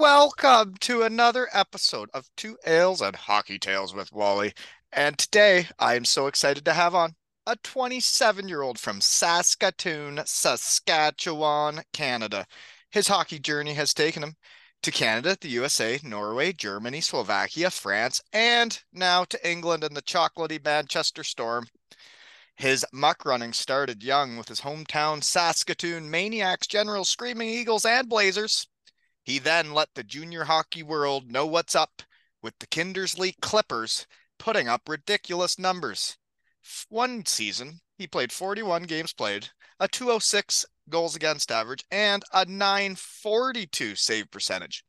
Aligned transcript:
Welcome 0.00 0.76
to 0.80 1.02
another 1.02 1.46
episode 1.52 2.08
of 2.14 2.30
Two 2.34 2.56
Ales 2.66 3.02
and 3.02 3.14
Hockey 3.14 3.58
Tales 3.58 3.94
with 3.94 4.10
Wally. 4.14 4.54
And 4.94 5.18
today 5.18 5.66
I 5.78 5.94
am 5.94 6.06
so 6.06 6.26
excited 6.26 6.64
to 6.64 6.72
have 6.72 6.94
on 6.94 7.16
a 7.46 7.56
27 7.56 8.48
year 8.48 8.62
old 8.62 8.78
from 8.78 9.02
Saskatoon, 9.02 10.22
Saskatchewan, 10.24 11.82
Canada. 11.92 12.46
His 12.90 13.08
hockey 13.08 13.38
journey 13.38 13.74
has 13.74 13.92
taken 13.92 14.22
him 14.22 14.36
to 14.82 14.90
Canada, 14.90 15.36
the 15.38 15.50
USA, 15.50 16.00
Norway, 16.02 16.54
Germany, 16.54 17.02
Slovakia, 17.02 17.70
France, 17.70 18.22
and 18.32 18.82
now 18.94 19.24
to 19.24 19.48
England 19.48 19.84
and 19.84 19.94
the 19.94 20.00
chocolatey 20.00 20.64
Manchester 20.64 21.22
Storm. 21.22 21.66
His 22.56 22.86
muck 22.90 23.26
running 23.26 23.52
started 23.52 24.02
young 24.02 24.38
with 24.38 24.48
his 24.48 24.62
hometown 24.62 25.22
Saskatoon 25.22 26.10
Maniacs, 26.10 26.66
General 26.66 27.04
Screaming 27.04 27.50
Eagles, 27.50 27.84
and 27.84 28.08
Blazers. 28.08 28.66
He 29.22 29.38
then 29.38 29.72
let 29.72 29.88
the 29.94 30.02
junior 30.02 30.44
hockey 30.44 30.82
world 30.82 31.30
know 31.30 31.46
what's 31.46 31.74
up 31.74 32.02
with 32.42 32.58
the 32.58 32.66
Kindersley 32.66 33.34
Klippers 33.40 34.06
putting 34.38 34.66
up 34.68 34.88
ridiculous 34.88 35.58
numbers. 35.58 36.16
One 36.88 37.24
season, 37.26 37.80
he 37.98 38.06
played 38.06 38.32
41 38.32 38.84
games 38.84 39.12
played, 39.12 39.50
a 39.78 39.88
206 39.88 40.64
goals 40.88 41.14
against 41.14 41.52
average, 41.52 41.84
and 41.90 42.24
a 42.32 42.44
942 42.46 43.94
save 43.94 44.30
percentage, 44.30 44.84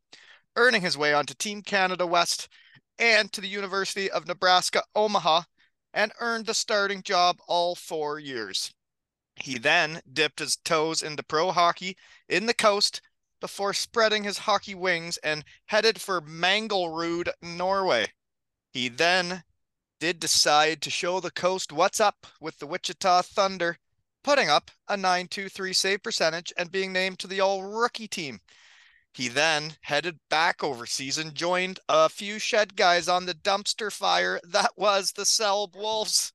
earning 0.55 0.81
his 0.81 0.97
way 0.97 1.13
onto 1.13 1.33
Team 1.33 1.61
Canada 1.61 2.07
West 2.07 2.47
and 2.97 3.31
to 3.33 3.41
the 3.41 3.47
University 3.47 4.09
of 4.09 4.27
Nebraska 4.27 4.83
Omaha, 4.95 5.43
and 5.93 6.13
earned 6.19 6.45
the 6.45 6.53
starting 6.53 7.03
job 7.03 7.37
all 7.47 7.75
four 7.75 8.19
years. 8.19 8.73
He 9.35 9.57
then 9.57 10.01
dipped 10.11 10.39
his 10.39 10.55
toes 10.55 11.01
into 11.01 11.23
pro 11.23 11.51
hockey 11.51 11.97
in 12.29 12.45
the 12.45 12.53
coast 12.53 13.01
before 13.41 13.73
spreading 13.73 14.23
his 14.23 14.37
hockey 14.37 14.75
wings 14.75 15.17
and 15.17 15.43
headed 15.65 15.99
for 15.99 16.21
Manglerud, 16.21 17.29
Norway. 17.41 18.07
He 18.71 18.87
then 18.87 19.43
did 19.99 20.19
decide 20.19 20.81
to 20.81 20.89
show 20.89 21.19
the 21.19 21.31
coast 21.31 21.73
what's 21.73 21.99
up 21.99 22.25
with 22.39 22.57
the 22.59 22.67
Wichita 22.67 23.23
Thunder, 23.23 23.77
putting 24.23 24.49
up 24.49 24.71
a 24.87 24.95
923 24.95 25.73
save 25.73 26.01
percentage 26.01 26.53
and 26.57 26.71
being 26.71 26.93
named 26.93 27.19
to 27.19 27.27
the 27.27 27.41
all 27.41 27.63
rookie 27.63 28.07
team. 28.07 28.39
He 29.13 29.27
then 29.27 29.75
headed 29.81 30.19
back 30.29 30.63
overseas 30.63 31.17
and 31.17 31.35
joined 31.35 31.79
a 31.89 32.07
few 32.07 32.39
shed 32.39 32.77
guys 32.77 33.09
on 33.09 33.25
the 33.25 33.33
dumpster 33.33 33.91
fire 33.91 34.39
that 34.43 34.71
was 34.77 35.11
the 35.11 35.23
Selb 35.23 35.75
Wolves. 35.75 36.31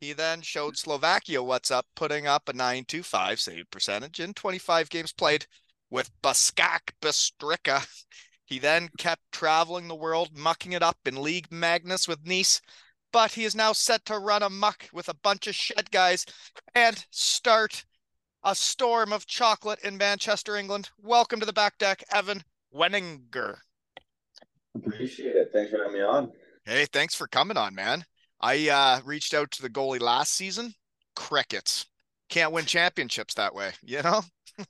He 0.00 0.12
then 0.12 0.40
showed 0.40 0.78
Slovakia 0.78 1.42
what's 1.42 1.70
up, 1.70 1.86
putting 1.94 2.26
up 2.26 2.48
a 2.48 2.52
925 2.52 3.40
save 3.40 3.70
percentage 3.70 4.20
in 4.20 4.32
25 4.32 4.88
games 4.88 5.12
played 5.12 5.46
with 5.90 6.10
Banska 6.22 6.80
Bystrica. 7.00 7.86
He 8.44 8.58
then 8.58 8.88
kept 8.98 9.22
traveling 9.30 9.88
the 9.88 9.94
world, 9.94 10.36
mucking 10.36 10.72
it 10.72 10.82
up 10.82 10.96
in 11.04 11.16
Ligue 11.16 11.50
Magnus 11.50 12.08
with 12.08 12.26
Nice, 12.26 12.60
but 13.12 13.32
he 13.32 13.44
is 13.44 13.54
now 13.54 13.72
set 13.72 14.04
to 14.06 14.18
run 14.18 14.42
amuck 14.42 14.88
with 14.92 15.08
a 15.08 15.14
bunch 15.14 15.46
of 15.46 15.54
shed 15.54 15.90
guys 15.90 16.24
and 16.74 17.04
start 17.10 17.84
a 18.44 18.54
storm 18.54 19.12
of 19.12 19.26
chocolate 19.26 19.80
in 19.80 19.96
Manchester, 19.96 20.56
England. 20.56 20.90
Welcome 20.98 21.40
to 21.40 21.46
the 21.46 21.52
back 21.52 21.76
deck, 21.78 22.04
Evan 22.12 22.42
Weninger. 22.74 23.58
Appreciate 24.74 25.36
it. 25.36 25.50
Thanks 25.52 25.70
for 25.70 25.78
having 25.78 25.94
me 25.94 26.02
on. 26.02 26.32
Hey, 26.64 26.86
thanks 26.86 27.14
for 27.14 27.26
coming 27.26 27.56
on, 27.56 27.74
man. 27.74 28.04
I 28.40 28.68
uh, 28.68 29.00
reached 29.04 29.34
out 29.34 29.50
to 29.52 29.62
the 29.62 29.70
goalie 29.70 30.00
last 30.00 30.32
season. 30.32 30.72
Crickets. 31.16 31.86
Can't 32.28 32.52
win 32.52 32.66
championships 32.66 33.34
that 33.34 33.54
way, 33.54 33.72
you 33.82 34.02
know? 34.02 34.22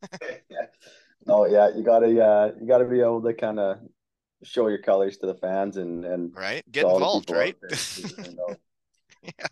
no, 1.26 1.46
yeah, 1.46 1.68
you 1.74 1.82
gotta, 1.82 2.06
uh, 2.06 2.52
you 2.60 2.66
gotta 2.66 2.84
be 2.84 3.00
able 3.00 3.22
to 3.22 3.34
kind 3.34 3.58
of 3.58 3.78
show 4.44 4.68
your 4.68 4.78
colors 4.78 5.16
to 5.18 5.26
the 5.26 5.34
fans 5.34 5.76
and 5.76 6.04
and 6.04 6.32
right, 6.34 6.62
get 6.70 6.82
to 6.82 6.86
all 6.86 6.98
the 6.98 7.04
involved, 7.04 7.30
right? 7.30 7.56
there, 7.60 7.70
you 7.96 8.32
know. 8.36 8.56
yeah. 9.22 9.46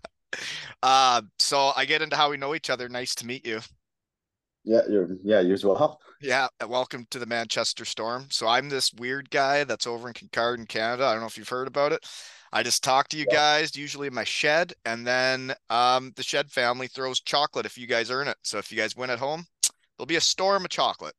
Uh, 0.83 1.23
so 1.39 1.73
I 1.77 1.85
get 1.85 2.03
into 2.03 2.17
how 2.17 2.31
we 2.31 2.37
know 2.37 2.55
each 2.55 2.71
other. 2.71 2.89
Nice 2.89 3.15
to 3.17 3.27
meet 3.27 3.47
you. 3.47 3.61
yeah, 4.65 4.83
you're 4.89 5.09
yeah, 5.23 5.41
you 5.41 5.55
as 5.55 5.65
well. 5.65 6.01
Yeah, 6.21 6.49
welcome 6.67 7.07
to 7.11 7.19
the 7.19 7.27
Manchester 7.27 7.85
Storm. 7.85 8.27
So 8.31 8.47
I'm 8.49 8.69
this 8.69 8.93
weird 8.95 9.31
guy 9.31 9.65
that's 9.65 9.87
over 9.87 10.09
in 10.09 10.15
Kincardine, 10.15 10.69
Canada. 10.69 11.05
I 11.05 11.13
don't 11.13 11.21
know 11.21 11.27
if 11.27 11.37
you've 11.37 11.49
heard 11.49 11.69
about 11.69 11.93
it. 11.93 12.07
I 12.53 12.63
just 12.63 12.83
talk 12.85 13.09
to 13.09 13.17
you 13.19 13.27
Yeah. 13.29 13.35
guys 13.35 13.77
usually 13.77 14.07
in 14.07 14.15
my 14.15 14.25
shed, 14.25 14.73
and 14.85 15.07
then 15.07 15.53
um, 15.69 16.13
the 16.17 16.23
shed 16.23 16.51
family 16.51 16.87
throws 16.87 17.21
chocolate 17.21 17.67
if 17.67 17.77
you 17.77 17.87
guys 17.87 18.11
earn 18.11 18.29
it. 18.29 18.37
So 18.43 18.57
if 18.59 18.71
you 18.71 18.79
guys 18.79 18.97
win 18.97 19.11
at 19.11 19.19
home, 19.19 19.45
there'll 19.97 20.07
be 20.07 20.17
a 20.17 20.21
storm 20.21 20.65
of 20.65 20.71
chocolate, 20.71 21.15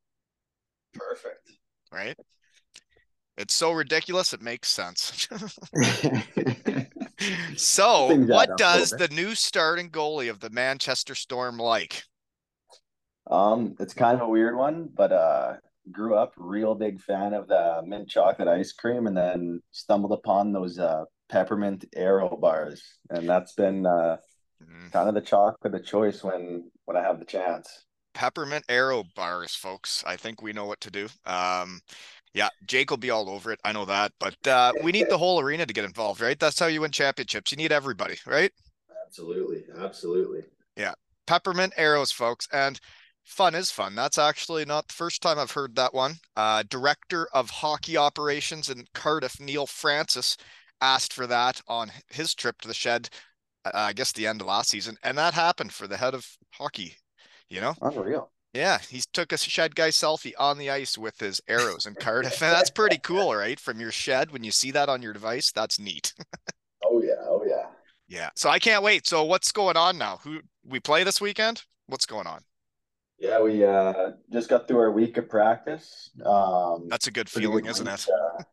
Perfect. 0.93 1.51
right? 1.91 2.17
It's 3.37 3.53
so 3.53 3.71
ridiculous 3.71 4.33
it 4.33 4.41
makes 4.41 4.69
sense. 4.69 5.27
so, 7.55 8.19
what 8.23 8.55
does 8.55 8.93
the 8.93 9.07
new 9.09 9.35
starting 9.35 9.89
goalie 9.89 10.29
of 10.29 10.39
the 10.39 10.49
Manchester 10.49 11.15
Storm 11.15 11.57
like? 11.57 12.03
um, 13.29 13.75
it's 13.79 13.93
kind 13.93 14.15
of 14.15 14.27
a 14.27 14.29
weird 14.29 14.55
one, 14.55 14.89
but 14.93 15.11
uh, 15.11 15.55
grew 15.91 16.15
up 16.15 16.33
real 16.37 16.75
big 16.75 17.01
fan 17.01 17.33
of 17.33 17.47
the 17.47 17.81
mint 17.85 18.09
chocolate 18.09 18.47
ice 18.47 18.71
cream, 18.73 19.07
and 19.07 19.17
then 19.17 19.61
stumbled 19.71 20.13
upon 20.13 20.51
those 20.51 20.79
uh 20.79 21.03
peppermint 21.29 21.85
Aero 21.95 22.37
bars, 22.37 22.81
and 23.09 23.27
that's 23.29 23.53
been 23.53 23.85
uh 23.85 24.17
Mm, 24.63 24.91
kind 24.91 25.09
of 25.09 25.15
the 25.15 25.21
chocolate 25.21 25.57
of 25.65 25.71
the 25.73 25.79
choice 25.87 26.23
when 26.23 26.71
when 26.85 26.97
I 26.97 27.03
have 27.03 27.19
the 27.19 27.25
chance. 27.25 27.86
Peppermint 28.17 28.65
Aero 28.67 29.03
bars, 29.15 29.53
folks. 29.53 30.03
I 30.07 30.15
think 30.15 30.41
we 30.41 30.51
know 30.51 30.65
what 30.65 30.81
to 30.81 30.89
do. 30.89 31.07
Um, 31.27 31.81
yeah, 32.33 32.49
Jake 32.65 32.89
will 32.89 32.97
be 32.97 33.11
all 33.11 33.29
over 33.29 33.51
it. 33.51 33.59
I 33.63 33.71
know 33.71 33.85
that, 33.85 34.11
but 34.19 34.35
uh, 34.47 34.73
we 34.81 34.91
need 34.91 35.07
the 35.07 35.19
whole 35.19 35.39
arena 35.39 35.67
to 35.67 35.73
get 35.73 35.85
involved, 35.85 36.19
right? 36.19 36.39
That's 36.39 36.59
how 36.59 36.65
you 36.65 36.81
win 36.81 36.89
championships. 36.89 37.51
You 37.51 37.57
need 37.57 37.71
everybody, 37.71 38.15
right? 38.25 38.51
Absolutely, 39.05 39.65
absolutely. 39.77 40.45
Yeah, 40.75 40.93
peppermint 41.27 41.73
Aeros, 41.77 42.11
folks, 42.11 42.47
and 42.51 42.79
fun 43.23 43.53
is 43.53 43.69
fun. 43.69 43.93
That's 43.93 44.17
actually 44.17 44.65
not 44.65 44.87
the 44.87 44.95
first 44.95 45.21
time 45.21 45.37
I've 45.37 45.51
heard 45.51 45.75
that 45.75 45.93
one. 45.93 46.15
Uh, 46.35 46.63
Director 46.67 47.27
of 47.33 47.51
Hockey 47.51 47.97
Operations 47.97 48.71
in 48.71 48.87
Cardiff, 48.95 49.39
Neil 49.39 49.67
Francis, 49.67 50.37
asked 50.81 51.13
for 51.13 51.27
that 51.27 51.61
on 51.67 51.91
his 52.09 52.33
trip 52.33 52.59
to 52.61 52.67
the 52.67 52.73
shed. 52.73 53.09
Uh, 53.63 53.71
I 53.75 53.93
guess 53.93 54.11
the 54.11 54.25
end 54.25 54.41
of 54.41 54.47
last 54.47 54.71
season, 54.71 54.97
and 55.03 55.15
that 55.19 55.35
happened 55.35 55.71
for 55.71 55.85
the 55.87 55.97
head 55.97 56.15
of 56.15 56.27
hockey. 56.51 56.95
You 57.49 57.61
know, 57.61 57.75
Unreal. 57.81 58.29
Yeah, 58.53 58.79
he 58.89 59.01
took 59.13 59.31
a 59.31 59.37
shed 59.37 59.75
guy 59.75 59.89
selfie 59.89 60.33
on 60.39 60.57
the 60.57 60.69
ice 60.71 60.97
with 60.97 61.19
his 61.19 61.39
Aeros 61.47 61.85
in 61.85 61.95
Cardiff. 61.95 62.41
And 62.41 62.51
that's 62.55 62.69
pretty 62.69 62.97
cool, 62.97 63.35
right? 63.35 63.59
From 63.59 63.79
your 63.79 63.91
shed, 63.91 64.31
when 64.31 64.43
you 64.43 64.51
see 64.51 64.71
that 64.71 64.89
on 64.89 65.01
your 65.01 65.13
device, 65.13 65.51
that's 65.51 65.79
neat. 65.79 66.13
Oh 66.89 67.01
yeah, 67.01 67.15
oh 67.21 67.43
yeah. 67.45 67.65
Yeah. 68.07 68.29
So 68.35 68.49
I 68.49 68.59
can't 68.59 68.83
wait. 68.83 69.07
So 69.07 69.23
what's 69.23 69.51
going 69.51 69.75
on 69.75 69.97
now? 69.97 70.19
Who 70.23 70.39
we 70.63 70.79
play 70.79 71.03
this 71.03 71.19
weekend? 71.19 71.63
What's 71.87 72.05
going 72.05 72.27
on? 72.27 72.41
Yeah, 73.19 73.41
we 73.41 73.65
uh 73.65 74.11
just 74.31 74.47
got 74.47 74.67
through 74.67 74.79
our 74.79 74.91
week 74.91 75.17
of 75.17 75.27
practice. 75.27 76.11
Um 76.23 76.87
That's 76.87 77.07
a 77.07 77.11
good 77.11 77.29
feeling, 77.29 77.65
good 77.65 77.71
isn't 77.71 77.87
it? 77.87 78.07
Uh, 78.07 78.43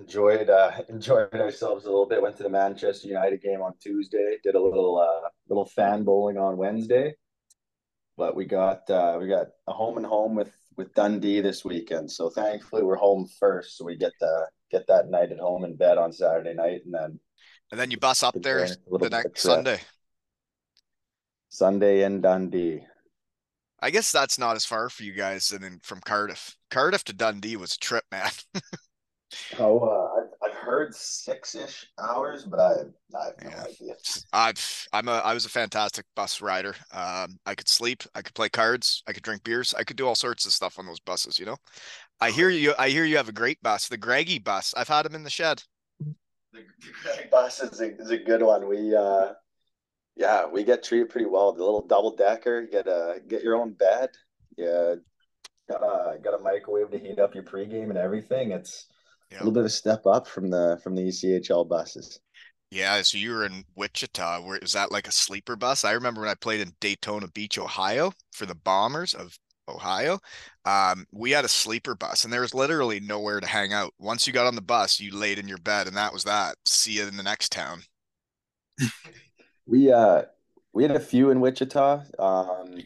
enjoyed 0.00 0.48
uh 0.48 0.70
enjoyed 0.88 1.34
ourselves 1.34 1.84
a 1.84 1.88
little 1.88 2.06
bit. 2.06 2.22
Went 2.22 2.36
to 2.38 2.42
the 2.42 2.48
Manchester 2.48 3.08
United 3.08 3.42
game 3.42 3.60
on 3.60 3.74
Tuesday. 3.80 4.38
Did 4.42 4.54
a 4.54 4.62
little 4.62 4.98
uh 4.98 5.28
little 5.48 5.66
fan 5.66 6.04
bowling 6.04 6.38
on 6.38 6.56
Wednesday. 6.56 7.14
But 8.16 8.36
we 8.36 8.44
got 8.44 8.88
uh 8.90 9.18
we 9.20 9.28
got 9.28 9.48
a 9.66 9.72
home 9.72 9.96
and 9.96 10.06
home 10.06 10.34
with 10.34 10.52
with 10.76 10.94
Dundee 10.94 11.40
this 11.40 11.64
weekend. 11.64 12.10
So 12.10 12.30
thankfully 12.30 12.82
we're 12.82 12.96
home 12.96 13.28
first, 13.38 13.76
so 13.76 13.84
we 13.84 13.96
get 13.96 14.12
to 14.20 14.46
get 14.70 14.86
that 14.88 15.08
night 15.08 15.32
at 15.32 15.38
home 15.38 15.64
in 15.64 15.76
bed 15.76 15.98
on 15.98 16.12
Saturday 16.12 16.54
night 16.54 16.82
and 16.84 16.94
then 16.94 17.20
And 17.70 17.80
then 17.80 17.90
you 17.90 17.96
bus 17.98 18.22
up 18.22 18.34
there 18.40 18.60
enjoy 18.60 18.74
a 18.74 18.90
little 18.90 19.08
the 19.08 19.10
next. 19.10 19.42
Sunday. 19.42 19.80
Sunday 21.48 22.02
in 22.04 22.20
Dundee. 22.20 22.84
I 23.80 23.90
guess 23.90 24.10
that's 24.10 24.38
not 24.38 24.56
as 24.56 24.64
far 24.64 24.88
for 24.88 25.02
you 25.02 25.12
guys 25.12 25.48
than 25.48 25.62
in, 25.62 25.78
from 25.82 26.00
Cardiff. 26.00 26.56
Cardiff 26.70 27.04
to 27.04 27.12
Dundee 27.12 27.56
was 27.56 27.74
a 27.74 27.78
trip, 27.78 28.04
man. 28.10 28.30
Oh, 29.58 29.80
uh, 29.80 30.13
Heard 30.64 30.94
six-ish 30.94 31.86
hours, 31.98 32.44
but 32.44 32.58
I, 32.58 32.72
I 33.18 33.24
have 33.26 33.34
no 33.42 33.50
Yeah. 33.50 33.64
idea. 33.64 33.94
I've 34.32 34.88
I'm 34.92 35.08
a 35.08 35.12
I 35.12 35.34
was 35.34 35.44
a 35.44 35.50
fantastic 35.50 36.06
bus 36.16 36.40
rider. 36.40 36.74
Um, 36.92 37.38
I 37.46 37.54
could 37.54 37.68
sleep, 37.68 38.02
I 38.14 38.22
could 38.22 38.34
play 38.34 38.48
cards, 38.48 39.02
I 39.06 39.12
could 39.12 39.22
drink 39.22 39.44
beers, 39.44 39.74
I 39.74 39.84
could 39.84 39.96
do 39.96 40.06
all 40.06 40.14
sorts 40.14 40.46
of 40.46 40.52
stuff 40.52 40.78
on 40.78 40.86
those 40.86 41.00
buses. 41.00 41.38
You 41.38 41.46
know, 41.46 41.56
I 42.20 42.30
hear 42.30 42.48
you. 42.48 42.74
I 42.78 42.88
hear 42.88 43.04
you 43.04 43.16
have 43.16 43.28
a 43.28 43.32
great 43.32 43.62
bus, 43.62 43.88
the 43.88 43.96
Greggy 43.96 44.38
bus. 44.38 44.74
I've 44.76 44.88
had 44.88 45.06
him 45.06 45.14
in 45.14 45.22
the 45.22 45.30
shed. 45.30 45.62
The, 46.52 46.60
the 46.80 46.92
Greg 47.02 47.30
bus 47.30 47.60
is 47.60 47.80
a, 47.80 47.96
is 47.96 48.10
a 48.10 48.18
good 48.18 48.42
one. 48.42 48.68
We 48.68 48.94
uh 48.94 49.32
yeah, 50.16 50.46
we 50.46 50.64
get 50.64 50.82
treated 50.82 51.10
pretty 51.10 51.26
well. 51.26 51.52
The 51.52 51.64
little 51.64 51.86
double 51.86 52.14
decker, 52.16 52.62
you 52.62 52.70
get 52.70 52.86
a 52.86 53.20
get 53.26 53.42
your 53.42 53.56
own 53.56 53.72
bed. 53.72 54.10
Yeah, 54.56 54.94
got 55.68 55.82
a 55.82 56.18
got 56.18 56.38
a 56.38 56.42
microwave 56.42 56.90
to 56.90 56.98
heat 56.98 57.18
up 57.18 57.34
your 57.34 57.44
pregame 57.44 57.90
and 57.90 57.98
everything. 57.98 58.52
It's 58.52 58.86
Yeah. 59.34 59.38
a 59.38 59.40
little 59.40 59.52
bit 59.52 59.60
of 59.60 59.66
a 59.66 59.70
step 59.70 60.06
up 60.06 60.26
from 60.28 60.50
the 60.50 60.80
from 60.82 60.94
the 60.94 61.02
ECHL 61.02 61.68
buses. 61.68 62.20
Yeah, 62.70 63.02
so 63.02 63.18
you 63.18 63.30
were 63.32 63.44
in 63.46 63.64
Wichita. 63.76 64.40
Where 64.42 64.58
was 64.60 64.72
that 64.72 64.90
like 64.92 65.06
a 65.06 65.12
sleeper 65.12 65.56
bus? 65.56 65.84
I 65.84 65.92
remember 65.92 66.22
when 66.22 66.30
I 66.30 66.34
played 66.34 66.60
in 66.60 66.74
Daytona 66.80 67.28
Beach, 67.28 67.58
Ohio, 67.58 68.12
for 68.32 68.46
the 68.46 68.54
Bombers 68.54 69.14
of 69.14 69.38
Ohio. 69.68 70.18
Um, 70.64 71.06
we 71.12 71.30
had 71.30 71.44
a 71.44 71.48
sleeper 71.48 71.94
bus, 71.94 72.24
and 72.24 72.32
there 72.32 72.40
was 72.40 72.54
literally 72.54 73.00
nowhere 73.00 73.40
to 73.40 73.46
hang 73.46 73.72
out. 73.72 73.94
Once 73.98 74.26
you 74.26 74.32
got 74.32 74.46
on 74.46 74.56
the 74.56 74.62
bus, 74.62 74.98
you 75.00 75.16
laid 75.16 75.38
in 75.38 75.48
your 75.48 75.58
bed, 75.58 75.86
and 75.86 75.96
that 75.96 76.12
was 76.12 76.24
that. 76.24 76.56
See 76.64 76.92
you 76.94 77.06
in 77.06 77.16
the 77.16 77.22
next 77.22 77.52
town. 77.52 77.82
We 79.66 79.90
uh 79.92 80.24
we 80.74 80.82
had 80.82 80.94
a 80.94 81.00
few 81.00 81.30
in 81.30 81.40
Wichita. 81.40 82.02
Um 82.18 82.76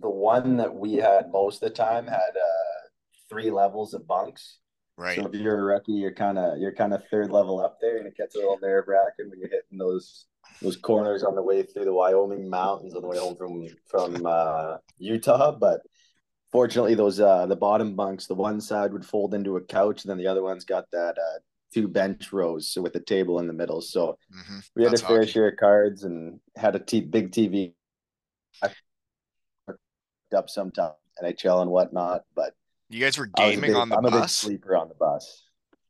the 0.00 0.08
one 0.10 0.56
that 0.56 0.74
we 0.74 0.94
had 0.94 1.30
most 1.30 1.62
of 1.62 1.68
the 1.68 1.74
time 1.74 2.06
had 2.06 2.16
uh 2.16 2.88
three 3.28 3.50
levels 3.50 3.94
of 3.94 4.06
bunks. 4.06 4.58
Right. 4.96 5.18
So 5.18 5.26
if 5.26 5.34
you're 5.34 5.58
a 5.58 5.62
rookie, 5.62 5.92
you're 5.92 6.14
kind 6.14 6.38
of 6.38 6.58
you're 6.58 6.72
kind 6.74 6.94
of 6.94 7.02
third 7.10 7.30
level 7.30 7.60
up 7.60 7.78
there, 7.80 7.98
and 7.98 8.06
it 8.06 8.16
gets 8.16 8.34
a 8.34 8.38
little 8.38 8.58
nerve 8.62 8.84
wracking 8.86 9.28
when 9.28 9.38
you're 9.40 9.48
hitting 9.48 9.78
those 9.78 10.26
those 10.62 10.76
corners 10.76 11.22
on 11.24 11.34
the 11.34 11.42
way 11.42 11.62
through 11.62 11.84
the 11.84 11.92
Wyoming 11.92 12.48
mountains 12.48 12.94
on 12.94 13.02
the 13.02 13.08
way 13.08 13.18
home 13.18 13.36
from 13.36 13.66
from 13.88 14.24
uh, 14.26 14.76
Utah. 14.98 15.52
But 15.52 15.80
fortunately, 16.52 16.94
those 16.94 17.20
uh, 17.20 17.46
the 17.46 17.56
bottom 17.56 17.96
bunks, 17.96 18.26
the 18.26 18.34
one 18.34 18.60
side 18.60 18.92
would 18.92 19.04
fold 19.04 19.34
into 19.34 19.56
a 19.56 19.60
couch, 19.60 20.04
and 20.04 20.10
then 20.10 20.18
the 20.18 20.28
other 20.28 20.42
one's 20.42 20.64
got 20.64 20.84
that 20.92 21.18
uh, 21.18 21.38
two 21.72 21.88
bench 21.88 22.32
rows, 22.32 22.68
so 22.72 22.80
with 22.80 22.94
a 22.94 23.00
table 23.00 23.40
in 23.40 23.46
the 23.48 23.52
middle. 23.52 23.80
So 23.80 24.16
hmm 24.32 24.58
we 24.76 24.82
had 24.84 24.92
That's 24.92 25.02
a 25.02 25.06
fair 25.06 25.20
hockey. 25.20 25.32
share 25.32 25.48
of 25.48 25.56
cards 25.56 26.04
and 26.04 26.40
had 26.56 26.74
a 26.76 26.80
t- 26.80 27.00
big 27.00 27.30
TV 27.32 27.74
up 30.36 30.50
sometime 30.50 30.92
NHL 31.22 31.62
and 31.62 31.70
whatnot. 31.70 32.22
But 32.34 32.54
You 32.90 33.00
guys 33.00 33.18
were 33.18 33.28
I 33.36 33.46
was 33.46 33.50
a 33.50 33.52
gaming 33.52 33.70
big- 33.70 33.76
on 33.76 33.88
the 33.88 33.96
I'm 33.96 34.04
a 34.04 34.10
big 34.10 34.20
bus. 34.20 34.32
sleeper 34.32 34.76
on 34.76 34.88
the 34.88 34.94
bus. 34.94 35.42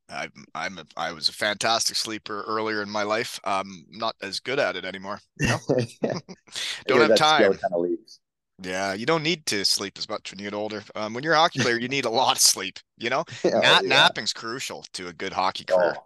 I'm 0.08 0.32
I'm 0.54 0.78
a, 0.78 0.84
I 0.96 1.12
was 1.12 1.28
a 1.28 1.32
fantastic 1.32 1.96
sleeper 1.96 2.42
earlier 2.46 2.82
in 2.82 2.90
my 2.90 3.02
life. 3.02 3.40
Um, 3.44 3.86
not 3.90 4.14
as 4.22 4.38
good 4.40 4.58
at 4.58 4.76
it 4.76 4.84
anymore. 4.84 5.20
Yeah. 5.40 5.58
Don't 6.86 7.00
have 7.00 7.14
time. 7.16 7.52
kind 7.52 7.72
of 7.72 7.80
leaves. 7.80 8.20
Yeah, 8.62 8.94
you 8.94 9.04
don't 9.04 9.24
need 9.24 9.46
to 9.46 9.64
sleep 9.64 9.98
as 9.98 10.08
much 10.08 10.30
when 10.30 10.38
you 10.38 10.44
get 10.46 10.54
older. 10.54 10.84
Um, 10.94 11.12
when 11.12 11.24
you're 11.24 11.32
a 11.34 11.38
hockey 11.38 11.58
player, 11.58 11.76
you 11.78 11.88
need 11.88 12.04
a 12.04 12.10
lot 12.10 12.36
of 12.36 12.42
sleep. 12.42 12.78
You 12.98 13.10
know, 13.10 13.24
Oh, 13.44 13.50
Nap, 13.50 13.82
yeah. 13.82 14.08
napping's 14.08 14.32
crucial 14.32 14.84
to 14.92 15.08
a 15.08 15.12
good 15.12 15.32
hockey 15.32 15.64
career. 15.64 15.96
Oh, 15.96 16.04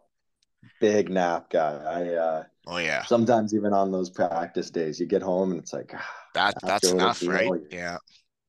big 0.81 1.11
nap 1.11 1.51
guy. 1.51 1.75
I 1.75 2.15
uh 2.15 2.45
Oh 2.67 2.79
yeah, 2.79 3.05
sometimes 3.05 3.55
even 3.55 3.73
on 3.73 3.91
those 3.93 4.11
practice 4.11 4.71
days, 4.71 4.99
you 5.01 5.07
get 5.07 5.23
home 5.23 5.51
and 5.53 5.61
it's 5.61 5.73
like, 5.73 5.93
ah, 5.95 6.11
that 6.35 6.55
that's 6.63 6.91
enough, 6.91 7.27
right? 7.27 7.51
Yeah, 7.71 7.97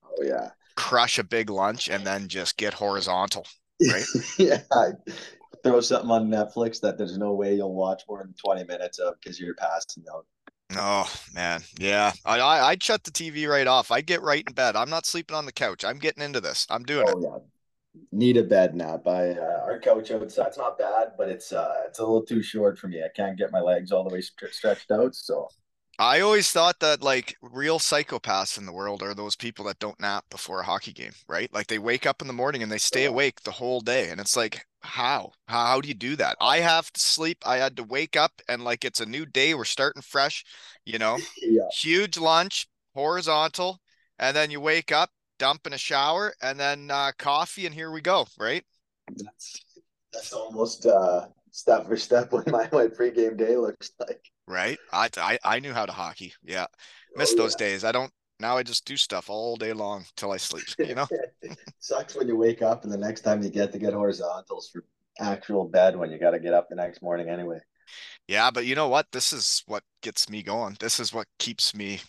oh 0.06 0.24
yeah, 0.24 0.50
crush 0.80 1.20
a 1.20 1.24
big 1.24 1.50
lunch 1.50 1.90
and 1.90 2.08
then 2.08 2.30
just 2.30 2.56
get 2.56 2.74
horizontal. 2.74 3.46
Right. 3.86 4.06
yeah. 4.38 4.62
Throw 5.62 5.82
something 5.82 6.10
on 6.10 6.30
Netflix 6.30 6.80
that 6.80 6.98
there's 6.98 7.18
no 7.18 7.34
way 7.34 7.56
you'll 7.56 7.76
watch 7.76 8.04
more 8.08 8.24
than 8.24 8.34
20 8.34 8.64
minutes 8.64 8.98
of 8.98 9.16
because 9.22 9.38
you're 9.38 9.56
passing 9.56 10.06
out. 10.14 10.26
Oh 10.78 11.12
man, 11.34 11.62
yeah. 11.80 12.14
I, 12.26 12.40
I 12.40 12.68
I'd 12.70 12.84
shut 12.84 13.04
the 13.04 13.12
TV 13.12 13.50
right 13.50 13.68
off. 13.68 13.92
I'd 13.92 14.06
get 14.06 14.22
right 14.22 14.44
in 14.48 14.54
bed. 14.54 14.76
I'm 14.76 14.90
not 14.90 15.06
sleeping 15.06 15.36
on 15.36 15.46
the 15.46 15.52
couch. 15.52 15.84
I'm 15.84 15.98
getting 15.98 16.24
into 16.24 16.40
this. 16.40 16.68
I'm 16.70 16.84
doing 16.84 17.08
it. 17.08 17.14
Oh 17.18 17.22
yeah. 17.22 18.00
Need 18.12 18.38
a 18.38 18.44
bed 18.44 18.76
nap. 18.76 19.08
I 19.08 19.32
uh, 19.32 19.62
our 19.64 19.80
couch 19.80 20.12
outside. 20.12 20.48
It's 20.48 20.58
not 20.60 20.78
bad, 20.78 21.14
but 21.18 21.28
it's 21.28 21.52
uh 21.52 21.74
it's 21.88 22.00
a 22.00 22.04
little 22.04 22.24
too 22.24 22.44
short 22.44 22.78
for 22.78 22.88
me. 22.88 23.02
I 23.04 23.10
can't 23.14 23.38
get 23.38 23.52
my 23.52 23.60
legs 23.60 23.92
all 23.92 24.08
the 24.08 24.14
way 24.14 24.20
stre- 24.22 24.54
stretched 24.54 24.92
out. 24.92 25.16
So 25.16 25.50
I 26.00 26.22
always 26.22 26.50
thought 26.50 26.80
that 26.80 27.02
like 27.04 27.38
real 27.42 27.78
psychopaths 27.78 28.58
in 28.58 28.66
the 28.66 28.72
world 28.72 29.04
are 29.04 29.14
those 29.14 29.36
people 29.36 29.66
that 29.66 29.80
don't 29.80 30.00
nap 30.00 30.26
before 30.30 30.62
a 30.62 30.66
hockey 30.66 30.94
game, 30.94 31.12
right? 31.28 31.54
Like 31.54 31.68
they 31.68 31.78
wake 31.78 32.06
up 32.06 32.22
in 32.22 32.28
the 32.28 32.34
morning 32.34 32.64
and 32.64 32.72
they 32.72 32.78
stay 32.78 33.04
Yeah. 33.04 33.10
awake 33.10 33.42
the 33.42 33.52
whole 33.52 33.82
day. 33.82 34.10
And 34.10 34.20
it's 34.22 34.38
like, 34.38 34.66
how? 34.82 35.34
How, 35.48 35.66
how 35.66 35.82
do 35.82 35.90
you 35.90 35.94
do 35.94 36.16
that? 36.16 36.38
I 36.40 36.60
have 36.60 36.92
to 36.94 37.02
sleep. 37.02 37.40
I 37.46 37.58
had 37.58 37.76
to 37.78 37.84
wake 37.84 38.16
up 38.16 38.42
and 38.48 38.64
like 38.64 38.86
it's 38.86 39.02
a 39.02 39.06
new 39.06 39.26
day. 39.26 39.54
We're 39.54 39.66
starting 39.66 40.02
fresh, 40.02 40.46
you 40.86 41.00
know, 41.00 41.20
yeah, 41.44 41.70
huge 41.70 42.18
lunch, 42.18 42.68
horizontal, 42.96 43.82
and 44.18 44.36
then 44.36 44.52
you 44.52 44.62
wake 44.62 44.92
up, 44.94 45.12
dump 45.38 45.68
in 45.68 45.74
a 45.74 45.78
shower, 45.78 46.34
and 46.42 46.58
then 46.60 46.90
uh, 46.92 47.12
coffee, 47.18 47.66
and 47.66 47.76
here 47.76 47.92
we 47.92 48.02
go, 48.02 48.26
right? 48.40 48.64
that's 49.18 49.62
that's 50.14 50.34
almost 50.34 50.86
uh 50.86 51.28
step 51.52 51.88
for 51.88 51.98
step 51.98 52.32
what 52.32 52.48
my 52.50 52.68
my 52.72 52.88
pregame 52.88 53.38
day 53.38 53.56
looks 53.56 53.92
like. 54.00 54.22
Right. 54.50 54.80
I 54.92 55.10
I, 55.16 55.38
I 55.46 55.60
knew 55.60 55.74
how 55.74 55.86
to 55.86 55.92
hockey. 55.92 56.34
Yeah. 56.44 56.66
Miss 57.16 57.34
Oh, 57.34 57.38
those 57.38 57.56
days. 57.56 57.84
I 57.84 57.92
don't 57.92 58.12
now 58.40 58.58
I 58.58 58.64
just 58.64 58.86
do 58.86 58.98
stuff 58.98 59.30
all 59.30 59.56
day 59.56 59.74
long 59.74 60.06
till 60.18 60.32
I 60.32 60.38
sleep, 60.38 60.66
you 60.80 60.96
know? 60.96 61.08
Sucks 61.80 62.16
when 62.16 62.28
you 62.28 62.36
wake 62.36 62.62
up 62.62 62.84
and 62.84 62.92
the 62.92 62.98
next 62.98 63.22
time 63.22 63.44
you 63.44 63.50
get 63.50 63.72
to 63.74 63.80
get 63.80 63.94
horizontals 63.94 64.70
for 64.70 64.86
actual 65.20 65.66
bed 65.66 65.96
when 65.96 66.10
you 66.12 66.18
got 66.18 66.32
to 66.32 66.40
get 66.40 66.54
up 66.54 66.68
the 66.68 66.76
next 66.76 67.02
morning 67.02 67.30
anyway. 67.30 67.60
Yeah, 68.28 68.50
but 68.50 68.66
you 68.66 68.76
know 68.76 68.88
what? 68.88 69.08
This 69.12 69.34
is 69.34 69.64
what 69.68 69.84
gets 70.02 70.30
me 70.30 70.42
going. 70.42 70.78
This 70.80 71.00
is 71.00 71.14
what 71.14 71.28
keeps 71.38 71.76
me 71.76 72.00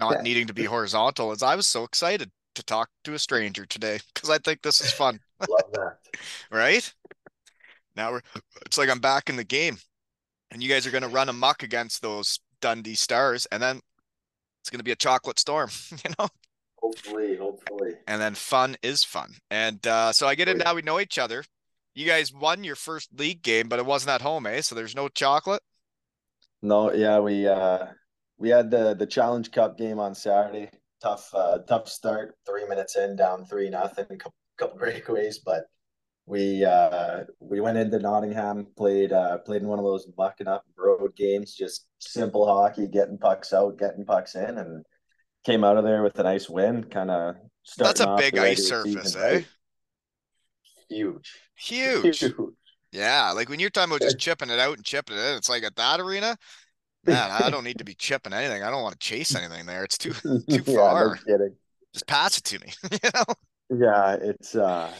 not 0.00 0.22
needing 0.22 0.46
to 0.48 0.54
be 0.54 0.64
horizontal. 0.64 1.30
Is 1.32 1.42
I 1.42 1.54
was 1.54 1.66
so 1.66 1.84
excited 1.84 2.30
to 2.56 2.64
talk 2.64 2.88
to 3.04 3.14
a 3.14 3.18
stranger 3.18 3.64
today 3.64 4.00
because 4.14 4.30
I 4.30 4.38
think 4.38 4.62
this 4.62 4.80
is 4.80 4.92
fun, 4.92 5.20
Love 5.48 5.72
that. 5.72 5.98
right? 6.50 6.92
Now 7.94 8.12
we're 8.12 8.22
it's 8.64 8.78
like 8.78 8.88
I'm 8.88 9.00
back 9.00 9.28
in 9.28 9.36
the 9.36 9.44
game. 9.44 9.78
And 10.50 10.62
you 10.62 10.68
guys 10.68 10.86
are 10.86 10.90
gonna 10.90 11.08
run 11.08 11.28
amok 11.28 11.62
against 11.62 12.02
those 12.02 12.40
Dundee 12.60 12.94
Stars, 12.94 13.46
and 13.46 13.62
then 13.62 13.80
it's 14.60 14.70
gonna 14.70 14.82
be 14.82 14.92
a 14.92 14.96
chocolate 14.96 15.38
storm, 15.38 15.70
you 15.90 16.10
know? 16.18 16.28
Hopefully, 16.78 17.36
hopefully. 17.36 17.94
And 18.06 18.20
then 18.20 18.34
fun 18.34 18.76
is 18.82 19.04
fun. 19.04 19.34
And 19.50 19.84
uh 19.86 20.12
so 20.12 20.26
I 20.26 20.34
get 20.34 20.48
Oh, 20.48 20.52
now 20.52 20.74
we 20.74 20.82
know 20.82 21.00
each 21.00 21.18
other. 21.18 21.44
You 21.94 22.06
guys 22.06 22.32
won 22.32 22.62
your 22.62 22.76
first 22.76 23.08
league 23.18 23.42
game, 23.42 23.68
but 23.68 23.78
it 23.78 23.86
wasn't 23.86 24.10
at 24.10 24.22
home, 24.22 24.46
eh? 24.46 24.60
So 24.60 24.74
there's 24.74 24.94
no 24.94 25.08
chocolate. 25.08 25.62
No, 26.62 26.92
yeah, 26.92 27.18
we 27.20 27.46
uh 27.46 27.86
we 28.38 28.50
had 28.50 28.70
the 28.70 28.94
the 28.94 29.06
Challenge 29.06 29.50
Cup 29.50 29.78
game 29.78 29.98
on 29.98 30.14
Saturday. 30.14 30.70
Tough 31.02 31.28
uh 31.34 31.58
tough 31.66 31.88
start, 31.88 32.36
three 32.46 32.66
minutes 32.66 32.96
in, 32.96 33.16
down 33.16 33.46
three 33.46 33.70
nothing, 33.70 34.06
couple 34.06 34.34
couple 34.58 34.78
breakaways, 34.78 35.36
but 35.44 35.64
we 36.26 36.64
uh 36.64 37.24
we 37.40 37.60
went 37.60 37.78
into 37.78 37.98
Nottingham, 37.98 38.66
played 38.76 39.12
uh 39.12 39.38
played 39.38 39.62
in 39.62 39.68
one 39.68 39.78
of 39.78 39.84
those 39.84 40.06
mucking 40.18 40.48
up 40.48 40.64
road 40.76 41.14
games, 41.16 41.54
just 41.54 41.86
simple 42.00 42.46
hockey, 42.46 42.88
getting 42.88 43.18
pucks 43.18 43.52
out, 43.52 43.78
getting 43.78 44.04
pucks 44.04 44.34
in, 44.34 44.58
and 44.58 44.84
came 45.44 45.64
out 45.64 45.76
of 45.78 45.84
there 45.84 46.02
with 46.02 46.18
a 46.18 46.22
nice 46.24 46.48
win, 46.50 46.84
kind 46.84 47.10
of 47.10 47.36
That's 47.76 48.00
a 48.00 48.06
big 48.16 48.38
ice 48.38 48.64
surface, 48.64 49.12
season 49.12 49.22
eh? 49.22 49.34
right. 49.34 49.46
Huge. 50.88 51.32
Huge. 51.56 52.32
Yeah, 52.92 53.32
like 53.32 53.48
when 53.48 53.60
you're 53.60 53.70
talking 53.70 53.90
about 53.92 54.02
just 54.02 54.18
chipping 54.18 54.50
it 54.50 54.58
out 54.58 54.76
and 54.76 54.84
chipping 54.84 55.16
it 55.16 55.20
in, 55.20 55.36
it's 55.36 55.48
like 55.48 55.62
at 55.64 55.76
that 55.76 56.00
arena, 56.00 56.36
man, 57.04 57.30
I 57.30 57.50
don't 57.50 57.64
need 57.64 57.78
to 57.78 57.84
be 57.84 57.94
chipping 57.94 58.32
anything. 58.32 58.62
I 58.62 58.70
don't 58.70 58.82
want 58.82 58.98
to 59.00 59.06
chase 59.06 59.34
anything 59.36 59.66
there. 59.66 59.84
It's 59.84 59.98
too 59.98 60.14
too 60.50 60.64
Yeah, 60.66 60.92
no 60.98 61.10
far. 61.10 61.18
kidding. 61.26 61.56
Just 61.94 62.06
pass 62.06 62.38
it 62.38 62.44
to 62.44 62.58
me. 62.60 62.72
You 62.92 63.10
know? 63.14 63.34
Yeah, 63.70 64.14
it's 64.20 64.54
uh 64.54 64.92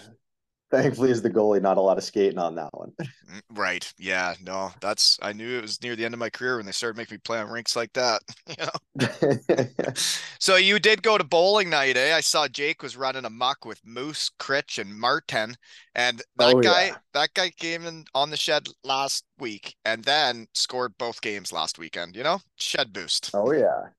thankfully 0.70 1.10
as 1.10 1.22
the 1.22 1.30
goalie, 1.30 1.62
not 1.62 1.78
a 1.78 1.80
lot 1.80 1.98
of 1.98 2.04
skating 2.04 2.38
on 2.38 2.54
that 2.56 2.72
one. 2.72 2.92
Mm, 3.28 3.40
Right. 3.50 3.92
Yeah. 3.98 4.34
No, 4.40 4.72
that's 4.80 5.18
I 5.22 5.32
knew 5.32 5.58
it 5.58 5.62
was 5.62 5.82
near 5.82 5.96
the 5.96 6.04
end 6.04 6.14
of 6.14 6.20
my 6.20 6.30
career 6.30 6.56
when 6.56 6.66
they 6.66 6.72
started 6.72 6.96
making 6.96 7.16
me 7.16 7.20
play 7.24 7.38
on 7.40 7.48
rinks 7.50 7.76
like 7.76 7.92
that. 7.94 8.22
You 8.48 8.66
know. 8.66 8.70
So 10.38 10.56
you 10.56 10.78
did 10.78 11.02
go 11.02 11.18
to 11.18 11.24
bowling 11.24 11.70
night, 11.70 11.96
eh? 11.96 12.14
I 12.14 12.20
saw 12.20 12.46
Jake 12.48 12.82
was 12.82 12.96
running 12.96 13.24
amok 13.24 13.64
with 13.64 13.80
Moose, 13.84 14.30
Critch, 14.38 14.78
and 14.78 14.98
Martin, 14.98 15.56
and 15.94 16.22
that 16.36 16.56
Oh, 16.56 16.60
guy, 16.60 16.92
yeah. 16.92 16.98
that 17.14 17.34
guy 17.34 17.50
came 17.50 17.84
in 17.86 18.04
on 18.14 18.30
the 18.30 18.36
shed 18.36 18.68
last 18.84 19.24
week, 19.38 19.76
and 19.84 20.04
then 20.04 20.46
scored 20.54 20.96
both 20.98 21.20
games 21.20 21.52
last 21.52 21.78
weekend. 21.78 22.16
You 22.16 22.22
know, 22.22 22.40
shed 22.58 22.92
boost. 22.92 23.34
Oh 23.34 23.52
yeah. 23.52 23.90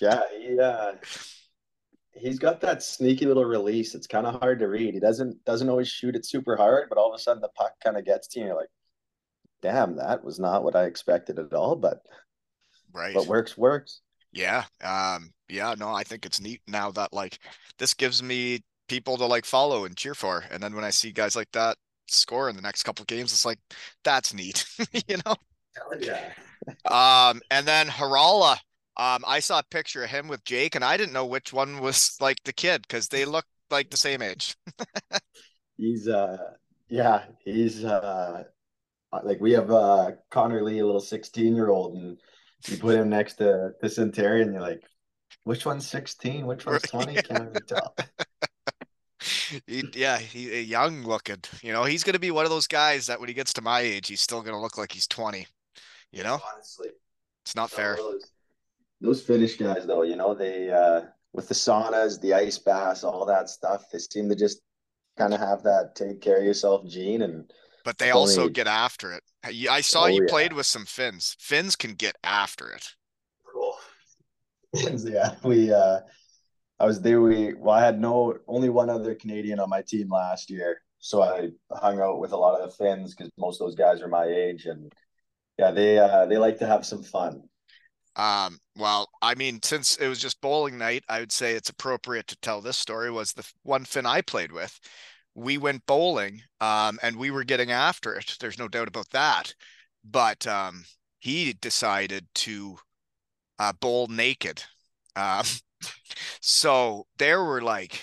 Yeah, 0.00 0.22
he 0.38 0.58
uh 0.60 0.94
he's 2.16 2.38
got 2.38 2.60
that 2.62 2.82
sneaky 2.82 3.26
little 3.26 3.44
release. 3.44 3.94
It's 3.94 4.06
kind 4.06 4.26
of 4.26 4.40
hard 4.40 4.58
to 4.60 4.68
read. 4.68 4.94
He 4.94 5.00
doesn't 5.00 5.44
doesn't 5.44 5.68
always 5.68 5.88
shoot 5.88 6.16
it 6.16 6.26
super 6.26 6.56
hard, 6.56 6.88
but 6.88 6.98
all 6.98 7.12
of 7.12 7.18
a 7.18 7.22
sudden 7.22 7.40
the 7.42 7.48
puck 7.50 7.72
kind 7.82 7.96
of 7.96 8.04
gets 8.04 8.28
to 8.28 8.38
you 8.38 8.44
and 8.44 8.48
you're 8.50 8.60
like, 8.60 8.70
damn, 9.62 9.96
that 9.96 10.24
was 10.24 10.38
not 10.38 10.64
what 10.64 10.76
I 10.76 10.84
expected 10.84 11.38
at 11.38 11.52
all, 11.54 11.76
but 11.76 12.00
Right. 12.92 13.14
but 13.14 13.26
works 13.26 13.56
works. 13.58 14.00
Yeah. 14.32 14.64
Um, 14.82 15.32
yeah, 15.48 15.74
no, 15.78 15.88
I 15.90 16.02
think 16.02 16.26
it's 16.26 16.40
neat 16.40 16.60
now 16.66 16.90
that 16.92 17.12
like 17.12 17.38
this 17.78 17.94
gives 17.94 18.22
me 18.22 18.60
people 18.88 19.16
to 19.18 19.26
like 19.26 19.44
follow 19.44 19.84
and 19.84 19.96
cheer 19.96 20.14
for. 20.14 20.44
And 20.50 20.62
then 20.62 20.74
when 20.74 20.84
I 20.84 20.90
see 20.90 21.12
guys 21.12 21.36
like 21.36 21.50
that 21.52 21.76
score 22.08 22.48
in 22.48 22.56
the 22.56 22.62
next 22.62 22.82
couple 22.84 23.02
of 23.02 23.06
games, 23.08 23.32
it's 23.32 23.44
like 23.44 23.58
that's 24.04 24.32
neat, 24.34 24.64
you 25.08 25.16
know? 25.26 25.36
Hell 25.76 26.00
yeah. 26.00 26.32
Um, 26.86 27.40
and 27.50 27.66
then 27.66 27.86
Harala, 27.88 28.56
um, 28.96 29.24
I 29.26 29.40
saw 29.40 29.58
a 29.58 29.64
picture 29.64 30.04
of 30.04 30.10
him 30.10 30.28
with 30.28 30.44
Jake, 30.44 30.74
and 30.74 30.84
I 30.84 30.96
didn't 30.96 31.12
know 31.12 31.26
which 31.26 31.52
one 31.52 31.80
was 31.80 32.16
like 32.20 32.42
the 32.44 32.52
kid 32.52 32.82
because 32.82 33.08
they 33.08 33.24
look 33.24 33.44
like 33.70 33.90
the 33.90 33.96
same 33.96 34.22
age. 34.22 34.56
he's 35.76 36.08
uh 36.08 36.36
yeah, 36.88 37.24
he's 37.44 37.84
uh 37.84 38.44
like 39.24 39.40
we 39.40 39.52
have 39.52 39.70
uh 39.70 40.12
Connor 40.30 40.62
Lee, 40.62 40.78
a 40.78 40.86
little 40.86 41.00
16 41.00 41.54
year 41.54 41.68
old, 41.68 41.96
and 41.96 42.18
you 42.68 42.76
put 42.78 42.96
him 42.96 43.08
next 43.08 43.34
to 43.34 43.72
to 43.80 43.86
Santeri, 43.86 44.42
and 44.42 44.52
you're 44.52 44.62
like, 44.62 44.82
which 45.44 45.66
one's 45.66 45.86
16? 45.88 46.46
Which 46.46 46.66
one's 46.66 46.82
20? 46.82 47.14
Can't 47.22 47.48
even 47.50 47.66
tell. 47.66 47.94
he, 49.66 49.84
yeah, 49.94 50.18
he 50.18 50.62
young 50.62 51.04
looking. 51.04 51.42
You 51.62 51.72
know, 51.72 51.84
he's 51.84 52.04
gonna 52.04 52.18
be 52.18 52.30
one 52.30 52.44
of 52.44 52.50
those 52.50 52.66
guys 52.66 53.06
that 53.06 53.20
when 53.20 53.28
he 53.28 53.34
gets 53.34 53.52
to 53.54 53.62
my 53.62 53.80
age, 53.80 54.08
he's 54.08 54.20
still 54.20 54.42
gonna 54.42 54.60
look 54.60 54.78
like 54.78 54.92
he's 54.92 55.06
20. 55.06 55.46
You 56.12 56.22
know, 56.22 56.40
honestly, 56.54 56.88
it's 57.44 57.54
not 57.54 57.70
fair. 57.70 57.98
Those 59.00 59.22
Finnish 59.22 59.56
guys, 59.56 59.86
though, 59.86 60.02
you 60.02 60.16
know, 60.16 60.34
they 60.34 60.70
uh 60.70 61.02
with 61.32 61.48
the 61.48 61.54
saunas, 61.54 62.20
the 62.20 62.34
ice 62.34 62.58
baths, 62.58 63.04
all 63.04 63.26
that 63.26 63.50
stuff, 63.50 63.84
they 63.92 63.98
seem 63.98 64.28
to 64.28 64.34
just 64.34 64.60
kind 65.18 65.34
of 65.34 65.40
have 65.40 65.62
that 65.62 65.94
take 65.94 66.20
care 66.20 66.38
of 66.38 66.44
yourself 66.44 66.86
gene 66.86 67.22
and 67.22 67.50
but 67.84 67.98
they 67.98 68.10
also 68.10 68.42
only... 68.42 68.52
get 68.52 68.66
after 68.66 69.12
it. 69.12 69.22
I 69.70 69.80
saw 69.80 70.04
oh, 70.04 70.06
you 70.06 70.22
yeah. 70.22 70.28
played 70.28 70.52
with 70.52 70.66
some 70.66 70.84
Finns. 70.84 71.36
Finns 71.38 71.76
can 71.76 71.94
get 71.94 72.16
after 72.24 72.70
it. 72.72 72.84
Cool. 73.52 73.76
yeah, 74.74 75.36
we 75.44 75.72
uh 75.72 76.00
I 76.78 76.84
was 76.84 77.00
there. 77.00 77.20
We 77.20 77.54
well, 77.54 77.76
I 77.76 77.84
had 77.84 78.00
no 78.00 78.36
only 78.48 78.70
one 78.70 78.90
other 78.90 79.14
Canadian 79.14 79.60
on 79.60 79.70
my 79.70 79.82
team 79.82 80.08
last 80.10 80.50
year, 80.50 80.82
so 80.98 81.22
I 81.22 81.50
hung 81.72 82.00
out 82.00 82.18
with 82.18 82.32
a 82.32 82.36
lot 82.36 82.60
of 82.60 82.68
the 82.68 82.76
Finns 82.76 83.14
because 83.14 83.30
most 83.38 83.60
of 83.60 83.66
those 83.66 83.76
guys 83.76 84.02
are 84.02 84.08
my 84.08 84.24
age, 84.24 84.66
and 84.66 84.92
yeah, 85.56 85.70
they 85.70 85.98
uh 85.98 86.26
they 86.26 86.38
like 86.38 86.58
to 86.58 86.66
have 86.66 86.84
some 86.84 87.04
fun. 87.04 87.42
Um, 88.16 88.58
well, 88.76 89.10
I 89.20 89.34
mean, 89.34 89.60
since 89.62 89.96
it 89.96 90.08
was 90.08 90.18
just 90.20 90.40
bowling 90.40 90.78
night, 90.78 91.04
I 91.08 91.20
would 91.20 91.32
say 91.32 91.52
it's 91.54 91.68
appropriate 91.68 92.26
to 92.28 92.36
tell 92.38 92.60
this 92.60 92.78
story. 92.78 93.10
Was 93.10 93.32
the 93.32 93.46
one 93.62 93.84
Finn 93.84 94.06
I 94.06 94.22
played 94.22 94.52
with? 94.52 94.78
We 95.34 95.58
went 95.58 95.86
bowling, 95.86 96.42
um, 96.60 96.98
and 97.02 97.16
we 97.16 97.30
were 97.30 97.44
getting 97.44 97.70
after 97.70 98.14
it. 98.14 98.36
There's 98.40 98.58
no 98.58 98.68
doubt 98.68 98.88
about 98.88 99.10
that. 99.10 99.54
But 100.04 100.46
um, 100.46 100.84
he 101.18 101.52
decided 101.54 102.26
to 102.36 102.78
uh, 103.58 103.72
bowl 103.74 104.08
naked. 104.08 104.64
Um, 105.16 105.44
so 106.40 107.06
there 107.18 107.42
were 107.44 107.62
like, 107.62 108.02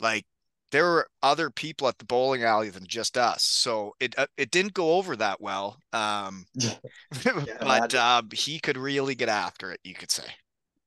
like 0.00 0.26
there 0.70 0.84
were 0.84 1.08
other 1.22 1.50
people 1.50 1.88
at 1.88 1.98
the 1.98 2.04
bowling 2.04 2.42
alley 2.42 2.70
than 2.70 2.86
just 2.86 3.16
us. 3.16 3.42
So 3.42 3.94
it 4.00 4.18
uh, 4.18 4.26
it 4.36 4.50
didn't 4.50 4.74
go 4.74 4.94
over 4.94 5.16
that 5.16 5.40
well. 5.40 5.78
Um, 5.92 6.46
yeah, 6.54 6.74
but 7.60 7.94
um, 7.94 8.28
he 8.32 8.58
could 8.58 8.76
really 8.76 9.14
get 9.14 9.28
after 9.28 9.70
it, 9.72 9.80
you 9.82 9.94
could 9.94 10.10
say, 10.10 10.26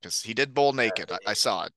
because 0.01 0.21
he 0.21 0.33
did 0.33 0.53
bowl 0.53 0.73
naked. 0.73 1.09
Yeah, 1.09 1.17
I, 1.25 1.31
I, 1.31 1.33
saw 1.33 1.65
it. 1.65 1.73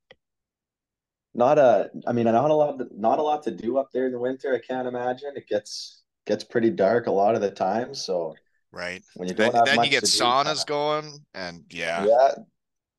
Not 1.34 1.58
a, 1.58 1.90
I 2.06 2.12
mean, 2.12 2.24
not 2.24 2.50
a 2.50 2.54
lot, 2.54 2.80
not 2.96 3.18
a 3.18 3.22
lot 3.22 3.42
to 3.44 3.50
do 3.50 3.78
up 3.78 3.90
there 3.92 4.06
in 4.06 4.12
the 4.12 4.18
winter. 4.18 4.54
I 4.54 4.64
can't 4.64 4.86
imagine. 4.86 5.32
It 5.36 5.48
gets 5.48 6.02
gets 6.26 6.44
pretty 6.44 6.70
dark 6.70 7.06
a 7.06 7.12
lot 7.12 7.34
of 7.34 7.40
the 7.40 7.50
time. 7.50 7.94
So 7.94 8.34
right 8.70 9.02
when 9.14 9.28
you 9.28 9.34
don't 9.34 9.52
then, 9.52 9.64
then 9.64 9.84
you 9.84 9.90
get 9.90 10.04
saunas 10.04 10.66
do, 10.66 10.72
going, 10.72 11.24
and 11.34 11.64
yeah, 11.70 12.04
yeah, 12.04 12.34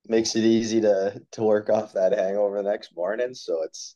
makes 0.08 0.36
it 0.36 0.44
easy 0.44 0.82
to 0.82 1.22
to 1.32 1.44
work 1.44 1.70
off 1.70 1.94
that 1.94 2.12
hangover 2.12 2.62
the 2.62 2.70
next 2.70 2.96
morning. 2.96 3.36
So 3.36 3.62
it's 3.64 3.96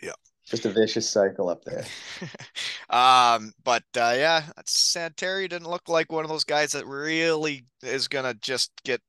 yeah 0.00 0.12
just 0.44 0.66
a 0.66 0.70
vicious 0.70 1.08
cycle 1.08 1.48
up 1.48 1.64
there. 1.64 1.84
um, 2.90 3.52
but 3.62 3.84
uh, 3.96 4.14
yeah, 4.16 4.44
Santeri 4.66 5.48
didn't 5.48 5.70
look 5.70 5.88
like 5.88 6.12
one 6.12 6.24
of 6.24 6.30
those 6.30 6.44
guys 6.44 6.72
that 6.72 6.86
really 6.86 7.64
is 7.82 8.08
gonna 8.08 8.34
just 8.34 8.70
get 8.84 9.00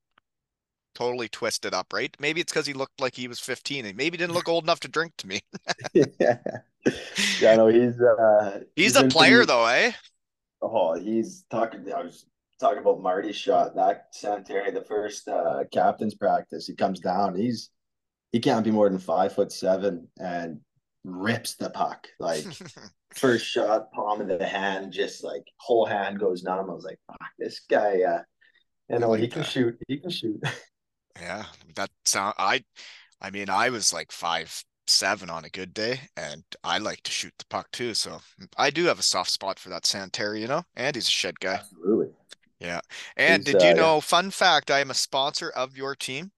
totally 0.96 1.28
twisted 1.28 1.74
up, 1.74 1.94
right? 1.94 2.16
Maybe 2.20 2.42
it's 2.42 2.52
because 2.52 2.66
he 2.66 2.74
looked 2.74 3.00
like 3.00 3.16
he 3.16 3.28
was 3.28 3.40
15 3.40 3.86
and 3.86 3.98
maybe 3.98 4.18
didn't 4.18 4.34
look 4.34 4.50
old 4.50 4.64
enough 4.64 4.80
to 4.82 4.88
drink 4.88 5.14
to 5.18 5.28
me. 5.28 5.42
yeah. 5.94 6.38
Yeah, 7.42 7.56
no, 7.56 7.68
he's 7.68 8.00
uh 8.00 8.62
he's, 8.76 8.94
he's 8.94 8.96
a 8.96 9.08
player 9.08 9.38
pretty... 9.40 9.48
though, 9.48 9.66
eh? 9.66 9.92
Oh, 10.62 10.94
he's 10.94 11.46
talking 11.52 11.92
I 11.92 12.04
was 12.04 12.26
talking 12.60 12.80
about 12.80 13.02
Marty's 13.02 13.36
shot. 13.36 13.76
That 13.76 14.14
Santeri, 14.14 14.74
the 14.74 14.86
first 14.88 15.28
uh 15.28 15.64
captain's 15.72 16.16
practice, 16.16 16.68
he 16.68 16.76
comes 16.76 17.00
down, 17.00 17.36
he's 17.36 17.70
he 18.32 18.40
can't 18.40 18.64
be 18.64 18.72
more 18.72 18.90
than 18.90 19.00
five 19.00 19.34
foot 19.34 19.52
seven 19.52 20.08
and 20.20 20.60
rips 21.06 21.56
the 21.56 21.70
puck. 21.70 22.08
Like 22.20 22.46
first 23.16 23.46
shot, 23.46 23.92
palm 23.92 24.22
of 24.22 24.28
the 24.28 24.46
hand, 24.46 24.92
just 24.92 25.24
like 25.24 25.44
whole 25.58 25.86
hand 25.86 26.20
goes 26.20 26.44
numb. 26.44 26.70
I 26.70 26.74
was 26.74 26.84
like, 26.84 27.00
fuck, 27.08 27.30
this 27.38 27.62
guy, 27.70 28.02
uh, 28.02 28.22
you 28.90 29.00
know, 29.00 29.14
he 29.14 29.28
can 29.28 29.44
shoot. 29.44 29.78
He 29.88 29.98
can 29.98 30.10
shoot. 30.10 30.42
Yeah, 31.22 31.46
that 31.78 31.92
sound. 32.04 32.34
I, 32.38 32.66
I 33.22 33.30
mean, 33.30 33.50
I 33.50 33.70
was 33.70 33.94
like 33.94 34.12
five 34.12 34.66
seven 34.86 35.30
on 35.30 35.46
a 35.46 35.50
good 35.50 35.74
day, 35.74 36.02
and 36.18 36.44
I 36.62 36.78
like 36.78 37.04
to 37.04 37.12
shoot 37.12 37.34
the 37.38 37.46
puck 37.50 37.72
too. 37.72 37.94
So 37.94 38.20
I 38.58 38.70
do 38.70 38.84
have 38.88 39.00
a 39.00 39.02
soft 39.02 39.32
spot 39.32 39.58
for 39.58 39.70
that 39.70 39.84
Santeri, 39.84 40.42
you 40.42 40.48
know. 40.48 40.64
And 40.76 40.94
he's 40.94 41.08
a 41.08 41.12
shed 41.12 41.40
guy. 41.40 41.54
Absolutely. 41.54 42.08
Yeah. 42.60 42.82
And 43.16 43.48
he's, 43.48 43.54
did 43.54 43.64
you 43.64 43.70
uh, 43.70 43.74
know? 43.76 44.02
Fun 44.02 44.30
fact: 44.30 44.70
I 44.70 44.82
am 44.82 44.92
a 44.92 44.94
sponsor 44.94 45.50
of 45.50 45.78
your 45.78 45.96
team. 45.96 46.32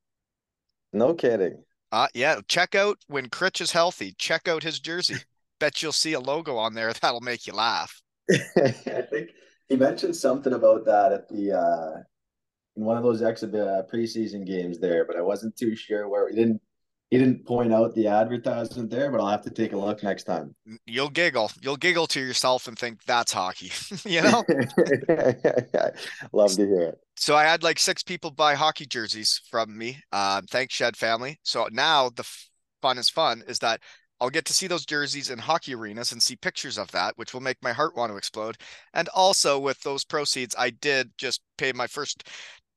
No 0.94 1.16
kidding. 1.16 1.64
Uh 1.92 2.08
yeah, 2.14 2.40
check 2.48 2.76
out 2.76 2.98
when 3.08 3.30
Critch 3.30 3.62
is 3.62 3.72
healthy. 3.72 4.14
Check 4.18 4.48
out 4.48 4.64
his 4.64 4.80
jersey. 4.80 5.16
Bet 5.60 5.82
you'll 5.82 5.92
see 5.92 6.14
a 6.14 6.20
logo 6.20 6.58
on 6.58 6.74
there 6.74 6.94
that'll 6.94 7.22
make 7.22 7.48
you 7.48 7.54
laugh. 7.54 8.02
I 8.32 9.04
think 9.10 9.30
he 9.70 9.76
mentioned 9.76 10.16
something 10.16 10.54
about 10.54 10.86
that 10.86 11.12
at 11.12 11.30
the 11.30 11.58
uh 11.58 12.02
in 12.76 12.86
one 12.86 12.96
of 12.96 13.04
those 13.04 13.22
exhibit 13.24 13.68
uh, 13.68 13.82
preseason 13.92 14.46
games 14.46 14.78
there, 14.80 15.04
but 15.04 15.16
I 15.18 15.22
wasn't 15.22 15.58
too 15.58 15.76
sure 15.76 16.08
where 16.08 16.30
he 16.30 16.36
didn't 16.36 16.62
he 17.10 17.18
didn't 17.18 17.46
point 17.46 17.74
out 17.74 17.96
the 17.96 18.08
advertisement 18.08 18.90
there, 18.90 19.10
but 19.10 19.22
I'll 19.22 19.30
have 19.30 19.44
to 19.44 19.50
take 19.50 19.72
a 19.72 19.78
look 19.78 20.04
next 20.04 20.26
time. 20.26 20.54
You'll 20.86 21.10
giggle. 21.10 21.52
You'll 21.62 21.78
giggle 21.78 22.08
to 22.08 22.20
yourself 22.20 22.68
and 22.68 22.78
think 22.78 23.04
that's 23.06 23.32
hockey. 23.32 23.72
you 24.06 24.22
know? 24.22 24.44
Love 26.34 26.52
to 26.56 26.66
hear 26.66 26.82
it. 26.82 27.00
So 27.16 27.36
I 27.36 27.44
had 27.44 27.64
like 27.64 27.80
six 27.80 28.04
people 28.04 28.32
buy 28.32 28.56
hockey 28.56 28.86
jerseys 28.86 29.42
from 29.50 29.78
me. 29.78 30.00
Uh, 30.12 30.42
thanks, 30.50 30.74
Shed 30.74 30.98
Family. 30.98 31.40
So 31.44 31.68
now 31.72 32.10
the 32.10 32.30
fun 32.82 32.98
is 32.98 33.10
fun 33.10 33.42
is 33.48 33.60
that 33.60 33.80
I'll 34.20 34.30
get 34.30 34.46
to 34.46 34.54
see 34.54 34.68
those 34.68 34.86
jerseys 34.86 35.30
in 35.30 35.40
hockey 35.40 35.76
arenas 35.76 36.12
and 36.12 36.22
see 36.22 36.36
pictures 36.36 36.78
of 36.78 36.92
that, 36.92 37.18
which 37.18 37.34
will 37.34 37.42
make 37.42 37.58
my 37.62 37.72
heart 37.72 37.96
want 37.96 38.12
to 38.12 38.18
explode. 38.18 38.58
And 38.94 39.08
also 39.10 39.60
with 39.60 39.80
those 39.82 40.04
proceeds, 40.04 40.56
I 40.58 40.72
did 40.72 41.12
just 41.18 41.42
pay 41.58 41.72
my 41.72 41.88
first 41.88 42.28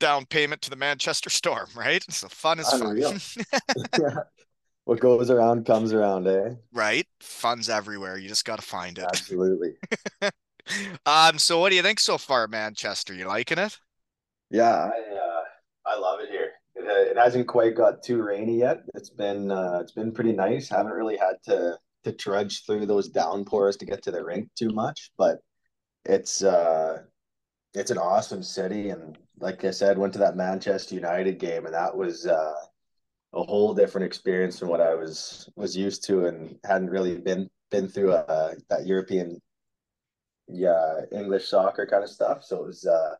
down 0.00 0.26
payment 0.26 0.60
to 0.62 0.70
the 0.70 0.76
Manchester 0.76 1.30
Storm, 1.30 1.68
right? 1.76 2.04
So 2.10 2.28
fun 2.28 2.58
is 2.58 2.72
Unreal. 2.72 3.12
fun. 3.12 3.44
what 4.84 4.98
goes 5.00 5.30
around 5.30 5.66
comes 5.66 5.92
around, 5.92 6.26
eh? 6.26 6.54
Right. 6.72 7.06
Fun's 7.20 7.68
everywhere. 7.68 8.18
You 8.18 8.28
just 8.28 8.44
got 8.44 8.56
to 8.56 8.66
find 8.66 8.98
it. 8.98 9.04
Absolutely. 9.04 9.74
um. 11.06 11.38
So, 11.38 11.60
what 11.60 11.70
do 11.70 11.76
you 11.76 11.82
think 11.82 12.00
so 12.00 12.18
far, 12.18 12.48
Manchester? 12.48 13.14
You 13.14 13.26
liking 13.26 13.58
it? 13.58 13.78
Yeah, 14.50 14.90
I 14.90 15.14
uh, 15.14 15.42
I 15.86 15.98
love 15.98 16.20
it 16.20 16.30
here. 16.30 16.50
It, 16.74 16.84
uh, 16.84 17.10
it 17.10 17.16
hasn't 17.16 17.46
quite 17.46 17.76
got 17.76 18.02
too 18.02 18.22
rainy 18.22 18.58
yet. 18.58 18.82
It's 18.94 19.10
been 19.10 19.50
uh, 19.50 19.78
it's 19.80 19.92
been 19.92 20.12
pretty 20.12 20.32
nice. 20.32 20.68
Haven't 20.68 20.92
really 20.92 21.16
had 21.16 21.36
to 21.44 21.78
to 22.04 22.12
trudge 22.12 22.64
through 22.64 22.86
those 22.86 23.08
downpours 23.08 23.76
to 23.76 23.86
get 23.86 24.02
to 24.02 24.10
the 24.10 24.24
rink 24.24 24.48
too 24.56 24.70
much, 24.70 25.12
but 25.18 25.38
it's 26.04 26.42
uh 26.42 27.02
it's 27.74 27.90
an 27.90 27.98
awesome 27.98 28.42
city 28.42 28.90
and 28.90 29.16
like 29.38 29.64
I 29.64 29.70
said, 29.70 29.96
went 29.96 30.12
to 30.14 30.18
that 30.20 30.36
Manchester 30.36 30.94
United 30.94 31.38
game 31.38 31.66
and 31.66 31.74
that 31.74 31.96
was 31.96 32.26
uh, 32.26 32.54
a 33.32 33.42
whole 33.42 33.74
different 33.74 34.06
experience 34.06 34.58
from 34.58 34.68
what 34.68 34.80
I 34.80 34.94
was 34.94 35.48
was 35.56 35.76
used 35.76 36.04
to 36.06 36.26
and 36.26 36.56
hadn't 36.64 36.90
really 36.90 37.16
been 37.18 37.48
been 37.70 37.88
through 37.88 38.12
uh, 38.12 38.54
that 38.68 38.86
European 38.86 39.40
yeah 40.48 41.02
English 41.12 41.48
soccer 41.48 41.86
kind 41.86 42.02
of 42.02 42.10
stuff. 42.10 42.44
So 42.44 42.56
it 42.56 42.66
was 42.66 42.86
uh, 42.86 43.14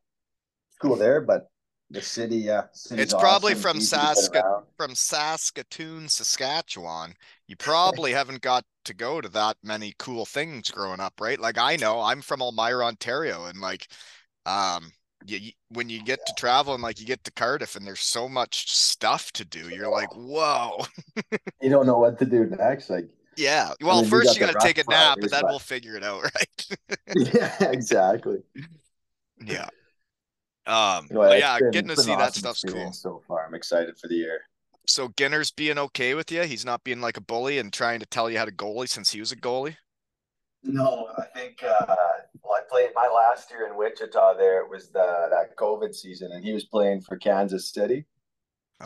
cool 0.81 0.97
there, 0.97 1.21
but 1.21 1.49
the 1.91 2.01
city, 2.01 2.37
yeah, 2.37 2.67
it's 2.93 3.15
probably 3.15 3.53
awesome. 3.53 3.63
from 3.63 3.79
Sask- 3.79 4.65
from 4.77 4.95
Saskatoon, 4.95 6.09
Saskatchewan. 6.09 7.15
You 7.49 7.57
probably 7.57 8.13
haven't 8.13 8.43
got 8.43 8.65
to 8.85 8.95
go 8.95 9.21
to 9.21 9.29
that 9.31 9.57
many 9.65 9.95
cool 9.99 10.25
things 10.25 10.71
growing 10.71 11.01
up, 11.01 11.15
right? 11.21 11.39
Like 11.39 11.59
I 11.59 11.77
know 11.77 12.01
I'm 12.01 12.23
from 12.23 12.43
Elmira, 12.43 12.87
Ontario, 12.87 13.47
and 13.47 13.61
like 13.61 13.89
um 14.51 14.93
you, 15.27 15.53
when 15.69 15.89
you 15.89 16.03
get 16.03 16.19
to 16.27 16.33
travel 16.37 16.75
and 16.75 16.83
like 16.83 17.01
you 17.01 17.07
get 17.07 17.23
to 17.25 17.33
Cardiff 17.33 17.77
and 17.77 17.87
there's 17.87 18.01
so 18.01 18.29
much 18.29 18.71
stuff 18.71 19.31
to 19.33 19.45
do, 19.45 19.69
you're 19.69 19.91
like, 19.91 20.15
whoa. 20.15 20.85
you 21.61 21.71
don't 21.71 21.87
know 21.87 21.99
what 21.99 22.19
to 22.21 22.25
do 22.25 22.47
next. 22.47 22.91
Like, 22.91 23.09
yeah. 23.37 23.73
Well, 23.83 23.99
I 23.99 24.01
mean, 24.03 24.11
first 24.11 24.35
you 24.35 24.41
got 24.41 24.59
to 24.59 24.67
take 24.67 24.79
a 24.79 24.91
nap, 24.91 25.19
but 25.21 25.31
then 25.31 25.43
we'll 25.45 25.59
figure 25.59 25.97
it 25.97 26.03
out, 26.03 26.23
right? 26.35 26.79
yeah, 27.35 27.71
exactly. 27.71 28.39
Yeah. 29.45 29.69
Um, 30.67 31.07
You 31.11 31.17
know, 31.17 31.33
yeah, 31.33 31.59
been- 31.59 31.71
getting 31.71 31.89
to 31.91 31.97
see 31.97 32.13
an 32.13 32.19
that 32.19 32.29
awesome 32.29 32.41
stuff's 32.41 32.65
cool. 32.65 32.93
So 32.93 33.23
far, 33.27 33.47
I'm 33.47 33.55
excited 33.55 33.99
for 33.99 34.09
the 34.09 34.17
year. 34.17 34.41
So 34.87 35.13
Ginner's 35.17 35.51
being 35.53 35.79
okay 35.79 36.15
with 36.15 36.33
you. 36.33 36.43
He's 36.43 36.65
not 36.65 36.83
being 36.83 37.01
like 37.01 37.17
a 37.17 37.21
bully 37.21 37.59
and 37.59 37.73
trying 37.73 38.01
to 38.01 38.07
tell 38.07 38.29
you 38.31 38.39
how 38.39 38.45
to 38.45 38.53
goalie 38.53 38.89
since 38.89 39.11
he 39.11 39.21
was 39.21 39.31
a 39.31 39.37
goalie. 39.37 39.77
No, 40.63 41.09
I 41.17 41.25
think 41.39 41.63
uh, 41.63 41.95
played 42.71 42.91
my 42.95 43.09
last 43.09 43.51
year 43.51 43.67
in 43.67 43.77
Wichita. 43.77 44.37
There 44.37 44.61
it 44.63 44.71
was 44.71 44.91
the 44.91 45.29
that 45.31 45.57
COVID 45.57 45.95
season, 45.95 46.31
and 46.33 46.45
he 46.45 46.53
was 46.53 46.65
playing 46.65 47.01
for 47.03 47.17
Kansas 47.17 47.73
City. 47.73 48.07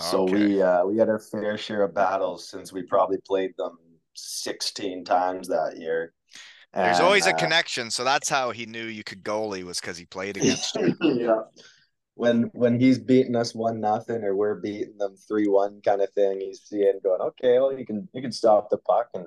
So 0.00 0.24
we 0.24 0.60
uh, 0.60 0.84
we 0.84 0.96
had 0.98 1.08
our 1.08 1.20
fair 1.20 1.56
share 1.56 1.82
of 1.82 1.94
battles 1.94 2.48
since 2.48 2.72
we 2.72 2.82
probably 2.82 3.18
played 3.26 3.52
them 3.56 3.78
sixteen 4.14 5.04
times 5.04 5.46
that 5.48 5.76
year. 5.78 6.12
There's 6.72 6.96
And, 6.98 7.06
always 7.06 7.26
a 7.28 7.34
uh, 7.34 7.38
connection, 7.38 7.88
so 7.92 8.02
that's 8.02 8.28
how 8.28 8.50
he 8.50 8.66
knew 8.66 8.84
you 8.86 9.04
could 9.04 9.22
goalie 9.22 9.62
was 9.62 9.80
because 9.80 9.96
he 9.96 10.06
played 10.06 10.36
against 10.36 10.74
you. 10.74 10.96
yeah. 11.02 11.42
When 12.16 12.50
when 12.54 12.80
he's 12.80 12.98
beating 12.98 13.36
us 13.36 13.54
one 13.54 13.80
nothing 13.80 14.24
or 14.24 14.34
we're 14.34 14.56
beating 14.56 14.98
them 14.98 15.14
three 15.28 15.46
one 15.46 15.80
kind 15.84 16.02
of 16.02 16.12
thing, 16.14 16.40
he's 16.40 16.62
seeing 16.62 16.98
going, 17.04 17.20
okay, 17.20 17.60
well 17.60 17.76
you 17.78 17.86
can 17.86 18.08
you 18.12 18.20
can 18.22 18.32
stop 18.32 18.70
the 18.70 18.78
puck 18.78 19.08
and 19.14 19.26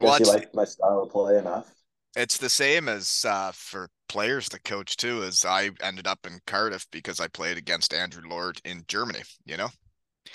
Well, 0.00 0.12
guess 0.18 0.20
you 0.20 0.32
it's- 0.32 0.34
like 0.44 0.54
my 0.54 0.64
style 0.64 1.02
of 1.02 1.10
play 1.10 1.36
enough. 1.36 1.70
It's 2.16 2.36
the 2.38 2.50
same 2.50 2.88
as 2.88 3.24
uh, 3.24 3.52
for 3.52 3.90
players 4.08 4.48
to 4.48 4.58
coach 4.60 4.96
too. 4.96 5.22
As 5.22 5.44
I 5.44 5.70
ended 5.80 6.08
up 6.08 6.26
in 6.26 6.40
Cardiff 6.44 6.84
because 6.90 7.20
I 7.20 7.28
played 7.28 7.58
against 7.58 7.94
Andrew 7.94 8.28
Lord 8.28 8.60
in 8.64 8.84
Germany. 8.88 9.22
You 9.44 9.56
know, 9.56 9.70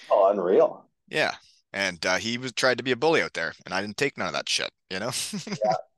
Oh, 0.10 0.30
unreal. 0.30 0.86
yeah, 1.10 1.36
and 1.74 2.04
uh, 2.06 2.18
he 2.18 2.38
was 2.38 2.54
tried 2.54 2.78
to 2.78 2.84
be 2.84 2.92
a 2.92 2.96
bully 2.96 3.22
out 3.22 3.34
there, 3.34 3.54
and 3.66 3.74
I 3.74 3.82
didn't 3.82 3.98
take 3.98 4.18
none 4.18 4.28
of 4.28 4.34
that 4.34 4.50
shit. 4.50 4.72
You 4.90 5.00
know, 5.00 5.12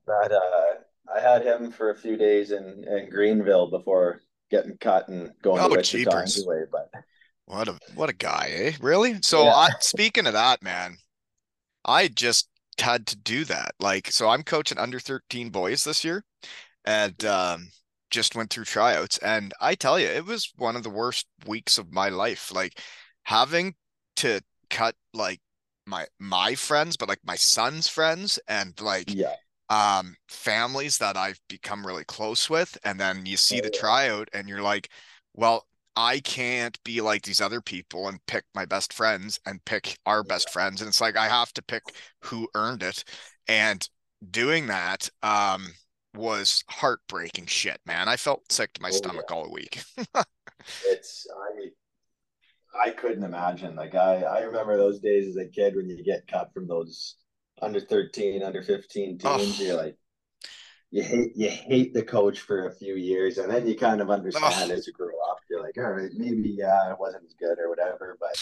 That 0.08 0.32
uh 0.32 1.14
I 1.14 1.20
had 1.20 1.44
him 1.46 1.72
for 1.72 1.90
a 1.90 1.96
few 1.96 2.16
days 2.18 2.52
in, 2.52 2.86
in 2.88 3.10
Greenville 3.10 3.70
before 3.70 4.22
getting 4.50 4.78
cut 4.78 5.10
and 5.10 5.34
going 5.42 5.62
Oh, 5.62 5.68
to 5.68 5.70
Wichita 5.70 6.22
anyway, 6.22 6.64
but 6.72 6.90
what 7.46 7.68
a 7.68 7.80
what 7.94 8.10
a 8.10 8.14
guy, 8.14 8.50
eh? 8.54 8.72
Really? 8.82 9.22
So 9.22 9.48
Yeah. 9.48 9.52
I, 9.52 9.70
speaking 9.80 10.28
of 10.28 10.34
that, 10.34 10.62
man, 10.62 10.98
I 11.86 12.08
just 12.10 12.50
had 12.82 13.08
to 13.08 13.16
do 13.18 13.46
that. 13.46 13.76
Like, 13.80 14.12
so 14.12 14.30
I'm 14.30 14.44
coaching 14.44 14.78
under 14.78 15.00
13 15.00 15.50
boys 15.50 15.84
this 15.84 16.04
year, 16.04 16.24
and 16.86 17.24
um, 17.26 17.70
just 18.12 18.36
went 18.36 18.50
through 18.52 18.66
tryouts, 18.66 19.18
and 19.20 19.54
I 19.62 19.76
tell 19.76 20.00
you, 20.00 20.08
it 20.08 20.26
was 20.26 20.54
one 20.58 20.76
of 20.76 20.84
the 20.84 20.90
worst 20.90 21.28
weeks 21.48 21.78
of 21.78 21.92
my 21.94 22.10
life. 22.10 22.52
Like 22.54 22.80
having 23.26 23.76
to 24.18 24.42
cut 24.70 24.96
like 25.14 25.42
my 25.86 26.08
my 26.20 26.56
friends, 26.56 26.98
but 26.98 27.10
like 27.10 27.22
my 27.26 27.36
son's 27.36 27.88
friends, 27.88 28.40
and 28.48 28.80
like 28.82 29.16
yeah. 29.16 29.36
um 29.70 30.16
families 30.28 30.98
that 31.00 31.18
I've 31.18 31.40
become 31.50 31.86
really 31.88 32.04
close 32.06 32.50
with 32.50 32.78
and 32.84 33.00
then 33.00 33.26
you 33.26 33.38
see 33.38 33.60
Oh, 33.60 33.62
the 33.62 33.70
yeah. 33.72 33.80
tryout 33.80 34.30
and 34.34 34.50
you're 34.50 34.62
like 34.62 34.90
well 35.34 35.66
I 35.96 36.20
can't 36.20 36.82
be 36.84 37.02
like 37.02 37.24
these 37.24 37.42
other 37.42 37.62
people 37.62 38.08
and 38.08 38.26
pick 38.26 38.46
my 38.56 38.66
best 38.66 38.94
friends 38.94 39.40
and 39.46 39.64
pick 39.66 39.98
our 40.06 40.24
best 40.24 40.50
friends 40.50 40.82
and 40.82 40.88
it's 40.88 41.02
like 41.02 41.16
I 41.18 41.28
have 41.28 41.54
to 41.54 41.62
pick 41.64 41.94
who 42.24 42.50
earned 42.56 42.84
it 42.84 43.04
and 43.48 43.88
doing 44.32 44.68
that 44.68 45.10
um 45.22 45.74
was 46.16 46.64
heartbreaking 46.70 47.46
shit 47.48 47.80
man 47.86 48.08
I 48.10 48.18
felt 48.18 48.52
sick 48.52 48.74
to 48.74 48.82
my 48.82 48.90
Oh, 48.90 48.92
stomach 48.92 49.32
all 49.32 49.52
week 49.52 49.84
It's 50.82 51.26
I 51.36 51.72
I 52.76 52.92
couldn't 52.92 53.24
imagine. 53.24 53.76
Like 53.76 53.96
I 53.96 54.24
I 54.24 54.42
remember 54.42 54.78
those 54.78 55.00
days 55.00 55.28
as 55.28 55.38
a 55.38 55.48
kid 55.48 55.76
when 55.76 55.90
you 55.90 56.04
get 56.04 56.28
cut 56.28 56.54
from 56.54 56.68
those 56.68 57.16
under 57.62 57.80
13, 57.80 58.44
under 58.44 58.62
15 58.64 59.18
teams, 59.18 59.60
Oh. 59.60 59.60
you're 59.60 59.76
like 59.78 59.98
you 60.94 61.02
hate 61.02 61.32
you 61.36 61.50
hate 61.50 61.92
the 61.94 62.04
coach 62.04 62.40
for 62.42 62.68
a 62.68 62.72
few 62.72 62.96
years 62.96 63.40
and 63.40 63.52
then 63.52 63.66
you 63.68 63.76
kind 63.76 64.00
of 64.00 64.12
understand 64.12 64.72
Oh. 64.72 64.76
as 64.76 64.86
you 64.86 64.94
grow 64.94 65.18
up. 65.30 65.40
You're 65.50 65.64
like, 65.64 65.76
all 65.78 65.92
right, 65.92 66.12
maybe 66.16 66.50
yeah, 66.56 66.92
it 66.92 67.00
wasn't 67.00 67.24
as 67.26 67.34
good 67.34 67.58
or 67.60 67.68
whatever, 67.70 68.16
but 68.20 68.36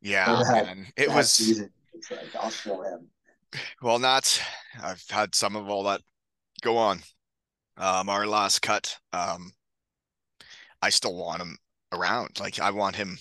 yeah 0.00 0.24
that- 0.26 0.76
it 0.96 1.08
was 1.10 1.32
season, 1.32 1.70
it's 1.94 2.08
like 2.10 2.34
I'll 2.36 2.50
show 2.50 2.80
him. 2.82 3.08
Well, 3.82 3.98
not. 3.98 4.40
I've 4.82 5.02
had 5.10 5.34
some 5.34 5.56
of 5.56 5.68
all 5.68 5.82
that 5.84 6.00
go 6.62 6.76
on. 6.76 7.00
Um, 7.76 8.08
our 8.08 8.26
last 8.26 8.62
cut, 8.62 8.98
um, 9.12 9.52
I 10.80 10.90
still 10.90 11.16
want 11.16 11.42
him 11.42 11.58
around. 11.92 12.38
Like 12.38 12.58
I 12.60 12.70
want 12.70 12.96
him 12.96 13.18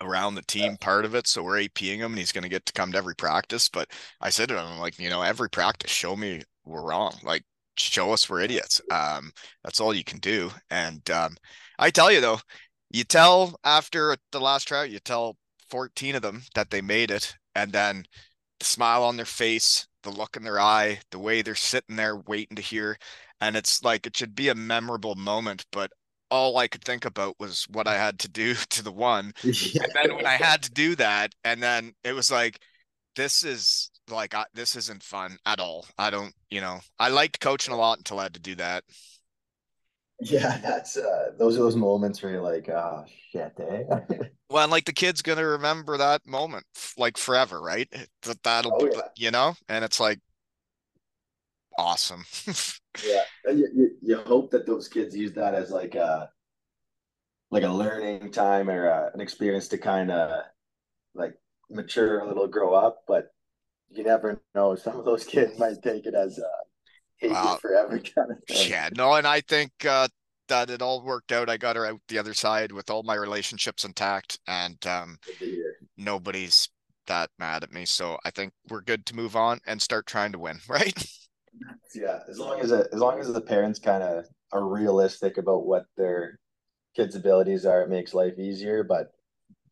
around 0.00 0.36
the 0.36 0.42
team 0.42 0.76
part 0.76 1.04
of 1.04 1.14
it. 1.16 1.26
So 1.26 1.42
we're 1.42 1.58
APing 1.58 1.96
him 1.98 2.12
and 2.12 2.18
he's 2.18 2.30
gonna 2.32 2.48
get 2.48 2.64
to 2.66 2.72
come 2.72 2.92
to 2.92 2.98
every 2.98 3.16
practice. 3.16 3.68
But 3.68 3.90
I 4.20 4.30
said 4.30 4.48
to 4.50 4.60
him, 4.60 4.78
like, 4.78 4.98
you 5.00 5.10
know, 5.10 5.22
every 5.22 5.50
practice, 5.50 5.90
show 5.90 6.14
me 6.14 6.42
we're 6.64 6.82
wrong. 6.82 7.16
Like 7.24 7.42
show 7.80 8.12
us 8.12 8.28
we're 8.28 8.40
idiots. 8.40 8.80
Um, 8.90 9.32
that's 9.64 9.80
all 9.80 9.94
you 9.94 10.04
can 10.04 10.18
do. 10.18 10.50
And 10.70 11.08
um, 11.10 11.36
I 11.78 11.90
tell 11.90 12.10
you 12.10 12.20
though, 12.20 12.40
you 12.90 13.04
tell 13.04 13.58
after 13.64 14.16
the 14.32 14.40
last 14.40 14.68
tryout, 14.68 14.90
you 14.90 14.98
tell 14.98 15.36
14 15.70 16.16
of 16.16 16.22
them 16.22 16.42
that 16.54 16.70
they 16.70 16.80
made 16.80 17.10
it, 17.10 17.36
and 17.54 17.72
then 17.72 18.04
the 18.58 18.64
smile 18.64 19.04
on 19.04 19.16
their 19.16 19.26
face, 19.26 19.86
the 20.02 20.10
look 20.10 20.36
in 20.36 20.44
their 20.44 20.60
eye, 20.60 21.00
the 21.10 21.18
way 21.18 21.42
they're 21.42 21.54
sitting 21.54 21.96
there 21.96 22.16
waiting 22.16 22.56
to 22.56 22.62
hear. 22.62 22.98
And 23.40 23.56
it's 23.56 23.84
like 23.84 24.06
it 24.06 24.16
should 24.16 24.34
be 24.34 24.48
a 24.48 24.54
memorable 24.54 25.14
moment, 25.14 25.66
but 25.72 25.92
all 26.30 26.56
I 26.58 26.68
could 26.68 26.84
think 26.84 27.04
about 27.04 27.36
was 27.38 27.66
what 27.70 27.86
I 27.86 27.94
had 27.94 28.18
to 28.20 28.28
do 28.28 28.54
to 28.70 28.82
the 28.82 28.92
one. 28.92 29.32
And 29.44 29.92
then 29.94 30.16
when 30.16 30.26
I 30.26 30.36
had 30.36 30.62
to 30.64 30.70
do 30.70 30.96
that, 30.96 31.34
and 31.44 31.62
then 31.62 31.92
it 32.04 32.12
was 32.12 32.30
like, 32.30 32.60
this 33.16 33.42
is 33.44 33.90
like 34.10 34.34
I, 34.34 34.44
this 34.54 34.76
isn't 34.76 35.02
fun 35.02 35.38
at 35.46 35.60
all. 35.60 35.86
I 35.98 36.10
don't, 36.10 36.34
you 36.50 36.60
know, 36.60 36.80
I 36.98 37.08
liked 37.08 37.40
coaching 37.40 37.74
a 37.74 37.76
lot 37.76 37.98
until 37.98 38.18
I 38.20 38.24
had 38.24 38.34
to 38.34 38.40
do 38.40 38.54
that. 38.56 38.84
Yeah, 40.20 40.58
that's 40.58 40.96
uh 40.96 41.30
those 41.38 41.56
are 41.56 41.60
those 41.60 41.76
moments 41.76 42.22
where 42.22 42.32
you're 42.32 42.42
like, 42.42 42.68
oh 42.68 43.04
shit, 43.30 43.52
eh? 43.60 43.84
Well, 44.50 44.62
and 44.64 44.70
like 44.72 44.86
the 44.86 44.92
kid's 44.92 45.22
gonna 45.22 45.46
remember 45.46 45.96
that 45.98 46.26
moment 46.26 46.66
like 46.96 47.18
forever, 47.18 47.60
right? 47.60 47.88
That 48.22 48.42
that'll 48.42 48.70
Oh, 48.70 48.78
be, 48.78 48.86
yeah. 48.86 49.08
you 49.14 49.30
know, 49.30 49.54
and 49.68 49.84
it's 49.84 50.00
like 50.00 50.20
awesome. 51.78 52.24
Yeah, 53.00 53.24
and 53.44 53.58
you, 53.58 53.68
you, 53.74 53.90
you 54.02 54.16
hope 54.18 54.50
that 54.52 54.66
those 54.66 54.88
kids 54.88 55.16
use 55.16 55.32
that 55.34 55.54
as 55.54 55.70
like 55.70 55.94
a 55.94 56.30
like 57.50 57.62
a 57.62 57.68
learning 57.68 58.30
time 58.30 58.68
or 58.70 58.88
uh 58.90 59.10
an 59.14 59.20
experience 59.20 59.68
to 59.68 59.78
kind 59.78 60.10
of 60.10 60.44
like 61.14 61.34
mature 61.70 62.20
a 62.20 62.28
little, 62.28 62.48
grow 62.48 62.74
up. 62.74 63.04
But 63.08 63.32
you 63.90 64.04
never 64.04 64.40
know. 64.54 64.74
Some 64.74 64.96
of 64.98 65.04
those 65.04 65.24
kids 65.24 65.58
might 65.58 65.82
take 65.82 66.06
it 66.06 66.14
as 66.14 66.38
a 66.38 66.50
hate 67.18 67.30
Wow. 67.32 67.52
you 67.54 67.58
forever 67.58 67.98
kind 67.98 68.32
of 68.32 68.38
thing. 68.46 68.70
Yeah, 68.70 68.88
no, 68.94 69.14
and 69.14 69.26
I 69.26 69.40
think 69.40 69.72
uh, 69.84 70.08
that 70.48 70.70
it 70.70 70.82
all 70.82 71.02
worked 71.02 71.32
out. 71.32 71.48
I 71.50 71.56
got 71.56 71.76
her 71.76 71.86
out 71.86 72.00
the 72.08 72.18
other 72.18 72.34
side 72.34 72.72
with 72.72 72.90
all 72.90 73.02
my 73.02 73.14
relationships 73.14 73.84
intact, 73.84 74.38
and 74.46 74.84
um, 74.86 75.18
Good 75.26 75.38
to 75.40 75.46
hear. 75.46 75.76
nobody's 75.96 76.68
that 77.06 77.30
mad 77.38 77.62
at 77.62 77.72
me. 77.72 77.86
So 77.86 78.18
I 78.24 78.30
think 78.30 78.52
we're 78.68 78.82
good 78.82 79.06
to 79.06 79.16
move 79.16 79.34
on 79.34 79.60
and 79.66 79.80
start 79.80 80.06
trying 80.06 80.32
to 80.32 80.38
win, 80.38 80.60
right? 80.68 80.94
Yeah, 81.94 82.20
as 82.28 82.38
long 82.38 82.60
as 82.60 82.70
it, 82.70 82.88
as 82.92 83.00
long 83.00 83.18
as 83.18 83.32
the 83.32 83.40
parents 83.40 83.78
kind 83.78 84.02
of 84.02 84.26
are 84.52 84.64
realistic 84.66 85.38
about 85.38 85.66
what 85.66 85.86
their 85.96 86.38
kids' 86.94 87.16
abilities 87.16 87.64
are, 87.66 87.82
it 87.82 87.88
makes 87.88 88.14
life 88.14 88.38
easier. 88.38 88.84
But 88.84 89.12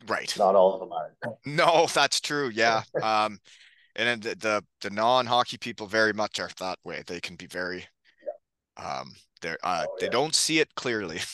Right. 0.07 0.37
not 0.39 0.55
all 0.55 0.75
of 0.75 0.81
them 0.81 0.93
are. 0.93 1.13
No, 1.45 1.87
that's 1.93 2.21
true. 2.21 2.49
Yeah. 2.49 2.83
Um, 3.03 3.39
and 3.97 4.09
then 4.09 4.21
the 4.21 4.37
the, 4.37 4.65
the 4.83 4.91
non-hockey 4.91 5.59
people 5.59 5.87
very 5.87 6.13
much 6.13 6.39
are 6.41 6.51
that 6.59 6.79
way. 6.85 7.03
They 7.07 7.21
can 7.21 7.37
be 7.37 7.47
very, 7.47 7.87
um, 8.77 9.13
they're 9.43 9.59
uh, 9.65 9.87
Oh, 9.89 9.97
they 10.01 10.09
don't 10.09 10.35
see 10.35 10.61
it 10.61 10.75
clearly. 10.77 11.21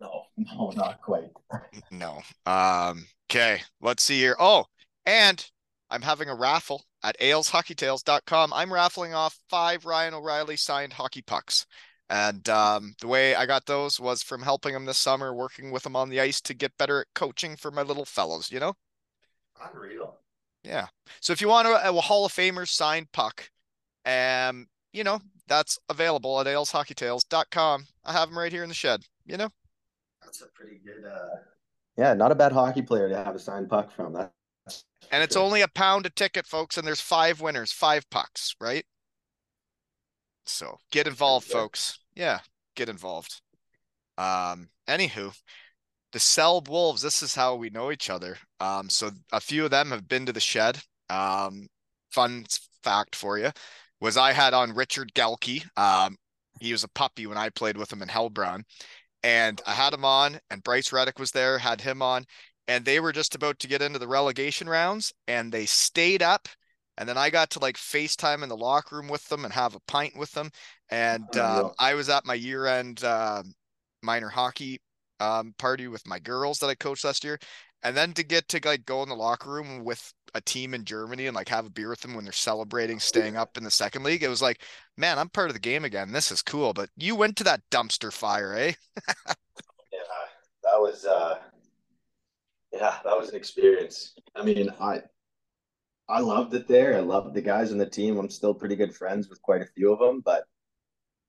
No, 0.00 0.24
no, 0.36 0.70
not 0.70 1.02
quite. 1.02 1.30
No. 1.90 2.22
Um, 2.46 3.06
okay, 3.30 3.60
let's 3.82 4.02
see 4.02 4.18
here. 4.18 4.36
Oh, 4.38 4.64
and 5.04 5.44
I'm 5.90 6.02
having 6.02 6.28
a 6.28 6.34
raffle 6.34 6.82
at 7.02 7.18
aleshockeytales.com. 7.20 8.52
I'm 8.54 8.72
raffling 8.72 9.12
off 9.14 9.38
five 9.50 9.84
Ryan 9.84 10.14
O'Reilly 10.14 10.56
signed 10.56 10.94
hockey 10.94 11.22
pucks. 11.22 11.66
And 12.08 12.48
um, 12.48 12.94
the 13.00 13.08
way 13.08 13.34
I 13.34 13.46
got 13.46 13.66
those 13.66 14.00
was 14.00 14.22
from 14.22 14.42
helping 14.42 14.74
him 14.74 14.84
this 14.86 14.98
summer, 14.98 15.34
working 15.34 15.70
with 15.70 15.86
him 15.86 15.96
on 15.96 16.08
the 16.08 16.20
ice 16.20 16.40
to 16.42 16.54
get 16.54 16.76
better 16.78 17.02
at 17.02 17.06
coaching 17.14 17.56
for 17.56 17.70
my 17.70 17.82
little 17.82 18.04
fellows, 18.04 18.50
you 18.50 18.58
know? 18.60 18.74
Unreal. 19.60 20.19
Yeah. 20.62 20.86
So 21.20 21.32
if 21.32 21.40
you 21.40 21.48
want 21.48 21.68
a, 21.68 21.88
a 21.88 21.92
Hall 22.00 22.24
of 22.26 22.32
Famer 22.32 22.68
signed 22.68 23.10
puck, 23.12 23.48
um, 24.04 24.66
you 24.92 25.04
know, 25.04 25.20
that's 25.46 25.78
available 25.88 26.40
at 26.40 26.46
aleshockeytales.com. 26.46 27.86
I 28.04 28.12
have 28.12 28.28
them 28.28 28.38
right 28.38 28.52
here 28.52 28.62
in 28.62 28.68
the 28.68 28.74
shed, 28.74 29.02
you 29.24 29.36
know? 29.36 29.48
That's 30.22 30.42
a 30.42 30.46
pretty 30.48 30.78
good. 30.84 31.04
uh 31.04 31.36
Yeah, 31.96 32.14
not 32.14 32.32
a 32.32 32.34
bad 32.34 32.52
hockey 32.52 32.82
player 32.82 33.08
to 33.08 33.16
have 33.16 33.34
a 33.34 33.38
signed 33.38 33.68
puck 33.68 33.90
from. 33.90 34.12
That. 34.14 34.32
And 35.10 35.22
it's 35.22 35.34
Sure. 35.34 35.42
only 35.42 35.62
a 35.62 35.68
pound 35.68 36.06
a 36.06 36.10
ticket, 36.10 36.46
folks, 36.46 36.76
and 36.76 36.86
there's 36.86 37.00
five 37.00 37.40
winners, 37.40 37.72
five 37.72 38.08
pucks, 38.10 38.54
right? 38.60 38.84
So 40.46 40.78
get 40.90 41.06
involved, 41.06 41.46
sure. 41.46 41.62
folks. 41.62 41.98
Yeah, 42.14 42.40
get 42.74 42.88
involved. 42.88 43.40
Um, 44.18 44.68
anywho, 44.88 45.34
the 46.12 46.18
Selb 46.18 46.68
Wolves, 46.68 47.02
this 47.02 47.22
is 47.22 47.34
how 47.34 47.54
we 47.56 47.70
know 47.70 47.90
each 47.90 48.10
other. 48.10 48.38
Um, 48.60 48.88
so 48.90 49.10
a 49.32 49.40
few 49.40 49.64
of 49.64 49.70
them 49.70 49.90
have 49.90 50.08
been 50.08 50.26
to 50.26 50.32
the 50.32 50.40
shed. 50.40 50.78
Um, 51.08 51.68
fun 52.12 52.44
fact 52.82 53.16
for 53.16 53.38
you 53.38 53.50
was 54.00 54.16
I 54.16 54.32
had 54.32 54.54
on 54.54 54.74
Richard 54.74 55.12
Gelke. 55.14 55.64
Um, 55.76 56.16
he 56.60 56.72
was 56.72 56.84
a 56.84 56.88
puppy 56.88 57.26
when 57.26 57.38
I 57.38 57.50
played 57.50 57.76
with 57.76 57.92
him 57.92 58.02
in 58.02 58.08
Heilbronn. 58.08 58.62
and 59.22 59.60
I 59.66 59.72
had 59.74 59.92
him 59.94 60.04
on, 60.04 60.40
and 60.50 60.62
Bryce 60.62 60.92
Reddick 60.92 61.18
was 61.18 61.32
there, 61.32 61.58
had 61.58 61.80
him 61.80 62.02
on, 62.02 62.24
and 62.68 62.84
they 62.84 63.00
were 63.00 63.12
just 63.12 63.34
about 63.34 63.58
to 63.60 63.68
get 63.68 63.82
into 63.82 63.98
the 63.98 64.08
relegation 64.08 64.68
rounds, 64.68 65.12
and 65.28 65.52
they 65.52 65.66
stayed 65.66 66.22
up. 66.22 66.48
And 66.98 67.08
then 67.08 67.18
I 67.18 67.30
got 67.30 67.50
to 67.50 67.58
like 67.60 67.76
FaceTime 67.76 68.42
in 68.42 68.48
the 68.48 68.56
locker 68.56 68.96
room 68.96 69.08
with 69.08 69.26
them 69.28 69.44
and 69.44 69.54
have 69.54 69.74
a 69.74 69.80
pint 69.88 70.16
with 70.16 70.32
them. 70.32 70.50
And 70.90 71.34
um, 71.36 71.72
I 71.78 71.94
was 71.94 72.08
at 72.10 72.26
my 72.26 72.34
year 72.34 72.66
end 72.66 73.02
uh, 73.04 73.42
minor 74.02 74.28
hockey 74.28 74.80
um, 75.20 75.54
party 75.58 75.88
with 75.88 76.06
my 76.06 76.18
girls 76.18 76.58
that 76.58 76.68
I 76.68 76.74
coached 76.74 77.04
last 77.04 77.24
year. 77.24 77.38
And 77.82 77.96
then 77.96 78.12
to 78.14 78.22
get 78.22 78.48
to 78.48 78.60
like 78.64 78.84
go 78.84 79.02
in 79.02 79.08
the 79.08 79.14
locker 79.14 79.50
room 79.50 79.84
with 79.84 80.12
a 80.34 80.40
team 80.40 80.74
in 80.74 80.84
Germany 80.84 81.26
and 81.26 81.34
like 81.34 81.48
have 81.48 81.66
a 81.66 81.70
beer 81.70 81.88
with 81.88 82.00
them 82.00 82.14
when 82.14 82.24
they're 82.24 82.32
celebrating 82.32 83.00
staying 83.00 83.36
up 83.36 83.56
in 83.56 83.64
the 83.64 83.70
second 83.70 84.02
league, 84.02 84.22
it 84.22 84.28
was 84.28 84.42
like, 84.42 84.62
man, 84.96 85.18
I'm 85.18 85.28
part 85.28 85.48
of 85.48 85.54
the 85.54 85.60
game 85.60 85.84
again. 85.84 86.12
This 86.12 86.30
is 86.30 86.42
cool. 86.42 86.72
But 86.72 86.90
you 86.96 87.16
went 87.16 87.36
to 87.36 87.44
that 87.44 87.62
dumpster 87.70 88.12
fire, 88.12 88.54
eh? 88.54 88.72
yeah, 89.26 89.34
that 90.62 90.78
was 90.78 91.04
uh 91.06 91.38
yeah, 92.72 92.98
that 93.04 93.18
was 93.18 93.30
an 93.30 93.36
experience. 93.36 94.14
I 94.36 94.44
mean, 94.44 94.70
I 94.80 95.00
I 96.08 96.20
loved 96.20 96.54
it 96.54 96.68
there. 96.68 96.96
I 96.96 97.00
loved 97.00 97.34
the 97.34 97.42
guys 97.42 97.72
on 97.72 97.78
the 97.78 97.86
team. 97.88 98.18
I'm 98.18 98.30
still 98.30 98.54
pretty 98.54 98.76
good 98.76 98.94
friends 98.94 99.28
with 99.28 99.40
quite 99.42 99.62
a 99.62 99.66
few 99.66 99.92
of 99.92 99.98
them, 99.98 100.20
but 100.24 100.44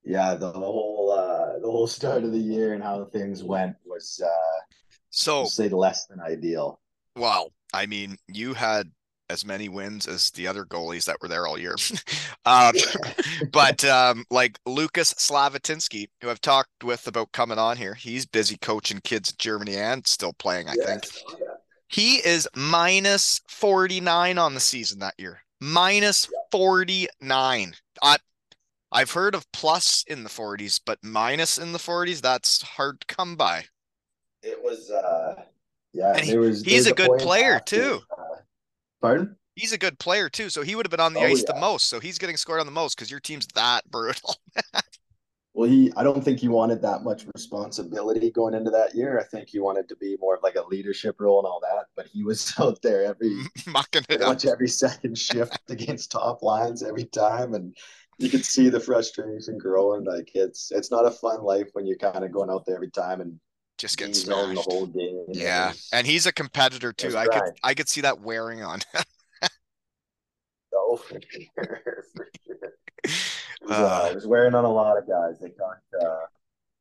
yeah, 0.03 0.35
the 0.35 0.51
whole 0.51 1.11
uh 1.11 1.59
the 1.59 1.69
whole 1.71 1.87
start 1.87 2.23
of 2.23 2.31
the 2.31 2.39
year 2.39 2.73
and 2.73 2.83
how 2.83 3.05
things 3.05 3.43
went 3.43 3.75
was 3.85 4.21
uh 4.23 4.50
so 5.11 5.45
say 5.45 5.69
less 5.69 6.07
than 6.07 6.19
ideal. 6.19 6.79
Well, 7.15 7.51
I 7.73 7.85
mean, 7.85 8.17
you 8.27 8.53
had 8.53 8.91
as 9.31 9.45
many 9.45 9.69
wins 9.69 10.07
as 10.07 10.29
the 10.31 10.45
other 10.45 10.65
goalies 10.65 11.05
that 11.05 11.17
were 11.21 11.27
there 11.27 11.47
all 11.47 11.57
year. 11.57 11.75
um, 12.45 12.73
but 13.51 13.83
um, 13.85 14.25
like 14.29 14.59
Lucas 14.65 15.13
Slavatinsky, 15.13 16.07
who 16.21 16.29
I've 16.29 16.41
talked 16.41 16.83
with 16.83 17.07
about 17.07 17.31
coming 17.31 17.57
on 17.57 17.77
here, 17.77 17.93
he's 17.93 18.25
busy 18.25 18.57
coaching 18.57 18.99
kids 19.03 19.31
in 19.31 19.35
Germany 19.39 19.77
and 19.77 20.05
still 20.05 20.33
playing, 20.33 20.67
I 20.67 20.75
yes. 20.77 20.85
think. 20.85 21.39
Yeah. 21.39 21.47
He 21.87 22.15
is 22.17 22.47
minus 22.55 23.41
49 23.47 24.37
on 24.37 24.53
the 24.53 24.59
season 24.59 24.99
that 24.99 25.15
year. 25.17 25.39
Minus 25.59 26.29
49. 26.51 27.73
I, 28.01 28.17
I've 28.91 29.11
heard 29.11 29.35
of 29.35 29.49
plus 29.51 30.03
in 30.07 30.23
the 30.23 30.29
40s, 30.29 30.79
but 30.85 30.99
minus 31.01 31.57
in 31.57 31.71
the 31.71 31.79
40s, 31.79 32.21
that's 32.21 32.61
hard 32.61 33.01
to 33.01 33.13
come 33.13 33.35
by. 33.35 33.65
It 34.43 34.61
was, 34.61 34.89
uh, 34.89 35.43
yeah, 35.93 36.13
and 36.15 36.25
he, 36.25 36.37
was, 36.37 36.63
he's 36.63 36.87
a 36.87 36.93
good 36.93 37.19
player 37.19 37.59
too. 37.59 38.01
Uh, 38.17 38.37
pardon? 39.01 39.35
He's 39.55 39.73
a 39.73 39.77
good 39.77 39.99
player 39.99 40.29
too, 40.29 40.49
so 40.49 40.61
he 40.61 40.75
would 40.75 40.85
have 40.85 40.91
been 40.91 40.99
on 40.99 41.13
the 41.13 41.19
oh, 41.19 41.25
ice 41.25 41.43
yeah. 41.45 41.53
the 41.53 41.59
most. 41.59 41.89
So 41.89 41.99
he's 41.99 42.17
getting 42.17 42.37
scored 42.37 42.61
on 42.61 42.65
the 42.65 42.71
most 42.71 42.95
because 42.95 43.11
your 43.11 43.19
team's 43.19 43.47
that 43.53 43.89
brutal. 43.91 44.35
well, 45.53 45.69
he 45.69 45.91
I 45.97 46.03
don't 46.03 46.23
think 46.23 46.39
he 46.39 46.47
wanted 46.47 46.81
that 46.83 47.03
much 47.03 47.25
responsibility 47.35 48.31
going 48.31 48.53
into 48.53 48.71
that 48.71 48.95
year. 48.95 49.19
I 49.19 49.23
think 49.23 49.49
he 49.49 49.59
wanted 49.59 49.89
to 49.89 49.95
be 49.97 50.17
more 50.21 50.35
of 50.35 50.43
like 50.43 50.55
a 50.55 50.65
leadership 50.67 51.17
role 51.19 51.39
and 51.39 51.45
all 51.45 51.59
that. 51.61 51.87
But 51.95 52.07
he 52.07 52.23
was 52.23 52.53
out 52.59 52.81
there 52.81 53.03
every 53.03 53.43
mucking 53.67 54.05
it 54.07 54.21
much 54.21 54.45
every 54.45 54.69
second 54.69 55.17
shift 55.17 55.59
against 55.69 56.11
top 56.11 56.41
lines 56.41 56.81
every 56.81 57.05
time, 57.05 57.53
and 57.53 57.75
you 58.17 58.29
could 58.29 58.45
see 58.45 58.69
the 58.69 58.79
frustration 58.79 59.57
growing. 59.57 60.05
Like 60.05 60.31
it's 60.33 60.71
it's 60.71 60.91
not 60.91 61.05
a 61.05 61.11
fun 61.11 61.43
life 61.43 61.69
when 61.73 61.85
you're 61.85 61.97
kind 61.97 62.23
of 62.23 62.31
going 62.31 62.49
out 62.49 62.65
there 62.65 62.75
every 62.75 62.91
time 62.91 63.19
and 63.19 63.37
just 63.81 63.97
getting 63.97 64.13
smashed 64.13 64.53
the 64.53 64.61
whole 64.61 64.85
game. 64.85 65.25
Yeah, 65.29 65.73
and 65.91 66.05
he's 66.05 66.27
a 66.27 66.31
competitor 66.31 66.93
too. 66.93 67.17
I 67.17 67.25
could 67.25 67.53
I 67.63 67.73
could 67.73 67.89
see 67.89 68.01
that 68.01 68.21
wearing 68.21 68.63
on. 68.63 68.79
Oh, 70.73 70.97
for 70.97 71.19
sure, 71.29 71.81
for 72.15 72.29
sure. 72.45 72.73
It 73.03 73.67
was, 73.67 73.77
uh, 73.77 74.07
it 74.11 74.15
was 74.15 74.27
wearing 74.27 74.55
on 74.55 74.65
a 74.65 74.71
lot 74.71 74.97
of 74.97 75.07
guys. 75.07 75.41
It 75.41 75.57
got 75.57 75.77
uh, 76.05 76.25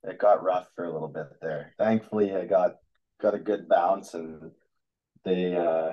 it 0.02 0.18
got 0.18 0.42
rough 0.42 0.68
for 0.74 0.84
a 0.84 0.92
little 0.92 1.08
bit 1.08 1.26
there. 1.40 1.74
Thankfully, 1.78 2.34
I 2.34 2.44
got 2.44 2.76
got 3.20 3.34
a 3.34 3.38
good 3.38 3.68
bounce, 3.68 4.14
and 4.14 4.50
they 5.24 5.56
uh, 5.56 5.92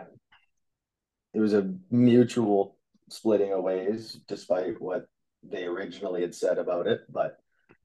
it 1.33 1.39
was 1.39 1.53
a 1.53 1.73
mutual 1.91 2.77
splitting 3.09 3.53
of 3.53 3.63
ways, 3.63 4.19
despite 4.27 4.81
what 4.81 5.07
they 5.43 5.65
originally 5.65 6.21
had 6.21 6.33
said 6.33 6.57
about 6.57 6.87
it. 6.87 7.01
But 7.09 7.37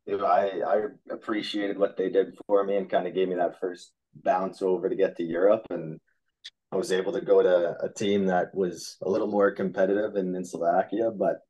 I 0.08 0.62
I 0.66 0.82
appreciated 1.10 1.78
what 1.78 1.96
they 1.96 2.10
did 2.10 2.34
for 2.46 2.64
me 2.64 2.76
and 2.76 2.90
kind 2.90 3.06
of 3.06 3.14
gave 3.14 3.28
me 3.28 3.36
that 3.36 3.60
first 3.60 3.92
bounce 4.14 4.60
over 4.60 4.88
to 4.88 4.96
get 4.96 5.16
to 5.16 5.22
Europe 5.22 5.66
and 5.70 6.00
I 6.72 6.76
was 6.76 6.90
able 6.90 7.12
to 7.12 7.20
go 7.20 7.42
to 7.42 7.76
a 7.82 7.92
team 7.92 8.26
that 8.26 8.54
was 8.54 8.96
a 9.02 9.10
little 9.10 9.26
more 9.26 9.50
competitive 9.52 10.16
in, 10.16 10.34
in 10.34 10.44
Slovakia, 10.44 11.10
but 11.10 11.40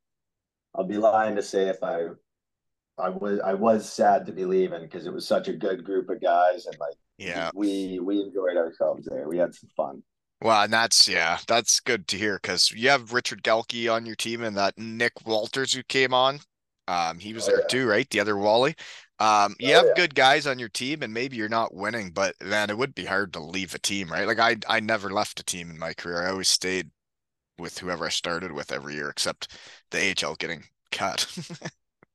I'll 0.74 0.86
be 0.86 0.98
lying 0.98 1.36
to 1.36 1.42
say 1.42 1.68
if 1.68 1.82
I 1.82 2.08
I 2.98 3.08
was 3.08 3.38
I 3.40 3.54
was 3.54 3.90
sad 3.90 4.26
to 4.26 4.32
be 4.32 4.44
leaving 4.44 4.82
because 4.82 5.06
it 5.06 5.12
was 5.12 5.26
such 5.26 5.48
a 5.48 5.52
good 5.52 5.84
group 5.84 6.10
of 6.10 6.20
guys 6.20 6.66
and 6.66 6.76
like 6.78 6.96
yeah 7.18 7.50
we 7.54 8.00
we 8.00 8.20
enjoyed 8.20 8.56
ourselves 8.56 9.06
there. 9.10 9.28
We 9.28 9.38
had 9.38 9.54
some 9.54 9.70
fun. 9.76 10.02
Well, 10.42 10.64
and 10.64 10.72
that's 10.72 11.06
yeah, 11.06 11.38
that's 11.46 11.78
good 11.78 12.08
to 12.08 12.18
hear 12.18 12.40
because 12.42 12.72
you 12.72 12.88
have 12.88 13.12
Richard 13.12 13.44
Gelke 13.44 13.92
on 13.92 14.06
your 14.06 14.16
team 14.16 14.42
and 14.42 14.56
that 14.56 14.76
Nick 14.76 15.24
Walters 15.24 15.72
who 15.72 15.84
came 15.84 16.12
on. 16.12 16.40
Um, 16.88 17.18
he 17.18 17.33
was 17.33 17.49
oh, 17.49 17.53
there 17.53 17.61
yeah. 17.61 17.66
too, 17.68 17.87
right? 17.87 18.09
The 18.11 18.21
other 18.21 18.37
Wally. 18.37 18.75
Um, 19.18 19.55
you 19.61 19.73
oh, 19.73 19.77
have 19.77 19.87
yeah. 19.87 19.92
good 19.95 20.14
guys 20.14 20.47
on 20.47 20.59
your 20.59 20.68
team, 20.68 21.03
and 21.03 21.14
maybe 21.14 21.37
you're 21.37 21.49
not 21.49 21.75
winning, 21.75 22.11
but 22.11 22.35
man, 22.42 22.71
it 22.71 22.79
would 22.79 22.95
be 22.95 23.05
hard 23.05 23.33
to 23.35 23.40
leave 23.40 23.75
a 23.75 23.79
team, 23.79 24.11
right? 24.11 24.27
Like 24.27 24.40
I, 24.40 24.57
I 24.68 24.81
never 24.81 25.11
left 25.11 25.38
a 25.38 25.45
team 25.45 25.71
in 25.71 25.79
my 25.79 25.95
career. 25.95 26.27
I 26.27 26.31
always 26.31 26.49
stayed 26.49 26.90
with 27.59 27.79
whoever 27.79 28.07
I 28.07 28.11
started 28.11 28.53
with 28.53 28.73
every 28.73 28.95
year, 28.95 29.09
except 29.09 29.57
the 29.90 30.14
AHL 30.25 30.35
getting 30.35 30.64
cut. 30.90 31.27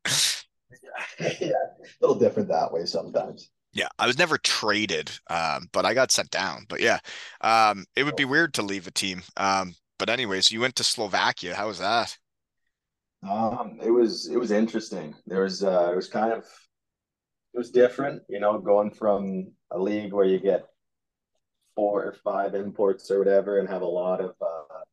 yeah, 1.20 1.52
a 1.52 2.02
little 2.02 2.20
different 2.20 2.50
that 2.50 2.74
way 2.74 2.86
sometimes. 2.86 3.50
Yeah, 3.74 3.88
I 4.00 4.08
was 4.08 4.18
never 4.18 4.38
traded, 4.38 5.12
um, 5.30 5.70
but 5.72 5.86
I 5.86 5.94
got 5.94 6.12
sent 6.12 6.32
down. 6.32 6.66
But 6.68 6.82
yeah, 6.82 7.00
um, 7.42 7.86
it 7.96 8.04
would 8.04 8.16
be 8.16 8.26
oh. 8.26 8.30
weird 8.30 8.54
to 8.56 8.64
leave 8.64 8.88
a 8.88 8.92
team. 8.92 9.22
Um, 9.38 9.76
but 10.00 10.10
anyways, 10.10 10.52
you 10.52 10.60
went 10.60 10.76
to 10.78 10.84
Slovakia. 10.84 11.56
How 11.56 11.68
was 11.68 11.80
that? 11.80 12.18
Um, 13.24 13.80
it 13.82 13.92
was 13.92 14.28
it 14.28 14.38
was 14.38 14.52
interesting. 14.52 15.16
There 15.26 15.42
was 15.44 15.64
uh, 15.64 15.90
it 15.92 15.96
was 15.96 16.08
kind 16.08 16.34
of 16.34 16.46
it 17.54 17.58
was 17.58 17.72
different, 17.72 18.22
you 18.30 18.40
know, 18.40 18.60
going 18.60 18.92
from 18.92 19.52
a 19.72 19.80
league 19.80 20.14
where 20.14 20.26
you 20.26 20.40
get 20.40 20.66
four 21.76 22.04
or 22.04 22.14
five 22.24 22.56
imports 22.56 23.10
or 23.10 23.20
whatever, 23.20 23.60
and 23.60 23.68
have 23.70 23.82
a 23.82 23.86
lot 23.86 24.22
of 24.22 24.36
uh, 24.42 24.84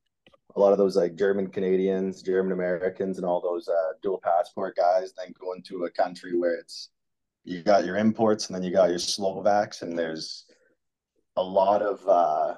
a 0.56 0.60
lot 0.60 0.72
of 0.72 0.78
those 0.78 0.96
like 0.96 1.16
German 1.16 1.48
Canadians, 1.48 2.22
German 2.22 2.52
Americans, 2.52 3.18
and 3.18 3.26
all 3.26 3.40
those 3.40 3.68
uh, 3.68 3.92
dual 4.02 4.20
passport 4.22 4.76
guys. 4.76 5.12
Then 5.12 5.34
going 5.38 5.62
to 5.64 5.84
a 5.84 5.90
country 5.90 6.38
where 6.38 6.54
it's 6.54 6.90
you 7.44 7.62
got 7.62 7.84
your 7.84 7.98
imports, 7.98 8.46
and 8.46 8.56
then 8.56 8.62
you 8.62 8.72
got 8.72 8.88
your 8.88 8.98
Slovaks, 8.98 9.82
and 9.82 9.98
there's 9.98 10.46
a 11.36 11.42
lot 11.42 11.82
of 11.82 12.08
uh, 12.08 12.54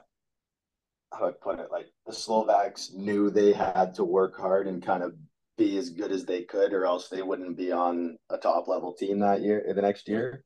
how 1.13 1.29
I 1.29 1.33
put 1.33 1.59
it, 1.59 1.71
like 1.71 1.91
the 2.07 2.13
Slovaks 2.13 2.93
knew 2.95 3.31
they 3.31 3.53
had 3.53 3.95
to 3.95 4.05
work 4.05 4.37
hard 4.37 4.67
and 4.67 4.83
kind 4.83 5.03
of 5.03 5.15
be 5.57 5.79
as 5.79 5.91
good 5.91 6.13
as 6.13 6.25
they 6.25 6.43
could, 6.43 6.73
or 6.73 6.85
else 6.85 7.09
they 7.09 7.23
wouldn't 7.23 7.57
be 7.57 7.73
on 7.73 8.19
a 8.31 8.39
top 8.39 8.69
level 8.69 8.93
team 8.93 9.19
that 9.21 9.43
year, 9.43 9.65
the 9.75 9.83
next 9.83 10.09
year. 10.09 10.45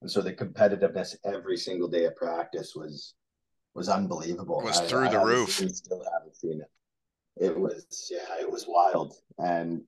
And 0.00 0.10
so 0.10 0.20
the 0.20 0.32
competitiveness 0.32 1.16
every 1.24 1.56
single 1.56 1.88
day 1.88 2.04
of 2.04 2.16
practice 2.16 2.74
was 2.74 3.14
was 3.74 3.88
unbelievable. 3.88 4.60
It 4.60 4.64
was 4.64 4.80
through 4.80 5.06
I, 5.06 5.10
the 5.10 5.20
I 5.20 5.24
roof. 5.24 5.50
Still 5.50 6.02
haven't 6.12 6.36
seen 6.36 6.60
it. 6.60 7.44
It 7.44 7.58
was 7.58 8.10
yeah, 8.10 8.40
it 8.40 8.50
was 8.50 8.66
wild. 8.66 9.14
And 9.38 9.82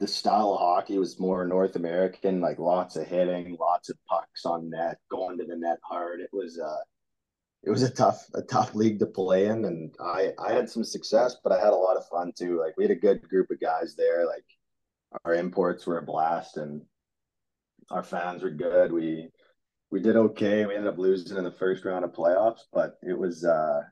the 0.00 0.08
style 0.08 0.52
of 0.52 0.60
hockey 0.60 0.98
was 0.98 1.20
more 1.20 1.46
North 1.46 1.76
American, 1.76 2.40
like 2.40 2.58
lots 2.58 2.96
of 2.96 3.06
hitting, 3.06 3.56
lots 3.58 3.88
of 3.88 3.96
pucks 4.08 4.44
on 4.44 4.68
net, 4.70 4.98
going 5.10 5.38
to 5.38 5.44
the 5.44 5.56
net 5.56 5.78
hard. 5.82 6.20
It 6.20 6.30
was 6.32 6.58
uh 6.58 6.82
it 7.66 7.70
was 7.70 7.82
a 7.82 7.90
tough 7.90 8.26
a 8.34 8.42
tough 8.42 8.74
league 8.74 8.98
to 8.98 9.06
play 9.06 9.46
in 9.46 9.64
and 9.64 9.94
I 10.00 10.32
I 10.38 10.52
had 10.52 10.68
some 10.68 10.84
success 10.84 11.36
but 11.42 11.52
I 11.52 11.58
had 11.58 11.72
a 11.72 11.76
lot 11.76 11.96
of 11.96 12.06
fun 12.08 12.32
too. 12.36 12.60
Like 12.60 12.76
we 12.76 12.84
had 12.84 12.90
a 12.90 12.96
good 12.96 13.26
group 13.28 13.50
of 13.50 13.60
guys 13.60 13.94
there 13.96 14.26
like 14.26 14.44
our 15.24 15.34
imports 15.34 15.86
were 15.86 15.98
a 15.98 16.02
blast 16.02 16.56
and 16.56 16.82
our 17.90 18.02
fans 18.02 18.42
were 18.42 18.50
good. 18.50 18.92
We 18.92 19.28
we 19.90 20.00
did 20.00 20.16
okay. 20.16 20.66
We 20.66 20.74
ended 20.74 20.92
up 20.92 20.98
losing 20.98 21.38
in 21.38 21.44
the 21.44 21.52
first 21.52 21.84
round 21.84 22.04
of 22.04 22.12
playoffs 22.12 22.62
but 22.72 22.98
it 23.02 23.18
was 23.18 23.44
uh 23.44 23.82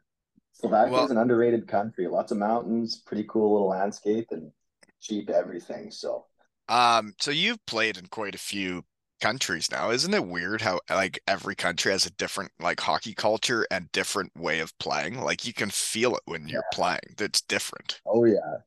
Slovakia 0.52 0.92
well, 0.92 1.04
is 1.06 1.10
an 1.10 1.16
underrated 1.18 1.66
country. 1.66 2.06
Lots 2.08 2.30
of 2.30 2.38
mountains 2.38 3.02
pretty 3.06 3.24
cool 3.28 3.52
little 3.52 3.68
landscape 3.68 4.28
and 4.32 4.52
cheap 5.00 5.30
everything 5.30 5.90
so. 5.90 6.26
Um 6.68 7.14
so 7.20 7.30
you've 7.30 7.64
played 7.66 7.96
in 7.96 8.06
quite 8.06 8.34
a 8.34 8.38
few 8.38 8.84
countries 9.22 9.70
now. 9.70 9.90
Isn't 9.90 10.12
it 10.12 10.26
weird 10.26 10.60
how 10.60 10.80
like 10.90 11.22
every 11.26 11.54
country 11.54 11.92
has 11.92 12.04
a 12.04 12.10
different 12.10 12.50
like 12.60 12.80
hockey 12.80 13.14
culture 13.14 13.66
and 13.70 13.90
different 13.92 14.32
way 14.36 14.58
of 14.58 14.76
playing? 14.78 15.20
Like 15.20 15.46
you 15.46 15.54
can 15.54 15.70
feel 15.70 16.16
it 16.16 16.22
when 16.26 16.48
you're 16.48 16.64
playing. 16.72 17.14
It's 17.18 17.40
different. 17.40 18.00
Oh 18.04 18.24
yeah. 18.24 18.58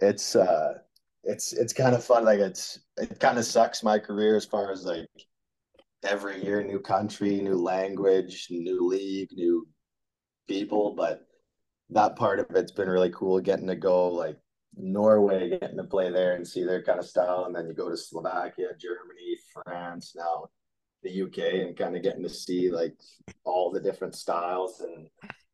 It's 0.00 0.36
uh 0.36 0.78
it's 1.24 1.52
it's 1.52 1.72
kind 1.72 1.94
of 1.94 2.04
fun. 2.04 2.24
Like 2.24 2.38
it's 2.38 2.78
it 2.96 3.18
kind 3.18 3.36
of 3.36 3.44
sucks 3.44 3.82
my 3.82 3.98
career 3.98 4.36
as 4.36 4.46
far 4.46 4.70
as 4.70 4.84
like 4.84 5.08
every 6.04 6.42
year 6.42 6.62
new 6.62 6.78
country, 6.78 7.40
new 7.40 7.56
language, 7.56 8.46
new 8.50 8.86
league, 8.86 9.28
new 9.32 9.66
people, 10.48 10.94
but 10.94 11.26
that 11.90 12.14
part 12.14 12.38
of 12.38 12.46
it's 12.54 12.72
been 12.72 12.88
really 12.88 13.10
cool 13.10 13.40
getting 13.40 13.66
to 13.66 13.76
go 13.76 14.08
like 14.08 14.38
Norway 14.76 15.50
getting 15.50 15.76
to 15.76 15.84
play 15.84 16.10
there 16.10 16.34
and 16.36 16.46
see 16.46 16.64
their 16.64 16.82
kind 16.82 16.98
of 16.98 17.06
style, 17.06 17.44
and 17.46 17.54
then 17.54 17.66
you 17.66 17.74
go 17.74 17.88
to 17.90 17.96
Slovakia, 17.96 18.68
Germany, 18.78 19.36
France, 19.52 20.14
now 20.16 20.48
the 21.02 21.10
UK 21.10 21.38
and 21.66 21.76
kind 21.76 21.96
of 21.96 22.02
getting 22.02 22.22
to 22.22 22.28
see 22.28 22.70
like 22.70 22.94
all 23.44 23.70
the 23.70 23.80
different 23.80 24.14
styles 24.14 24.80
and 24.80 25.08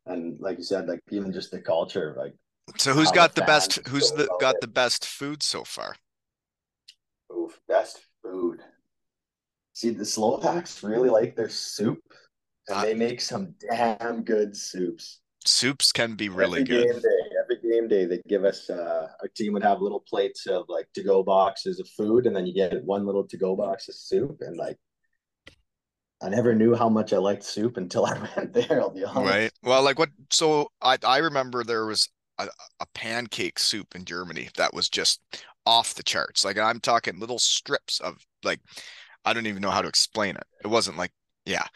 and 0.06 0.38
like 0.40 0.58
you 0.58 0.64
said, 0.64 0.86
like 0.88 1.00
even 1.10 1.32
just 1.32 1.50
the 1.50 1.60
culture, 1.60 2.14
like 2.18 2.34
So 2.78 2.92
who's 2.94 3.10
got 3.10 3.34
the 3.34 3.42
best 3.42 3.86
who's 3.88 4.12
the 4.12 4.28
got 4.40 4.56
it. 4.56 4.60
the 4.60 4.66
best 4.68 5.04
food 5.06 5.42
so 5.42 5.64
far? 5.64 5.96
oof, 7.32 7.60
best 7.68 8.00
food. 8.22 8.60
See, 9.74 9.90
the 9.90 10.04
Slovaks 10.04 10.82
really 10.82 11.10
like 11.10 11.36
their 11.36 11.48
soup, 11.50 12.00
and 12.68 12.78
Uh, 12.78 12.82
they 12.82 12.94
make 12.94 13.20
some 13.20 13.54
damn 13.60 14.24
good 14.24 14.56
soups. 14.56 15.20
Soups 15.44 15.92
can 15.92 16.14
be 16.14 16.28
really 16.28 16.60
every 16.60 16.86
good. 16.86 17.04
Game 17.70 17.88
day, 17.88 18.06
every 18.06 18.08
game 18.08 18.08
day, 18.08 18.16
they 18.16 18.22
give 18.28 18.44
us 18.44 18.70
uh, 18.70 19.08
our 19.22 19.28
team 19.28 19.52
would 19.54 19.62
have 19.64 19.80
little 19.80 20.00
plates 20.00 20.46
of 20.46 20.66
like 20.68 20.88
to 20.94 21.02
go 21.02 21.22
boxes 21.22 21.80
of 21.80 21.88
food, 21.96 22.26
and 22.26 22.34
then 22.36 22.46
you 22.46 22.54
get 22.54 22.84
one 22.84 23.06
little 23.06 23.26
to 23.28 23.36
go 23.36 23.56
box 23.56 23.88
of 23.88 23.94
soup. 23.94 24.38
And 24.40 24.56
like, 24.56 24.78
I 26.22 26.28
never 26.28 26.54
knew 26.54 26.74
how 26.74 26.88
much 26.90 27.12
I 27.12 27.18
liked 27.18 27.42
soup 27.42 27.76
until 27.78 28.04
I 28.06 28.18
went 28.36 28.52
there. 28.52 28.80
I'll 28.80 28.90
be 28.90 29.04
honest. 29.04 29.40
Right. 29.40 29.52
Well, 29.62 29.82
like 29.82 29.98
what? 29.98 30.10
So 30.30 30.68
I 30.82 30.98
I 31.04 31.18
remember 31.18 31.64
there 31.64 31.86
was 31.86 32.08
a, 32.38 32.48
a 32.80 32.86
pancake 32.94 33.58
soup 33.58 33.94
in 33.94 34.04
Germany 34.04 34.50
that 34.56 34.74
was 34.74 34.88
just 34.88 35.20
off 35.64 35.94
the 35.94 36.02
charts. 36.02 36.44
Like 36.44 36.58
I'm 36.58 36.80
talking 36.80 37.18
little 37.18 37.38
strips 37.38 38.00
of 38.00 38.18
like 38.44 38.60
I 39.24 39.32
don't 39.32 39.46
even 39.46 39.62
know 39.62 39.70
how 39.70 39.82
to 39.82 39.88
explain 39.88 40.36
it. 40.36 40.46
It 40.64 40.68
wasn't 40.68 40.98
like 40.98 41.12
yeah. 41.46 41.66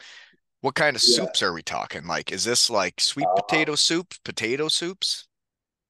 What 0.61 0.75
kind 0.75 0.95
of 0.95 1.01
Yeah. 1.01 1.25
soups 1.25 1.43
are 1.43 1.53
we 1.53 1.63
talking? 1.63 2.07
Like, 2.07 2.31
is 2.31 2.43
this 2.45 2.69
like 2.69 3.01
sweet 3.01 3.35
Uh, 3.35 3.35
potato 3.35 3.75
soup, 3.75 4.15
potato 4.25 4.67
soups? 4.69 5.27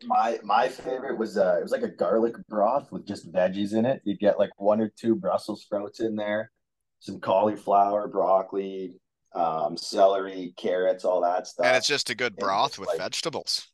My 0.04 0.40
my 0.44 0.68
favorite 0.68 1.18
was 1.18 1.38
uh, 1.38 1.58
it 1.60 1.64
was 1.64 1.72
like 1.72 1.84
a 1.84 1.90
garlic 1.90 2.36
broth 2.48 2.92
with 2.92 3.06
just 3.06 3.32
veggies 3.32 3.74
in 3.74 3.86
it. 3.86 4.02
You'd 4.04 4.20
get 4.20 4.40
like 4.40 4.52
one 4.58 4.82
or 4.82 4.92
two 4.98 5.16
Brussels 5.16 5.62
sprouts 5.64 6.00
in 6.00 6.16
there, 6.16 6.52
some 7.00 7.20
cauliflower, 7.20 8.08
broccoli, 8.08 9.00
um, 9.36 9.78
celery, 9.78 10.54
carrots, 10.58 11.06
all 11.06 11.22
that 11.22 11.48
stuff. 11.48 11.66
And 11.66 11.76
it's 11.76 11.88
just 11.88 12.10
a 12.10 12.16
good 12.16 12.36
broth 12.36 12.80
with 12.80 12.90
like- 12.90 12.98
vegetables. 12.98 13.68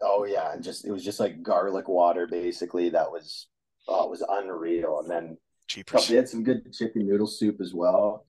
Oh 0.00 0.24
yeah, 0.24 0.52
and 0.52 0.62
just 0.64 0.84
it 0.84 0.90
was 0.90 1.04
just 1.04 1.20
like 1.20 1.42
garlic 1.42 1.88
water 1.88 2.26
basically. 2.26 2.88
That 2.88 3.10
was 3.10 3.46
oh, 3.88 4.04
it 4.04 4.10
was 4.10 4.24
unreal. 4.28 5.00
And 5.00 5.10
then 5.10 5.38
Cheapers. 5.68 6.08
they 6.08 6.16
had 6.16 6.28
some 6.28 6.42
good 6.42 6.72
chicken 6.72 7.06
noodle 7.06 7.26
soup 7.26 7.60
as 7.60 7.72
well. 7.72 8.26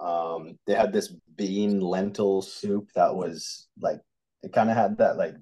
Um, 0.00 0.58
they 0.66 0.74
had 0.74 0.92
this 0.92 1.14
bean 1.36 1.80
lentil 1.80 2.42
soup 2.42 2.88
that 2.96 3.14
was 3.14 3.68
like 3.80 4.00
it 4.42 4.52
kind 4.52 4.68
of 4.68 4.76
had 4.76 4.98
that 4.98 5.16
like 5.16 5.34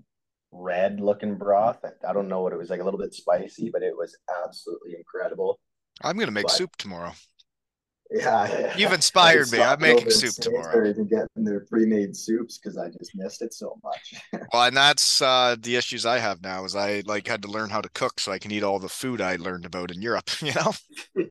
red 0.52 1.00
looking 1.00 1.36
broth. 1.36 1.78
I, 1.84 2.08
I 2.08 2.12
don't 2.12 2.28
know 2.28 2.42
what 2.42 2.52
it 2.52 2.58
was 2.58 2.70
like 2.70 2.80
a 2.80 2.84
little 2.84 3.00
bit 3.00 3.14
spicy, 3.14 3.70
but 3.70 3.82
it 3.82 3.96
was 3.96 4.16
absolutely 4.44 4.94
incredible. 4.96 5.60
I'm 6.02 6.18
gonna 6.18 6.32
make 6.32 6.46
but- 6.46 6.52
soup 6.52 6.76
tomorrow. 6.76 7.12
Yeah, 8.12 8.76
You've 8.76 8.92
inspired 8.92 9.52
me. 9.52 9.60
I'm 9.62 9.80
making 9.80 10.10
soup 10.10 10.34
tomorrow. 10.34 10.84
And 10.84 11.08
getting 11.08 11.44
their 11.44 11.60
pre-made 11.60 12.16
soups 12.16 12.58
because 12.58 12.76
I 12.76 12.88
just 12.88 13.12
missed 13.14 13.40
it 13.40 13.54
so 13.54 13.78
much. 13.84 14.14
Well, 14.52 14.64
and 14.64 14.76
that's 14.76 15.22
uh 15.22 15.54
the 15.60 15.76
issues 15.76 16.04
I 16.04 16.18
have 16.18 16.42
now 16.42 16.64
is 16.64 16.74
I 16.74 17.04
like 17.06 17.28
had 17.28 17.42
to 17.42 17.48
learn 17.48 17.70
how 17.70 17.80
to 17.80 17.88
cook 17.90 18.18
so 18.18 18.32
I 18.32 18.38
can 18.40 18.50
eat 18.50 18.64
all 18.64 18.80
the 18.80 18.88
food 18.88 19.20
I 19.20 19.36
learned 19.36 19.64
about 19.64 19.92
in 19.92 20.02
Europe, 20.02 20.28
you 20.42 20.52
know? 20.54 20.72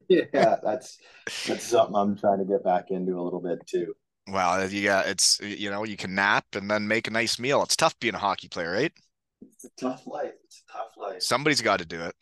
yeah, 0.08 0.56
that's 0.64 0.98
that's 1.46 1.66
something 1.66 1.96
I'm 1.96 2.16
trying 2.18 2.40
to 2.40 2.46
get 2.46 2.64
back 2.64 2.92
into 2.92 3.20
a 3.20 3.24
little 3.24 3.42
bit 3.42 3.60
too. 3.68 3.94
Well, 4.28 4.70
you 4.70 4.84
got 4.84 5.08
it's 5.08 5.40
you 5.42 5.70
know, 5.70 5.84
you 5.84 5.98
can 5.98 6.16
nap 6.16 6.46
and 6.54 6.70
then 6.70 6.88
make 6.88 7.08
a 7.08 7.12
nice 7.12 7.40
meal. 7.40 7.62
It's 7.64 7.76
tough 7.76 8.00
being 8.00 8.16
a 8.16 8.20
hockey 8.20 8.48
player, 8.48 8.72
right? 8.72 8.94
It's 9.42 9.66
a 9.66 9.70
tough 9.80 10.06
life. 10.06 10.34
It's 10.46 10.64
a 10.70 10.72
tough 10.74 10.92
life. 10.98 11.22
Somebody's 11.22 11.62
got 11.62 11.80
to 11.80 11.86
do 11.86 12.02
it, 12.02 12.16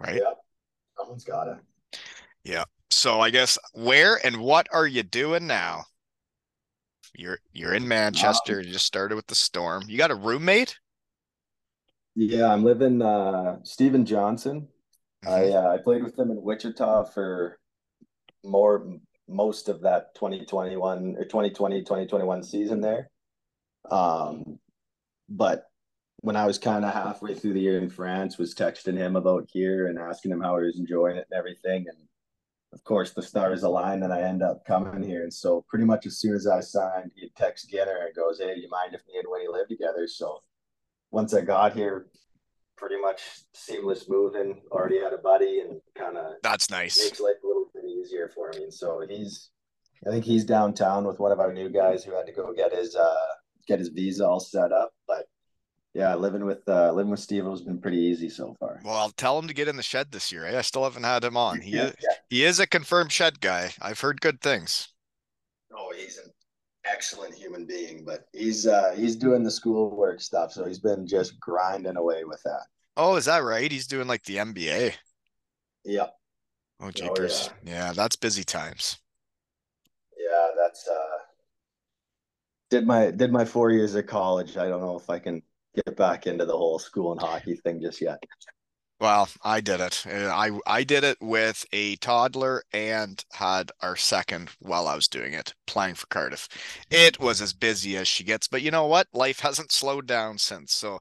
right? 0.00 0.16
Yeah, 0.16 0.34
someone's 0.96 1.24
gotta. 1.24 1.60
Yeah. 2.44 2.64
So 2.90 3.20
I 3.20 3.30
guess 3.30 3.58
where 3.74 4.24
and 4.24 4.38
what 4.38 4.68
are 4.72 4.86
you 4.86 5.02
doing 5.02 5.46
now? 5.46 5.84
You're 7.14 7.38
you're 7.52 7.74
in 7.74 7.86
Manchester. 7.86 8.60
You 8.60 8.72
just 8.72 8.86
started 8.86 9.16
with 9.16 9.26
the 9.26 9.34
storm. 9.34 9.84
You 9.88 9.98
got 9.98 10.10
a 10.10 10.14
roommate? 10.14 10.78
Yeah, 12.14 12.52
I'm 12.52 12.64
living 12.64 13.02
uh 13.02 13.58
Steven 13.64 14.04
Johnson. 14.04 14.68
I 15.24 15.40
Mhm. 15.40 15.54
uh, 15.54 15.68
I 15.70 15.78
played 15.78 16.02
with 16.02 16.18
him 16.18 16.30
in 16.30 16.40
Wichita 16.42 17.04
for 17.04 17.58
more 18.44 18.88
most 19.28 19.68
of 19.68 19.82
that 19.82 20.14
2021 20.14 21.16
or 21.16 21.24
2020 21.24 21.82
2021 21.82 22.42
season 22.42 22.80
there. 22.80 23.10
Um 23.90 24.58
but 25.28 25.67
when 26.20 26.36
I 26.36 26.46
was 26.46 26.58
kind 26.58 26.84
of 26.84 26.92
halfway 26.92 27.34
through 27.34 27.52
the 27.52 27.60
year 27.60 27.78
in 27.78 27.88
France, 27.88 28.38
was 28.38 28.54
texting 28.54 28.96
him 28.96 29.16
about 29.16 29.48
here 29.52 29.86
and 29.86 29.98
asking 29.98 30.32
him 30.32 30.40
how 30.40 30.58
he 30.58 30.66
was 30.66 30.78
enjoying 30.78 31.16
it 31.16 31.26
and 31.30 31.38
everything. 31.38 31.86
And 31.88 31.96
of 32.72 32.82
course, 32.84 33.12
the 33.12 33.22
stars 33.22 33.62
aligned 33.62 34.02
and 34.02 34.12
I 34.12 34.22
end 34.22 34.42
up 34.42 34.64
coming 34.66 35.02
here. 35.02 35.22
And 35.22 35.32
so, 35.32 35.64
pretty 35.68 35.84
much 35.84 36.06
as 36.06 36.18
soon 36.18 36.34
as 36.34 36.46
I 36.46 36.60
signed, 36.60 37.12
he 37.14 37.30
texts 37.36 37.68
Ginner 37.68 38.04
and 38.04 38.14
goes, 38.14 38.40
Hey, 38.40 38.54
you 38.56 38.68
mind 38.68 38.94
if 38.94 39.02
me 39.06 39.18
and 39.18 39.26
Winnie 39.28 39.48
live 39.48 39.68
together? 39.68 40.06
So, 40.08 40.42
once 41.10 41.32
I 41.34 41.40
got 41.40 41.72
here, 41.74 42.08
pretty 42.76 43.00
much 43.00 43.22
seamless 43.54 44.08
moving, 44.08 44.60
already 44.70 45.00
had 45.00 45.12
a 45.12 45.18
buddy 45.18 45.60
and 45.60 45.80
kind 45.96 46.18
of 46.18 46.34
That's 46.42 46.68
nice. 46.68 46.98
makes 47.02 47.20
life 47.20 47.36
a 47.42 47.46
little 47.46 47.70
bit 47.74 47.84
easier 47.84 48.30
for 48.34 48.50
me. 48.50 48.64
And 48.64 48.74
so, 48.74 49.04
he's, 49.08 49.50
I 50.06 50.10
think 50.10 50.24
he's 50.24 50.44
downtown 50.44 51.04
with 51.04 51.20
one 51.20 51.32
of 51.32 51.38
our 51.40 51.52
new 51.52 51.68
guys 51.70 52.02
who 52.02 52.14
had 52.14 52.26
to 52.26 52.32
go 52.32 52.52
get 52.52 52.74
his, 52.74 52.96
uh, 52.96 53.26
get 53.68 53.78
his 53.78 53.88
visa 53.88 54.26
all 54.26 54.40
set 54.40 54.72
up. 54.72 54.92
But 55.06 55.26
yeah, 55.94 56.14
living 56.14 56.44
with 56.44 56.68
uh 56.68 56.92
living 56.92 57.10
with 57.10 57.20
Steve 57.20 57.44
has 57.44 57.62
been 57.62 57.80
pretty 57.80 57.98
easy 57.98 58.28
so 58.28 58.54
far. 58.60 58.80
Well, 58.82 58.96
I'll 58.96 59.10
tell 59.10 59.38
him 59.38 59.46
to 59.48 59.54
get 59.54 59.68
in 59.68 59.76
the 59.76 59.82
shed 59.84 60.10
this 60.10 60.32
year. 60.32 60.44
eh? 60.44 60.58
I 60.58 60.62
still 60.62 60.82
haven't 60.84 61.04
had 61.04 61.22
him 61.24 61.36
on. 61.36 61.60
He 61.60 61.76
Yeah, 61.76 61.90
is, 61.90 61.94
he 62.28 62.44
is 62.44 62.58
a 62.60 62.66
confirmed 62.66 63.12
shed 63.12 63.40
guy. 63.40 63.74
I've 63.80 64.00
heard 64.00 64.20
good 64.20 64.40
things. 64.40 64.88
Oh, 65.72 65.92
he's 65.96 66.18
an 66.18 66.30
excellent 66.84 67.34
human 67.34 67.64
being, 67.66 68.04
but 68.04 68.28
he's 68.32 68.66
uh 68.66 68.94
he's 68.96 69.16
doing 69.16 69.42
the 69.42 69.50
schoolwork 69.50 70.20
stuff, 70.20 70.52
so 70.52 70.64
he's 70.66 70.78
been 70.80 71.06
just 71.06 71.38
grinding 71.40 71.96
away 71.96 72.24
with 72.24 72.42
that. 72.44 72.66
Oh, 72.98 73.16
is 73.16 73.24
that 73.26 73.42
right? 73.44 73.70
He's 73.72 73.86
doing 73.86 74.06
like 74.08 74.24
the 74.24 74.38
MBA. 74.38 74.94
Yeah. 75.84 76.08
Oh, 76.80 76.90
jeepers. 76.90 77.50
yeah. 77.64 77.72
Yeah, 77.72 77.92
that's 77.92 78.16
busy 78.16 78.44
times. 78.44 78.98
Yeah, 80.18 80.50
that's 80.56 80.86
uh 80.88 81.18
did 82.70 82.86
my 82.86 83.10
did 83.10 83.32
my 83.32 83.44
four 83.44 83.70
years 83.70 83.94
of 83.94 84.06
college. 84.06 84.56
I 84.56 84.68
don't 84.68 84.80
know 84.80 84.96
if 84.96 85.08
I 85.10 85.18
can 85.18 85.42
get 85.86 85.96
back 85.96 86.26
into 86.26 86.44
the 86.46 86.56
whole 86.56 86.78
school 86.78 87.12
and 87.12 87.20
hockey 87.20 87.56
thing 87.56 87.80
just 87.80 88.00
yet. 88.00 88.20
Well, 89.00 89.28
I 89.44 89.60
did 89.60 89.80
it. 89.80 90.04
Uh, 90.06 90.26
I 90.34 90.58
I 90.66 90.82
did 90.84 91.04
it 91.04 91.18
with 91.20 91.64
a 91.72 91.96
toddler 91.96 92.62
and 92.72 93.24
had 93.32 93.70
our 93.80 93.94
second 93.96 94.50
while 94.58 94.88
I 94.88 94.94
was 94.96 95.06
doing 95.08 95.34
it, 95.34 95.54
playing 95.66 95.94
for 95.96 96.06
Cardiff. 96.08 96.48
It 96.90 97.18
was 97.20 97.40
as 97.40 97.52
busy 97.52 97.96
as 97.96 98.08
she 98.08 98.24
gets, 98.24 98.48
but 98.48 98.62
you 98.62 98.70
know 98.72 98.86
what? 98.86 99.06
Life 99.12 99.40
hasn't 99.40 99.70
slowed 99.72 100.06
down 100.06 100.38
since. 100.38 100.74
So 100.74 100.98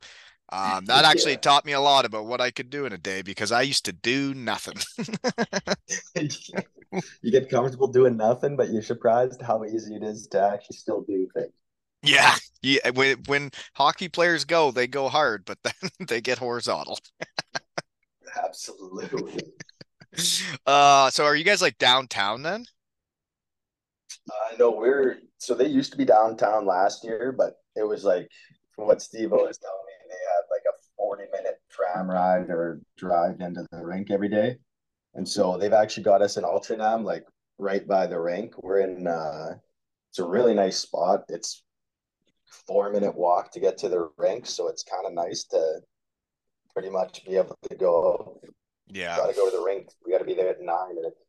um, 0.51 0.85
that 0.85 1.05
actually 1.05 1.37
Yeah. 1.37 1.37
taught 1.37 1.65
me 1.65 1.71
a 1.73 1.79
lot 1.81 2.05
about 2.05 2.25
what 2.27 2.39
I 2.41 2.51
could 2.51 2.69
do 2.69 2.85
in 2.85 2.93
a 2.93 2.97
day 2.99 3.21
because 3.23 3.51
I 3.51 3.63
used 3.63 3.85
to 3.85 3.93
do 3.93 4.33
nothing. 4.35 4.77
you 7.21 7.31
get 7.31 7.49
comfortable 7.49 7.87
doing 7.87 8.17
nothing, 8.17 8.55
but 8.55 8.69
you're 8.71 8.81
surprised 8.81 9.41
how 9.41 9.63
easy 9.65 9.95
it 9.95 10.03
is 10.03 10.27
to 10.27 10.41
actually 10.41 10.77
still 10.77 11.01
do 11.01 11.27
things. 11.33 11.53
Yeah, 12.03 12.35
yeah. 12.61 12.89
When 12.91 13.17
when 13.27 13.51
hockey 13.73 14.09
players 14.09 14.45
go, 14.45 14.71
they 14.71 14.87
go 14.87 15.09
hard, 15.09 15.45
but 15.45 15.57
then 15.63 15.73
they 16.07 16.21
get 16.21 16.37
horizontal. 16.37 16.99
Absolutely. 18.43 19.43
Uh, 20.65 21.11
so 21.11 21.25
are 21.25 21.35
you 21.35 21.43
guys 21.43 21.61
like 21.61 21.77
downtown 21.77 22.41
then? 22.41 22.65
I 24.31 24.55
know 24.57 24.71
we're 24.71 25.17
so 25.37 25.53
they 25.53 25.67
used 25.67 25.91
to 25.91 25.97
be 25.97 26.05
downtown 26.05 26.65
last 26.65 27.03
year, 27.03 27.31
but 27.37 27.57
it 27.75 27.83
was 27.83 28.03
like 28.03 28.27
from 28.75 28.87
what 28.87 29.01
Steve 29.01 29.31
was 29.31 29.57
telling 29.59 29.85
me, 29.85 29.93
they 30.09 30.15
had 30.15 30.43
like 30.49 30.63
a 30.67 30.77
40 30.97 31.23
minute 31.31 31.61
tram 31.69 32.09
ride 32.09 32.49
or 32.49 32.81
drive 32.97 33.41
into 33.41 33.65
the 33.71 33.83
rink 33.83 34.09
every 34.09 34.29
day. 34.29 34.57
And 35.13 35.27
so 35.27 35.57
they've 35.57 35.73
actually 35.73 36.03
got 36.03 36.21
us 36.21 36.37
in 36.37 36.43
Altrincham, 36.43 37.03
like 37.03 37.25
right 37.59 37.87
by 37.87 38.07
the 38.07 38.19
rink. 38.19 38.55
We're 38.63 38.79
in 38.79 39.05
uh 39.07 39.55
it's 40.09 40.19
a 40.19 40.25
really 40.25 40.53
nice 40.53 40.77
spot. 40.77 41.25
It's 41.29 41.63
four 42.47 42.91
minute 42.91 43.15
walk 43.15 43.51
to 43.51 43.59
get 43.59 43.77
to 43.79 43.89
the 43.89 44.09
rink, 44.17 44.45
so 44.45 44.67
it's 44.67 44.83
kind 44.83 45.05
of 45.05 45.13
nice 45.13 45.43
to 45.51 45.79
pretty 46.73 46.89
much 46.89 47.25
be 47.25 47.35
able 47.35 47.57
to 47.69 47.75
go 47.75 48.39
Yeah. 48.87 49.17
gotta 49.17 49.33
go 49.33 49.49
to 49.49 49.57
the 49.57 49.63
rink. 49.63 49.89
We 50.05 50.11
gotta 50.11 50.25
be 50.25 50.33
there 50.33 50.49
at 50.49 50.61
nine 50.61 50.91
and 50.97 51.05
it's 51.07 51.19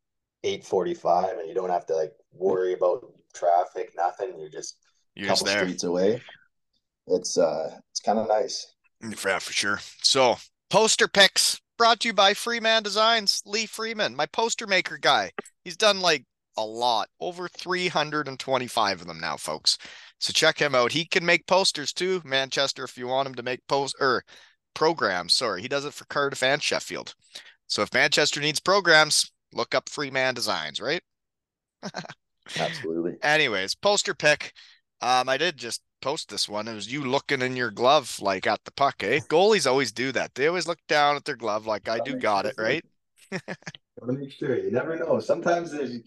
eight 0.44 0.64
forty 0.64 0.94
five 0.94 1.38
and 1.38 1.48
you 1.48 1.54
don't 1.54 1.70
have 1.70 1.86
to 1.86 1.96
like 1.96 2.12
worry 2.32 2.74
about 2.74 3.04
traffic, 3.34 3.92
nothing. 3.96 4.38
You're 4.38 4.50
just 4.50 4.76
a 5.16 5.20
You're 5.20 5.28
just 5.28 5.40
couple 5.42 5.54
there. 5.54 5.64
streets 5.64 5.84
away. 5.84 6.22
It's 7.08 7.38
uh 7.38 7.78
it's 7.90 8.00
kind 8.00 8.18
of 8.18 8.28
nice. 8.28 8.66
Yeah, 9.00 9.38
for 9.38 9.52
sure. 9.52 9.80
So, 10.02 10.36
poster 10.70 11.08
picks 11.08 11.60
brought 11.78 12.00
to 12.00 12.08
you 12.08 12.12
by 12.14 12.34
Freeman 12.34 12.82
Designs. 12.82 13.42
Lee 13.46 13.66
Freeman, 13.66 14.14
my 14.16 14.26
poster 14.26 14.66
maker 14.66 14.98
guy. 14.98 15.30
He's 15.64 15.76
done 15.76 16.00
like 16.00 16.24
a 16.58 16.64
lot, 16.64 17.08
over 17.20 17.48
325 17.48 19.00
of 19.00 19.06
them 19.06 19.20
now, 19.20 19.36
folks. 19.36 19.78
So 20.18 20.32
check 20.32 20.58
him 20.58 20.74
out. 20.74 20.92
He 20.92 21.04
can 21.04 21.24
make 21.24 21.46
posters 21.46 21.92
too, 21.92 22.20
Manchester, 22.24 22.82
if 22.84 22.98
you 22.98 23.06
want 23.06 23.28
him 23.28 23.34
to 23.36 23.42
make 23.42 23.66
post 23.68 23.94
or 24.00 24.24
programs. 24.74 25.34
Sorry, 25.34 25.62
he 25.62 25.68
does 25.68 25.84
it 25.84 25.94
for 25.94 26.04
Cardiff 26.06 26.42
and 26.42 26.60
Sheffield. 26.60 27.14
So 27.68 27.82
if 27.82 27.94
Manchester 27.94 28.40
needs 28.40 28.58
programs, 28.58 29.30
look 29.52 29.74
up 29.74 29.88
Freeman 29.88 30.34
Designs, 30.34 30.80
right? 30.80 31.02
Absolutely. 32.58 33.16
Anyways, 33.22 33.76
poster 33.76 34.14
pick. 34.14 34.52
Um, 35.00 35.28
I 35.28 35.36
did 35.36 35.56
just 35.56 35.82
post 36.02 36.28
this 36.28 36.48
one. 36.48 36.66
It 36.66 36.74
was 36.74 36.92
you 36.92 37.04
looking 37.04 37.42
in 37.42 37.54
your 37.54 37.70
glove 37.70 38.18
like 38.20 38.48
at 38.48 38.64
the 38.64 38.72
puck, 38.72 39.04
eh? 39.04 39.20
Goalies 39.28 39.70
always 39.70 39.92
do 39.92 40.10
that. 40.12 40.34
They 40.34 40.48
always 40.48 40.66
look 40.66 40.80
down 40.88 41.14
at 41.14 41.24
their 41.24 41.36
glove 41.36 41.66
like 41.66 41.88
I 41.88 42.00
do 42.00 42.16
got 42.16 42.46
it, 42.46 42.56
right? 42.58 42.84
Gotta 43.30 44.12
make 44.12 44.32
sure. 44.32 44.58
You 44.58 44.72
never 44.72 44.96
know. 44.96 45.20
Sometimes 45.20 45.70
there's 45.70 45.98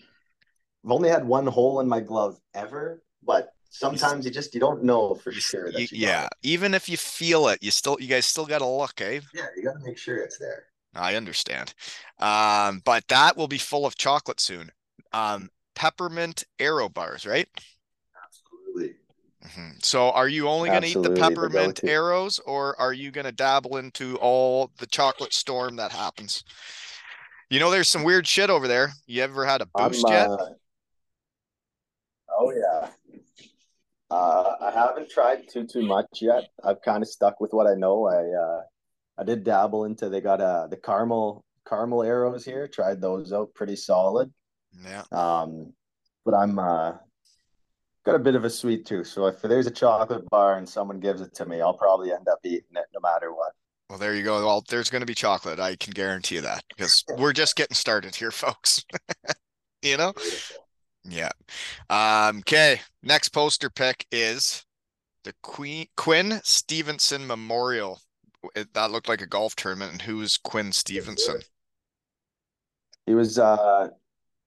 I've 0.83 0.91
only 0.91 1.09
had 1.09 1.25
one 1.25 1.47
hole 1.47 1.79
in 1.79 1.87
my 1.87 1.99
glove 1.99 2.39
ever, 2.53 3.03
but 3.23 3.53
sometimes 3.69 4.25
you 4.25 4.31
just 4.31 4.53
you 4.53 4.59
don't 4.59 4.83
know 4.83 5.15
for 5.15 5.31
sure 5.31 5.71
that 5.71 5.79
You- 5.79 5.87
you 5.91 6.05
got 6.05 6.11
yeah, 6.11 6.27
even 6.41 6.73
if 6.73 6.89
you 6.89 6.97
feel 6.97 7.47
it, 7.49 7.61
you 7.61 7.71
still 7.71 7.97
you 7.99 8.07
guys 8.07 8.25
still 8.25 8.45
gotta 8.45 8.65
look, 8.65 8.99
eh? 9.01 9.21
Yeah, 9.33 9.47
you 9.55 9.63
gotta 9.63 9.79
make 9.79 9.97
sure 9.97 10.17
it's 10.17 10.37
there. 10.37 10.67
I 10.93 11.15
understand. 11.15 11.73
Um, 12.19 12.81
but 12.83 13.07
that 13.07 13.37
will 13.37 13.47
be 13.47 13.57
full 13.57 13.85
of 13.85 13.95
chocolate 13.95 14.41
soon. 14.41 14.71
Um, 15.13 15.49
peppermint 15.75 16.43
Aero 16.59 16.89
bars, 16.89 17.25
right? 17.25 17.47
Absolutely. 18.25 18.95
Mm-hmm. 19.45 19.77
So 19.81 20.11
are 20.11 20.27
you 20.27 20.47
only 20.47 20.69
going 20.69 20.81
to 20.81 20.87
eat 20.87 20.93
the 20.93 20.99
Absolutely, 20.99 21.21
the 21.21 21.29
peppermint 21.29 21.81
Aeros 21.83 22.39
or 22.45 22.79
are 22.79 22.93
you 22.93 23.09
going 23.09 23.25
to 23.25 23.31
dabble 23.31 23.77
into 23.77 24.17
all 24.17 24.69
the 24.77 24.85
chocolate 24.85 25.33
storm 25.33 25.77
that 25.77 25.91
happens? 25.91 26.43
You 27.49 27.59
know, 27.59 27.71
there's 27.71 27.89
some 27.89 28.03
weird 28.03 28.27
shit 28.27 28.49
over 28.49 28.67
there. 28.67 28.91
You 29.07 29.23
ever 29.23 29.45
had 29.45 29.61
a 29.61 29.67
I'm, 29.75 29.91
boost 29.91 30.07
yet? 30.09 30.29
uh, 30.29 30.47
yeah. 32.55 32.89
Uh, 34.11 34.55
I 34.59 34.71
haven't 34.71 35.09
tried 35.09 35.47
too 35.49 35.65
too 35.65 35.83
much 35.83 36.21
yet. 36.21 36.49
I've 36.63 36.81
kind 36.81 37.01
of 37.01 37.07
stuck 37.07 37.39
with 37.39 37.53
what 37.53 37.65
I 37.65 37.75
know. 37.75 38.07
I 38.07 38.25
uh, 38.27 38.61
I 39.17 39.23
did 39.23 39.45
dabble 39.45 39.85
into 39.85 40.09
they 40.09 40.19
got 40.19 40.41
uh 40.41 40.67
the 40.67 40.75
caramel 40.75 41.45
caramel 41.67 41.99
Aeros 41.99 42.43
here. 42.43 42.67
Tried 42.67 42.99
those 42.99 43.31
out, 43.31 43.53
pretty 43.53 43.77
solid. 43.77 44.31
Yeah. 44.83 45.03
Um, 45.13 45.73
but 46.25 46.33
I'm 46.33 46.59
uh 46.59 46.93
got 48.05 48.15
a 48.15 48.19
bit 48.19 48.35
of 48.35 48.43
a 48.43 48.49
sweet 48.49 48.85
tooth, 48.85 49.07
so 49.07 49.27
if 49.27 49.41
there's 49.41 49.67
a 49.67 49.71
chocolate 49.71 50.29
bar 50.29 50.57
and 50.57 50.67
someone 50.67 50.99
gives 50.99 51.21
it 51.21 51.33
to 51.35 51.45
me, 51.45 51.61
I'll 51.61 51.77
probably 51.77 52.11
end 52.11 52.27
up 52.27 52.39
eating 52.43 52.75
it 52.75 52.85
no 52.93 52.99
matter 52.99 53.33
what. 53.33 53.53
Well, 53.89 53.99
there 53.99 54.13
you 54.15 54.23
go. 54.23 54.45
Well, 54.45 54.63
there's 54.67 54.89
going 54.89 55.01
to 55.01 55.05
be 55.05 55.13
chocolate. 55.13 55.59
I 55.59 55.75
can 55.75 55.91
guarantee 55.91 56.39
that 56.39 56.63
because 56.69 57.03
we're 57.17 57.33
just 57.33 57.55
getting 57.55 57.75
started 57.75 58.15
here, 58.15 58.31
folks. 58.31 58.83
You 59.83 59.97
know? 59.97 60.13
Yeah. 61.03 61.31
Um, 61.89 62.39
okay. 62.39 62.81
Next 63.03 63.29
poster 63.29 63.69
pick 63.69 64.05
is 64.11 64.65
the 65.23 65.33
Queen 65.41 65.87
Quinn 65.97 66.41
Stevenson 66.43 67.25
Memorial. 67.25 67.99
It, 68.55 68.73
that 68.73 68.91
looked 68.91 69.09
like 69.09 69.21
a 69.21 69.27
golf 69.27 69.55
tournament. 69.55 69.91
And 69.91 70.01
who's 70.01 70.37
Quinn 70.37 70.71
Stevenson? 70.71 71.41
He 73.05 73.13
was 73.13 73.39
uh 73.39 73.89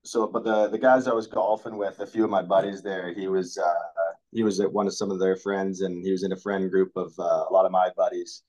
so 0.03 0.27
but 0.27 0.43
the 0.43 0.69
the 0.69 0.77
guys 0.77 1.07
I 1.07 1.13
was 1.13 1.27
golfing 1.27 1.77
with, 1.77 1.99
a 1.99 2.07
few 2.07 2.23
of 2.23 2.29
my 2.29 2.41
buddies 2.41 2.81
there, 2.81 3.13
he 3.13 3.27
was 3.27 3.57
uh 3.57 4.13
he 4.31 4.43
was 4.43 4.59
at 4.59 4.71
one 4.71 4.87
of 4.87 4.95
some 4.95 5.11
of 5.11 5.19
their 5.19 5.35
friends 5.37 5.81
and 5.81 6.03
he 6.03 6.11
was 6.11 6.23
in 6.23 6.31
a 6.31 6.37
friend 6.37 6.69
group 6.69 6.91
of 6.95 7.13
uh, 7.19 7.45
a 7.49 7.51
lot 7.51 7.65
of 7.65 7.71
my 7.71 7.89
buddies. 7.95 8.43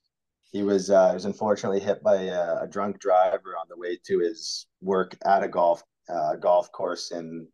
He 0.51 0.63
was 0.63 0.89
uh 0.89 1.09
he 1.09 1.13
was 1.13 1.25
unfortunately 1.25 1.79
hit 1.79 2.01
by 2.03 2.15
a, 2.15 2.63
a 2.63 2.67
drunk 2.67 2.99
driver 2.99 3.55
on 3.59 3.67
the 3.69 3.77
way 3.77 3.97
to 4.05 4.19
his 4.19 4.67
work 4.81 5.17
at 5.25 5.43
a 5.43 5.47
golf 5.47 5.83
uh 6.09 6.35
golf 6.35 6.71
course 6.71 7.11
in 7.11 7.47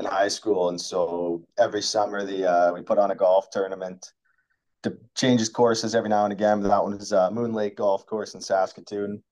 in 0.00 0.04
high 0.04 0.28
school 0.28 0.70
and 0.70 0.80
so 0.80 1.42
every 1.58 1.82
summer 1.82 2.24
the 2.24 2.44
uh 2.44 2.72
we 2.72 2.82
put 2.82 2.98
on 2.98 3.12
a 3.12 3.14
golf 3.14 3.48
tournament 3.50 4.12
to 4.82 4.96
changes 5.14 5.48
courses 5.48 5.94
every 5.94 6.08
now 6.08 6.24
and 6.24 6.32
again. 6.32 6.60
But 6.60 6.68
that 6.68 6.82
one 6.82 6.96
was 6.96 7.12
uh, 7.12 7.30
Moon 7.30 7.52
Lake 7.52 7.76
Golf 7.76 8.06
Course 8.06 8.34
in 8.34 8.40
Saskatoon. 8.40 9.22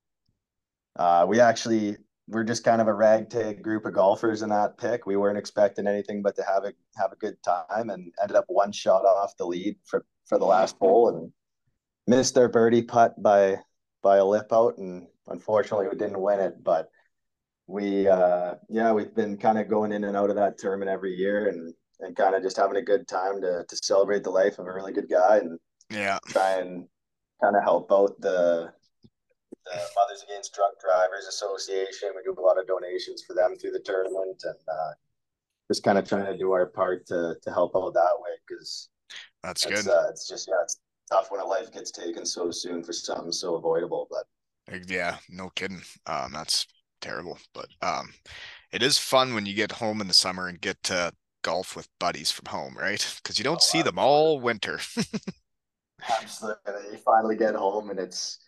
Uh, 0.98 1.26
we 1.28 1.40
actually 1.40 1.96
we're 2.30 2.44
just 2.44 2.64
kind 2.64 2.82
of 2.82 2.88
a 2.88 2.92
ragtag 2.92 3.62
group 3.62 3.86
of 3.86 3.94
golfers 3.94 4.42
in 4.42 4.50
that 4.50 4.76
pick. 4.76 5.06
We 5.06 5.16
weren't 5.16 5.38
expecting 5.38 5.86
anything 5.86 6.20
but 6.20 6.36
to 6.36 6.42
have 6.42 6.64
a 6.64 6.72
have 6.96 7.12
a 7.12 7.16
good 7.16 7.36
time, 7.42 7.90
and 7.90 8.12
ended 8.20 8.36
up 8.36 8.44
one 8.48 8.72
shot 8.72 9.04
off 9.04 9.36
the 9.36 9.46
lead 9.46 9.76
for 9.84 10.04
for 10.26 10.38
the 10.38 10.44
last 10.44 10.76
hole, 10.78 11.08
and 11.08 11.32
missed 12.06 12.36
our 12.36 12.48
birdie 12.48 12.82
putt 12.82 13.20
by 13.22 13.58
by 14.02 14.18
a 14.18 14.24
lip 14.24 14.52
out, 14.52 14.76
and 14.78 15.06
unfortunately 15.28 15.88
we 15.88 15.96
didn't 15.96 16.20
win 16.20 16.40
it. 16.40 16.62
But 16.62 16.90
we 17.68 18.08
uh, 18.08 18.54
yeah 18.68 18.92
we've 18.92 19.14
been 19.14 19.36
kind 19.36 19.58
of 19.58 19.68
going 19.68 19.92
in 19.92 20.04
and 20.04 20.16
out 20.16 20.30
of 20.30 20.36
that 20.36 20.58
tournament 20.58 20.90
every 20.90 21.14
year, 21.14 21.48
and 21.48 21.72
and 22.00 22.16
kind 22.16 22.34
of 22.34 22.42
just 22.42 22.56
having 22.56 22.76
a 22.76 22.82
good 22.82 23.06
time 23.06 23.40
to 23.42 23.64
to 23.68 23.76
celebrate 23.82 24.24
the 24.24 24.30
life 24.30 24.58
of 24.58 24.66
a 24.66 24.72
really 24.72 24.92
good 24.92 25.08
guy 25.08 25.38
and 25.38 25.58
Yeah. 25.90 26.18
try 26.28 26.54
and 26.54 26.88
kind 27.42 27.56
of 27.56 27.62
help 27.62 27.92
out 27.92 28.20
the 28.20 28.72
the 29.66 29.80
Mothers 29.96 30.24
Against 30.24 30.54
Drunk 30.54 30.74
Drivers 30.80 31.26
Association. 31.26 32.10
We 32.16 32.22
do 32.24 32.34
a 32.38 32.40
lot 32.40 32.58
of 32.58 32.66
donations 32.66 33.22
for 33.26 33.34
them 33.34 33.56
through 33.56 33.72
the 33.72 33.80
tournament, 33.80 34.42
and 34.44 34.54
uh, 34.68 34.92
just 35.68 35.82
kind 35.84 35.98
of 35.98 36.08
trying 36.08 36.26
to 36.26 36.38
do 36.38 36.52
our 36.52 36.66
part 36.66 37.06
to 37.08 37.36
to 37.42 37.50
help 37.52 37.76
out 37.76 37.92
that 37.94 38.16
way 38.20 38.30
because 38.48 38.88
That's 39.42 39.66
good. 39.66 39.86
uh, 39.88 40.08
it's 40.08 40.26
just 40.26 40.48
yeah, 40.48 40.62
it's 40.62 40.80
tough 41.10 41.30
when 41.30 41.40
a 41.40 41.44
life 41.44 41.70
gets 41.72 41.90
taken 41.90 42.24
so 42.24 42.50
soon 42.50 42.82
for 42.82 42.92
something 42.94 43.32
so 43.32 43.56
avoidable. 43.56 44.08
But 44.10 44.80
Yeah, 44.88 45.18
no 45.28 45.50
kidding. 45.50 45.82
Um, 46.06 46.32
that's 46.32 46.66
terrible, 47.00 47.38
but 47.54 47.68
um, 47.82 48.12
it 48.72 48.82
is 48.82 48.98
fun 48.98 49.34
when 49.34 49.46
you 49.46 49.54
get 49.54 49.72
home 49.72 50.00
in 50.00 50.08
the 50.08 50.14
summer 50.14 50.48
and 50.48 50.60
get 50.60 50.82
to 50.84 51.12
golf 51.42 51.76
with 51.76 51.88
buddies 52.00 52.30
from 52.32 52.46
home, 52.46 52.76
right? 52.78 53.14
Because 53.22 53.38
you 53.38 53.44
don't 53.44 53.62
Oh, 53.62 53.62
see 53.62 53.82
them 53.82 53.98
all 53.98 54.40
winter. 54.40 54.80
absolutely, 56.08 56.92
you 56.92 56.96
finally 56.98 57.36
get 57.36 57.54
home 57.54 57.90
and 57.90 57.98
it's 57.98 58.38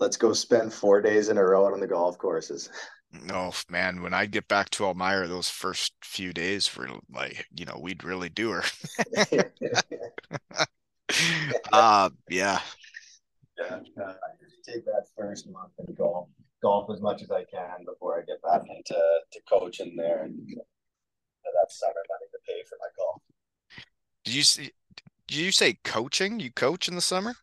let's 0.00 0.16
go 0.16 0.32
spend 0.32 0.72
four 0.72 1.00
days 1.02 1.28
in 1.28 1.38
a 1.38 1.44
row 1.44 1.66
on 1.66 1.80
the 1.80 1.86
golf 1.86 2.18
courses. 2.18 2.70
No, 3.12 3.52
man, 3.68 4.02
when 4.02 4.12
I 4.14 4.26
get 4.26 4.46
back 4.48 4.70
to 4.70 4.84
Elmira, 4.84 5.26
those 5.26 5.48
first 5.48 5.94
few 6.04 6.32
days 6.32 6.74
were 6.76 6.88
like, 7.10 7.46
you 7.54 7.64
know, 7.64 7.78
we'd 7.80 8.04
really 8.04 8.28
do 8.28 8.50
her. 8.50 8.64
Uh, 11.72 12.10
yeah, 12.28 12.60
Yeah, 13.58 13.80
uh, 14.02 14.14
take 14.64 14.84
that 14.84 15.06
first 15.16 15.48
month 15.48 15.72
and 15.78 15.96
golf 15.96 16.28
golf 16.62 16.90
as 16.92 17.00
much 17.00 17.22
as 17.22 17.30
I 17.30 17.44
can 17.44 17.84
before 17.84 18.18
I 18.18 18.24
get 18.24 18.42
back 18.42 18.62
into 18.68 18.94
to 18.94 19.40
coaching 19.48 19.94
there 19.96 20.24
and 20.24 20.34
that 21.62 21.72
summer 21.72 22.02
money 22.08 22.26
to 22.32 22.38
pay 22.46 22.62
for 22.68 22.76
my 22.80 22.88
golf. 22.96 23.22
did 24.24 24.34
you 24.34 24.42
see? 24.42 24.72
Did 25.28 25.38
you 25.38 25.52
say 25.52 25.78
coaching? 25.84 26.38
You 26.40 26.52
coach 26.52 26.88
in 26.88 26.94
the 26.94 27.00
summer? 27.00 27.34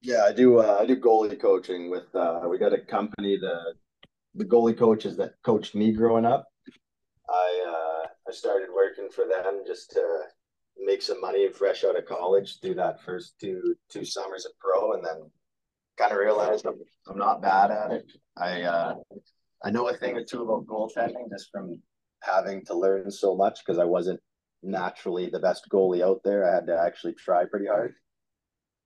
Yeah, 0.00 0.24
I 0.24 0.32
do. 0.32 0.60
Uh, 0.60 0.78
I 0.80 0.86
do 0.86 0.96
goalie 0.96 1.40
coaching 1.40 1.90
with. 1.90 2.14
Uh, 2.14 2.42
we 2.48 2.58
got 2.58 2.72
a 2.72 2.78
company. 2.78 3.36
The 3.38 3.74
the 4.34 4.44
goalie 4.44 4.78
coaches 4.78 5.16
that 5.16 5.34
coached 5.44 5.74
me 5.74 5.92
growing 5.92 6.24
up. 6.24 6.46
I 7.28 7.64
uh, 7.68 8.08
I 8.28 8.32
started 8.32 8.68
working 8.74 9.08
for 9.10 9.24
them 9.24 9.64
just 9.66 9.90
to 9.92 10.22
make 10.78 11.02
some 11.02 11.20
money 11.20 11.48
fresh 11.48 11.84
out 11.84 11.98
of 11.98 12.06
college. 12.06 12.60
Do 12.60 12.74
that 12.74 13.02
first 13.02 13.34
two 13.40 13.74
two 13.90 14.04
summers 14.04 14.46
at 14.46 14.52
pro, 14.60 14.92
and 14.92 15.04
then 15.04 15.30
kind 15.98 16.12
of 16.12 16.18
realized 16.18 16.66
I'm 16.66 16.78
I'm 17.08 17.18
not 17.18 17.42
bad 17.42 17.70
at 17.70 17.90
it. 17.92 18.06
I 18.36 18.62
uh, 18.62 18.94
I 19.64 19.70
know 19.70 19.88
a 19.88 19.94
thing 19.94 20.16
or 20.16 20.24
two 20.24 20.42
about 20.42 20.66
goaltending 20.66 21.28
just 21.30 21.50
from 21.50 21.80
having 22.22 22.64
to 22.66 22.74
learn 22.74 23.10
so 23.10 23.34
much 23.34 23.60
because 23.64 23.78
I 23.78 23.84
wasn't 23.84 24.20
naturally 24.62 25.28
the 25.30 25.38
best 25.40 25.66
goalie 25.72 26.02
out 26.02 26.20
there. 26.24 26.48
I 26.48 26.54
had 26.54 26.66
to 26.66 26.78
actually 26.78 27.14
try 27.14 27.44
pretty 27.44 27.66
hard 27.66 27.94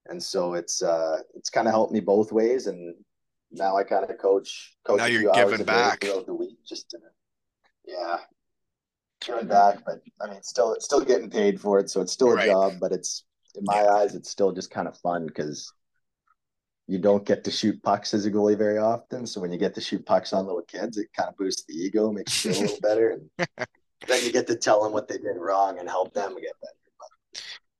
and 0.07 0.21
so 0.21 0.53
it's 0.53 0.81
uh 0.81 1.17
it's 1.35 1.49
kind 1.49 1.65
of 1.67 1.73
helped 1.73 1.93
me 1.93 1.99
both 2.01 2.31
ways 2.33 2.67
and 2.67 2.93
now 3.51 3.77
i 3.77 3.83
kind 3.83 4.03
of 4.03 4.17
coach 4.17 4.75
coach 4.83 4.97
Now 4.97 5.05
a 5.05 5.09
you're 5.09 5.31
giving 5.31 5.63
back. 5.63 6.01
throughout 6.01 6.25
the 6.25 6.33
week 6.33 6.57
just 6.67 6.89
to 6.89 6.97
yeah 7.85 8.17
giving 9.25 9.47
back 9.47 9.77
but 9.85 10.01
i 10.21 10.29
mean 10.29 10.43
still 10.43 10.75
still 10.79 10.99
getting 11.05 11.29
paid 11.29 11.59
for 11.61 11.79
it 11.79 11.89
so 11.89 12.01
it's 12.01 12.11
still 12.11 12.31
a 12.33 12.35
Right. 12.35 12.47
job 12.47 12.73
but 12.81 12.91
it's 12.91 13.23
in 13.55 13.63
my 13.63 13.85
eyes 13.95 14.13
it's 14.13 14.29
still 14.29 14.51
just 14.51 14.71
kind 14.71 14.87
of 14.89 14.97
fun 14.97 15.25
because 15.25 15.71
you 16.87 16.97
don't 16.99 17.25
get 17.25 17.43
to 17.43 17.51
shoot 17.51 17.81
pucks 17.83 18.13
as 18.13 18.25
a 18.25 18.31
goalie 18.31 18.57
very 18.57 18.77
often 18.77 19.25
so 19.25 19.39
when 19.41 19.51
you 19.51 19.57
get 19.57 19.73
to 19.75 19.81
shoot 19.81 20.05
pucks 20.05 20.33
on 20.33 20.45
little 20.45 20.61
kids 20.63 20.97
it 20.97 21.07
kind 21.17 21.29
of 21.29 21.37
boosts 21.37 21.63
the 21.67 21.73
ego 21.75 22.11
makes 22.11 22.45
you 22.45 22.51
feel 22.53 22.61
a 22.61 22.63
little 22.63 22.79
better 22.81 23.09
and 23.11 23.29
then 24.07 24.23
you 24.23 24.31
get 24.31 24.47
to 24.47 24.55
tell 24.55 24.83
them 24.83 24.91
what 24.93 25.07
they 25.07 25.17
did 25.17 25.37
wrong 25.37 25.79
and 25.79 25.89
help 25.89 26.13
them 26.13 26.35
get 26.35 26.53
better 26.61 26.73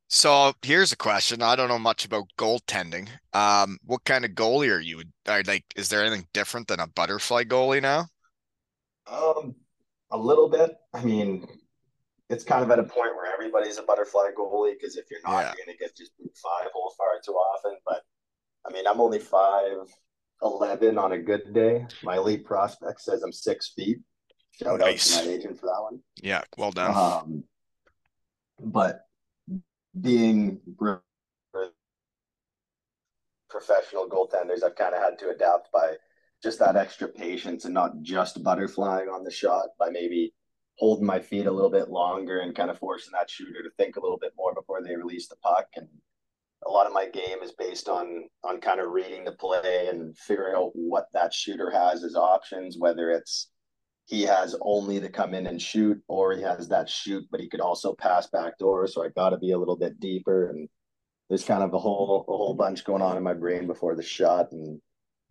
So 0.09 0.53
here's 0.61 0.91
a 0.91 0.95
question. 0.97 1.41
I 1.41 1.55
don't 1.55 1.69
know 1.69 1.79
much 1.79 2.05
about 2.05 2.25
goaltending. 2.37 3.09
Um, 3.33 3.79
what 3.83 4.03
kind 4.03 4.23
of 4.25 4.31
goalie 4.31 4.71
are 4.71 4.79
you? 4.79 5.03
Are 5.27 5.41
like, 5.43 5.65
is 5.75 5.89
there 5.89 6.03
anything 6.03 6.27
different 6.33 6.67
than 6.67 6.79
a 6.79 6.87
butterfly 6.87 7.43
goalie 7.45 7.81
now? 7.81 8.07
Um, 9.07 9.55
a 10.11 10.17
little 10.17 10.49
bit. 10.49 10.75
I 10.93 11.03
mean, 11.03 11.47
it's 12.29 12.43
kind 12.43 12.63
of 12.63 12.71
at 12.71 12.79
a 12.79 12.83
point 12.83 13.15
where 13.15 13.31
everybody's 13.33 13.77
a 13.77 13.83
butterfly 13.83 14.31
goalie 14.37 14.73
because 14.79 14.97
if 14.97 15.05
you're 15.11 15.21
not, 15.23 15.41
Yeah. 15.41 15.53
you're 15.57 15.65
gonna 15.65 15.77
get 15.77 15.95
just 15.95 16.11
five 16.35 16.71
hole 16.73 16.93
far 16.97 17.19
too 17.25 17.33
often. 17.33 17.77
But 17.85 18.03
I 18.65 18.71
mean, 18.71 18.85
I'm 18.87 19.01
only 19.01 19.19
five 19.19 19.77
eleven 20.41 20.97
on 20.97 21.13
a 21.13 21.17
good 21.17 21.53
day. 21.53 21.85
My 22.03 22.17
elite 22.17 22.45
prospect 22.45 23.01
says 23.01 23.23
I'm 23.23 23.31
six 23.31 23.73
feet. 23.75 23.99
Shout 24.51 24.79
Nice. 24.79 25.17
out 25.17 25.21
to 25.23 25.27
my 25.27 25.33
agent 25.33 25.59
for 25.59 25.65
that 25.67 25.81
one. 25.81 25.99
Yeah, 26.21 26.41
well 26.57 26.71
done. 26.71 26.95
Um, 26.95 27.43
but 28.59 29.01
being 29.99 30.59
professional 33.49 34.07
goaltenders, 34.09 34.63
I've 34.63 34.75
kind 34.75 34.95
of 34.95 35.01
had 35.01 35.17
to 35.19 35.29
adapt 35.29 35.71
by 35.71 35.93
just 36.41 36.59
that 36.59 36.75
extra 36.75 37.07
patience 37.07 37.65
and 37.65 37.73
not 37.73 38.01
just 38.01 38.43
butterflying 38.43 39.13
on 39.13 39.23
the 39.23 39.31
shot 39.31 39.67
by 39.79 39.89
maybe 39.89 40.33
holding 40.77 41.05
my 41.05 41.19
feet 41.19 41.45
a 41.45 41.51
little 41.51 41.69
bit 41.69 41.89
longer 41.89 42.39
and 42.39 42.55
kind 42.55 42.69
of 42.69 42.79
forcing 42.79 43.11
that 43.13 43.29
shooter 43.29 43.63
to 43.63 43.69
think 43.77 43.95
a 43.95 44.01
little 44.01 44.17
bit 44.17 44.33
more 44.35 44.53
before 44.53 44.81
they 44.83 44.95
release 44.95 45.27
the 45.27 45.35
puck. 45.37 45.67
And 45.75 45.87
a 46.65 46.71
lot 46.71 46.87
of 46.87 46.93
my 46.93 47.07
game 47.07 47.39
is 47.41 47.51
based 47.51 47.87
on 47.87 48.23
on 48.43 48.61
kind 48.61 48.79
of 48.79 48.91
reading 48.91 49.23
the 49.23 49.31
play 49.33 49.87
and 49.89 50.17
figuring 50.17 50.55
out 50.55 50.71
what 50.73 51.07
that 51.13 51.33
shooter 51.33 51.69
has 51.71 52.03
as 52.03 52.15
options, 52.15 52.77
whether 52.77 53.11
it's 53.11 53.49
he 54.05 54.23
has 54.23 54.55
only 54.61 54.99
to 54.99 55.09
come 55.09 55.33
in 55.33 55.47
and 55.47 55.61
shoot 55.61 56.01
or 56.07 56.33
he 56.33 56.41
has 56.41 56.67
that 56.67 56.89
shoot, 56.89 57.23
but 57.31 57.39
he 57.39 57.47
could 57.47 57.61
also 57.61 57.93
pass 57.93 58.27
back 58.27 58.57
door. 58.57 58.85
So 58.87 59.03
I 59.03 59.09
got 59.09 59.29
to 59.29 59.37
be 59.37 59.51
a 59.51 59.57
little 59.57 59.77
bit 59.77 59.99
deeper 59.99 60.49
and 60.49 60.67
there's 61.29 61.45
kind 61.45 61.63
of 61.63 61.73
a 61.73 61.79
whole 61.79 62.25
a 62.27 62.31
whole 62.31 62.53
bunch 62.53 62.83
going 62.83 63.01
on 63.01 63.17
in 63.17 63.23
my 63.23 63.33
brain 63.33 63.65
before 63.65 63.95
the 63.95 64.03
shot 64.03 64.51
and 64.51 64.79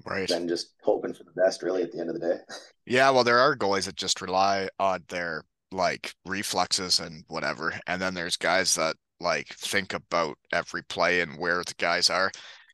right 0.05 0.29
then 0.29 0.49
just 0.49 0.75
hoping 0.83 1.15
for 1.15 1.25
the 1.25 1.41
best 1.41 1.63
really 1.63 1.83
at 1.83 1.93
the 1.93 2.01
end 2.01 2.09
of 2.09 2.19
the 2.19 2.29
day. 2.29 2.39
Yeah, 2.87 3.11
well, 3.11 3.25
there 3.25 3.39
are 3.39 3.55
goalies 3.55 3.85
that 3.85 3.97
just 3.97 4.21
rely 4.21 4.69
on 4.79 5.05
their 5.09 5.45
like 5.71 6.15
reflexes 6.27 7.01
and 7.01 7.25
whatever. 7.29 7.75
And 7.87 8.01
then 8.01 8.15
there's 8.15 8.37
guys 8.37 8.75
that 8.75 8.97
like 9.23 9.49
think 9.55 9.95
about 9.95 10.39
every 10.53 10.83
play 10.85 11.21
and 11.21 11.39
where 11.39 11.63
the 11.65 11.75
guys 11.79 12.11
are. 12.11 12.31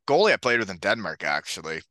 Goalie 0.06 0.32
I 0.32 0.36
played 0.36 0.60
with 0.60 0.70
in 0.70 0.78
Denmark 0.78 1.24
actually. 1.24 1.82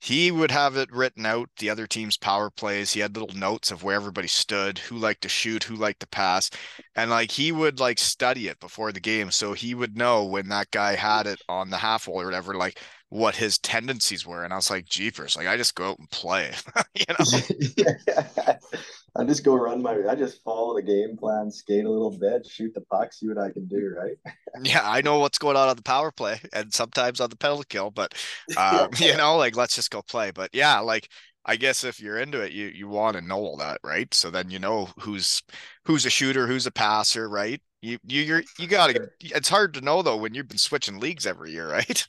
He 0.00 0.30
would 0.30 0.50
have 0.50 0.76
it 0.76 0.92
written 0.92 1.24
out, 1.24 1.48
the 1.58 1.70
other 1.70 1.86
team's 1.86 2.18
power 2.18 2.50
plays. 2.50 2.92
He 2.92 3.00
had 3.00 3.16
little 3.16 3.34
notes 3.34 3.70
of 3.70 3.82
where 3.82 3.96
everybody 3.96 4.28
stood, 4.28 4.78
who 4.78 4.98
liked 4.98 5.22
to 5.22 5.30
shoot, 5.30 5.64
who 5.64 5.76
liked 5.76 6.00
to 6.00 6.06
pass. 6.06 6.50
And 6.94 7.10
like 7.10 7.30
he 7.30 7.52
would 7.52 7.80
like 7.80 7.98
study 7.98 8.48
it 8.48 8.60
before 8.60 8.92
the 8.92 9.00
game. 9.00 9.30
So 9.30 9.54
he 9.54 9.74
would 9.74 9.96
know 9.96 10.24
when 10.24 10.48
that 10.50 10.70
guy 10.70 10.94
had 10.94 11.26
it 11.26 11.40
on 11.48 11.70
the 11.70 11.78
half 11.78 12.06
wall 12.06 12.20
or 12.20 12.26
whatever, 12.26 12.54
like 12.54 12.80
what 13.14 13.36
his 13.36 13.58
tendencies 13.58 14.26
were. 14.26 14.42
And 14.42 14.52
I 14.52 14.56
was 14.56 14.70
like, 14.70 14.86
Jeepers, 14.86 15.36
like 15.36 15.46
I 15.46 15.56
just 15.56 15.76
go 15.76 15.90
out 15.90 16.00
and 16.00 16.10
play. 16.10 16.50
you 16.96 17.04
know? 17.08 17.40
yeah. 17.76 18.56
I 19.16 19.22
just 19.22 19.44
go 19.44 19.54
run 19.54 19.80
my 19.80 19.96
I 20.10 20.16
just 20.16 20.42
follow 20.42 20.74
the 20.74 20.82
game 20.82 21.16
plan, 21.16 21.48
skate 21.48 21.84
a 21.84 21.88
little 21.88 22.10
bit, 22.10 22.44
shoot 22.44 22.74
the 22.74 22.80
puck, 22.80 23.12
see 23.12 23.28
what 23.28 23.38
I 23.38 23.52
can 23.52 23.68
do, 23.68 23.94
right? 23.96 24.16
yeah, 24.64 24.80
I 24.82 25.00
know 25.02 25.20
what's 25.20 25.38
going 25.38 25.56
on 25.56 25.68
on 25.68 25.76
the 25.76 25.82
power 25.82 26.10
play 26.10 26.40
and 26.52 26.74
sometimes 26.74 27.20
on 27.20 27.30
the 27.30 27.36
penalty 27.36 27.66
kill, 27.68 27.92
but 27.92 28.14
um, 28.56 28.88
you 28.98 29.16
know, 29.16 29.36
like 29.36 29.56
let's 29.56 29.76
just 29.76 29.92
go 29.92 30.02
play. 30.02 30.32
But 30.32 30.50
yeah, 30.52 30.80
like 30.80 31.08
I 31.44 31.54
guess 31.54 31.84
if 31.84 32.00
you're 32.00 32.18
into 32.18 32.40
it, 32.40 32.50
you 32.50 32.66
you 32.66 32.88
want 32.88 33.14
to 33.16 33.22
know 33.22 33.38
all 33.38 33.56
that, 33.58 33.78
right? 33.84 34.12
So 34.12 34.28
then 34.28 34.50
you 34.50 34.58
know 34.58 34.88
who's 34.98 35.40
who's 35.84 36.04
a 36.04 36.10
shooter, 36.10 36.48
who's 36.48 36.66
a 36.66 36.72
passer, 36.72 37.28
right? 37.28 37.62
You 37.80 37.98
you 38.04 38.22
you're 38.22 38.42
you 38.58 38.66
gotta. 38.66 39.08
It's 39.20 39.48
hard 39.48 39.74
to 39.74 39.80
know 39.80 40.02
though 40.02 40.16
when 40.16 40.34
you've 40.34 40.48
been 40.48 40.58
switching 40.58 40.98
leagues 40.98 41.28
every 41.28 41.52
year, 41.52 41.70
right? 41.70 42.04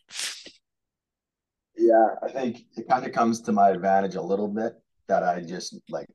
Yeah, 1.77 2.15
I 2.23 2.29
think 2.29 2.65
it 2.77 2.87
kind 2.87 3.05
of 3.05 3.11
comes 3.11 3.41
to 3.41 3.51
my 3.51 3.69
advantage 3.69 4.15
a 4.15 4.21
little 4.21 4.47
bit 4.47 4.73
that 5.07 5.23
I 5.23 5.41
just 5.41 5.75
like 5.89 6.07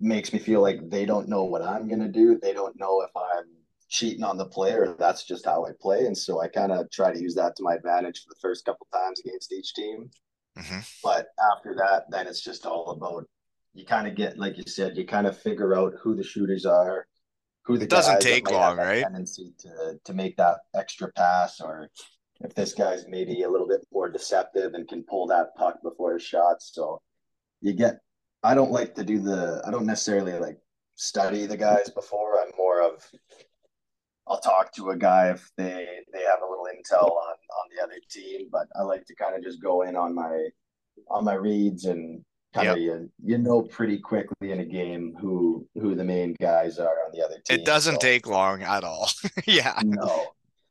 makes 0.00 0.32
me 0.32 0.38
feel 0.38 0.62
like 0.62 0.88
they 0.88 1.04
don't 1.04 1.28
know 1.28 1.44
what 1.44 1.62
I'm 1.62 1.88
gonna 1.88 2.08
do. 2.08 2.38
They 2.40 2.52
don't 2.52 2.78
know 2.78 3.00
if 3.02 3.10
I'm 3.16 3.46
cheating 3.88 4.22
on 4.22 4.36
the 4.36 4.46
play 4.46 4.72
or 4.72 4.94
that's 4.98 5.24
just 5.24 5.46
how 5.46 5.64
I 5.66 5.70
play. 5.80 6.06
And 6.06 6.16
so 6.16 6.40
I 6.40 6.48
kind 6.48 6.72
of 6.72 6.90
try 6.90 7.12
to 7.12 7.20
use 7.20 7.34
that 7.36 7.56
to 7.56 7.62
my 7.62 7.74
advantage 7.74 8.22
for 8.22 8.28
the 8.28 8.40
first 8.40 8.64
couple 8.64 8.86
times 8.92 9.20
against 9.20 9.52
each 9.52 9.74
team. 9.74 10.10
Mm-hmm. 10.58 10.80
But 11.02 11.28
after 11.56 11.74
that, 11.76 12.04
then 12.10 12.26
it's 12.26 12.42
just 12.42 12.66
all 12.66 12.90
about 12.90 13.24
you 13.74 13.84
kind 13.84 14.08
of 14.08 14.14
get 14.14 14.38
like 14.38 14.58
you 14.58 14.64
said, 14.66 14.96
you 14.96 15.06
kind 15.06 15.26
of 15.26 15.38
figure 15.38 15.74
out 15.74 15.94
who 16.00 16.14
the 16.14 16.24
shooters 16.24 16.66
are, 16.66 17.06
who 17.62 17.78
the 17.78 17.84
it 17.84 17.90
doesn't 17.90 18.20
take 18.20 18.50
long, 18.50 18.76
right? 18.76 19.02
Tendency 19.02 19.52
to 19.60 19.98
to 20.04 20.14
make 20.14 20.36
that 20.36 20.58
extra 20.74 21.12
pass, 21.12 21.60
or 21.60 21.88
if 22.40 22.54
this 22.54 22.74
guy's 22.74 23.06
maybe 23.08 23.42
a 23.42 23.50
little 23.50 23.66
bit 23.66 23.86
more 23.92 24.08
deceptive 24.08 24.74
and 24.74 24.88
can 24.88 25.02
pull 25.02 25.26
that 25.26 25.54
puck 25.56 25.82
before 25.82 26.14
his 26.14 26.22
shot. 26.22 26.62
So 26.62 27.00
you 27.60 27.72
get 27.72 27.98
I 28.42 28.54
don't 28.54 28.70
like 28.70 28.94
to 28.94 29.04
do 29.04 29.18
the 29.18 29.62
I 29.66 29.70
don't 29.70 29.86
necessarily 29.86 30.38
like 30.38 30.58
study 30.94 31.46
the 31.46 31.56
guys 31.56 31.90
before. 31.90 32.40
I'm 32.40 32.52
more 32.56 32.82
of 32.82 33.04
I'll 34.28 34.40
talk 34.40 34.72
to 34.74 34.90
a 34.90 34.96
guy 34.96 35.30
if 35.30 35.50
they 35.56 35.86
they 36.12 36.22
have 36.22 36.40
a 36.42 36.48
little 36.48 36.66
intel 36.66 37.10
on 37.10 37.34
on 37.34 37.68
the 37.74 37.82
other 37.82 37.98
team, 38.10 38.48
but 38.52 38.68
I 38.78 38.82
like 38.82 39.04
to 39.06 39.14
kind 39.14 39.34
of 39.34 39.42
just 39.42 39.62
go 39.62 39.82
in 39.82 39.96
on 39.96 40.14
my 40.14 40.48
on 41.10 41.24
my 41.24 41.34
reads 41.34 41.86
and 41.86 42.24
kind 42.54 42.68
of 42.68 42.78
you, 42.78 43.10
you 43.24 43.38
know 43.38 43.62
pretty 43.62 43.98
quickly 43.98 44.52
in 44.52 44.60
a 44.60 44.64
game 44.64 45.14
who 45.20 45.66
who 45.74 45.94
the 45.94 46.04
main 46.04 46.34
guys 46.40 46.78
are 46.78 46.96
on 47.06 47.12
the 47.12 47.24
other 47.24 47.36
team. 47.44 47.58
It 47.58 47.64
doesn't 47.64 47.94
so, 47.94 48.00
take 48.00 48.26
long 48.26 48.62
at 48.62 48.84
all. 48.84 49.10
yeah. 49.46 49.80
No. 49.84 50.28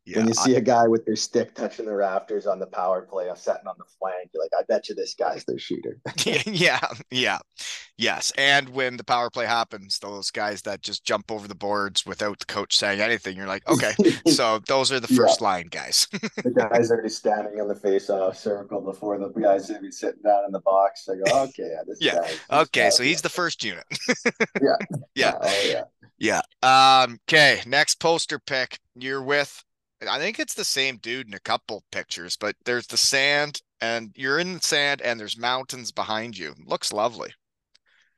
Yeah, 0.08 0.20
when 0.20 0.30
you 0.30 0.34
see 0.36 0.56
I, 0.56 0.60
a 0.60 0.62
guy 0.62 0.88
with 0.88 1.06
their 1.06 1.18
stick 1.18 1.54
touching 1.54 1.86
the 1.86 1.94
rafters 1.94 2.48
on 2.48 2.60
the 2.60 2.66
power 2.66 3.02
play, 3.02 3.30
setting 3.36 3.68
on 3.68 3.76
the 3.78 3.84
flank, 4.00 4.30
you're 4.34 4.42
like, 4.42 4.52
I 4.58 4.64
bet 4.64 4.88
you 4.88 4.96
this 4.96 5.14
guy's 5.14 5.44
their 5.44 5.60
shooter. 5.60 6.00
yeah, 6.46 6.80
yeah, 7.12 7.40
yes. 7.98 8.32
And 8.38 8.70
when 8.70 8.96
the 8.96 9.04
power 9.04 9.30
play 9.30 9.46
happens, 9.46 10.00
those 10.00 10.32
guys 10.32 10.62
that 10.62 10.82
just 10.82 11.04
jump 11.04 11.30
over 11.30 11.46
the 11.50 11.56
boards 11.56 12.06
without 12.06 12.40
the 12.40 12.46
coach 12.46 12.78
saying 12.78 13.02
anything, 13.02 13.36
you're 13.36 13.48
like, 13.48 13.68
okay, 13.68 13.94
so 14.30 14.60
those 14.60 14.94
are 14.94 15.02
the 15.02 15.10
first 15.10 15.42
yeah. 15.42 15.48
line 15.48 15.68
guys. 15.68 16.08
the 16.12 16.54
guys 16.56 16.90
already 16.90 17.10
standing 17.10 17.60
on 17.60 17.68
the 17.68 17.76
face-off 17.76 18.38
circle 18.38 18.80
before 18.80 19.20
the 19.20 19.28
guys 19.28 19.70
be 19.70 19.92
sitting 19.92 20.22
down 20.24 20.46
in 20.46 20.54
the 20.54 20.62
box. 20.62 21.10
I 21.10 21.16
go, 21.16 21.44
okay, 21.44 21.70
yeah, 21.70 21.82
this 21.86 21.98
yeah, 22.00 22.14
guy, 22.50 22.62
okay, 22.62 22.90
so 22.92 23.04
he's 23.04 23.22
the 23.22 23.30
first 23.30 23.62
unit. 23.62 23.84
yeah, 24.62 24.78
yeah, 25.16 25.34
oh 25.42 25.64
yeah. 25.68 25.84
Yeah. 26.20 26.42
Um, 26.64 27.20
okay. 27.30 27.62
Next 27.68 28.00
poster 28.00 28.40
pick. 28.40 28.80
You're 28.96 29.22
with 29.22 29.64
I 30.08 30.20
think 30.20 30.40
it's 30.40 30.54
the 30.54 30.64
same 30.64 30.98
dude 30.98 31.28
in 31.28 31.34
a 31.34 31.40
couple 31.40 31.84
pictures, 31.92 32.38
but 32.38 32.56
there's 32.66 32.88
the 32.88 32.98
sand 32.98 33.62
and 33.82 34.12
you're 34.16 34.40
in 34.40 34.54
the 34.54 34.60
sand 34.60 35.02
and 35.02 35.20
there's 35.20 35.38
mountains 35.38 35.92
behind 35.92 36.38
you. 36.38 36.54
looks 36.66 36.94
lovely. 36.94 37.34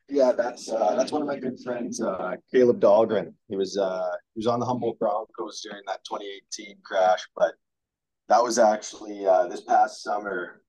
Yeah, 0.08 0.32
that's 0.32 0.68
uh, 0.68 0.96
that's 0.96 1.12
one 1.12 1.22
of 1.22 1.28
my 1.28 1.38
good 1.38 1.60
friends, 1.60 2.00
uh, 2.00 2.34
Kaleb 2.52 2.80
Dahlgren. 2.80 3.32
He 3.48 3.54
was 3.54 3.78
uh, 3.78 4.10
he 4.34 4.40
was 4.40 4.48
on 4.48 4.58
the 4.58 4.66
Humboldt 4.66 4.98
Broncos 4.98 5.60
during 5.60 5.82
that 5.86 6.00
2018 6.04 6.78
crash, 6.82 7.20
but 7.36 7.52
that 8.28 8.42
was 8.42 8.58
actually 8.58 9.24
uh, 9.24 9.46
this 9.46 9.60
past 9.60 10.02
summer. 10.02 10.62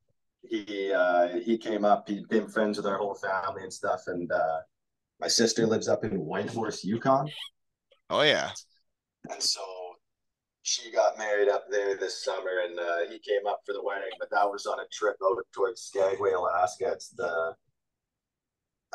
He 0.44 0.94
uh, 0.94 1.40
he 1.40 1.58
came 1.58 1.86
up. 1.86 2.08
He 2.08 2.24
became 2.30 2.50
friends 2.50 2.78
with 2.78 2.86
our 2.86 2.98
whole 2.98 3.16
family 3.16 3.64
and 3.64 3.74
stuff. 3.74 4.02
And 4.06 4.32
uh, 4.32 4.60
my 5.20 5.28
sister 5.28 5.66
lives 5.66 5.88
up 5.88 6.04
in 6.04 6.12
Whitehorse, 6.20 6.84
Yukon. 6.84 7.28
Oh 8.12 8.22
yeah. 8.22 8.52
And 9.28 9.42
so 9.42 9.62
she 10.64 10.92
got 10.92 11.18
married 11.18 11.50
up 11.50 11.66
there 11.70 11.98
this 11.98 12.24
summer, 12.24 12.62
and 12.66 12.80
uh, 12.80 13.12
he 13.12 13.20
came 13.20 13.48
up 13.48 13.62
for 13.66 13.74
the 13.74 13.84
wedding. 13.84 14.12
But 14.20 14.30
that 14.32 14.50
was 14.50 14.66
on 14.66 14.80
a 14.80 14.88
trip 14.92 15.16
over 15.22 15.46
towards 15.54 15.82
Skagway, 15.82 16.32
Alaska. 16.34 16.92
It's 16.92 17.10
the 17.10 17.56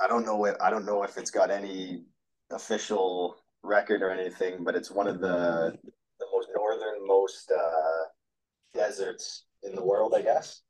I 0.02 0.06
don't 0.06 0.24
know 0.24 0.36
what 0.36 0.60
I 0.62 0.70
don't 0.70 0.86
know 0.86 1.02
if 1.02 1.16
it's 1.16 1.30
got 1.30 1.50
any 1.50 2.04
official 2.50 3.36
record 3.62 4.02
or 4.02 4.10
anything, 4.10 4.62
but 4.62 4.76
it's 4.76 4.90
one 4.90 5.08
of 5.08 5.20
the 5.20 5.76
the 6.20 6.26
most 6.32 6.48
northernmost 6.54 7.50
uh, 7.50 8.04
deserts 8.74 9.46
in 9.62 9.74
the 9.74 9.84
world, 9.84 10.14
I 10.16 10.22
guess. 10.22 10.62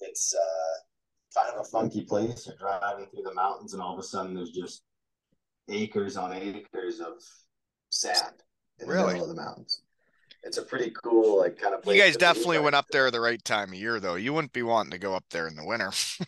It's 0.00 0.34
uh, 0.34 1.40
kind 1.40 1.54
of 1.54 1.66
a 1.66 1.68
funky 1.68 2.02
place. 2.02 2.46
You're 2.46 2.56
driving 2.56 3.06
through 3.06 3.24
the 3.24 3.34
mountains, 3.34 3.74
and 3.74 3.82
all 3.82 3.94
of 3.94 3.98
a 3.98 4.04
sudden, 4.04 4.34
there's 4.34 4.50
just 4.50 4.82
acres 5.68 6.16
on 6.16 6.32
acres 6.32 7.00
of 7.00 7.14
sand 7.90 8.42
in 8.80 8.88
really? 8.88 9.02
the 9.02 9.12
middle 9.12 9.30
of 9.30 9.36
the 9.36 9.42
mountains. 9.42 9.82
It's 10.42 10.56
a 10.56 10.62
pretty 10.62 10.90
cool, 10.90 11.38
like 11.38 11.58
kind 11.58 11.74
of. 11.74 11.82
Place. 11.82 11.96
You 11.96 12.02
guys 12.02 12.16
definitely 12.16 12.60
went 12.60 12.74
up 12.74 12.86
there 12.90 13.10
the 13.10 13.20
right 13.20 13.42
time 13.44 13.70
of 13.70 13.74
year, 13.74 14.00
though. 14.00 14.14
You 14.14 14.32
wouldn't 14.32 14.54
be 14.54 14.62
wanting 14.62 14.92
to 14.92 14.98
go 14.98 15.14
up 15.14 15.24
there 15.30 15.46
in 15.48 15.54
the 15.54 15.64
winter. 15.64 15.90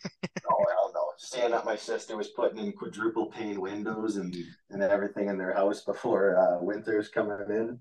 oh 0.51 0.65
hell 0.71 0.93
no! 0.95 1.01
Seeing 1.17 1.51
that 1.53 1.65
my 1.65 1.77
sister 1.77 2.17
was 2.17 2.29
putting 2.29 2.59
in 2.59 2.73
quadruple 2.73 3.27
pane 3.27 3.61
windows 3.61 4.17
and 4.17 4.35
and 4.71 4.83
everything 4.83 5.29
in 5.29 5.39
their 5.39 5.55
house 5.55 5.83
before 5.83 6.37
uh, 6.37 6.63
winter's 6.63 7.09
coming 7.09 7.39
in, 7.49 7.81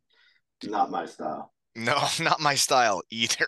not 0.69 0.89
my 0.89 1.05
style. 1.05 1.51
No, 1.75 2.01
not 2.21 2.39
my 2.39 2.55
style 2.55 3.01
either. 3.09 3.47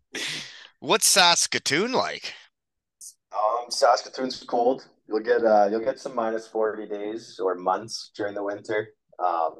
What's 0.80 1.06
Saskatoon 1.06 1.92
like? 1.92 2.32
Um, 3.32 3.70
Saskatoon's 3.70 4.42
cold. 4.44 4.86
You'll 5.08 5.20
get 5.20 5.44
uh, 5.44 5.66
you'll 5.68 5.80
get 5.80 5.98
some 5.98 6.14
minus 6.14 6.46
forty 6.46 6.86
days 6.86 7.40
or 7.42 7.56
months 7.56 8.12
during 8.16 8.34
the 8.34 8.42
winter. 8.44 8.90
Um, 9.18 9.54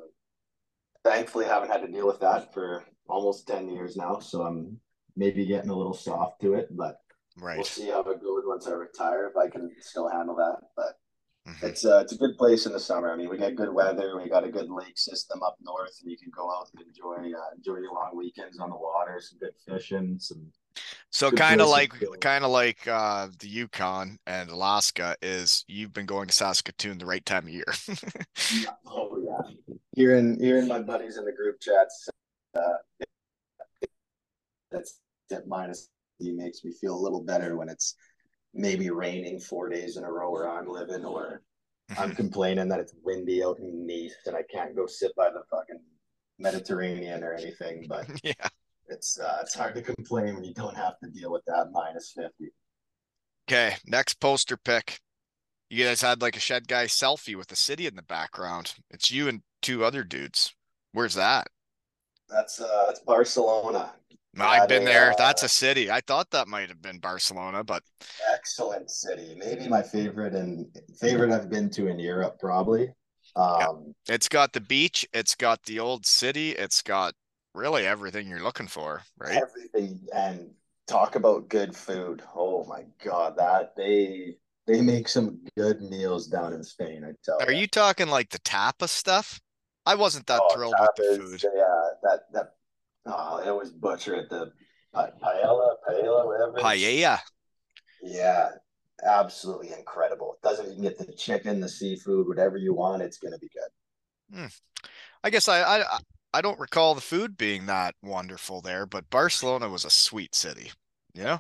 thankfully 1.05 1.45
haven't 1.45 1.71
had 1.71 1.83
to 1.83 1.89
deal 1.89 2.07
with 2.07 2.21
that 2.21 2.53
for 2.53 2.85
almost 3.09 3.47
10 3.47 3.69
years 3.69 3.97
now. 3.97 4.19
So 4.19 4.43
I'm 4.43 4.79
maybe 5.17 5.47
getting 5.47 5.71
a 5.71 5.77
little 5.77 5.95
soft 5.95 6.41
to 6.41 6.55
it, 6.55 6.69
but 6.71 6.97
right. 7.39 7.57
we'll 7.57 7.65
see 7.65 7.89
how 7.89 8.01
it 8.01 8.23
goes 8.23 8.43
once 8.47 8.67
I 8.67 8.73
retire, 8.73 9.29
if 9.29 9.37
I 9.37 9.49
can 9.49 9.71
still 9.81 10.09
handle 10.09 10.35
that. 10.37 10.57
But 10.77 10.99
mm-hmm. 11.49 11.67
it's 11.67 11.85
uh, 11.85 11.99
it's 11.99 12.13
a 12.13 12.19
good 12.19 12.37
place 12.37 12.67
in 12.67 12.73
the 12.73 12.81
summer. 12.81 13.13
I 13.13 13.17
mean, 13.17 13.29
we 13.29 13.39
get 13.39 13.55
good 13.55 13.73
weather. 13.73 14.19
We 14.21 14.29
got 14.29 14.45
a 14.45 14.51
good 14.51 14.71
lake 14.71 14.97
system 14.99 15.43
up 15.43 15.57
north, 15.61 15.97
and 16.03 16.11
you 16.11 16.19
can 16.19 16.33
go 16.35 16.51
out 16.51 16.69
and 16.75 16.87
enjoy 16.87 17.37
uh, 17.37 17.55
enjoy 17.55 17.77
your 17.77 17.93
long 17.93 18.17
weekends 18.17 18.59
on 18.59 18.71
the 18.71 18.77
water. 18.77 19.21
Some 19.21 19.39
good 19.39 19.55
fishing, 19.67 20.17
some 20.19 20.51
so 21.11 21.31
kind 21.31 21.61
of 21.61 21.69
like 21.69 21.93
kind 22.21 22.45
of 22.45 22.51
like 22.51 22.87
uh, 22.89 23.29
the 23.39 23.47
Yukon 23.47 24.19
and 24.27 24.51
Alaska 24.51 25.17
is 25.23 25.65
you've 25.69 25.93
been 25.93 26.07
going 26.07 26.27
to 26.27 26.35
Saskatoon 26.35 26.99
the 26.99 27.07
right 27.07 27.25
time 27.25 27.45
of 27.45 27.51
year. 27.51 27.65
yeah. 28.53 28.71
Oh 28.87 29.24
yeah. 29.95 30.03
Hearing 30.03 30.39
hearing 30.41 30.69
my 30.69 30.81
buddies 30.81 31.19
in 31.19 31.25
the 31.25 31.33
group 31.33 31.61
chats 31.61 32.09
uh, 32.57 32.61
that's 34.71 35.01
that 35.31 35.47
minus 35.47 35.89
he 36.19 36.33
makes 36.33 36.65
me 36.65 36.73
feel 36.73 36.95
a 36.95 37.01
little 37.01 37.23
better 37.23 37.57
when 37.57 37.69
it's 37.69 37.97
maybe 38.53 38.91
raining 38.91 39.41
four 39.41 39.69
days 39.69 39.97
in 39.97 40.05
a 40.05 40.11
row 40.11 40.31
where 40.31 40.49
I'm 40.49 40.69
living, 40.69 41.05
or 41.05 41.43
I'm 41.99 42.15
complaining 42.17 42.69
that 42.69 42.81
it's 42.81 42.95
windy 43.03 43.43
out 43.43 43.59
in 43.59 43.87
Nice 43.87 44.15
and 44.27 44.37
I 44.37 44.43
can't 44.51 44.77
go 44.77 44.87
sit 44.87 45.15
by 45.17 45.31
the 45.31 45.43
fucking 45.51 45.81
Mediterranean 46.39 47.25
or 47.25 47.35
anything. 47.35 47.87
But 47.89 48.09
yeah, 48.23 48.49
it's 48.89 49.19
uh, 49.19 49.39
it's 49.43 49.55
hard 49.55 49.75
to 49.75 49.83
complain 49.83 50.35
when 50.35 50.45
you 50.45 50.55
don't 50.55 50.77
have 50.77 50.99
to 51.03 51.11
deal 51.11 51.33
with 51.33 51.43
that 51.47 51.71
minus 51.73 52.13
fifty. 52.17 52.53
Okay, 53.49 53.77
next 53.87 54.21
poster 54.21 54.57
pick. 54.57 54.99
You 55.71 55.85
guys 55.85 56.03
had 56.03 56.23
like 56.23 56.37
a 56.37 56.41
shed 56.41 56.69
guy 56.69 56.85
selfie 56.87 57.37
with 57.37 57.49
the 57.49 57.57
city 57.57 57.87
in 57.87 57.97
the 57.97 58.03
background. 58.03 58.75
It's 58.91 59.11
you 59.11 59.29
and 59.29 59.43
two 59.63 59.85
other 59.85 60.05
dudes. 60.05 60.55
Where's 60.93 61.15
that? 61.15 61.49
That's 62.29 62.61
uh 62.61 62.85
that's 62.87 63.01
Barcelona. 63.01 63.93
I've 64.39 64.69
been 64.69 64.83
a, 64.83 64.87
there. 64.87 65.13
uh, 65.13 65.15
That's 65.17 65.43
a 65.43 65.49
city. 65.49 65.91
I 65.91 66.01
thought 66.01 66.31
that 66.31 66.49
might 66.49 66.69
have 66.69 66.83
been 66.83 66.99
Barcelona, 66.99 67.63
but 67.63 67.83
excellent 68.33 68.91
city. 68.91 69.37
Maybe 69.39 69.69
my 69.69 69.83
favorite 69.83 70.35
and 70.35 70.67
favorite 70.99 71.31
I've 71.33 71.51
been 71.51 71.71
to 71.71 71.87
in 71.87 71.99
Europe, 71.99 72.39
probably. 72.41 72.93
Um, 73.37 73.95
it's 74.09 74.29
got 74.29 74.53
the 74.53 74.61
beach, 74.61 75.07
it's 75.13 75.35
got 75.35 75.63
the 75.65 75.81
old 75.81 76.07
city, 76.07 76.51
it's 76.51 76.83
got 76.83 77.15
really 77.55 77.87
everything 77.87 78.29
you're 78.29 78.43
looking 78.43 78.69
for, 78.69 79.03
right? 79.19 79.43
everything 79.43 80.01
and 80.15 80.51
talk 80.87 81.17
about 81.17 81.49
good 81.49 81.75
food. 81.75 82.23
Oh 82.35 82.65
my 82.65 82.85
god, 83.05 83.37
that 83.39 83.75
they 83.77 84.37
they 84.67 84.81
make 84.81 85.09
some 85.09 85.41
good 85.57 85.81
meals 85.83 86.27
down 86.27 86.53
in 86.53 86.63
Spain. 86.63 87.05
I 87.05 87.13
tell 87.25 87.39
Are 87.47 87.53
ya. 87.53 87.61
you 87.61 87.67
talking 87.67 88.09
like 88.09 88.31
the 88.31 88.39
tapa 88.41 88.89
stuff? 88.89 89.41
I 89.87 89.95
wasn't 89.95 90.27
that 90.27 90.41
Oh, 90.43 90.55
thrilled 90.55 90.75
with 90.81 90.91
the 90.97 91.19
food. 91.19 91.51
Yeah, 91.55 91.63
uh, 91.63 91.89
that 92.03 92.21
that 92.33 92.55
oh, 93.07 93.39
it 93.47 93.55
was 93.55 93.71
butcher 93.71 94.15
at 94.17 94.31
the 94.31 94.53
pa- 94.93 95.11
paella, 95.23 95.75
paella, 95.87 96.27
whatever. 96.27 96.53
Paella. 96.59 97.21
Yeah, 98.03 98.51
absolutely 99.05 99.73
incredible. 99.73 100.39
Doesn't 100.43 100.67
even 100.71 100.83
get 100.83 100.99
the 100.99 101.13
chicken, 101.13 101.61
the 101.61 101.69
seafood, 101.69 102.27
whatever 102.27 102.57
you 102.57 102.75
want. 102.75 103.03
It's 103.03 103.19
gonna 103.19 103.39
be 103.39 103.49
good. 103.49 104.39
Hmm. 104.39 104.47
I 105.23 105.31
guess 105.31 105.49
I, 105.49 105.63
I 105.63 105.99
I 106.33 106.41
don't 106.41 106.59
recall 106.59 106.95
the 106.95 107.01
food 107.01 107.37
being 107.37 107.67
that 107.67 107.95
wonderful 108.03 108.61
there, 108.61 108.87
but 108.87 109.09
Barcelona 109.11 109.69
was 109.69 109.85
a 109.85 109.91
sweet 109.91 110.35
city. 110.35 110.73
Yeah. 111.15 111.25
I 111.25 111.29
mean, 111.31 111.39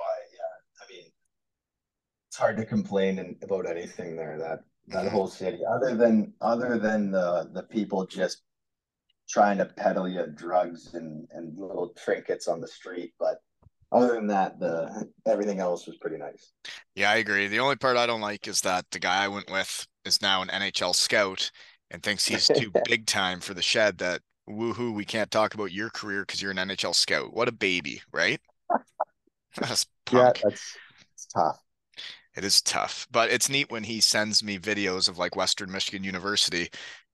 it's 2.34 2.40
hard 2.40 2.56
to 2.56 2.66
complain 2.66 3.20
in, 3.20 3.36
about 3.44 3.70
anything 3.70 4.16
there. 4.16 4.36
That 4.40 4.64
that 4.88 5.12
whole 5.12 5.28
city, 5.28 5.60
other 5.70 5.94
than 5.94 6.32
other 6.40 6.80
than 6.80 7.12
the 7.12 7.48
the 7.52 7.62
people 7.62 8.04
just 8.06 8.42
trying 9.30 9.56
to 9.58 9.66
peddle 9.66 10.08
you 10.08 10.26
drugs 10.34 10.94
and 10.94 11.28
and 11.30 11.56
little 11.56 11.94
trinkets 11.96 12.48
on 12.48 12.60
the 12.60 12.66
street, 12.66 13.14
but 13.20 13.36
other 13.92 14.14
than 14.14 14.26
that, 14.26 14.58
the 14.58 15.08
everything 15.28 15.60
else 15.60 15.86
was 15.86 15.96
pretty 15.98 16.16
nice. 16.16 16.54
Yeah, 16.96 17.12
I 17.12 17.16
agree. 17.18 17.46
The 17.46 17.60
only 17.60 17.76
part 17.76 17.96
I 17.96 18.06
don't 18.06 18.20
like 18.20 18.48
is 18.48 18.62
that 18.62 18.84
the 18.90 18.98
guy 18.98 19.22
I 19.22 19.28
went 19.28 19.48
with 19.48 19.86
is 20.04 20.20
now 20.20 20.42
an 20.42 20.48
NHL 20.48 20.96
scout 20.96 21.52
and 21.92 22.02
thinks 22.02 22.26
he's 22.26 22.48
too 22.48 22.72
big 22.84 23.06
time 23.06 23.38
for 23.38 23.54
the 23.54 23.62
shed 23.62 23.98
that 23.98 24.22
woohoo, 24.50 24.92
we 24.92 25.04
can't 25.04 25.30
talk 25.30 25.54
about 25.54 25.70
your 25.70 25.88
career 25.88 26.22
because 26.22 26.42
you're 26.42 26.50
an 26.50 26.56
NHL 26.56 26.96
scout. 26.96 27.32
What 27.32 27.46
a 27.46 27.52
baby, 27.52 28.02
right? 28.12 28.40
That's 29.56 29.86
punk. 30.04 30.38
Yeah, 30.38 30.48
that's 30.48 30.76
it's 31.14 31.26
tough. 31.26 31.63
It 32.36 32.44
is 32.44 32.62
tough, 32.62 33.06
but 33.10 33.30
it's 33.30 33.48
neat 33.48 33.70
when 33.70 33.84
he 33.84 34.00
sends 34.00 34.42
me 34.42 34.58
videos 34.58 35.08
of 35.08 35.18
like 35.18 35.36
Western 35.36 35.70
Michigan 35.70 36.02
University 36.04 36.68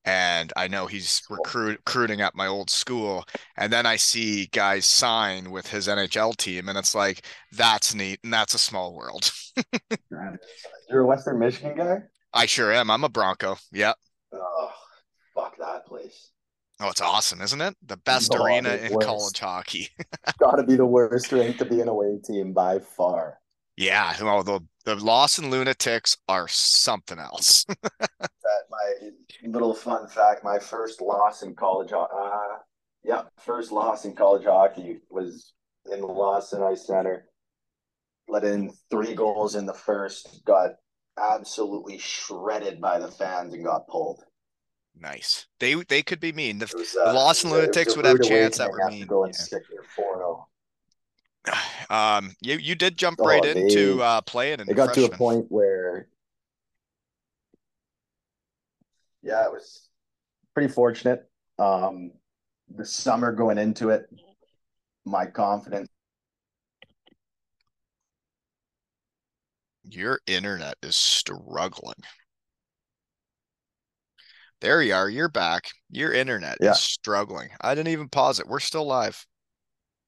and 0.04 0.52
I 0.56 0.68
know 0.68 0.86
he's 0.86 1.22
recruit, 1.28 1.78
recruiting 1.78 2.20
at 2.20 2.34
my 2.34 2.46
old 2.46 2.70
school. 2.70 3.24
And 3.56 3.72
then 3.72 3.86
I 3.86 3.96
see 3.96 4.46
guys 4.46 4.86
sign 4.86 5.50
with 5.50 5.66
his 5.66 5.88
NHL 5.88 6.36
team, 6.36 6.68
and 6.68 6.78
it's 6.78 6.94
like, 6.94 7.24
that's 7.52 7.94
neat. 7.94 8.20
And 8.24 8.32
that's 8.32 8.54
a 8.54 8.58
small 8.58 8.94
world. 8.94 9.30
You're 10.88 11.00
a 11.00 11.06
Western 11.06 11.38
Michigan 11.38 11.76
guy? 11.76 11.98
I 12.32 12.46
sure 12.46 12.72
am. 12.72 12.90
I'm 12.90 13.04
a 13.04 13.08
Bronco. 13.08 13.56
Yep. 13.72 13.96
Oh, 14.32 14.72
fuck 15.34 15.58
that 15.58 15.86
place. 15.86 16.30
Oh, 16.80 16.88
it's 16.88 17.02
awesome, 17.02 17.42
isn't 17.42 17.60
it? 17.60 17.76
The 17.86 17.98
best 17.98 18.34
arena 18.34 18.70
in 18.70 18.94
worst. 18.94 19.06
college 19.06 19.38
hockey. 19.38 19.88
it's 19.98 20.38
Got 20.38 20.56
to 20.56 20.62
be 20.62 20.76
the 20.76 20.86
worst 20.86 21.30
rink 21.30 21.58
to 21.58 21.66
be 21.66 21.80
an 21.80 21.88
away 21.88 22.18
team 22.24 22.54
by 22.54 22.78
far. 22.78 23.38
Yeah. 23.80 24.14
The, 24.16 24.60
the 24.84 24.96
Lawson 24.96 25.50
Lunatics 25.50 26.16
are 26.28 26.48
something 26.48 27.18
else. 27.18 27.64
That 28.20 28.64
my 28.68 29.48
little 29.48 29.74
fun 29.74 30.08
fact: 30.08 30.42
my 30.42 30.58
first 30.58 31.00
loss 31.00 31.42
in 31.42 31.54
college, 31.54 31.92
uh, 31.92 32.06
yeah, 33.04 33.22
first 33.38 33.70
loss 33.70 34.04
in 34.04 34.16
college 34.16 34.44
hockey 34.44 34.98
was 35.08 35.52
in 35.90 36.00
the 36.00 36.06
Lawson 36.06 36.62
Ice 36.64 36.86
Center. 36.86 37.26
Let 38.28 38.42
in 38.42 38.72
three 38.90 39.14
goals 39.14 39.54
in 39.54 39.66
the 39.66 39.72
first, 39.72 40.44
got 40.44 40.72
absolutely 41.16 41.98
shredded 41.98 42.80
by 42.80 42.98
the 42.98 43.08
fans, 43.08 43.54
and 43.54 43.64
got 43.64 43.86
pulled. 43.86 44.24
nice. 44.96 45.46
They 45.60 45.74
they 45.88 46.02
could 46.02 46.20
be 46.20 46.32
mean. 46.32 46.58
The, 46.58 46.70
was, 46.76 46.92
The 46.92 47.12
Lawson 47.12 47.50
a 47.50 47.54
Lunatics 47.54 47.96
would 47.96 48.04
have 48.04 48.18
rude 48.18 48.28
chance 48.28 48.58
that 48.58 48.70
were 48.72 48.90
mean, 48.90 49.06
Going 49.06 49.32
yeah. 49.32 49.38
sick 49.38 49.62
here, 49.70 49.84
four 49.94 50.16
zero. 50.16 50.48
Um, 51.90 52.32
you 52.40 52.56
you 52.56 52.74
did 52.74 52.96
jump 52.96 53.18
Oh, 53.20 53.26
right 53.26 53.42
they- 53.42 53.62
into 53.62 54.02
uh, 54.02 54.20
playing 54.22 54.60
in 54.60 54.68
It 54.70 54.74
got 54.74 54.94
to 54.94 55.04
a 55.04 55.10
point 55.10 55.46
where, 55.50 56.06
yeah, 59.22 59.44
it 59.44 59.52
was 59.52 59.88
pretty 60.54 60.72
fortunate. 60.72 61.28
Um, 61.58 62.12
the 62.74 62.84
summer 62.84 63.32
going 63.32 63.58
into 63.58 63.90
it, 63.90 64.08
my 65.04 65.26
confidence. 65.26 65.88
Your 69.84 70.20
internet 70.26 70.76
is 70.82 70.96
struggling. 70.96 72.02
There 74.60 74.82
you 74.82 74.94
are. 74.94 75.08
You're 75.08 75.28
back. 75.28 75.70
Your 75.90 76.12
internet 76.12 76.58
Yeah. 76.60 76.72
is 76.72 76.80
struggling. 76.80 77.50
I 77.60 77.74
didn't 77.74 77.92
even 77.92 78.08
pause 78.08 78.40
it. 78.40 78.46
We're 78.46 78.60
still 78.60 78.86
live. 78.86 79.26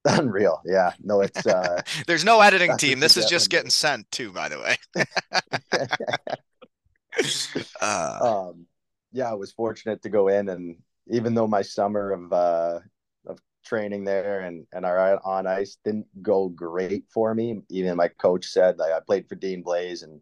Unreal. 0.04 0.60
Yeah. 0.64 0.92
No, 1.00 1.20
it's 1.20 1.46
uh 1.46 1.80
There's 2.06 2.24
no 2.24 2.40
editing 2.40 2.76
team. 2.76 2.98
This 3.00 3.16
is 3.16 3.26
just 3.26 3.50
getting 3.50 3.70
sent 3.70 4.10
too, 4.10 4.32
by 4.32 4.48
the 4.48 4.58
way. 4.58 4.76
uh, 7.80 8.46
um 8.48 8.66
yeah, 9.12 9.30
I 9.30 9.34
was 9.34 9.52
fortunate 9.52 10.02
to 10.02 10.08
go 10.08 10.28
in 10.28 10.48
and 10.48 10.76
even 11.08 11.34
though 11.34 11.46
my 11.46 11.62
summer 11.62 12.10
of 12.10 12.32
uh 12.32 12.80
of 13.26 13.38
training 13.64 14.04
there 14.04 14.40
and 14.40 14.66
and 14.72 14.84
our 14.84 15.20
on 15.24 15.46
ice 15.46 15.78
didn't 15.84 16.06
go 16.20 16.48
great 16.48 17.04
for 17.12 17.32
me, 17.34 17.60
even 17.70 17.96
my 17.96 18.08
coach 18.08 18.46
said 18.46 18.78
like 18.78 18.92
I 18.92 18.98
played 19.06 19.28
for 19.28 19.36
Dean 19.36 19.62
Blais 19.62 20.02
and 20.02 20.20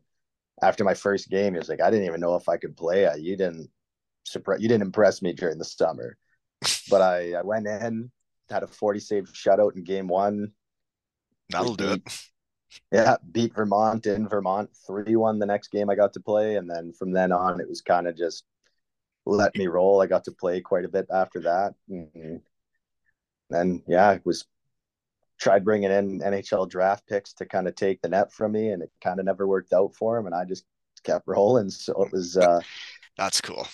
after 0.62 0.85
my 0.85 0.95
first 0.95 1.31
game 1.31 1.55
he 1.55 1.59
was 1.59 1.70
like 1.70 1.81
I 1.81 1.91
didn't 1.91 2.07
even 2.07 2.20
know 2.20 2.35
if 2.35 2.51
I 2.51 2.59
could 2.59 2.76
play. 2.76 3.09
You 3.18 3.37
didn't 3.37 3.70
surprise 4.24 4.61
you 4.61 4.68
didn't 4.68 4.83
impress 4.83 5.22
me 5.22 5.33
during 5.33 5.57
the 5.57 5.64
summer. 5.64 6.18
But 6.91 7.01
I, 7.01 7.33
I 7.33 7.43
went 7.43 7.66
in, 7.66 8.11
had 8.51 8.63
a 8.63 8.67
40 8.67 9.01
save 9.01 9.25
shutout 9.33 9.77
in 9.77 9.85
game 9.85 10.09
1. 10.09 10.53
that'll 11.51 11.75
do 11.77 11.93
it. 11.93 12.03
Yeah, 12.93 13.17
beat 13.33 13.55
Vermont 13.55 14.07
in 14.07 14.29
Vermont 14.29 14.71
3 14.87 15.17
1 15.17 15.39
the 15.39 15.47
next 15.47 15.73
game 15.73 15.91
I 15.91 15.97
got 15.97 16.13
to 16.13 16.21
play. 16.21 16.57
And 16.57 16.71
then 16.71 16.93
from 16.93 17.13
then 17.13 17.33
on, 17.33 17.61
it 17.61 17.69
was 17.69 17.81
kind 17.81 18.07
of 18.07 18.17
just 18.17 18.45
let 19.27 19.57
me 19.57 19.67
roll. 19.67 20.01
I 20.01 20.07
got 20.07 20.25
to 20.25 20.33
play 20.33 20.61
quite 20.61 20.85
a 20.85 20.89
bit 20.89 21.07
after 21.13 21.41
that. 21.41 21.75
And 21.89 22.41
then, 23.51 23.83
yeah, 23.89 24.13
it 24.13 24.23
was 24.25 24.47
tried 25.39 25.65
bringing 25.65 25.91
in 25.91 26.21
NHL 26.21 26.69
draft 26.69 27.07
picks 27.09 27.33
to 27.35 27.47
kind 27.47 27.67
of 27.67 27.75
take 27.75 28.01
the 28.03 28.09
net 28.09 28.33
from 28.33 28.53
me, 28.53 28.71
and 28.71 28.83
it 28.83 28.91
kind 29.03 29.19
of 29.19 29.27
never 29.27 29.49
worked 29.49 29.73
out 29.73 29.95
for 29.95 30.17
him. 30.17 30.27
And 30.27 30.35
I 30.35 30.45
just 30.45 30.65
kept 31.03 31.27
rolling. 31.27 31.71
So 31.71 32.05
it 32.05 32.13
was 32.13 32.37
uh, 32.37 32.61
That's 33.17 33.41
cool. 33.41 33.67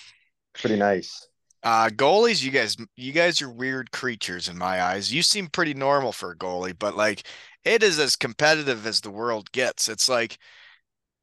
pretty 0.55 0.77
nice. 0.77 1.29
Uh, 1.67 1.89
goalies, 1.89 2.45
you 2.45 2.53
guys, 2.53 2.77
you 2.97 3.13
guys 3.13 3.43
are 3.43 3.51
weird 3.51 3.91
creatures 3.91 4.49
in 4.49 4.57
my 4.57 4.81
eyes. 4.81 5.13
You 5.13 5.23
seem 5.23 5.49
pretty 5.49 5.75
normal 5.75 6.13
for 6.13 6.31
a 6.31 6.37
goalie, 6.37 6.79
but 6.79 6.97
like 6.97 7.27
it 7.65 7.83
is 7.83 7.99
as 7.99 8.15
competitive 8.15 8.87
as 8.87 9.01
the 9.01 9.11
world 9.11 9.51
gets. 9.51 9.89
It's 9.89 10.09
like 10.09 10.39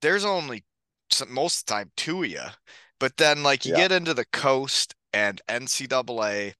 there's 0.01 0.25
only 0.25 0.65
some, 1.11 1.33
most 1.33 1.61
of 1.61 1.65
the 1.67 1.73
time 1.73 1.91
two 1.97 2.23
of 2.23 2.29
you, 2.31 2.41
but 2.99 3.17
then 3.17 3.43
like 3.43 3.65
you 3.65 3.71
Yeah. 3.71 3.77
get 3.77 3.93
into 3.93 4.13
the 4.13 4.25
coast 4.25 4.95
and 5.13 5.41
NCAA, 5.49 6.55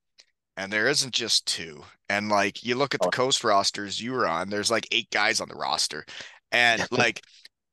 and 0.56 0.72
there 0.72 0.88
isn't 0.88 1.14
just 1.14 1.46
two. 1.46 1.84
And 2.08 2.30
like 2.30 2.64
you 2.64 2.76
look 2.76 2.94
at 2.94 3.02
the 3.02 3.08
Oh. 3.08 3.10
coast 3.10 3.44
rosters 3.44 4.00
you 4.00 4.12
were 4.12 4.28
on, 4.28 4.50
there's 4.50 4.70
like 4.70 4.88
eight 4.92 5.10
guys 5.10 5.40
on 5.40 5.48
the 5.48 5.56
roster, 5.56 6.06
and 6.52 6.86
like 6.92 7.22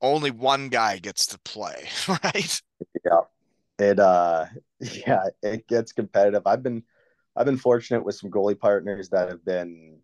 only 0.02 0.30
one 0.32 0.68
guy 0.70 0.98
gets 0.98 1.26
to 1.28 1.40
play, 1.44 1.88
right? 2.08 2.62
It 3.82 3.98
uh 3.98 4.46
yeah 4.80 5.24
it 5.42 5.66
gets 5.68 5.92
competitive. 5.92 6.46
I've 6.46 6.62
been 6.62 6.82
i've 7.36 7.46
been 7.46 7.56
fortunate 7.56 8.04
with 8.04 8.14
some 8.14 8.30
goalie 8.30 8.58
partners 8.58 9.08
that 9.10 9.28
have 9.28 9.44
been 9.44 9.98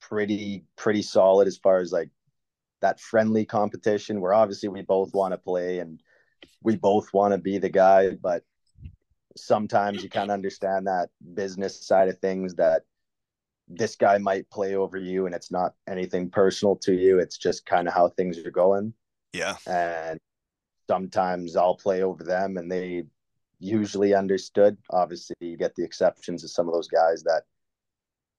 pretty 0.00 0.64
pretty 0.76 1.02
solid 1.02 1.46
as 1.46 1.58
far 1.58 1.78
as 1.78 1.92
like 1.92 2.10
that 2.80 3.00
friendly 3.00 3.44
competition 3.44 4.20
where 4.20 4.32
obviously 4.32 4.68
we 4.68 4.82
both 4.82 5.12
want 5.12 5.32
to 5.32 5.38
play 5.38 5.80
and 5.80 6.00
we 6.62 6.76
both 6.76 7.12
want 7.12 7.32
to 7.32 7.38
be 7.38 7.58
the 7.58 7.68
guy 7.68 8.10
but 8.10 8.44
sometimes 9.36 10.02
you 10.02 10.08
kind 10.08 10.30
of 10.30 10.34
understand 10.34 10.86
that 10.86 11.10
business 11.34 11.86
side 11.86 12.08
of 12.08 12.18
things 12.18 12.54
that 12.54 12.82
this 13.68 13.96
guy 13.96 14.18
might 14.18 14.48
play 14.50 14.74
over 14.74 14.96
you 14.96 15.26
and 15.26 15.34
it's 15.34 15.50
not 15.50 15.74
anything 15.86 16.30
personal 16.30 16.76
to 16.76 16.94
you. 16.94 17.18
It's 17.18 17.36
just 17.36 17.66
kind 17.66 17.86
of 17.86 17.94
how 17.94 18.08
things 18.08 18.38
are 18.38 18.50
going. 18.50 18.94
Yeah. 19.32 19.56
And 19.66 20.18
sometimes 20.88 21.54
I'll 21.56 21.76
play 21.76 22.02
over 22.02 22.24
them 22.24 22.56
and 22.56 22.70
they 22.70 23.04
usually 23.60 24.14
understood. 24.14 24.76
Obviously, 24.90 25.36
you 25.40 25.56
get 25.56 25.74
the 25.74 25.84
exceptions 25.84 26.44
of 26.44 26.50
some 26.50 26.66
of 26.68 26.74
those 26.74 26.88
guys 26.88 27.22
that 27.24 27.42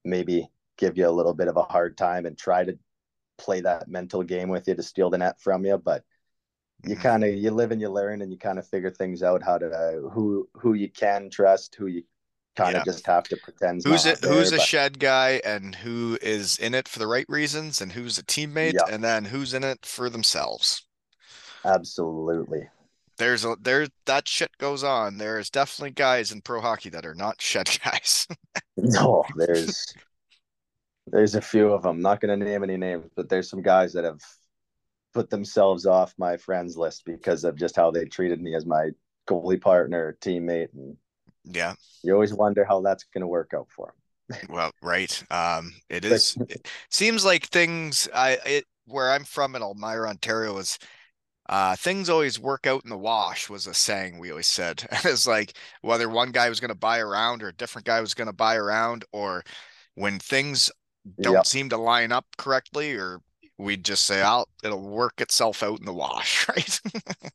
maybe 0.03 0.49
give 0.77 0.97
you 0.97 1.07
a 1.07 1.11
little 1.11 1.33
bit 1.33 1.47
of 1.47 1.57
a 1.57 1.63
hard 1.63 1.97
time 1.97 2.25
and 2.25 2.37
try 2.37 2.63
to 2.63 2.77
play 3.37 3.61
that 3.61 3.87
mental 3.87 4.23
game 4.23 4.49
with 4.49 4.67
you 4.67 4.75
to 4.75 4.83
steal 4.83 5.09
the 5.09 5.17
net 5.17 5.39
from 5.39 5.65
you. 5.65 5.77
But 5.77 6.03
you 6.85 6.95
Mhm. 6.95 7.01
kind 7.01 7.23
of 7.23 7.33
you 7.35 7.51
live 7.51 7.71
and 7.71 7.81
you 7.81 7.89
learn 7.89 8.21
and 8.21 8.31
you 8.31 8.37
kind 8.37 8.57
of 8.57 8.67
figure 8.67 8.89
things 8.91 9.21
out 9.21 9.43
how 9.43 9.57
to 9.57 9.69
uh, 9.69 10.09
who 10.09 10.49
who 10.53 10.73
you 10.73 10.89
can 10.89 11.29
trust, 11.29 11.75
who 11.75 11.87
you 11.87 12.03
kind 12.55 12.75
of 12.75 12.83
Yeah. 12.85 12.91
just 12.93 13.05
have 13.05 13.25
to 13.25 13.37
pretend. 13.37 13.83
Who's? 13.83 14.03
Who's 14.05 14.19
there, 14.21 14.31
a 14.31 14.51
but- 14.51 14.61
shed 14.61 14.99
guy 14.99 15.41
and 15.45 15.75
who 15.75 16.17
is 16.21 16.57
in 16.57 16.73
it 16.73 16.87
for 16.87 16.99
the 16.99 17.07
right 17.07 17.25
reasons 17.29 17.81
and 17.81 17.91
who's 17.91 18.17
a 18.17 18.23
teammate 18.23 18.73
Yeah. 18.73 18.85
and 18.93 19.03
then 19.03 19.25
who's 19.25 19.53
in 19.53 19.63
it 19.63 19.85
for 19.85 20.09
themselves. 20.09 20.85
Absolutely. 21.65 22.67
There's 23.17 23.43
a 23.43 23.57
there 23.59 23.87
that 24.05 24.27
shit 24.27 24.57
goes 24.57 24.83
on. 24.83 25.17
There's 25.17 25.49
definitely 25.49 25.91
guys 25.91 26.31
in 26.31 26.41
pro 26.41 26.61
hockey 26.61 26.89
that 26.89 27.05
are 27.05 27.15
not 27.15 27.41
shed 27.41 27.69
guys. 27.83 28.27
No, 28.77 29.25
there's 29.35 29.93
there's 31.07 31.35
a 31.35 31.41
few 31.41 31.73
of 31.73 31.83
them. 31.83 32.01
Not 32.01 32.21
going 32.21 32.37
to 32.39 32.45
name 32.45 32.63
any 32.63 32.77
names, 32.77 33.09
but 33.15 33.29
there's 33.29 33.49
some 33.49 33.61
guys 33.61 33.93
that 33.93 34.03
have 34.03 34.21
put 35.13 35.29
themselves 35.29 35.85
off 35.85 36.13
my 36.17 36.37
friends 36.37 36.77
list 36.77 37.03
because 37.05 37.43
of 37.43 37.57
just 37.57 37.75
how 37.75 37.91
they 37.91 38.05
treated 38.05 38.41
me 38.41 38.55
as 38.55 38.65
my 38.65 38.91
goalie 39.27 39.59
partner, 39.59 40.17
teammate, 40.21 40.73
and 40.73 40.95
yeah. 41.43 41.73
you 42.03 42.13
always 42.13 42.33
wonder 42.33 42.63
how 42.63 42.81
that's 42.81 43.05
going 43.05 43.21
to 43.21 43.27
work 43.27 43.51
out 43.55 43.67
for 43.69 43.87
them. 43.87 43.95
Well, 44.49 44.71
right. 44.81 45.23
Um, 45.31 45.73
it 45.89 46.05
is. 46.05 46.37
It 46.49 46.67
seems 46.91 47.25
like 47.25 47.47
things. 47.47 48.07
I 48.13 48.37
it 48.45 48.65
where 48.85 49.11
I'm 49.11 49.23
from 49.23 49.55
in 49.55 49.63
Elmira, 49.63 50.07
Ontario, 50.07 50.57
is 50.57 50.77
uh, 51.49 51.75
things 51.75 52.09
always 52.09 52.39
work 52.39 52.67
out 52.67 52.83
in 52.85 52.91
the 52.91 52.97
wash. 52.97 53.49
Was 53.49 53.67
a 53.67 53.73
saying 53.75 54.19
we 54.19 54.31
always 54.31 54.47
said. 54.47 54.87
It's 55.05 55.27
like 55.27 55.53
whether 55.81 56.09
one 56.09 56.31
guy 56.31 56.49
was 56.49 56.59
going 56.61 56.69
to 56.69 56.75
buy 56.75 56.99
around 56.99 57.43
or 57.43 57.49
a 57.49 57.53
different 57.53 57.85
guy 57.87 58.01
was 58.01 58.13
going 58.15 58.27
to 58.27 58.33
buy 58.33 58.55
around, 58.55 59.05
or 59.13 59.43
when 59.95 60.19
things 60.19 60.71
don't 61.21 61.45
Yep. 61.45 61.47
seem 61.47 61.69
to 61.69 61.77
line 61.77 62.11
up 62.11 62.25
correctly, 62.37 62.95
or 62.95 63.21
we'd 63.57 63.85
just 63.85 64.05
say, 64.05 64.21
"I'll 64.21 64.49
it'll 64.63 64.81
work 64.89 65.21
itself 65.21 65.63
out 65.63 65.79
in 65.79 65.85
the 65.85 65.93
wash," 65.93 66.47
right? 66.55 66.81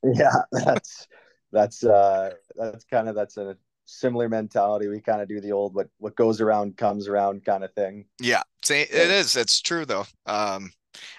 Yeah, 0.02 0.32
that's 0.52 1.08
that's 1.52 1.84
uh 1.84 2.32
that's 2.56 2.84
kind 2.84 3.08
of 3.08 3.14
that's 3.14 3.36
a 3.36 3.56
similar 3.86 4.28
mentality. 4.28 4.88
We 4.88 5.00
kind 5.00 5.22
of 5.22 5.28
do 5.28 5.40
the 5.40 5.52
old 5.52 5.74
what 5.74 5.88
what 5.98 6.16
goes 6.16 6.40
around 6.40 6.76
comes 6.76 7.08
around 7.08 7.44
kind 7.44 7.64
of 7.64 7.72
thing. 7.74 8.06
yeah, 8.20 8.42
it 8.68 8.90
is. 9.10 9.36
it 9.36 9.40
It's 9.40 9.60
true 9.60 9.84
though. 9.84 10.06
Um, 10.26 10.72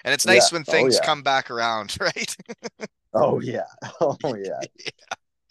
and 0.04 0.14
it's 0.14 0.26
nice 0.26 0.50
Yeah. 0.50 0.52
when 0.52 0.64
Oh, 0.68 0.72
things 0.72 1.00
yeah. 1.00 1.00
come 1.04 1.22
back 1.22 1.50
around, 1.50 1.96
right? 2.00 2.36
Oh 3.14 3.40
yeah, 3.40 3.66
oh 4.00 4.16
yeah. 4.36 4.64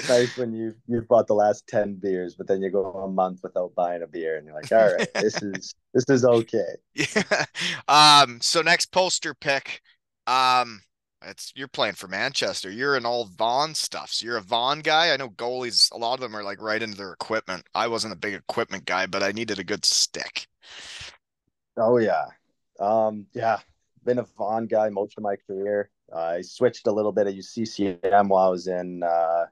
Nice 0.07 0.38
when 0.38 0.53
you 0.53 0.76
you've 0.88 1.07
bought 1.07 1.28
the 1.28 1.36
last 1.36 1.67
ten 1.67 1.95
beers, 1.95 2.36
but 2.36 2.47
then 2.47 2.61
you 2.61 2.69
go 2.69 2.86
a 3.03 3.09
month 3.09 3.41
without 3.43 3.73
buying 3.76 4.03
a 4.03 4.07
beer, 4.07 4.38
and 4.38 4.45
you're 4.45 4.55
like, 4.55 4.71
all 4.71 4.93
right, 4.93 5.09
this 5.17 5.41
is 5.41 5.73
this 5.93 6.05
is 6.09 6.26
okay. 6.26 6.76
Yeah. 6.93 7.45
Um, 7.88 8.39
so 8.41 8.61
next 8.61 8.88
poster 8.91 9.34
pick. 9.34 9.82
Um, 10.28 10.82
it's 11.23 11.51
you're 11.55 11.67
playing 11.67 11.95
for 11.95 12.07
Manchester. 12.07 12.69
You're 12.71 12.97
in 12.97 13.05
all 13.05 13.26
Vaughn 13.26 13.73
stuff. 13.73 14.11
So 14.11 14.26
you're 14.26 14.38
a 14.38 14.41
Vaughn 14.41 14.82
guy. 14.82 15.11
I 15.13 15.17
know 15.17 15.30
goalies, 15.30 15.91
a 15.91 15.97
lot 15.97 16.15
of 16.15 16.19
them 16.21 16.36
are 16.36 16.43
like 16.43 16.61
right 16.61 16.82
into 16.84 16.97
their 16.97 17.13
equipment. 17.13 17.65
I 17.73 17.88
wasn't 17.88 18.13
a 18.13 18.17
big 18.17 18.34
equipment 18.36 18.86
guy, 18.86 19.07
but 19.07 19.23
I 19.23 19.32
needed 19.32 19.59
a 19.59 19.63
good 19.63 19.86
stick. 19.86 20.47
Oh 21.78 21.97
yeah, 21.97 22.26
um, 22.80 23.28
yeah. 23.34 23.59
Been 24.06 24.20
a 24.20 24.24
Vaughn 24.38 24.68
guy 24.68 24.89
most 24.89 25.18
of 25.18 25.24
my 25.24 25.36
career. 25.36 25.89
I 26.16 26.41
switched 26.41 26.88
a 26.88 26.91
little 26.91 27.12
bit 27.12 27.28
at 27.28 27.36
UCCM 27.36 28.28
while 28.28 28.47
I 28.47 28.49
was 28.49 28.68
in 28.68 29.01
uh, 29.03 29.45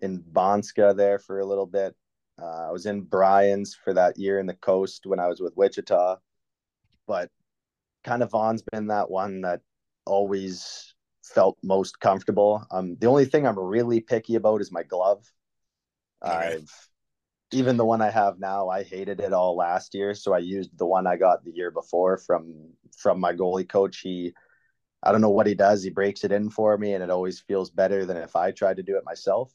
in 0.00 0.22
Banska 0.22 0.96
there 0.96 1.18
for 1.18 1.40
a 1.40 1.46
little 1.46 1.66
bit. 1.66 1.94
Uh, 2.40 2.68
I 2.68 2.70
was 2.70 2.86
in 2.86 3.02
Brian's 3.02 3.74
for 3.74 3.92
that 3.92 4.18
year 4.18 4.38
in 4.38 4.46
the 4.46 4.54
coast 4.54 5.04
when 5.04 5.20
I 5.20 5.26
was 5.28 5.40
with 5.40 5.56
Wichita, 5.56 6.16
but 7.06 7.30
kind 8.02 8.22
of 8.22 8.30
Vaughn's 8.30 8.62
been 8.72 8.86
that 8.86 9.10
one 9.10 9.42
that 9.42 9.60
always 10.06 10.94
felt 11.22 11.58
most 11.62 12.00
comfortable. 12.00 12.64
Um, 12.70 12.96
the 12.98 13.06
only 13.06 13.26
thing 13.26 13.46
I'm 13.46 13.58
really 13.58 14.00
picky 14.00 14.36
about 14.36 14.62
is 14.62 14.72
my 14.72 14.82
glove. 14.82 15.30
I've 16.22 16.70
even 17.52 17.76
the 17.76 17.84
one 17.84 18.00
I 18.02 18.10
have 18.10 18.38
now, 18.38 18.68
I 18.68 18.82
hated 18.82 19.20
it 19.20 19.32
all 19.32 19.56
last 19.56 19.94
year, 19.94 20.14
so 20.14 20.32
I 20.34 20.38
used 20.38 20.76
the 20.78 20.86
one 20.86 21.06
I 21.06 21.16
got 21.16 21.44
the 21.44 21.52
year 21.52 21.70
before 21.70 22.18
from 22.18 22.54
from 22.96 23.20
my 23.20 23.32
goalie 23.32 23.68
coach. 23.68 24.00
He, 24.00 24.32
I 25.02 25.12
don't 25.12 25.20
know 25.20 25.30
what 25.30 25.46
he 25.46 25.54
does. 25.54 25.82
He 25.82 25.90
breaks 25.90 26.24
it 26.24 26.32
in 26.32 26.50
for 26.50 26.76
me, 26.78 26.94
and 26.94 27.02
it 27.02 27.10
always 27.10 27.40
feels 27.40 27.70
better 27.70 28.06
than 28.06 28.16
if 28.18 28.36
I 28.36 28.52
tried 28.52 28.76
to 28.78 28.82
do 28.82 28.96
it 28.96 29.04
myself. 29.04 29.52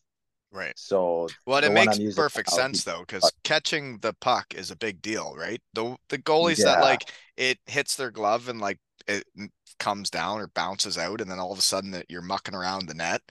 Right. 0.51 0.75
So 0.75 1.29
Well, 1.45 1.63
it 1.63 1.71
makes 1.71 1.99
perfect 2.15 2.49
now, 2.51 2.55
sense 2.55 2.83
though, 2.83 2.99
because 3.01 3.33
catching 3.43 3.99
the 3.99 4.13
puck 4.13 4.53
is 4.53 4.71
a 4.71 4.75
big 4.75 5.01
deal, 5.01 5.35
right? 5.35 5.61
The 5.73 5.97
the 6.09 6.17
goalies 6.17 6.63
that 6.63 6.79
like 6.79 7.11
it 7.37 7.59
hits 7.65 7.95
their 7.95 8.11
glove 8.11 8.47
and 8.49 8.59
like 8.61 8.79
it 9.07 9.25
comes 9.79 10.09
down 10.09 10.39
or 10.39 10.47
bounces 10.47 10.97
out, 10.97 11.21
and 11.21 11.29
then 11.29 11.39
all 11.39 11.51
of 11.51 11.59
a 11.59 11.61
sudden 11.63 11.91
that 11.91 12.07
you're 12.09 12.21
mucking 12.21 12.55
around 12.55 12.87
the 12.87 12.93
net. 12.93 13.21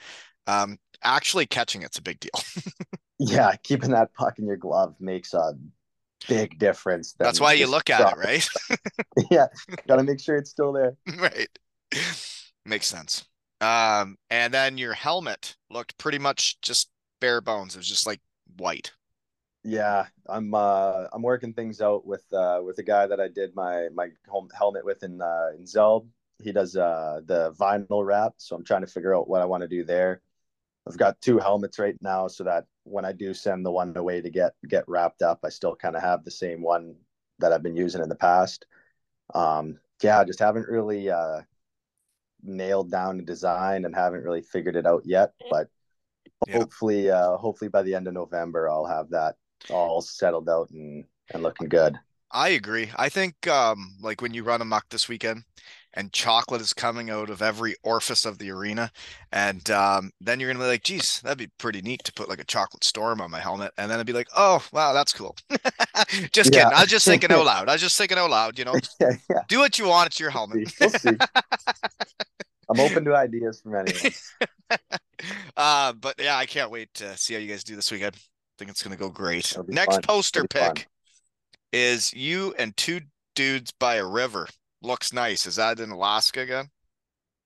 Um, 0.46 0.78
actually 1.02 1.46
catching 1.46 1.82
it's 1.82 1.98
a 1.98 2.02
big 2.02 2.20
deal. 2.20 2.30
yeah, 3.18 3.54
keeping 3.62 3.90
that 3.90 4.12
puck 4.14 4.38
in 4.38 4.46
your 4.46 4.56
glove 4.56 4.94
makes 5.00 5.34
a 5.34 5.54
big 6.28 6.58
difference. 6.58 7.14
That's 7.18 7.40
why 7.40 7.52
you 7.52 7.66
look 7.66 7.90
at 7.90 8.12
it, 8.12 8.18
right? 8.18 8.48
yeah, 9.30 9.46
got 9.86 9.96
to 9.96 10.02
make 10.02 10.20
sure 10.20 10.36
it's 10.36 10.50
still 10.50 10.72
there. 10.72 10.96
right. 11.18 11.48
Makes 12.64 12.86
sense. 12.86 13.24
Um, 13.60 14.16
and 14.30 14.52
then 14.52 14.78
your 14.78 14.94
helmet 14.94 15.56
looked 15.70 15.96
pretty 15.98 16.18
much 16.18 16.60
just 16.60 16.90
bare 17.20 17.40
bones. 17.40 17.74
It 17.74 17.78
was 17.78 17.88
just 17.88 18.06
like 18.06 18.20
white. 18.56 18.92
Yeah, 19.62 20.06
I'm 20.28 20.52
uh 20.52 21.06
I'm 21.12 21.22
working 21.22 21.54
things 21.54 21.80
out 21.80 22.06
with 22.06 22.24
uh 22.34 22.60
with 22.62 22.78
a 22.78 22.82
guy 22.82 23.06
that 23.06 23.20
I 23.20 23.28
did 23.28 23.54
my 23.54 23.88
my 23.94 24.10
home 24.28 24.48
helmet 24.56 24.84
with 24.84 25.02
in 25.02 25.22
uh 25.22 25.52
in 25.56 25.64
Zeld. 25.64 26.06
He 26.42 26.52
does 26.52 26.76
uh 26.76 27.20
the 27.24 27.52
vinyl 27.52 28.04
wrap, 28.04 28.34
so 28.36 28.56
I'm 28.56 28.64
trying 28.64 28.82
to 28.82 28.86
figure 28.86 29.16
out 29.16 29.28
what 29.28 29.40
I 29.40 29.46
want 29.46 29.62
to 29.62 29.68
do 29.68 29.82
there. 29.84 30.20
I've 30.86 30.98
got 30.98 31.20
two 31.20 31.38
helmets 31.38 31.78
right 31.78 31.96
now 32.02 32.28
so 32.28 32.44
that 32.44 32.66
when 32.84 33.04
I 33.04 33.12
do 33.12 33.32
send 33.34 33.64
the 33.64 33.70
one 33.70 33.96
away 33.96 34.20
to 34.20 34.30
get 34.30 34.54
get 34.68 34.88
wrapped 34.88 35.22
up, 35.22 35.40
I 35.44 35.48
still 35.48 35.76
kind 35.76 35.96
of 35.96 36.02
have 36.02 36.24
the 36.24 36.30
same 36.30 36.62
one 36.62 36.96
that 37.38 37.52
I've 37.52 37.62
been 37.62 37.76
using 37.76 38.02
in 38.02 38.08
the 38.08 38.16
past. 38.16 38.66
Um 39.34 39.80
yeah, 40.02 40.20
I 40.20 40.24
just 40.24 40.40
haven't 40.40 40.68
really 40.68 41.10
uh 41.10 41.42
nailed 42.42 42.90
down 42.90 43.16
the 43.16 43.22
design 43.22 43.84
and 43.84 43.94
haven't 43.94 44.22
really 44.24 44.42
figured 44.42 44.76
it 44.76 44.86
out 44.86 45.02
yet, 45.06 45.32
but 45.48 45.68
Yeah. 46.46 46.52
hopefully 46.52 47.10
uh 47.10 47.36
hopefully 47.38 47.68
by 47.70 47.82
the 47.82 47.94
end 47.94 48.08
of 48.08 48.14
November 48.14 48.68
I'll 48.70 48.86
have 48.86 49.10
that 49.10 49.36
all 49.70 50.02
settled 50.02 50.48
out 50.48 50.70
and 50.70 51.06
and 51.32 51.42
looking 51.42 51.68
good. 51.68 51.98
I 52.30 52.48
agree. 52.50 52.90
I 52.96 53.08
think 53.08 53.46
um 53.46 53.96
like 54.00 54.20
when 54.20 54.34
you 54.34 54.42
run 54.42 54.60
amok 54.60 54.88
this 54.90 55.08
weekend 55.08 55.44
and 55.96 56.12
chocolate 56.12 56.60
is 56.60 56.72
coming 56.72 57.08
out 57.10 57.30
of 57.30 57.40
every 57.42 57.74
orifice 57.82 58.24
of 58.24 58.38
the 58.38 58.50
arena 58.50 58.90
and 59.32 59.70
um 59.70 60.10
then 60.20 60.40
you're 60.40 60.52
gonna 60.52 60.64
be 60.64 60.68
like, 60.68 60.82
geez, 60.82 61.20
that'd 61.22 61.38
be 61.38 61.50
pretty 61.58 61.80
neat 61.82 62.02
to 62.04 62.12
put 62.12 62.28
like 62.28 62.40
a 62.40 62.44
chocolate 62.44 62.84
storm 62.84 63.20
on 63.20 63.30
my 63.30 63.40
helmet. 63.40 63.72
And 63.78 63.90
then 63.90 63.96
it'd 63.98 64.06
be 64.06 64.12
like, 64.12 64.28
oh 64.36 64.62
wow, 64.72 64.92
that's 64.92 65.12
cool. 65.12 65.36
just 66.32 66.54
Yeah. 66.54 66.64
kidding. 66.64 66.72
I 66.76 66.80
was 66.82 66.90
just 66.90 67.06
thinking 67.06 67.30
out 67.32 67.44
loud. 67.46 67.68
I 67.68 67.72
was 67.72 67.80
just 67.80 67.96
thinking 67.96 68.18
out 68.18 68.30
loud, 68.30 68.58
you 68.58 68.64
know. 68.64 68.74
yeah, 69.00 69.12
yeah. 69.30 69.40
Do 69.48 69.58
what 69.60 69.78
you 69.78 69.86
want, 69.86 70.06
it's 70.08 70.20
your 70.20 70.30
helmet. 70.30 70.72
We'll 70.80 70.90
see. 70.90 71.10
I'm 72.70 72.80
open 72.80 73.04
to 73.04 73.14
ideas 73.14 73.60
from 73.60 73.74
anyone. 73.76 74.12
uh, 75.56 75.92
but 75.92 76.14
yeah, 76.18 76.36
I 76.36 76.46
can't 76.46 76.70
wait 76.70 76.92
to 76.94 77.16
see 77.16 77.34
how 77.34 77.40
you 77.40 77.48
guys 77.48 77.62
do 77.64 77.76
this 77.76 77.92
weekend. 77.92 78.16
I 78.16 78.20
think 78.58 78.70
it's 78.70 78.82
gonna 78.82 78.96
go 78.96 79.10
great. 79.10 79.56
Next 79.68 79.96
fun. 79.96 80.02
poster 80.02 80.44
It'll 80.44 80.60
fun. 80.60 80.74
pick 80.74 80.88
is 81.72 82.12
you 82.14 82.54
and 82.58 82.76
two 82.76 83.00
dudes 83.34 83.72
by 83.78 83.96
a 83.96 84.06
river. 84.06 84.48
Looks 84.84 85.14
nice. 85.14 85.46
Is 85.46 85.56
that 85.56 85.80
in 85.80 85.90
Alaska 85.90 86.40
again? 86.40 86.68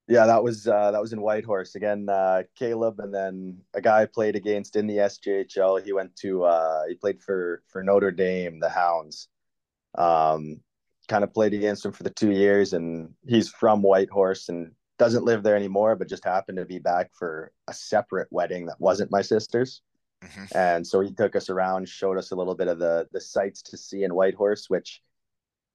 Yeah, 0.09 0.27
that 0.27 0.43
was 0.43 0.67
uh, 0.67 0.91
that 0.91 1.01
was 1.01 1.13
in 1.13 1.21
Whitehorse 1.21 1.77
again. 1.77 2.09
Uh, 2.09 2.43
Kaleb 2.59 2.99
and 2.99 3.15
then 3.15 3.59
a 3.75 3.81
guy 3.81 4.03
I 4.03 4.07
played 4.07 4.35
against 4.35 4.75
in 4.75 4.89
the 4.89 4.97
SJHL. 4.97 5.85
He 5.85 5.93
went 5.93 6.17
to 6.17 6.45
uh, 6.45 6.87
he 6.89 6.95
played 6.97 7.23
for 7.23 7.63
for 7.69 7.85
Notre 7.85 8.11
Dame, 8.11 8.59
the 8.59 8.69
Hounds. 8.69 9.29
Um, 9.97 10.61
kind 11.09 11.23
of 11.23 11.33
played 11.33 11.55
against 11.55 11.85
him 11.85 11.93
for 11.93 12.03
the 12.03 12.11
two 12.11 12.33
years, 12.33 12.73
and 12.73 13.15
he's 13.27 13.49
from 13.49 13.83
Whitehorse 13.83 14.49
and 14.49 14.73
doesn't 14.99 15.25
live 15.25 15.45
there 15.45 15.57
anymore, 15.57 15.95
but 15.95 16.09
just 16.09 16.25
happened 16.25 16.59
to 16.59 16.65
be 16.65 16.81
back 16.81 17.11
for 17.15 17.53
a 17.69 17.73
separate 17.73 18.29
wedding 18.33 18.67
that 18.67 18.81
wasn't 18.81 19.13
my 19.13 19.23
sister's. 19.23 19.81
Mhm. 20.23 20.57
And 20.57 20.87
so 20.87 21.01
he 21.01 21.13
took 21.13 21.37
us 21.37 21.49
around, 21.49 21.89
showed 21.89 22.19
us 22.19 22.33
a 22.33 22.35
little 22.35 22.57
bit 22.57 22.67
of 22.67 22.81
the 22.81 23.07
the 23.13 23.21
sights 23.21 23.63
to 23.63 23.77
see 23.77 24.03
in 24.03 24.15
Whitehorse, 24.15 24.69
which, 24.69 25.03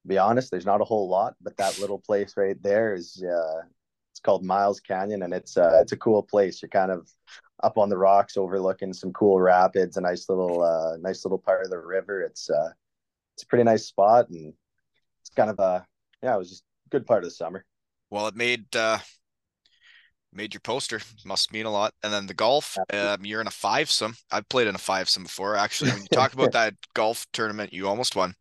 be 0.06 0.18
honest, 0.18 0.52
there's 0.52 0.66
not 0.66 0.82
a 0.82 0.86
whole 0.86 1.08
lot, 1.08 1.36
but 1.42 1.58
that 1.58 1.80
little 1.80 2.00
place 2.00 2.34
right 2.38 2.62
there 2.62 2.94
is 2.94 3.24
uh, 3.24 3.62
it's 4.12 4.20
called 4.20 4.44
Miles 4.44 4.80
Canyon, 4.80 5.24
and 5.24 5.34
it's 5.34 5.58
uh, 5.58 5.80
it's 5.82 5.92
a 5.92 5.98
cool 5.98 6.24
place. 6.24 6.62
You're 6.62 6.70
kind 6.70 6.92
of 6.92 7.10
up 7.62 7.78
on 7.78 7.90
the 7.90 7.98
rocks, 7.98 8.38
overlooking 8.38 8.94
some 8.94 9.14
cool 9.14 9.40
rapids, 9.40 9.98
a 9.98 10.02
nice 10.02 10.28
little 10.30 10.62
uh, 10.62 10.98
nice 10.98 11.26
little 11.26 11.40
part 11.40 11.64
of 11.64 11.70
the 11.70 11.80
river. 11.80 12.22
It's 12.22 12.50
uh, 12.50 12.70
it's 13.36 13.44
a 13.44 13.48
pretty 13.48 13.64
nice 13.64 13.86
spot, 13.86 14.30
and 14.30 14.54
it's 15.22 15.30
kind 15.36 15.50
of 15.50 15.60
a 15.60 15.86
yeah, 16.22 16.36
it 16.36 16.40
was 16.40 16.50
just 16.50 16.64
a 16.88 16.90
good 16.90 17.06
part 17.06 17.24
of 17.24 17.30
the 17.30 17.36
summer. 17.36 17.66
Well, 18.10 18.28
it 18.28 18.36
made 18.36 18.76
uh 18.76 19.00
Made 20.36 20.54
your 20.54 20.62
poster. 20.62 21.00
Must 21.26 21.54
mean 21.54 21.66
a 21.66 21.72
lot. 21.72 21.94
And 22.02 22.12
then 22.12 22.26
the 22.26 22.34
golf, 22.34 22.78
um, 22.92 23.24
you're 23.24 23.42
in 23.42 23.48
a 23.48 23.52
fivesome. 23.52 24.18
I've 24.32 24.50
played 24.50 24.68
in 24.68 24.76
a 24.76 24.80
fivesome 24.80 25.24
before. 25.24 25.56
Actually, 25.56 25.92
when 25.92 26.02
you 26.02 26.08
talk 26.12 26.34
about 26.34 26.52
that 26.54 26.74
golf 26.96 27.28
tournament, 27.34 27.72
you 27.72 27.88
almost 27.88 28.16
won. 28.16 28.34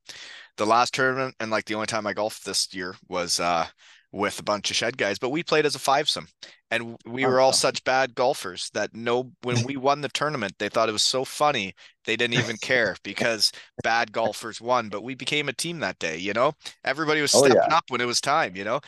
The 0.58 0.66
last 0.66 0.94
tournament, 0.94 1.34
and 1.40 1.50
like 1.50 1.64
the 1.64 1.74
only 1.74 1.86
time 1.86 2.06
I 2.06 2.12
golfed 2.12 2.44
this 2.44 2.72
year 2.74 2.94
was 3.08 3.40
uh 3.40 3.66
with 4.14 4.38
a 4.38 4.42
bunch 4.42 4.70
of 4.70 4.76
shed 4.76 4.98
guys, 4.98 5.18
but 5.18 5.30
we 5.30 5.42
played 5.42 5.64
as 5.64 5.74
a 5.74 5.78
fivesome. 5.78 6.28
And 6.70 6.96
we 7.06 7.24
were 7.24 7.40
all 7.40 7.54
such 7.54 7.82
bad 7.84 8.14
golfers 8.14 8.68
that 8.74 8.94
no 8.94 9.32
when 9.42 9.64
we 9.64 9.76
won 9.78 10.02
the 10.02 10.10
tournament, 10.10 10.54
they 10.58 10.68
thought 10.68 10.88
it 10.90 10.92
was 10.92 11.02
so 11.02 11.24
funny 11.24 11.74
they 12.04 12.16
didn't 12.16 12.38
even 12.38 12.56
care 12.58 12.96
because 13.04 13.52
bad 13.82 14.12
golfers 14.12 14.60
won. 14.60 14.90
But 14.90 15.02
we 15.02 15.14
became 15.14 15.48
a 15.48 15.52
team 15.54 15.80
that 15.80 15.98
day, 15.98 16.18
you 16.18 16.34
know? 16.34 16.52
Everybody 16.84 17.22
was 17.22 17.34
Oh, 17.34 17.38
stepping 17.38 17.56
yeah. 17.68 17.74
up 17.76 17.84
when 17.88 18.00
it 18.02 18.06
was 18.06 18.20
time, 18.20 18.54
you 18.54 18.64
know? 18.64 18.80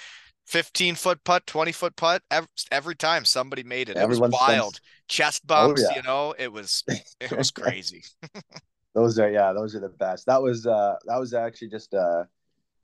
15 0.47 0.95
foot 0.95 1.25
putt, 1.25 1.47
20 1.47 1.73
foot 1.73 1.97
putt. 1.97 2.21
Every, 2.31 2.49
every 2.71 2.95
time 2.95 3.25
somebody 3.25 3.63
made 3.63 3.89
it. 3.89 3.97
It 3.97 4.07
was 4.07 4.19
Everyone 4.19 4.33
spends- 4.33 4.49
wild. 4.49 4.81
Chest 5.09 5.47
bumps, 5.47 5.83
Oh, 5.83 5.89
yeah. 5.91 5.97
you 5.97 6.03
know, 6.03 6.35
it 6.39 6.53
was 6.53 6.85
it 7.21 7.33
was 7.33 7.51
crazy. 7.51 8.05
Those 8.95 9.19
are 9.19 9.31
yeah, 9.31 9.53
those 9.53 9.75
are 9.75 9.81
the 9.81 9.89
best. 9.89 10.27
That 10.27 10.43
was 10.43 10.67
uh 10.67 10.97
that 11.07 11.19
was 11.19 11.35
actually 11.35 11.69
just 11.69 11.95
uh 11.95 12.25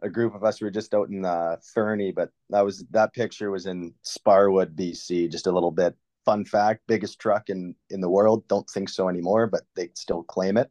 a 0.02 0.08
group 0.08 0.34
of 0.34 0.44
us. 0.44 0.61
We 0.61 0.64
were 0.66 0.70
just 0.70 0.94
out 0.94 1.08
in 1.08 1.24
uh 1.24 1.56
Fernie, 1.74 2.12
but 2.12 2.30
that 2.50 2.64
was 2.64 2.84
that 2.90 3.12
picture 3.12 3.50
was 3.50 3.66
in 3.66 3.94
Sparwood, 4.04 4.74
BC. 4.74 5.30
Just 5.30 5.46
a 5.46 5.52
little 5.52 5.70
bit 5.70 5.94
fun 6.24 6.44
fact, 6.44 6.82
biggest 6.86 7.18
truck 7.18 7.48
in 7.48 7.74
in 7.90 8.00
the 8.00 8.11
world. 8.11 8.46
Don't 8.48 8.68
think 8.68 8.88
so 8.88 9.08
anymore, 9.08 9.46
but 9.46 9.62
they 9.76 9.90
still 9.94 10.22
claim 10.22 10.56
it. 10.56 10.70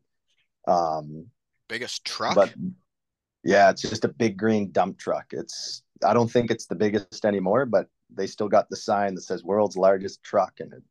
Um 0.67 1.27
Biggest 1.67 2.03
truck. 2.03 2.35
but 2.35 2.53
yeah, 3.43 3.69
it's 3.69 3.81
just 3.81 4.05
a 4.05 4.09
big 4.09 4.37
green 4.37 4.71
dump 4.71 4.97
truck. 4.97 5.27
It's 5.31 5.83
I 6.03 6.13
don't 6.13 6.31
think 6.31 6.51
it's 6.51 6.65
the 6.65 6.75
biggest 6.75 7.25
anymore, 7.25 7.65
but 7.65 7.87
they 8.13 8.27
still 8.27 8.49
got 8.49 8.69
the 8.69 8.75
sign 8.75 9.15
that 9.15 9.21
says 9.21 9.43
world's 9.43 9.77
largest 9.77 10.23
truck 10.23 10.53
and 10.59 10.73
it 10.73 10.83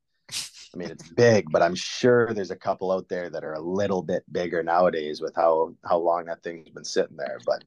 I 0.75 0.77
mean 0.79 0.91
it's 0.91 1.05
big, 1.16 1.51
but 1.53 1.62
I'm 1.62 1.75
sure 1.75 2.33
there's 2.35 2.51
a 2.51 2.57
couple 2.57 2.93
out 2.93 3.09
there 3.09 3.31
that 3.31 3.45
are 3.45 3.55
a 3.55 3.61
little 3.61 4.03
bit 4.03 4.25
bigger 4.33 4.62
nowadays 4.62 5.21
with 5.21 5.35
how 5.37 5.75
how 5.85 5.99
long 5.99 6.27
that 6.27 6.43
thing's 6.43 6.69
been 6.71 6.85
sitting 6.85 7.16
there. 7.16 7.41
But 7.45 7.64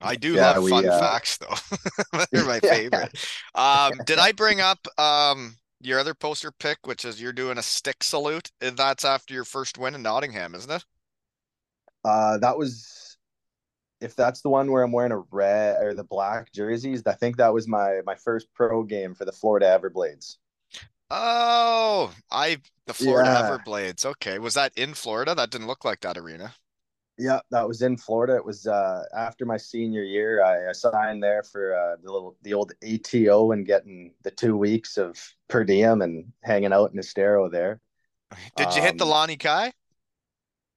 I 0.00 0.16
do 0.16 0.36
Yeah, 0.36 0.38
love 0.38 0.60
we, 0.60 0.64
fun 0.64 0.90
uh, 0.90 0.90
facts 0.90 1.38
though. 1.38 1.54
They're 2.32 2.44
my 2.44 2.60
favorite. 2.60 3.14
Um, 3.54 4.02
did 4.04 4.18
I 4.18 4.32
bring 4.32 4.60
up 4.60 4.86
um 4.98 5.56
your 5.80 5.98
other 6.00 6.14
poster 6.14 6.50
pick, 6.50 6.86
which 6.86 7.04
is 7.04 7.20
you're 7.20 7.32
doing 7.32 7.58
a 7.58 7.62
stick 7.62 8.02
salute? 8.02 8.50
That's 8.60 9.04
after 9.04 9.34
your 9.34 9.44
first 9.44 9.78
win 9.78 9.94
in 9.94 10.02
Nottingham, 10.02 10.54
isn't 10.54 10.70
it? 10.70 10.84
uh 12.04 12.38
that 12.38 12.56
was 12.56 13.16
if 14.00 14.16
that's 14.16 14.42
the 14.42 14.50
one 14.50 14.70
where 14.70 14.82
I'm 14.82 14.92
wearing 14.92 15.12
a 15.12 15.18
red 15.32 15.82
or 15.82 15.94
the 15.94 16.04
black 16.04 16.52
jerseys, 16.52 17.02
I 17.06 17.14
think 17.14 17.38
that 17.38 17.54
was 17.54 17.68
my 17.68 18.00
my 18.06 18.16
first 18.16 18.48
pro 18.54 18.82
game 18.84 19.14
for 19.14 19.24
the 19.24 19.32
Florida 19.32 19.66
Everblades. 19.66 20.38
Oh, 21.16 22.12
I 22.30 22.58
the 22.86 22.94
Florida 22.94 23.30
Yeah. 23.30 23.42
Everblades. 23.42 24.04
Okay, 24.04 24.38
was 24.40 24.54
that 24.54 24.72
in 24.76 24.94
Florida? 24.94 25.34
That 25.34 25.50
didn't 25.50 25.68
look 25.68 25.84
like 25.84 26.00
that 26.00 26.18
arena. 26.18 26.54
Yeah, 27.16 27.40
that 27.52 27.68
was 27.68 27.80
in 27.82 27.96
Florida. 27.96 28.34
It 28.34 28.44
was 28.44 28.66
uh, 28.66 29.04
after 29.16 29.46
my 29.46 29.56
senior 29.56 30.02
year. 30.02 30.42
I, 30.42 30.70
I 30.70 30.72
signed 30.72 31.22
there 31.22 31.44
for 31.44 31.74
uh, 31.76 31.96
the 32.02 32.10
little 32.10 32.36
the 32.42 32.54
old 32.54 32.72
ATO 32.82 33.52
and 33.52 33.64
getting 33.64 34.12
the 34.24 34.32
two 34.32 34.56
weeks 34.56 34.96
of 34.98 35.16
per 35.48 35.62
diem 35.62 36.02
and 36.02 36.32
hanging 36.42 36.72
out 36.72 36.92
in 36.92 36.98
Estero 36.98 37.48
there. 37.48 37.80
Did 38.56 38.74
you 38.74 38.82
hit 38.82 38.98
the 38.98 39.04
Um, 39.04 39.10
Lani 39.10 39.36
Kai? 39.36 39.72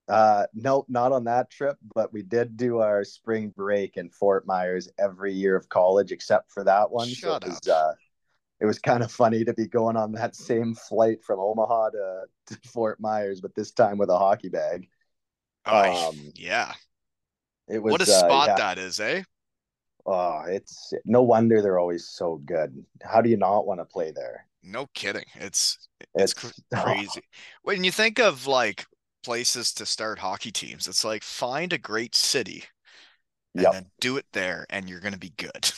Uh, 0.08 0.46
nope, 0.54 0.86
not 0.88 1.12
on 1.12 1.24
that 1.26 1.50
trip, 1.50 1.78
but 1.96 2.14
we 2.14 2.22
did 2.22 2.56
do 2.56 2.80
our 2.80 3.04
spring 3.04 3.50
break 3.50 3.98
in 3.98 4.10
Fort 4.10 4.46
Myers 4.46 4.90
every 5.00 5.34
year 5.34 5.56
of 5.56 5.68
college 5.70 6.12
except 6.12 6.52
for 6.52 6.64
that 6.64 6.92
one. 6.92 7.08
Shut 7.08 7.44
so 7.44 7.50
it 7.50 7.50
was 7.50 7.68
uh, 7.68 7.94
it 8.60 8.66
was 8.66 8.80
kind 8.80 9.04
of 9.04 9.12
funny 9.12 9.44
to 9.46 9.54
be 9.54 9.68
going 9.68 9.98
on 9.98 10.12
that 10.14 10.36
same 10.36 10.76
flight 10.76 11.24
from 11.24 11.40
Omaha 11.40 11.92
to, 11.92 12.24
to 12.48 12.70
Fort 12.70 13.00
Myers, 13.00 13.42
but 13.42 13.56
this 13.56 13.72
time 13.72 13.98
with 13.98 14.10
a 14.10 14.18
hockey 14.18 14.50
bag. 14.50 14.90
Oh, 15.66 15.94
um, 16.10 16.34
yeah. 16.34 16.74
It 17.70 17.82
was 17.82 17.98
What 17.98 18.02
a 18.02 18.06
uh, 18.08 18.30
spot 18.30 18.54
yeah. 18.54 18.58
that 18.58 18.78
is, 18.78 19.00
eh? 19.00 19.24
Oh, 20.08 20.44
it's 20.48 20.92
no 21.06 21.22
wonder 21.22 21.62
they're 21.62 21.78
always 21.80 22.08
so 22.10 22.38
good. 22.38 22.86
How 23.04 23.22
do 23.22 23.30
you 23.30 23.38
not 23.38 23.68
want 23.68 23.80
to 23.80 23.86
play 23.86 24.12
there? 24.12 24.48
No 24.64 24.88
kidding. 24.94 25.26
It's 25.36 25.88
it's 26.16 26.34
It's 26.34 26.34
cr- 26.34 26.48
crazy. 26.74 27.24
When 27.64 27.84
you 27.84 27.92
think 27.92 28.20
of 28.20 28.46
like 28.48 28.86
places 29.24 29.74
to 29.74 29.86
start 29.86 30.20
hockey 30.20 30.52
teams, 30.52 30.88
it's 30.88 31.04
like 31.04 31.24
find 31.24 31.74
a 31.74 31.78
great 31.78 32.16
city 32.16 32.66
and 33.58 33.72
Yep, 33.72 33.74
then 33.74 33.92
do 34.02 34.18
it 34.18 34.28
there 34.34 34.66
and 34.70 34.90
you're 34.90 35.02
gonna 35.02 35.18
be 35.18 35.32
good. 35.32 35.72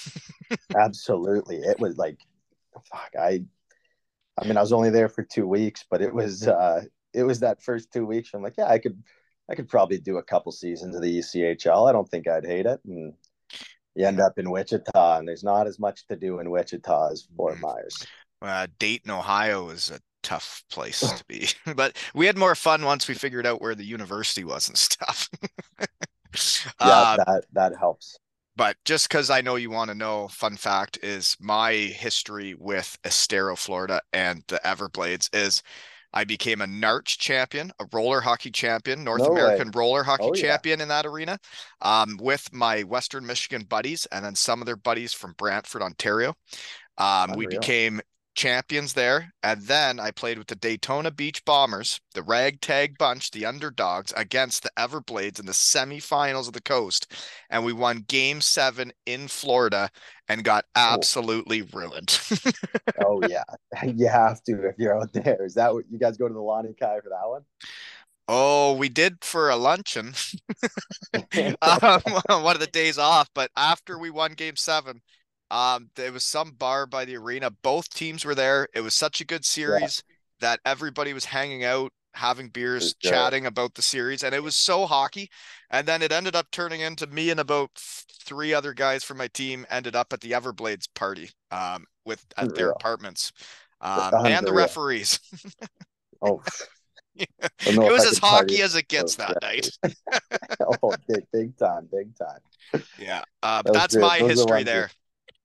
absolutely. 0.76 1.58
It 1.58 1.80
was 1.80 1.98
like, 1.98 2.20
fuck. 2.80 3.12
I, 3.20 3.44
I 4.42 4.46
mean, 4.48 4.58
I 4.58 4.62
was 4.62 4.72
only 4.74 4.90
there 4.90 5.10
for 5.10 5.24
two 5.24 5.48
weeks, 5.48 5.86
but 5.90 6.02
it 6.02 6.14
was, 6.14 6.48
uh, 6.48 6.84
it 7.14 7.24
was 7.24 7.40
that 7.42 7.62
first 7.62 7.92
two 7.92 8.06
weeks. 8.06 8.30
I'm 8.34 8.42
like, 8.42 8.56
yeah, 8.58 8.68
I 8.68 8.80
could, 8.80 9.02
I 9.50 9.56
could 9.56 9.68
probably 9.68 9.98
do 10.00 10.18
a 10.18 10.24
couple 10.24 10.52
seasons 10.52 10.96
of 10.96 11.02
the 11.02 11.20
ECHL. 11.20 11.90
I 11.90 11.92
don't 11.92 12.08
think 12.10 12.28
I'd 12.28 12.46
hate 12.46 12.66
it. 12.66 12.80
And 12.86 13.14
you 13.96 14.06
end 14.06 14.20
up 14.22 14.38
in 14.38 14.50
Wichita, 14.50 15.18
and 15.18 15.28
there's 15.28 15.44
not 15.44 15.68
as 15.68 15.80
much 15.80 16.06
to 16.08 16.16
do 16.16 16.40
in 16.40 16.50
Wichita 16.50 17.10
as 17.12 17.28
Fort 17.36 17.58
Mhm. 17.58 17.62
Myers. 17.62 18.08
Uh, 18.42 18.68
Dayton, 18.78 19.12
Ohio 19.12 19.70
is 19.70 19.90
a 19.92 20.00
tough 20.24 20.64
place 20.70 21.00
to 21.02 21.24
be, 21.26 21.48
but 21.76 21.98
we 22.14 22.26
had 22.26 22.38
more 22.38 22.56
fun 22.56 22.86
once 22.86 23.08
we 23.08 23.14
figured 23.16 23.46
out 23.46 23.62
where 23.62 23.76
the 23.76 23.84
university 23.84 24.44
was 24.44 24.70
and 24.70 24.78
stuff. 24.78 25.30
Yeah, 26.80 26.88
Uh, 26.90 27.18
that 27.18 27.46
that 27.54 27.78
helps. 27.78 28.20
But 28.60 28.76
just 28.84 29.08
because 29.08 29.30
I 29.30 29.40
know 29.40 29.56
you 29.56 29.70
want 29.70 29.88
to 29.88 29.96
know, 29.96 30.28
fun 30.28 30.58
fact 30.58 31.00
is 31.02 31.38
my 31.40 31.72
history 31.72 32.56
with 32.60 33.00
Estero, 33.06 33.56
Florida, 33.56 34.02
and 34.12 34.44
the 34.50 34.60
Everblades 34.66 35.34
is 35.34 35.64
I 36.12 36.26
became 36.26 36.60
a 36.60 36.68
NARCH 36.68 37.18
champion, 37.20 37.72
a 37.80 37.86
roller 37.94 38.20
hockey 38.20 38.52
champion, 38.52 39.06
North 39.06 39.22
No 39.22 39.30
way. 39.30 39.40
American 39.40 39.72
roller 39.72 40.04
hockey 40.04 40.26
Oh, 40.26 40.34
yeah. 40.36 40.42
champion 40.42 40.82
in 40.82 40.90
that 40.90 41.06
arena, 41.06 41.40
um, 41.82 42.18
with 42.20 42.52
my 42.52 42.84
Western 42.84 43.26
Michigan 43.26 43.64
buddies 43.64 44.06
and 44.08 44.26
then 44.26 44.36
some 44.36 44.62
of 44.62 44.66
their 44.66 44.76
buddies 44.76 45.14
from 45.14 45.36
Brantford, 45.38 45.82
Ontario. 45.82 46.36
Um, 46.98 47.38
we 47.38 47.48
became 47.48 48.02
champions 48.40 48.94
there. 48.94 49.34
And 49.44 49.62
then 49.64 50.00
I 50.00 50.12
played 50.12 50.38
with 50.38 50.48
the 50.48 50.56
Daytona 50.56 51.12
Beach 51.12 51.44
Bombers, 51.44 52.00
the 52.14 52.24
ragtag 52.24 52.98
bunch, 52.98 53.32
the 53.32 53.46
underdogs, 53.46 54.14
against 54.16 54.64
the 54.64 54.72
Everblades 54.78 55.42
in 55.42 55.46
the 55.46 55.52
semifinals 55.52 56.48
of 56.48 56.54
the 56.54 56.62
coast. 56.62 57.14
And 57.50 57.66
we 57.66 57.74
won 57.74 58.06
game 58.08 58.40
seven 58.40 58.94
in 59.06 59.28
Florida 59.28 59.90
and 60.30 60.46
got 60.46 60.64
absolutely 60.76 61.62
ruined. 61.62 62.20
Oh 63.02 63.22
yeah, 63.30 63.44
you 63.86 64.08
have 64.08 64.44
to 64.44 64.68
if 64.68 64.76
you're 64.78 65.00
out 65.00 65.14
there. 65.14 65.46
Is 65.46 65.54
that 65.54 65.74
what 65.74 65.86
you 65.90 65.98
guys 65.98 66.18
go 66.18 66.28
to 66.28 66.34
the 66.34 66.40
Lani 66.40 66.74
Kai 66.78 67.00
for 67.00 67.10
that 67.10 67.28
one? 67.28 67.44
oh, 68.28 68.74
we 68.74 68.90
did 68.90 69.18
for 69.24 69.50
a 69.50 69.56
luncheon. 69.56 70.14
um, 71.62 72.02
one 72.28 72.56
of 72.56 72.60
the 72.60 72.70
days 72.72 72.98
off, 72.98 73.30
but 73.34 73.52
after 73.58 73.98
we 73.98 74.10
won 74.10 74.34
game 74.34 74.56
seven, 74.56 75.02
um, 75.52 75.90
there 75.96 76.12
was 76.12 76.24
some 76.24 76.52
bar 76.52 76.86
by 76.86 77.06
the 77.06 77.18
arena. 77.18 77.52
Both 77.52 77.94
teams 77.94 78.26
were 78.26 78.36
there. 78.36 78.68
It 78.74 78.82
was 78.82 78.96
such 78.96 79.22
a 79.22 79.26
good 79.26 79.46
series 79.46 80.04
that 80.40 80.60
everybody 80.66 81.14
was 81.14 81.26
hanging 81.26 81.64
out, 81.64 81.92
having 82.14 82.50
beers, 82.50 82.94
chatting 83.02 83.46
about 83.46 83.76
the 83.76 83.82
series, 83.82 84.24
and 84.24 84.34
it 84.36 84.44
was 84.44 84.56
so 84.56 84.86
hockey. 84.86 85.30
And 85.70 85.88
then 85.88 86.02
it 86.02 86.12
ended 86.12 86.36
up 86.36 86.48
turning 86.52 86.82
into 86.82 87.08
me 87.08 87.30
and 87.30 87.40
about 87.40 87.72
three 87.76 88.54
other 88.54 88.74
guys 88.74 89.04
from 89.04 89.18
my 89.18 89.28
team 89.28 89.66
ended 89.70 89.96
up 89.96 90.14
at 90.14 90.22
the 90.22 90.32
Everblades 90.32 90.88
party, 90.94 91.32
um, 91.52 91.86
with 92.06 92.26
at 92.38 92.56
their 92.56 92.70
apartments, 92.70 93.32
um, 93.82 94.26
and 94.26 94.46
the 94.46 94.54
referees. 94.54 95.20
Oh, 96.22 96.42
Yeah. 97.16 97.48
It 97.66 97.92
was 97.92 98.06
as 98.06 98.18
hockey 98.18 98.62
as 98.62 98.76
it 98.76 98.88
gets 98.88 99.16
that 99.16 99.42
night. 99.42 99.70
oh, 100.84 100.94
big, 101.08 101.26
big 101.34 101.58
time, 101.58 101.90
big 101.92 102.16
time. 102.16 102.84
Yeah, 102.98 103.24
uh, 103.44 103.62
that's 103.66 103.96
great. 103.96 104.02
my 104.02 104.20
Those 104.20 104.30
history 104.32 104.64
there. 104.64 104.90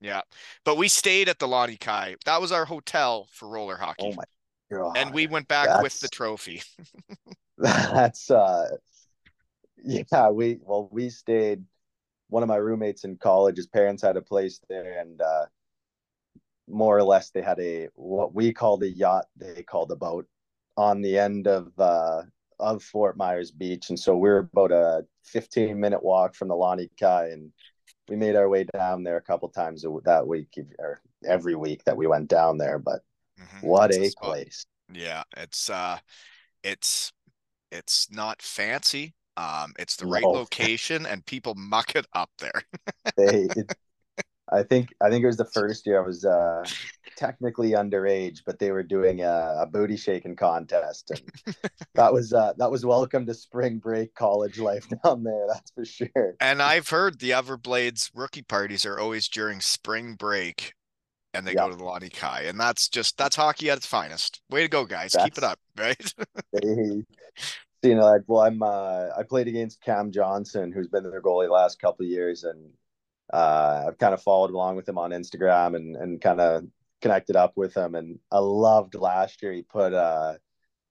Yeah, 0.00 0.22
but 0.64 0.76
we 0.76 0.88
stayed 0.88 1.28
at 1.28 1.38
the 1.38 1.48
Lani 1.48 1.76
Kai. 1.76 2.16
That 2.24 2.40
was 2.40 2.52
our 2.52 2.64
hotel 2.64 3.28
for 3.32 3.48
roller 3.48 3.76
hockey. 3.76 4.04
Oh 4.04 4.12
hockey, 4.12 4.28
my 4.70 4.76
god! 4.76 4.96
and 4.96 5.14
we 5.14 5.26
went 5.26 5.48
back 5.48 5.82
with 5.82 5.98
the 6.00 6.08
trophy. 6.08 6.62
That's 7.58 8.30
uh, 8.30 8.76
yeah. 9.82 10.30
We 10.30 10.58
well, 10.62 10.88
we 10.92 11.10
stayed. 11.10 11.64
One 12.28 12.42
of 12.42 12.48
my 12.48 12.56
roommates 12.56 13.04
in 13.04 13.16
college, 13.16 13.56
his 13.56 13.66
parents 13.66 14.02
had 14.02 14.16
a 14.16 14.22
place 14.22 14.60
there, 14.68 14.98
and 14.98 15.20
uh, 15.20 15.46
more 16.68 16.96
or 16.96 17.02
less 17.02 17.30
they 17.30 17.42
had 17.42 17.60
a 17.60 17.88
what 17.94 18.34
we 18.34 18.52
called 18.52 18.82
a 18.82 18.88
yacht. 18.88 19.26
They 19.36 19.62
called 19.62 19.90
a 19.92 19.96
boat 19.96 20.26
on 20.76 21.00
the 21.00 21.18
end 21.18 21.46
of 21.46 21.72
uh 21.78 22.22
of 22.58 22.82
Fort 22.82 23.16
Myers 23.16 23.50
Beach, 23.50 23.90
and 23.90 23.98
so 23.98 24.16
we 24.16 24.28
are 24.28 24.38
about 24.38 24.72
a 24.72 25.04
15 25.24 25.78
minute 25.78 26.02
walk 26.02 26.34
from 26.34 26.48
the 26.48 26.56
Lani 26.56 26.90
Kai, 26.98 27.28
and 27.28 27.52
we 28.08 28.16
made 28.16 28.36
our 28.36 28.48
way 28.48 28.64
down 28.64 29.02
there 29.02 29.16
a 29.16 29.22
couple 29.22 29.48
times 29.48 29.84
that 30.04 30.26
week 30.26 30.58
or 30.78 31.00
every 31.24 31.54
week 31.54 31.84
that 31.84 31.96
we 31.96 32.06
went 32.06 32.28
down 32.28 32.58
there. 32.58 32.78
But 32.78 33.02
Mhm, 33.38 33.60
what 33.60 33.90
a 33.92 34.10
place! 34.10 34.66
Yeah, 34.92 35.24
it's 35.36 35.70
uh, 35.70 35.98
it's 36.64 37.12
it's 37.72 38.10
not 38.10 38.42
fancy. 38.42 39.14
Um, 39.36 39.74
it's 39.78 39.96
the 39.96 40.06
right 40.06 40.30
location, 40.32 41.06
and 41.06 41.26
people 41.26 41.54
muck 41.56 41.96
it 41.96 42.06
up 42.14 42.30
there. 42.38 42.64
they 43.16 43.50
it, 43.54 43.68
I 44.52 44.62
think 44.64 44.94
I 45.02 45.10
think 45.10 45.24
it 45.24 45.26
was 45.28 45.36
the 45.36 45.44
first 45.46 45.86
year 45.86 46.02
I 46.02 46.06
was 46.06 46.24
uh 46.24 46.68
technically 47.16 47.70
underage, 47.70 48.40
but 48.46 48.58
they 48.58 48.70
were 48.70 48.82
doing 48.82 49.22
a, 49.22 49.56
a 49.60 49.66
booty 49.66 49.96
shaking 49.96 50.36
contest, 50.36 51.10
and 51.10 51.56
that 51.94 52.12
was 52.12 52.32
uh, 52.32 52.52
that 52.58 52.70
was 52.70 52.84
welcome 52.84 53.26
to 53.26 53.34
spring 53.34 53.78
break 53.78 54.14
college 54.14 54.58
life 54.58 54.86
down 55.04 55.22
there. 55.24 55.46
That's 55.48 55.70
for 55.72 55.84
sure. 55.84 56.34
And 56.40 56.60
I've 56.62 56.88
heard 56.88 57.18
the 57.20 57.30
Everblades 57.30 58.10
rookie 58.14 58.42
parties 58.42 58.84
are 58.84 58.98
always 58.98 59.28
during 59.28 59.60
spring 59.60 60.14
break, 60.14 60.74
and 61.34 61.46
they 61.46 61.52
Yeah. 61.52 61.62
go 61.64 61.70
to 61.70 61.76
the 61.76 61.84
Lani 61.84 62.10
Kai, 62.10 62.42
and 62.42 62.58
that's 62.60 62.88
just 62.88 63.16
that's 63.18 63.36
hockey 63.36 63.70
at 63.70 63.78
its 63.78 63.86
finest. 63.86 64.42
Way 64.50 64.62
to 64.62 64.68
go, 64.68 64.84
guys! 64.84 65.16
Keep 65.16 65.38
it 65.38 65.44
up, 65.44 65.60
right? 65.76 66.14
They, 66.52 67.04
you 67.82 67.94
know, 67.94 68.04
like 68.04 68.22
well, 68.26 68.42
I'm 68.42 68.62
uh, 68.62 69.08
I 69.16 69.22
played 69.28 69.48
against 69.48 69.82
Cam 69.82 70.10
Johnson, 70.10 70.72
who's 70.72 70.88
been 70.88 71.02
their 71.04 71.22
goalie 71.22 71.46
the 71.46 71.52
last 71.52 71.80
couple 71.80 72.04
of 72.06 72.10
years, 72.10 72.44
and 72.44 72.72
uh, 73.32 73.86
I've 73.88 73.98
kind 73.98 74.14
of 74.14 74.22
followed 74.22 74.50
along 74.50 74.76
with 74.76 74.88
him 74.88 74.98
on 74.98 75.10
Instagram 75.10 75.76
and 75.76 75.96
and 75.96 76.20
kind 76.20 76.40
of 76.40 76.64
connected 77.04 77.36
up 77.36 77.52
with 77.54 77.74
him, 77.74 77.94
and 77.94 78.18
I 78.32 78.38
loved 78.38 78.94
last 78.94 79.42
year 79.42 79.52
he 79.52 79.60
put 79.60 79.92
uh 79.92 80.34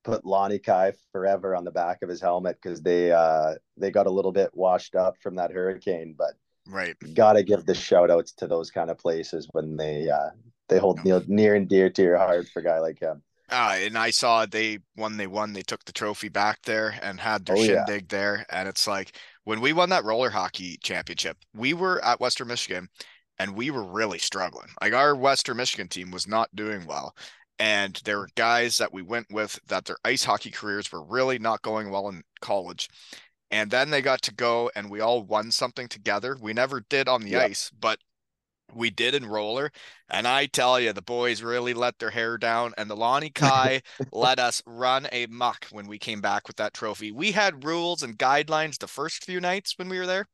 put 0.04 0.24
Lani 0.24 0.60
Kai 0.60 0.94
forever 1.12 1.56
on 1.56 1.64
the 1.64 1.72
back 1.72 2.04
of 2.04 2.10
his 2.10 2.22
helmet 2.22 2.60
because 2.62 2.84
they 2.84 3.12
uh 3.12 3.56
they 3.78 3.90
got 3.90 4.06
a 4.06 4.12
little 4.12 4.32
bit 4.32 4.52
washed 4.54 4.94
up 4.94 5.16
from 5.24 5.36
that 5.38 5.52
hurricane, 5.52 6.14
but 6.16 6.34
right. 6.68 6.96
gotta 7.16 7.42
give 7.42 7.66
the 7.66 7.74
shout 7.74 8.12
outs 8.12 8.32
to 8.34 8.46
those 8.46 8.70
kind 8.70 8.92
of 8.92 9.00
places 9.00 9.48
when 9.54 9.76
they 9.76 10.08
uh 10.08 10.30
they 10.70 10.78
hold 10.78 11.04
near, 11.04 11.24
near 11.28 11.56
and 11.56 11.68
dear 11.68 11.90
to 11.90 12.04
your 12.04 12.18
heart 12.20 12.48
for 12.54 12.60
a 12.60 12.64
guy 12.64 12.78
like 12.78 13.00
him. 13.00 13.24
Uh, 13.50 13.78
and 13.82 13.98
I 13.98 14.12
saw 14.12 14.46
they 14.46 14.80
when 14.96 15.18
they 15.18 15.28
won, 15.28 15.54
they 15.54 15.64
took 15.64 15.84
the 15.86 15.92
trophy 15.92 16.30
back 16.30 16.62
there 16.64 16.96
and 17.02 17.20
had 17.20 17.46
their 17.46 17.56
Oh, 17.56 17.64
yeah. 17.64 17.86
shindig 17.86 18.08
there. 18.10 18.46
And 18.50 18.70
it's 18.70 18.88
like 18.88 19.18
when 19.46 19.62
we 19.62 19.74
won 19.74 19.90
that 19.90 20.06
roller 20.06 20.30
hockey 20.30 20.78
championship, 20.84 21.38
we 21.56 21.74
were 21.74 22.04
at 22.06 22.20
Western 22.20 22.48
Michigan 22.50 22.90
and 23.40 23.56
we 23.56 23.72
were 23.72 23.84
really 23.86 24.20
struggling. 24.20 24.70
Like 24.82 24.94
our 24.94 25.16
Western 25.16 25.58
Michigan 25.58 25.88
team 25.88 26.12
was 26.12 26.28
not 26.28 26.56
doing 26.56 26.86
well. 26.86 27.16
And 27.60 28.00
there 28.06 28.18
were 28.20 28.30
guys 28.36 28.78
that 28.78 28.94
we 28.94 29.02
went 29.02 29.28
with 29.32 29.60
that 29.68 29.86
their 29.86 29.98
ice 30.04 30.24
hockey 30.24 30.52
careers 30.52 30.92
were 30.92 31.04
really 31.04 31.40
not 31.40 31.62
going 31.62 31.90
well 31.90 32.10
in 32.10 32.24
college. 32.42 32.90
And 33.52 33.72
then 33.72 33.90
they 33.92 34.02
got 34.02 34.22
to 34.24 34.34
go 34.34 34.72
and 34.76 34.90
we 34.90 35.00
all 35.02 35.24
won 35.24 35.52
something 35.52 35.88
together. 35.88 36.38
We 36.42 36.54
never 36.54 36.82
did 36.82 37.08
on 37.08 37.22
the 37.24 37.36
Yeah. 37.36 37.38
ice, 37.38 37.72
but 37.80 38.00
we 38.74 38.90
did 38.90 39.14
in 39.14 39.26
roller. 39.26 39.72
And 40.10 40.28
I 40.28 40.48
tell 40.48 40.80
you, 40.80 40.94
the 40.94 41.02
boys 41.02 41.44
really 41.44 41.74
let 41.74 42.00
their 42.00 42.10
hair 42.10 42.38
down. 42.38 42.74
And 42.78 42.90
the 42.90 42.96
Lani 42.96 43.30
Kai 43.36 43.82
let 44.12 44.40
us 44.40 44.64
run 44.66 45.08
a 45.12 45.28
muck 45.28 45.68
when 45.72 45.88
we 45.88 46.00
came 46.00 46.22
back 46.22 46.48
with 46.48 46.58
that 46.58 46.74
trophy. 46.74 47.12
We 47.12 47.32
had 47.34 47.66
rules 47.66 48.02
and 48.04 48.18
guidelines 48.18 48.80
the 48.80 48.88
first 48.88 49.26
few 49.26 49.40
nights 49.40 49.78
when 49.78 49.90
we 49.90 50.00
were 50.00 50.08
there. 50.08 50.28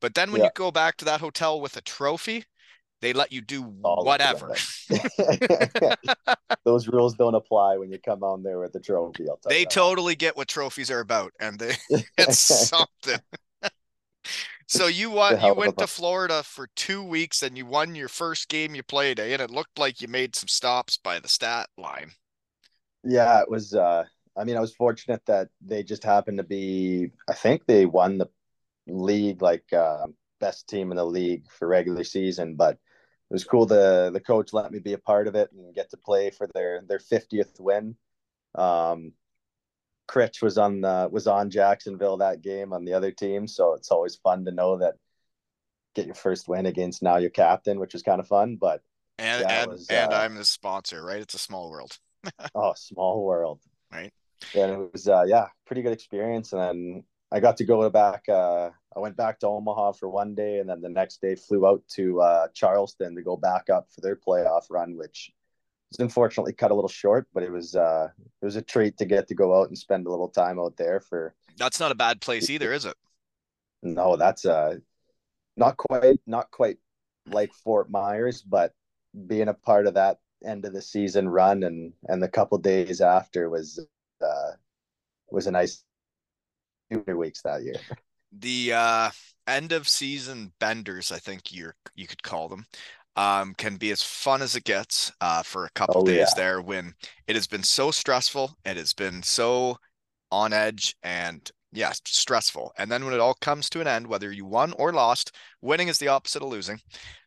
But 0.00 0.14
then 0.14 0.32
when 0.32 0.40
Yeah. 0.40 0.46
you 0.46 0.50
go 0.54 0.70
back 0.70 0.96
to 0.98 1.04
that 1.06 1.20
hotel 1.20 1.60
with 1.60 1.76
a 1.76 1.80
trophy, 1.80 2.44
they 3.00 3.12
let 3.12 3.32
you 3.32 3.40
do 3.40 3.74
All 3.82 4.04
whatever. 4.04 4.54
Those 6.64 6.88
rules 6.88 7.14
don't 7.14 7.34
apply 7.34 7.78
when 7.78 7.90
you 7.90 7.98
come 7.98 8.22
on 8.22 8.42
there 8.42 8.58
with 8.58 8.72
the 8.72 8.80
trophy. 8.80 9.26
They 9.46 9.64
totally 9.64 10.16
get 10.16 10.36
what 10.36 10.48
trophies 10.48 10.90
are 10.90 11.00
about, 11.00 11.32
and 11.40 11.58
they 11.58 11.74
it's 12.18 12.38
something. 12.38 13.20
so 14.66 14.86
you 14.86 15.10
won. 15.10 15.40
You 15.44 15.54
went 15.54 15.78
to. 15.78 15.86
Florida 15.86 16.42
for 16.42 16.68
two 16.74 17.02
weeks, 17.02 17.42
and 17.42 17.56
you 17.56 17.66
won 17.66 17.94
your 17.94 18.08
first 18.08 18.48
game 18.48 18.74
you 18.74 18.82
played, 18.82 19.20
eh? 19.20 19.32
and 19.32 19.42
it 19.42 19.50
looked 19.50 19.78
like 19.78 20.02
you 20.02 20.08
made 20.08 20.34
some 20.34 20.48
stops 20.48 20.96
by 20.96 21.20
the 21.20 21.28
stat 21.28 21.68
line. 21.78 22.10
Yeah, 23.04 23.40
it 23.40 23.50
was. 23.50 23.74
Uh, 23.74 24.04
I 24.36 24.44
mean, 24.44 24.56
I 24.56 24.60
was 24.60 24.74
fortunate 24.74 25.24
that 25.26 25.48
they 25.60 25.82
just 25.82 26.02
happened 26.04 26.38
to 26.38 26.44
be. 26.44 27.10
I 27.28 27.34
think 27.34 27.66
they 27.66 27.86
won 27.86 28.18
the 28.18 28.28
league, 28.88 29.42
like 29.42 29.72
uh, 29.72 30.06
best 30.40 30.68
team 30.68 30.90
in 30.90 30.96
the 30.96 31.04
league 31.04 31.44
for 31.50 31.68
regular 31.68 32.04
season. 32.04 32.54
But 32.54 32.74
it 32.74 33.34
was 33.34 33.44
cool. 33.44 33.66
The 33.66 34.10
the 34.12 34.20
coach 34.20 34.52
let 34.52 34.72
me 34.72 34.78
be 34.78 34.94
a 34.94 34.98
part 34.98 35.28
of 35.28 35.34
it 35.34 35.50
and 35.52 35.74
get 35.74 35.90
to 35.90 35.96
play 35.96 36.30
for 36.30 36.48
their 36.54 36.82
their 36.88 36.98
fiftieth 36.98 37.58
win. 37.58 37.96
Um, 38.54 39.12
Critch 40.06 40.40
was 40.42 40.56
on 40.58 40.80
the 40.80 41.08
was 41.10 41.26
on 41.26 41.50
Jacksonville 41.50 42.16
that 42.18 42.42
game 42.42 42.72
on 42.72 42.84
the 42.84 42.94
other 42.94 43.12
team, 43.12 43.46
so 43.46 43.74
it's 43.74 43.90
always 43.90 44.16
fun 44.16 44.44
to 44.46 44.50
know 44.52 44.78
that 44.78 44.94
get 45.94 46.06
your 46.06 46.14
first 46.14 46.48
win 46.48 46.66
against 46.66 47.02
now 47.02 47.16
your 47.16 47.30
captain, 47.30 47.78
which 47.78 47.92
was 47.92 48.02
kind 48.02 48.20
of 48.20 48.26
fun. 48.26 48.56
But 48.56 48.82
And 49.18 49.42
Yeah, 49.42 49.62
and 49.62 49.70
was, 49.70 49.88
and 49.90 50.12
uh, 50.12 50.16
I'm 50.16 50.34
the 50.34 50.44
sponsor, 50.44 51.04
right? 51.04 51.20
It's 51.20 51.34
a 51.34 51.38
small 51.38 51.70
world. 51.70 51.98
Oh, 52.54 52.74
small 52.76 53.24
world. 53.24 53.60
Right. 53.92 54.12
And 54.54 54.72
it 54.72 54.92
was 54.92 55.08
uh 55.08 55.24
yeah, 55.26 55.46
pretty 55.66 55.82
good 55.82 55.92
experience. 55.92 56.52
And 56.52 56.60
then 56.60 57.04
I 57.30 57.40
got 57.40 57.56
to 57.58 57.64
go 57.64 57.88
back 57.90 58.28
uh 58.28 58.70
I 58.96 59.00
went 59.00 59.16
back 59.16 59.38
to 59.40 59.46
Omaha 59.48 59.92
for 59.92 60.08
one 60.08 60.34
day 60.34 60.58
and 60.58 60.68
then 60.68 60.80
the 60.80 60.88
next 60.88 61.20
day 61.20 61.34
flew 61.36 61.66
out 61.66 61.82
to 61.96 62.20
uh 62.20 62.48
Charleston 62.54 63.14
to 63.16 63.22
go 63.22 63.36
back 63.36 63.70
up 63.70 63.88
for 63.90 64.00
their 64.00 64.16
playoff 64.16 64.64
run, 64.70 64.96
which 64.96 65.30
was 65.90 66.00
unfortunately 66.00 66.52
cut 66.52 66.70
a 66.70 66.74
little 66.74 66.88
short, 66.88 67.26
but 67.32 67.42
it 67.42 67.52
was 67.52 67.74
uh 67.76 68.08
it 68.42 68.44
was 68.44 68.56
a 68.56 68.62
treat 68.62 68.96
to 68.98 69.04
get 69.04 69.28
to 69.28 69.34
go 69.34 69.58
out 69.58 69.68
and 69.68 69.78
spend 69.78 70.06
a 70.06 70.10
little 70.10 70.28
time 70.28 70.58
out 70.58 70.76
there 70.76 71.00
for 71.00 71.34
That's 71.56 71.80
not 71.80 71.92
a 71.92 71.94
bad 71.96 72.20
place 72.20 72.50
either, 72.50 72.72
is 72.72 72.84
it? 72.84 72.96
no, 73.82 74.16
that's 74.16 74.44
uh 74.44 74.76
not 75.56 75.76
quite 75.76 76.20
not 76.26 76.50
quite 76.50 76.78
like 77.26 77.52
Fort 77.52 77.90
Myers, 77.90 78.42
but 78.42 78.72
being 79.26 79.48
a 79.48 79.54
part 79.54 79.86
of 79.86 79.94
that 79.94 80.18
end 80.44 80.64
of 80.64 80.72
the 80.72 80.82
season 80.82 81.28
run 81.28 81.62
and 81.64 81.92
and 82.08 82.22
the 82.22 82.28
couple 82.28 82.58
days 82.58 83.00
after 83.00 83.50
was 83.50 83.84
uh 84.22 84.52
was 85.30 85.46
a 85.46 85.50
nice 85.50 85.84
weeks 86.90 87.42
that 87.42 87.62
year. 87.62 87.74
the 88.32 88.72
uh 88.72 89.10
end 89.46 89.72
of 89.72 89.88
season 89.88 90.52
benders 90.60 91.10
i 91.10 91.18
think 91.18 91.52
you're 91.52 91.74
you 91.94 92.06
could 92.06 92.22
call 92.22 92.48
them 92.48 92.66
um 93.16 93.54
can 93.56 93.76
be 93.76 93.90
as 93.90 94.02
fun 94.02 94.42
as 94.42 94.54
it 94.54 94.64
gets 94.64 95.10
uh 95.20 95.42
for 95.42 95.64
a 95.64 95.70
couple 95.70 96.00
Oh, 96.00 96.02
days 96.02 96.34
yeah. 96.34 96.34
there 96.34 96.60
when 96.60 96.92
it 97.26 97.34
has 97.34 97.46
been 97.46 97.62
so 97.62 97.90
stressful 97.90 98.56
it 98.64 98.76
has 98.76 98.92
been 98.92 99.22
so 99.22 99.76
on 100.32 100.52
edge 100.52 100.96
and 101.02 101.50
yeah 101.72 101.92
stressful 102.06 102.72
and 102.78 102.90
then 102.90 103.04
when 103.04 103.14
it 103.14 103.20
all 103.20 103.34
comes 103.40 103.70
to 103.70 103.80
an 103.80 103.86
end 103.86 104.06
whether 104.06 104.32
you 104.32 104.44
won 104.46 104.72
or 104.78 104.92
lost 104.92 105.34
winning 105.62 105.88
is 105.88 105.98
the 105.98 106.08
opposite 106.08 106.42
of 106.42 106.48
losing 106.48 106.80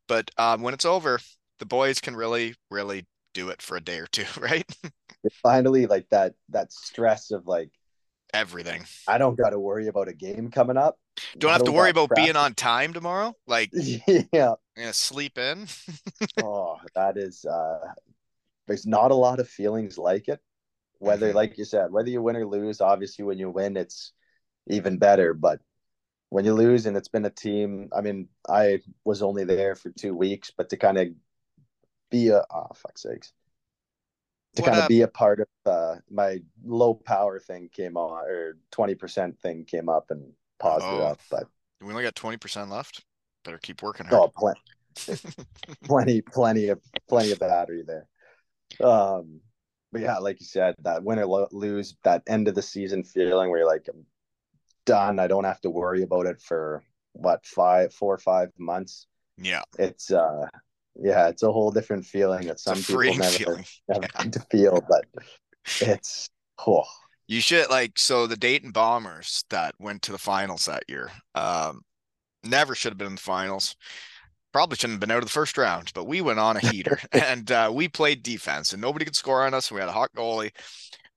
but 0.08 0.32
um 0.38 0.62
when 0.62 0.74
it's 0.74 0.86
over 0.86 1.20
the 1.60 1.66
boys 1.66 2.02
can 2.02 2.16
really 2.16 2.56
really 2.72 3.06
do 3.34 3.50
it 3.50 3.62
for 3.62 3.78
a 3.78 3.82
day 3.82 4.00
or 4.00 4.08
two 4.08 4.26
right 4.42 4.66
Finally, 5.44 5.86
like 5.86 6.10
that 6.10 6.34
that 6.50 6.72
stress 6.72 7.30
of 7.32 7.46
like 7.46 7.70
everything 8.34 8.86
I 9.08 9.18
don't 9.18 9.38
got 9.38 9.52
to 9.52 9.60
worry 9.60 9.88
about 9.88 10.08
a 10.08 10.14
game 10.14 10.52
coming 10.52 10.78
up. 10.78 10.98
don't 11.38 11.52
I 11.52 11.54
have 11.54 11.64
to 11.64 11.72
worry 11.72 11.90
about 11.90 12.14
being 12.14 12.36
on 12.36 12.54
time 12.54 12.94
tomorrow 12.94 13.36
like 13.48 13.72
yeah. 14.34 14.56
yeah, 14.78 14.92
sleep 14.92 15.38
in 15.38 15.68
Oh, 16.38 16.80
that 16.96 17.18
is 17.18 17.46
uh 17.46 17.94
there's 18.68 18.86
not 18.88 19.12
a 19.12 19.16
lot 19.16 19.40
of 19.40 19.50
feelings 19.50 19.98
like 19.98 20.28
it. 20.30 20.42
Whether 21.00 21.34
Mhm. 21.34 21.36
like 21.36 21.58
you 21.58 21.66
said, 21.66 21.92
whether 21.92 22.10
you 22.10 22.22
win 22.24 22.38
or 22.38 22.46
lose, 22.48 22.82
obviously 22.82 23.26
when 23.26 23.40
you 23.40 23.50
win 23.52 23.78
it's 23.78 24.14
even 24.68 24.98
better, 25.00 25.34
but 25.34 25.62
when 26.30 26.46
you 26.46 26.54
lose 26.56 26.86
and 26.88 26.98
it's 26.98 27.10
been 27.10 27.26
a 27.26 27.32
team, 27.32 27.90
I 27.96 28.02
mean, 28.02 28.30
I 28.50 28.82
was 29.06 29.22
only 29.24 29.46
there 29.46 29.76
for 29.76 29.92
2 29.92 30.16
weeks, 30.16 30.52
but 30.58 30.70
to 30.72 30.78
kind 30.78 30.98
of 31.00 31.10
be 32.12 32.30
a 32.30 32.44
oh 32.52 32.68
fuck's 32.76 33.04
sakes. 33.04 33.34
To 34.56 34.62
What 34.62 34.70
kind 34.70 34.84
of 34.84 34.90
be 34.90 35.02
a 35.02 35.08
part 35.08 35.40
of 35.40 35.48
uh 35.66 35.96
my 36.10 36.40
low 36.64 36.94
power 36.94 37.40
thing 37.40 37.70
came 37.70 37.96
on 37.96 38.26
or 38.30 38.58
20% 38.72 39.40
thing 39.40 39.64
came 39.66 39.88
up 39.88 40.12
and 40.12 40.34
paused 40.60 40.86
it 40.86 40.94
Oh. 40.94 41.04
up, 41.04 41.20
but 41.30 41.48
We 41.82 41.90
only 41.90 42.04
got 42.04 42.16
20% 42.16 42.70
left. 42.70 43.04
Better 43.44 43.58
keep 43.58 43.82
working 43.82 44.06
hard. 44.08 44.24
oh 44.24 44.28
plenty 44.38 44.62
plenty, 45.86 46.22
plenty 46.22 46.68
of 46.70 46.80
plenty 47.08 47.32
of 47.32 47.40
battery 47.40 47.84
there. 47.86 48.08
Um, 48.86 49.42
but 49.92 50.02
yeah, 50.02 50.18
like 50.20 50.40
you 50.40 50.46
said, 50.46 50.76
that 50.84 51.04
win 51.04 51.20
or 51.20 51.48
lose, 51.52 51.96
that 52.04 52.24
end 52.28 52.48
of 52.48 52.56
the 52.56 52.62
season 52.62 53.04
feeling 53.04 53.50
where 53.50 53.60
you're 53.60 53.68
like, 53.68 53.88
I'm 53.90 54.06
done. 54.86 55.20
I 55.20 55.28
don't 55.28 55.44
have 55.44 55.62
to 55.62 55.70
worry 55.70 56.04
about 56.04 56.26
it 56.28 56.42
for 56.42 56.84
what 57.14 57.46
five, 57.46 57.94
four 57.94 58.14
or 58.14 58.20
five 58.20 58.50
months. 58.58 59.08
yeah, 59.38 59.64
It's 59.78 60.12
uh, 60.12 60.48
yeah, 60.96 61.28
it's 61.30 61.44
a 61.44 61.52
whole 61.52 61.72
different 61.72 62.06
feeling 62.06 62.48
that 62.48 62.60
some 62.60 62.78
people 62.78 63.16
never 63.16 63.24
feeling. 63.24 63.66
never 63.88 64.02
get 64.02 64.34
to 64.34 64.40
feel. 64.52 64.84
But 64.88 65.06
it's 65.80 66.30
oh, 66.66 66.84
You 67.28 67.42
should 67.42 67.70
like 67.70 67.98
so 67.98 68.28
the 68.28 68.38
Dayton 68.38 68.72
Bombers 68.72 69.44
that 69.50 69.76
went 69.80 70.02
to 70.04 70.12
the 70.12 70.18
finals 70.18 70.66
that 70.66 70.84
year. 70.88 71.12
Um, 71.36 71.82
never 72.44 72.76
should 72.76 72.92
have 72.92 72.98
been 72.98 73.08
in 73.08 73.16
the 73.16 73.22
finals. 73.22 73.76
Probably 74.54 74.76
shouldn't 74.76 74.96
have 74.96 75.00
been 75.00 75.12
out 75.12 75.20
of 75.20 75.26
the 75.26 75.32
first 75.32 75.58
round, 75.58 75.92
but 75.96 76.06
we 76.06 76.20
went 76.20 76.40
on 76.40 76.58
a 76.58 76.60
heater 76.60 77.00
and 77.14 77.50
uh, 77.52 77.72
we 77.74 77.88
played 77.88 78.22
defense 78.22 78.74
and 78.74 78.82
nobody 78.82 79.06
could 79.06 79.16
score 79.16 79.46
on 79.46 79.54
us. 79.54 79.72
We 79.72 79.80
had 79.80 79.90
a 79.90 79.94
hot 79.94 80.10
goalie. 80.16 80.52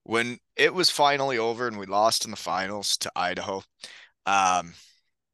When 0.04 0.38
it 0.54 0.72
was 0.72 0.90
finally 0.90 1.38
over 1.38 1.66
and 1.66 1.78
we 1.78 1.86
lost 1.86 2.26
in 2.26 2.30
the 2.30 2.36
finals 2.36 2.96
to 2.98 3.10
Idaho, 3.16 3.62
um, 4.26 4.74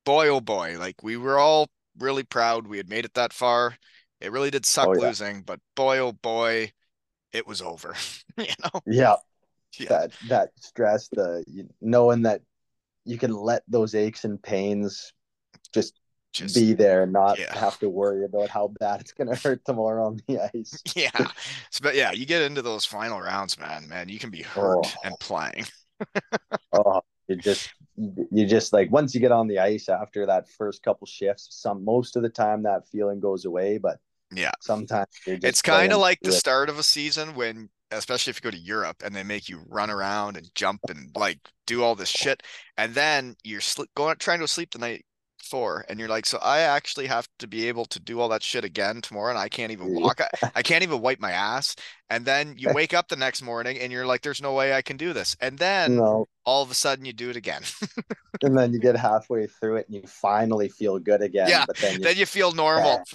boy 0.04 0.28
oh 0.28 0.40
boy, 0.40 0.76
like 0.78 1.02
we 1.02 1.16
were 1.16 1.38
all 1.38 1.68
really 1.98 2.22
proud 2.22 2.66
we 2.66 2.76
had 2.76 2.88
made 2.88 3.04
it 3.04 3.14
that 3.14 3.32
far. 3.32 3.76
It 4.20 4.32
really 4.32 4.50
did 4.50 4.66
suck 4.66 4.90
Oh, 4.90 4.94
yeah. 4.94 5.08
losing, 5.08 5.42
but 5.42 5.60
boy 5.74 5.98
oh 5.98 6.12
boy, 6.12 6.72
it 7.32 7.46
was 7.46 7.62
over. 7.62 7.94
you 8.38 8.46
know, 8.64 8.80
yeah, 8.86 9.16
Yeah. 9.78 9.88
that 9.88 10.12
that 10.28 10.50
stress, 10.60 11.08
the 11.10 11.44
you, 11.48 11.68
knowing 11.80 12.22
that 12.22 12.42
you 13.04 13.18
can 13.18 13.32
let 13.34 13.62
those 13.68 13.94
aches 13.94 14.24
and 14.24 14.42
pains 14.42 15.12
just 15.74 15.94
Just 16.32 16.54
be 16.54 16.74
there 16.74 17.02
and 17.04 17.12
not 17.12 17.38
yeah. 17.38 17.54
have 17.58 17.78
to 17.80 17.88
worry 17.90 18.24
about 18.24 18.50
how 18.50 18.68
bad 18.80 19.00
it's 19.00 19.12
gonna 19.12 19.36
hurt 19.44 19.64
tomorrow 19.64 20.06
on 20.06 20.20
the 20.28 20.40
ice. 20.54 20.84
yeah. 20.96 21.28
But 21.82 21.94
yeah, 21.96 22.12
you 22.12 22.26
get 22.26 22.42
into 22.42 22.62
those 22.62 22.84
final 22.84 23.20
rounds, 23.20 23.58
man. 23.58 23.88
Man, 23.88 24.08
you 24.08 24.18
can 24.18 24.30
be 24.30 24.42
hurt 24.42 24.86
Oh. 24.86 25.00
and 25.04 25.18
playing. 25.20 25.66
Oh, 26.72 27.02
you 27.28 27.36
just 27.36 27.70
you 27.96 28.46
just 28.46 28.72
like 28.72 28.90
once 28.90 29.14
you 29.14 29.20
get 29.20 29.32
on 29.32 29.48
the 29.48 29.58
ice 29.58 29.88
after 29.88 30.26
that 30.26 30.48
first 30.48 30.82
couple 30.82 31.06
shifts, 31.06 31.48
some 31.50 31.84
most 31.84 32.16
of 32.16 32.22
the 32.22 32.28
time 32.28 32.62
that 32.64 32.88
feeling 32.88 33.20
goes 33.20 33.44
away, 33.44 33.78
but 33.78 33.98
Yeah. 34.32 34.52
sometimes 34.60 35.06
It's 35.26 35.62
kind 35.62 35.92
of 35.92 35.98
like 35.98 36.20
the 36.22 36.32
start 36.32 36.68
of 36.68 36.78
a 36.78 36.82
season 36.82 37.34
when, 37.34 37.68
especially 37.90 38.30
if 38.30 38.36
you 38.36 38.50
go 38.50 38.56
to 38.56 38.62
Europe 38.62 39.02
and 39.04 39.14
they 39.14 39.24
make 39.24 39.48
you 39.48 39.62
run 39.68 39.90
around 39.90 40.36
and 40.36 40.48
jump 40.54 40.80
and 40.88 41.10
like 41.16 41.38
do 41.66 41.82
all 41.82 41.94
this 41.94 42.08
shit, 42.08 42.42
and 42.76 42.94
then 42.94 43.36
you're 43.42 43.60
sli 43.60 43.86
going 43.96 44.16
trying 44.18 44.40
to 44.40 44.48
sleep 44.48 44.70
the 44.72 44.78
night 44.78 45.04
before, 45.38 45.84
and 45.88 45.98
you're 45.98 46.08
like, 46.08 46.26
so 46.26 46.38
I 46.42 46.60
actually 46.60 47.06
have 47.06 47.26
to 47.38 47.48
be 47.48 47.66
able 47.68 47.86
to 47.86 47.98
do 47.98 48.20
all 48.20 48.28
that 48.28 48.42
shit 48.42 48.64
again 48.64 49.00
tomorrow, 49.00 49.30
and 49.30 49.38
I 49.38 49.48
can't 49.48 49.72
even 49.72 49.94
walk. 49.94 50.20
I, 50.20 50.50
I 50.54 50.62
can't 50.62 50.82
even 50.82 51.00
wipe 51.00 51.18
my 51.18 51.32
ass, 51.32 51.74
and 52.08 52.24
then 52.24 52.54
you 52.56 52.68
wake 52.74 52.94
up 52.94 53.08
the 53.08 53.16
next 53.16 53.42
morning 53.42 53.78
and 53.78 53.90
you're 53.90 54.06
like, 54.06 54.22
there's 54.22 54.42
no 54.42 54.52
way 54.52 54.74
I 54.74 54.82
can 54.82 54.96
do 54.96 55.12
this, 55.12 55.36
and 55.40 55.58
then 55.58 55.96
No, 55.96 56.28
all 56.44 56.62
of 56.62 56.70
a 56.70 56.74
sudden 56.74 57.04
you 57.04 57.12
do 57.12 57.30
it 57.30 57.36
again. 57.36 57.62
and 58.42 58.56
then 58.56 58.72
you 58.72 58.78
get 58.78 58.96
halfway 59.08 59.46
through 59.46 59.76
it 59.76 59.86
and 59.88 59.96
you 59.96 60.02
finally 60.06 60.68
feel 60.68 60.98
good 60.98 61.22
again. 61.22 61.48
Yeah, 61.48 61.64
but 61.66 61.76
then 61.78 61.94
you, 61.94 62.00
then 62.00 62.16
you 62.16 62.26
feel 62.26 62.52
normal. 62.52 63.02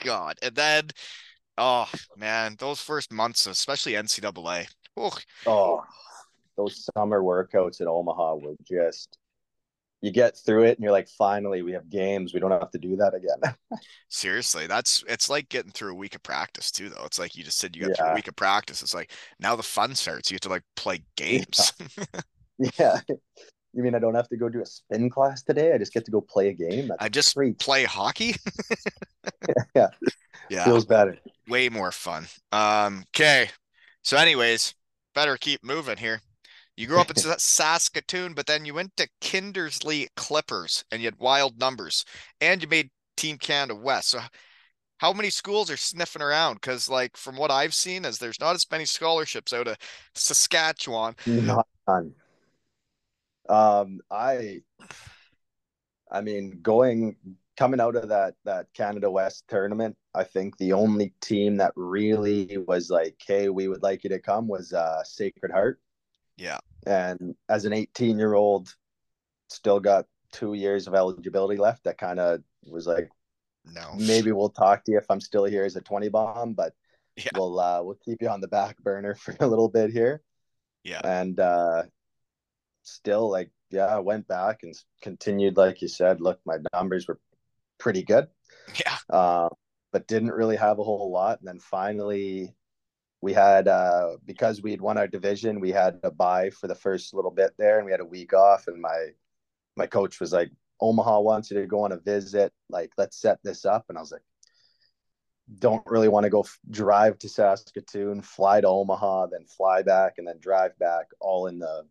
God. 0.00 0.36
And 0.42 0.54
then 0.54 0.90
oh 1.56 1.88
man, 2.16 2.56
those 2.58 2.80
first 2.80 3.12
months, 3.12 3.46
especially 3.46 3.92
NCAA. 3.92 4.66
Oh, 4.96 5.12
oh, 5.46 5.84
those 6.56 6.88
summer 6.96 7.22
workouts 7.22 7.80
at 7.80 7.86
Omaha 7.86 8.36
were 8.36 8.56
just 8.66 9.18
you 10.00 10.12
get 10.12 10.36
through 10.36 10.64
it 10.64 10.76
and 10.76 10.84
you're 10.84 10.92
like, 10.92 11.08
finally, 11.08 11.62
we 11.62 11.72
have 11.72 11.90
games. 11.90 12.32
We 12.32 12.40
don't 12.40 12.52
have 12.52 12.70
to 12.70 12.78
do 12.78 12.96
that 12.96 13.14
again. 13.14 13.54
seriously, 14.08 14.66
that's 14.66 15.02
it's 15.08 15.28
like 15.28 15.48
getting 15.48 15.72
through 15.72 15.92
a 15.92 15.96
week 15.96 16.14
of 16.14 16.22
practice 16.22 16.70
too, 16.70 16.88
though. 16.88 17.04
It's 17.04 17.18
like 17.18 17.36
you 17.36 17.42
just 17.42 17.58
said 17.58 17.74
you 17.74 17.86
got 17.86 17.96
through 17.96 18.08
a 18.08 18.14
week 18.14 18.28
of 18.28 18.36
practice. 18.36 18.82
It's 18.82 18.94
like 18.94 19.12
now 19.40 19.56
the 19.56 19.62
fun 19.62 19.94
starts. 19.94 20.30
You 20.30 20.36
get 20.36 20.42
to 20.42 20.48
like 20.50 20.62
play 20.76 21.02
games. 21.16 21.72
yeah. 22.78 23.00
You 23.74 23.82
mean 23.82 23.94
I 23.94 23.98
don't 23.98 24.14
have 24.14 24.28
to 24.28 24.36
go 24.36 24.48
do 24.48 24.62
a 24.62 24.66
spin 24.66 25.10
class 25.10 25.42
today? 25.42 25.72
I 25.74 25.78
just 25.78 25.92
get 25.92 26.04
to 26.06 26.10
go 26.10 26.20
play 26.20 26.48
a 26.48 26.52
game. 26.54 26.88
That's 26.88 27.02
I 27.04 27.08
just 27.08 27.34
great. 27.34 27.58
play 27.58 27.84
hockey. 27.84 28.34
Yeah. 29.74 29.88
Yeah. 30.48 30.64
Feels 30.64 30.86
better. 30.86 31.16
way 31.48 31.68
more 31.68 31.92
fun. 31.92 32.26
Um, 32.52 33.04
okay. 33.14 33.50
So, 34.02 34.16
anyways, 34.16 34.74
better 35.14 35.36
keep 35.36 35.62
moving 35.64 35.98
here. 35.98 36.20
You 36.76 36.86
grew 36.86 37.00
up 37.00 37.10
in 37.10 37.16
Saskatoon, 37.38 38.34
but 38.34 38.46
then 38.46 38.64
you 38.64 38.74
went 38.74 38.96
to 38.96 39.08
Kindersley 39.20 40.08
Klippers 40.16 40.84
and 40.90 41.00
you 41.00 41.06
had 41.06 41.18
wild 41.18 41.58
numbers 41.58 42.04
and 42.40 42.62
you 42.62 42.68
made 42.68 42.90
Team 43.16 43.36
Canada 43.38 43.74
West. 43.74 44.08
So, 44.10 44.20
how 44.98 45.12
many 45.12 45.30
schools 45.30 45.70
are 45.70 45.76
sniffing 45.76 46.22
around? 46.22 46.54
Because, 46.54 46.88
like, 46.88 47.16
from 47.16 47.36
what 47.36 47.50
I've 47.50 47.74
seen, 47.74 48.04
is 48.04 48.18
there's 48.18 48.40
not 48.40 48.54
as 48.56 48.66
many 48.70 48.84
scholarships 48.84 49.52
out 49.52 49.68
of 49.68 49.76
Saskatchewan. 50.14 51.14
Not 51.26 51.66
none. 51.86 52.14
Um, 53.48 54.00
I, 54.10 54.62
I 56.10 56.20
mean, 56.20 56.60
going 56.62 57.16
coming 57.56 57.80
out 57.80 57.96
of 57.96 58.08
that 58.08 58.34
that 58.44 58.66
Canada 58.74 59.10
West 59.10 59.44
tournament, 59.48 59.96
I 60.14 60.24
think 60.24 60.56
the 60.58 60.72
only 60.72 61.12
team 61.20 61.56
that 61.56 61.72
really 61.76 62.58
was 62.66 62.90
like, 62.90 63.16
"Hey, 63.26 63.48
we 63.48 63.68
would 63.68 63.82
like 63.82 64.04
you 64.04 64.10
to 64.10 64.18
come," 64.20 64.48
was 64.48 64.72
uh, 64.72 65.02
Sacred 65.04 65.52
Heart. 65.52 65.80
Yeah. 66.36 66.58
And 66.86 67.34
as 67.48 67.64
an 67.64 67.72
18 67.72 68.18
year 68.18 68.34
old, 68.34 68.72
still 69.48 69.80
got 69.80 70.06
two 70.32 70.54
years 70.54 70.86
of 70.86 70.94
eligibility 70.94 71.56
left. 71.58 71.84
That 71.84 71.98
kind 71.98 72.20
of 72.20 72.42
was 72.64 72.86
like, 72.86 73.10
No. 73.64 73.92
maybe 73.96 74.30
we'll 74.32 74.50
talk 74.50 74.84
to 74.84 74.92
you 74.92 74.98
if 74.98 75.10
I'm 75.10 75.20
still 75.20 75.44
here 75.44 75.64
as 75.64 75.74
a 75.76 75.80
20 75.80 76.08
bomb, 76.08 76.54
but 76.54 76.74
Yeah. 77.16 77.30
we'll 77.34 77.58
uh, 77.58 77.82
we'll 77.82 77.98
keep 78.04 78.22
you 78.22 78.28
on 78.28 78.40
the 78.40 78.48
back 78.48 78.78
burner 78.78 79.14
for 79.22 79.34
a 79.40 79.46
little 79.46 79.68
bit 79.68 79.90
here 79.90 80.22
Yeah. 80.84 81.00
and 81.04 81.38
uh 81.40 81.82
still 82.82 83.30
like 83.30 83.50
yeah 83.70 83.86
i 83.86 83.98
went 83.98 84.26
back 84.28 84.60
and 84.62 84.74
continued 85.02 85.56
like 85.56 85.82
you 85.82 85.88
said 85.88 86.20
look 86.20 86.40
my 86.46 86.56
numbers 86.72 87.06
were 87.06 87.18
pretty 87.78 88.02
good. 88.02 88.28
Yeah. 88.78 88.96
uh, 89.10 89.48
but 89.92 90.06
didn't 90.06 90.32
really 90.32 90.56
have 90.56 90.78
a 90.78 90.84
whole 90.84 91.10
lot. 91.10 91.38
And 91.38 91.48
then 91.48 91.60
finally 91.60 92.54
we 93.20 93.32
had 93.32 93.66
uh 93.66 94.16
because 94.24 94.62
we 94.62 94.70
had 94.70 94.80
won 94.80 94.96
our 94.96 95.08
division 95.08 95.58
we 95.58 95.72
had 95.72 95.98
a 96.04 96.10
bye 96.10 96.50
for 96.50 96.68
the 96.68 96.74
first 96.76 97.12
little 97.12 97.32
bit 97.32 97.50
there 97.58 97.78
and 97.78 97.84
we 97.86 97.90
had 97.90 98.00
a 98.00 98.04
week 98.04 98.32
off. 98.32 98.68
And 98.68 98.80
my 98.80 99.08
my 99.76 99.86
coach 99.86 100.20
was 100.20 100.32
like 100.32 100.50
omaha 100.80 101.20
wants 101.20 101.50
you 101.50 101.60
to 101.60 101.66
go 101.66 101.80
on 101.80 101.92
a 101.92 101.98
visit. 101.98 102.52
Like 102.68 102.90
let's 102.98 103.20
set 103.20 103.38
this 103.42 103.64
up. 103.64 103.86
And 103.88 103.96
i 103.96 104.00
was 104.00 104.12
like 104.12 104.22
don't 105.58 105.82
really 105.86 106.08
want 106.08 106.24
to 106.24 106.30
go 106.30 106.40
f- 106.40 106.58
drive 106.70 107.18
to 107.18 107.26
Saskatoon, 107.26 108.20
fly 108.20 108.60
to 108.60 108.68
Omaha, 108.68 109.28
then 109.28 109.46
fly 109.46 109.80
back, 109.80 110.16
and 110.18 110.28
then 110.28 110.38
drive 110.40 110.78
back 110.78 111.06
all 111.20 111.46
in 111.46 111.58
the 111.58 111.86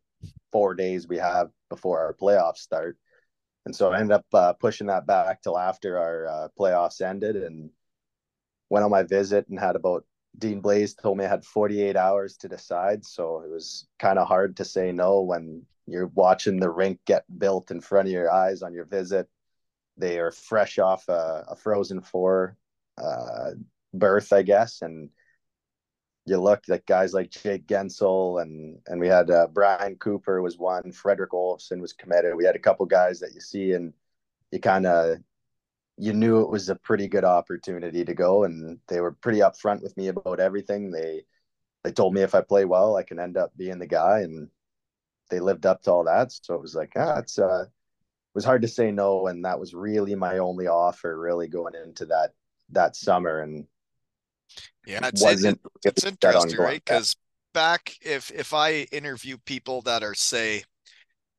four 0.52 0.76
days 0.76 1.08
we 1.08 1.18
have 1.18 1.50
before 1.70 2.00
our 2.00 2.14
playoffs 2.14 2.58
start. 2.58 2.98
And 3.66 3.76
so 3.76 3.91
I 3.91 4.00
ended 4.00 4.14
up 4.14 4.26
uh, 4.34 4.54
pushing 4.54 4.88
that 4.88 5.06
back 5.06 5.41
till 5.41 5.58
after 5.58 5.98
our 5.98 6.28
uh, 6.28 6.48
playoffs 6.58 7.02
ended 7.02 7.36
and 7.36 7.70
went 8.70 8.86
on 8.86 8.91
my 8.91 9.04
visit 9.04 9.48
and 9.50 9.60
had 9.60 9.76
about 9.76 10.06
Dean 10.38 10.62
Blais 10.62 10.95
told 10.95 11.18
me 11.18 11.26
I 11.26 11.30
had 11.30 11.43
48 11.43 11.95
hours 11.95 12.38
to 12.38 12.48
decide. 12.48 13.06
So 13.06 13.41
it 13.41 13.50
was 13.50 13.88
kind 14.00 14.20
of 14.20 14.28
hard 14.28 14.58
to 14.58 14.66
say 14.66 14.91
no 14.91 15.22
when 15.22 15.64
you're 15.86 16.08
watching 16.08 16.60
the 16.60 16.70
rink 16.70 17.00
get 17.06 17.24
built 17.39 17.72
in 17.72 17.82
front 17.82 18.08
of 18.08 18.12
your 18.14 18.32
eyes 18.32 18.62
on 18.62 18.74
your 18.74 18.86
visit. 18.86 19.28
They 19.98 20.20
are 20.20 20.32
fresh 20.32 20.78
off 20.80 21.08
a, 21.10 21.45
a 21.50 21.56
Frozen 21.56 22.02
Four 22.02 22.56
uh, 22.98 23.52
berth, 23.93 24.32
I 24.32 24.43
guess. 24.43 24.82
And 24.82 25.10
you 26.28 26.39
look 26.39 26.63
like 26.67 26.86
guys 26.86 27.13
like 27.13 27.32
Jake 27.32 27.67
Guentzel 27.67 28.41
and 28.41 28.80
and 28.88 28.99
we 28.99 29.07
had 29.07 29.32
uh, 29.32 29.47
Brian 29.47 29.95
Cooper 29.95 30.41
was 30.41 30.57
one, 30.57 30.91
Frederick 30.91 31.32
Olofsson 31.32 31.80
was 31.80 31.93
committed. 31.93 32.36
We 32.36 32.45
had 32.45 32.55
a 32.55 32.59
couple 32.59 32.86
guys 32.86 33.19
that 33.21 33.34
you 33.34 33.41
see 33.41 33.73
and 33.73 33.93
you 34.51 34.59
kind 34.59 34.86
of 34.86 35.17
you 35.97 36.13
knew 36.13 36.41
it 36.41 36.49
was 36.49 36.69
a 36.69 36.75
pretty 36.75 37.07
good 37.07 37.25
opportunity 37.25 38.05
to 38.05 38.13
go, 38.13 38.43
and 38.43 38.80
they 38.88 39.01
were 39.01 39.13
pretty 39.13 39.39
upfront 39.39 39.82
with 39.82 39.97
me 39.97 40.09
about 40.09 40.39
everything. 40.39 40.91
They 40.91 41.25
they 41.84 41.91
told 41.91 42.13
me 42.13 42.21
if 42.21 42.36
I 42.36 42.41
play 42.41 42.65
well, 42.65 42.95
I 42.97 43.03
can 43.03 43.19
end 43.19 43.38
up 43.38 43.51
being 43.57 43.80
the 43.80 43.88
guy, 43.88 44.21
and 44.21 44.49
they 45.30 45.39
lived 45.39 45.65
up 45.65 45.82
to 45.84 45.91
all 45.91 46.03
that. 46.05 46.32
So 46.32 46.55
it 46.55 46.61
was 46.61 46.75
like, 46.75 46.93
ah, 46.95 47.19
it's 47.19 47.39
uh, 47.39 47.63
it 47.63 48.36
was 48.36 48.45
hard 48.45 48.61
to 48.63 48.67
say 48.67 48.91
no, 48.91 49.28
and 49.28 49.45
that 49.45 49.59
was 49.59 49.73
really 49.73 50.15
my 50.15 50.38
only 50.39 50.67
offer, 50.67 51.17
really 51.19 51.47
going 51.47 51.73
into 51.75 52.05
that 52.07 52.34
that 52.71 52.95
summer, 52.95 53.41
and 53.41 53.65
Yeah. 54.86 55.00
It's, 55.14 55.22
wasn't. 55.22 55.62
it's 55.84 56.06
set 56.24 56.36
on 56.36 56.50
interesting, 56.50 56.60
right? 56.60 56.82
Because 56.86 57.16
back 57.54 57.95
if 58.02 58.32
if 58.32 58.54
I 58.54 58.84
interview 58.91 59.38
people 59.45 59.82
that 59.84 60.04
are 60.04 60.14
say 60.16 60.64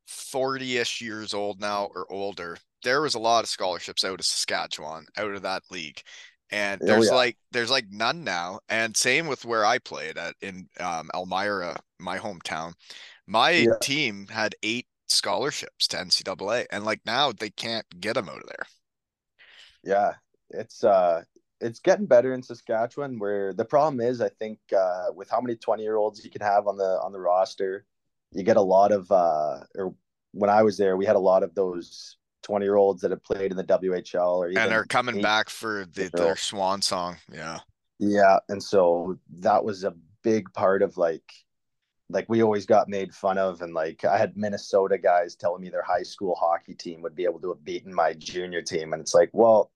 40-ish 0.06 1.00
years 1.00 1.34
old 1.34 1.60
now 1.60 1.86
or 1.94 2.10
older, 2.12 2.58
there 2.84 3.00
was 3.02 3.14
a 3.14 3.18
lot 3.18 3.44
of 3.44 3.50
scholarships 3.50 4.04
out 4.04 4.20
of 4.20 4.26
Saskatchewan, 4.26 5.06
out 5.16 5.34
of 5.34 5.42
that 5.42 5.62
league. 5.70 6.02
And 6.50 6.80
Oh, 6.80 6.86
there's 6.86 7.04
yeah. 7.04 7.12
like 7.12 7.36
there's 7.52 7.70
like 7.70 7.86
none 7.90 8.24
now. 8.24 8.60
And 8.68 8.96
same 8.96 9.26
with 9.26 9.44
where 9.44 9.64
I 9.66 9.78
played 9.78 10.16
at 10.18 10.34
in 10.42 10.68
um 10.80 11.10
Elmira, 11.14 11.76
my 11.98 12.18
hometown. 12.18 12.74
My 13.26 13.68
Yeah. 13.68 13.78
team 13.80 14.28
had 14.28 14.54
eight 14.62 14.86
scholarships 15.08 15.88
to 15.88 15.98
NCAA. 15.98 16.66
And 16.70 16.84
like 16.84 17.00
now 17.06 17.32
they 17.32 17.50
can't 17.50 17.86
get 18.00 18.14
them 18.14 18.28
out 18.28 18.38
of 18.42 18.46
there. 18.48 18.66
Yeah, 19.82 20.14
it's 20.50 20.84
uh 20.84 21.22
it's 21.60 21.80
getting 21.80 22.06
better 22.06 22.34
in 22.34 22.42
Saskatchewan 22.42 23.18
where 23.18 23.52
the 23.52 23.64
problem 23.64 24.00
is 24.00 24.20
I 24.20 24.28
think 24.28 24.58
uh 24.76 25.06
with 25.14 25.28
how 25.30 25.40
many 25.40 25.56
20 25.56 25.82
year 25.82 25.96
olds 25.96 26.24
you 26.24 26.30
can 26.30 26.42
have 26.42 26.66
on 26.66 26.76
the 26.76 27.00
on 27.02 27.12
the 27.12 27.20
roster, 27.20 27.84
you 28.32 28.42
get 28.42 28.56
a 28.56 28.62
lot 28.62 28.92
of 28.92 29.10
uh 29.10 29.60
or 29.76 29.94
when 30.32 30.50
I 30.50 30.62
was 30.62 30.76
there, 30.76 30.96
we 30.96 31.06
had 31.06 31.16
a 31.16 31.20
lot 31.20 31.42
of 31.42 31.54
those 31.54 32.16
20 32.42 32.64
year 32.64 32.76
olds 32.76 33.02
that 33.02 33.10
have 33.10 33.22
played 33.24 33.50
in 33.50 33.56
the 33.56 33.64
WHL 33.64 34.38
or 34.38 34.50
even 34.50 34.62
And 34.62 34.72
are 34.72 34.84
coming 34.84 35.20
back 35.20 35.50
for 35.50 35.86
the, 35.94 36.10
their 36.14 36.36
swan 36.36 36.82
song. 36.82 37.16
Yeah. 37.32 37.60
Yeah, 37.98 38.38
and 38.48 38.62
so 38.62 39.18
that 39.40 39.64
was 39.64 39.84
a 39.84 39.94
big 40.22 40.52
part 40.52 40.82
of 40.82 40.96
like 40.96 41.32
like 42.10 42.26
we 42.28 42.42
always 42.42 42.64
got 42.64 42.88
made 42.88 43.14
fun 43.14 43.36
of 43.36 43.60
and 43.60 43.74
like 43.74 44.04
I 44.04 44.16
had 44.16 44.36
Minnesota 44.36 44.96
guys 44.96 45.34
telling 45.34 45.60
me 45.60 45.68
their 45.68 45.82
high 45.82 46.02
school 46.02 46.34
hockey 46.34 46.74
team 46.74 47.02
would 47.02 47.14
be 47.14 47.24
able 47.24 47.40
to 47.40 47.50
have 47.50 47.64
beaten 47.64 47.92
my 47.92 48.14
junior 48.14 48.62
team 48.62 48.92
and 48.92 49.02
it's 49.02 49.14
like, 49.14 49.30
well, 49.32 49.70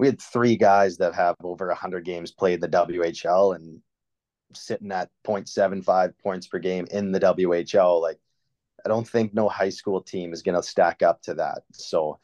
we 0.00 0.06
had 0.06 0.18
three 0.18 0.56
guys 0.56 0.96
that 0.96 1.14
have 1.14 1.36
over 1.44 1.66
100 1.66 2.06
games 2.06 2.30
played 2.30 2.62
the 2.62 2.68
WHL 2.68 3.54
and 3.54 3.82
sitting 4.54 4.90
at 4.90 5.10
0.75 5.26 6.14
points 6.22 6.46
per 6.46 6.58
game 6.58 6.86
in 6.90 7.12
the 7.12 7.20
WHL 7.20 8.00
like 8.00 8.18
I 8.82 8.88
don't 8.88 9.06
think 9.06 9.34
no 9.34 9.46
high 9.46 9.68
school 9.68 10.00
team 10.00 10.32
is 10.32 10.40
going 10.40 10.54
to 10.54 10.62
stack 10.62 11.02
up 11.02 11.20
to 11.24 11.34
that. 11.34 11.64
So 11.72 12.18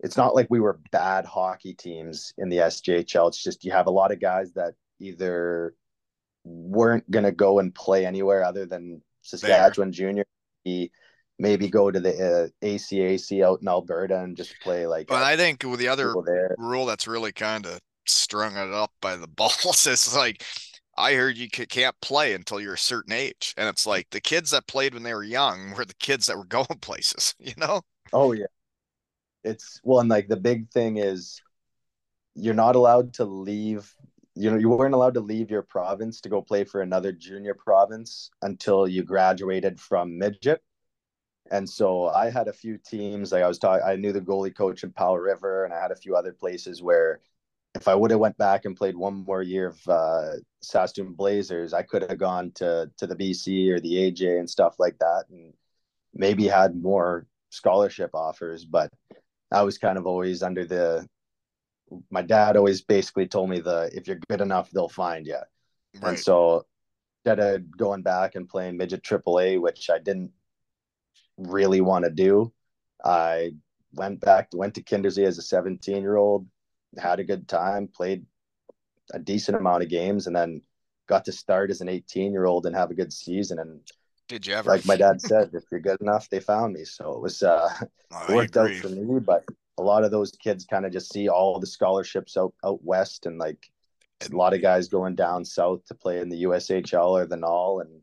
it's 0.00 0.16
not 0.16 0.34
like 0.34 0.48
we 0.50 0.58
were 0.58 0.80
bad 0.90 1.24
hockey 1.24 1.72
teams 1.72 2.34
in 2.36 2.48
the 2.48 2.56
SJHL. 2.56 3.28
It's 3.28 3.40
just 3.40 3.64
you 3.64 3.70
have 3.70 3.86
a 3.86 3.92
lot 3.92 4.10
of 4.10 4.18
guys 4.18 4.52
that 4.54 4.74
either 4.98 5.76
weren't 6.42 7.08
going 7.08 7.26
to 7.26 7.30
go 7.30 7.60
and 7.60 7.72
play 7.72 8.04
anywhere 8.04 8.42
other 8.42 8.66
than 8.66 9.02
Saskatchewan 9.22 9.92
junior, 9.92 10.24
be 10.64 10.90
maybe 11.38 11.68
go 11.68 11.90
to 11.90 12.00
the 12.00 12.12
uh, 12.62 12.66
ACAC 12.66 13.42
out 13.44 13.60
in 13.62 13.68
Alberta 13.68 14.20
and 14.20 14.36
just 14.36 14.54
play 14.60 14.86
like. 14.86 15.06
But 15.08 15.22
I 15.22 15.36
think 15.36 15.62
with 15.64 15.80
the 15.80 15.88
other 15.88 16.14
rule 16.58 16.86
that's 16.86 17.06
really 17.06 17.32
kind 17.32 17.66
of 17.66 17.80
strung 18.06 18.56
it 18.56 18.72
up 18.72 18.92
by 19.00 19.16
the 19.16 19.28
balls 19.36 19.86
is 19.86 20.14
like 20.14 20.44
I 20.96 21.14
heard 21.14 21.36
you 21.36 21.48
can't 21.48 21.96
play 22.00 22.34
until 22.34 22.60
you're 22.60 22.74
a 22.74 22.78
certain 22.78 23.12
age, 23.12 23.54
and 23.56 23.68
it's 23.68 23.86
like 23.86 24.08
the 24.10 24.20
kids 24.20 24.50
that 24.52 24.66
played 24.66 24.94
when 24.94 25.02
they 25.02 25.14
were 25.14 25.24
young 25.24 25.74
were 25.74 25.84
the 25.84 25.94
kids 25.94 26.26
that 26.26 26.36
were 26.36 26.44
going 26.46 26.78
places, 26.80 27.34
you 27.38 27.54
know? 27.56 27.82
Oh 28.12 28.32
yeah, 28.32 28.46
it's 29.42 29.80
well, 29.82 30.00
and 30.00 30.08
like 30.08 30.28
the 30.28 30.36
big 30.36 30.70
thing 30.70 30.98
is 30.98 31.40
you're 32.34 32.54
not 32.54 32.76
allowed 32.76 33.14
to 33.14 33.24
leave. 33.24 33.92
You 34.36 34.50
know, 34.50 34.56
you 34.56 34.68
weren't 34.68 34.94
allowed 34.94 35.14
to 35.14 35.20
leave 35.20 35.50
your 35.50 35.62
province 35.62 36.20
to 36.22 36.28
go 36.28 36.42
play 36.42 36.64
for 36.64 36.80
another 36.80 37.12
junior 37.12 37.54
province 37.54 38.30
until 38.42 38.88
you 38.88 39.04
graduated 39.04 39.78
from 39.80 40.18
midget. 40.18 40.60
And 41.50 41.68
so 41.68 42.08
I 42.08 42.30
had 42.30 42.48
a 42.48 42.52
few 42.52 42.78
teams. 42.78 43.32
Like 43.32 43.42
I 43.42 43.48
was 43.48 43.58
talking, 43.58 43.84
I 43.86 43.96
knew 43.96 44.12
the 44.12 44.20
goalie 44.20 44.54
coach 44.54 44.82
in 44.82 44.92
Powell 44.92 45.18
River, 45.18 45.64
and 45.64 45.74
I 45.74 45.80
had 45.80 45.90
a 45.90 45.96
few 45.96 46.16
other 46.16 46.32
places 46.32 46.82
where 46.82 47.20
if 47.74 47.88
I 47.88 47.94
would 47.94 48.10
have 48.10 48.20
went 48.20 48.38
back 48.38 48.64
and 48.64 48.76
played 48.76 48.96
one 48.96 49.24
more 49.26 49.42
year 49.42 49.68
of 49.68 49.88
uh, 49.88 50.32
Saskatoon 50.62 51.12
Blazers, 51.12 51.74
I 51.74 51.82
could 51.82 52.02
have 52.02 52.18
gone 52.18 52.52
to 52.56 52.90
to 52.96 53.06
the 53.06 53.16
BC 53.16 53.70
or 53.70 53.80
the 53.80 53.94
AJ 53.94 54.38
and 54.38 54.48
stuff 54.48 54.76
like 54.78 54.98
that, 54.98 55.24
and 55.30 55.52
maybe 56.14 56.46
had 56.46 56.80
more 56.80 57.26
scholarship 57.50 58.10
offers. 58.14 58.64
But 58.64 58.92
I 59.50 59.62
was 59.62 59.78
kind 59.78 59.98
of 59.98 60.06
always 60.06 60.42
under 60.42 60.64
the. 60.64 61.06
My 62.10 62.22
dad 62.22 62.56
always 62.56 62.80
basically 62.80 63.26
told 63.26 63.50
me 63.50 63.60
the 63.60 63.90
if 63.92 64.06
you're 64.06 64.18
good 64.28 64.40
enough, 64.40 64.70
they'll 64.70 64.88
find 64.88 65.26
you. 65.26 65.34
Right. 65.34 66.10
And 66.10 66.18
so 66.18 66.64
instead 67.24 67.38
of 67.40 67.76
going 67.76 68.02
back 68.02 68.34
and 68.34 68.48
playing 68.48 68.76
midget 68.76 69.02
AAA, 69.02 69.60
which 69.60 69.90
I 69.90 69.98
didn't 69.98 70.30
really 71.36 71.80
want 71.80 72.04
to 72.04 72.10
do, 72.10 72.52
I 73.04 73.52
went 73.92 74.20
back 74.20 74.48
went 74.52 74.74
to 74.74 74.82
Kindersley 74.82 75.24
as 75.24 75.38
a 75.38 75.42
17 75.42 76.02
year 76.02 76.16
old 76.16 76.46
had 76.98 77.20
a 77.20 77.24
good 77.24 77.48
time, 77.48 77.88
played 77.88 78.24
a 79.12 79.18
decent 79.18 79.56
amount 79.56 79.82
of 79.82 79.88
games, 79.88 80.26
and 80.26 80.34
then 80.34 80.62
got 81.06 81.24
to 81.26 81.32
start 81.32 81.70
as 81.70 81.80
an 81.80 81.88
18 81.88 82.32
year 82.32 82.46
old 82.46 82.66
and 82.66 82.74
have 82.74 82.90
a 82.90 82.94
good 82.94 83.12
season. 83.12 83.58
And 83.58 83.80
did 84.28 84.46
you 84.46 84.54
ever? 84.54 84.70
Like 84.70 84.86
my 84.86 84.96
dad 84.96 85.20
said, 85.20 85.50
if 85.52 85.64
you're 85.70 85.80
good 85.80 86.00
enough, 86.00 86.28
they 86.28 86.40
found 86.40 86.74
me. 86.74 86.84
So 86.84 87.12
it 87.12 87.20
was 87.20 87.42
uh, 87.42 87.68
oh, 88.12 88.34
worked 88.34 88.56
out 88.56 88.72
for 88.74 88.88
me. 88.88 89.20
But 89.20 89.44
a 89.78 89.82
lot 89.82 90.04
of 90.04 90.10
those 90.10 90.32
kids 90.32 90.64
kind 90.64 90.86
of 90.86 90.92
just 90.92 91.12
see 91.12 91.28
all 91.28 91.58
the 91.58 91.66
scholarships 91.66 92.36
out 92.36 92.54
out 92.64 92.82
west, 92.82 93.26
and 93.26 93.38
like 93.38 93.68
a 94.20 94.34
lot 94.34 94.54
of 94.54 94.62
guys 94.62 94.88
going 94.88 95.14
down 95.14 95.44
south 95.44 95.84
to 95.86 95.94
play 95.94 96.20
in 96.20 96.28
the 96.28 96.44
USHL 96.44 97.10
or 97.10 97.26
the 97.26 97.36
NAL, 97.36 97.80
and 97.80 98.00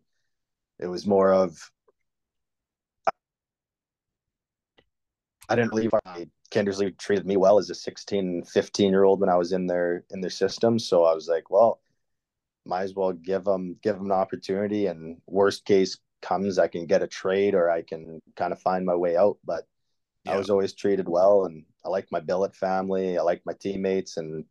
it 0.79 0.87
was 0.87 1.07
more 1.07 1.33
of 1.33 1.57
I 5.51 5.55
didn't 5.55 5.73
leave 5.73 5.91
my 6.05 6.27
Kindersley 6.51 6.97
treated 6.97 7.25
me 7.25 7.37
well 7.37 7.57
as 7.57 7.69
a 7.69 7.75
16, 7.75 8.43
15 8.43 8.89
year 8.89 9.03
old 9.03 9.19
when 9.19 9.29
I 9.29 9.35
was 9.35 9.51
in 9.51 9.67
their 9.67 10.03
in 10.09 10.21
their 10.21 10.29
system. 10.29 10.79
So 10.79 11.03
I 11.05 11.13
was 11.13 11.27
like, 11.27 11.49
well, 11.49 11.81
might 12.65 12.83
as 12.83 12.95
well 12.95 13.13
give 13.13 13.43
them 13.43 13.77
give 13.81 13.95
them 13.97 14.05
an 14.05 14.11
opportunity. 14.11 14.87
And 14.87 15.17
worst 15.27 15.65
case 15.65 15.97
comes, 16.21 16.59
I 16.59 16.67
can 16.67 16.85
get 16.85 17.03
a 17.03 17.07
trade 17.07 17.55
or 17.55 17.69
I 17.69 17.81
can 17.81 18.21
kind 18.35 18.53
of 18.53 18.61
find 18.61 18.85
my 18.85 18.95
way 18.95 19.17
out. 19.17 19.37
But 19.43 19.65
yeah. 20.25 20.33
I 20.33 20.37
was 20.37 20.49
always 20.49 20.73
treated 20.73 21.07
well, 21.09 21.45
and 21.45 21.65
I 21.85 21.89
liked 21.89 22.11
my 22.11 22.19
billet 22.19 22.55
family. 22.55 23.17
I 23.17 23.21
liked 23.21 23.45
my 23.45 23.53
teammates, 23.59 24.17
and 24.17 24.45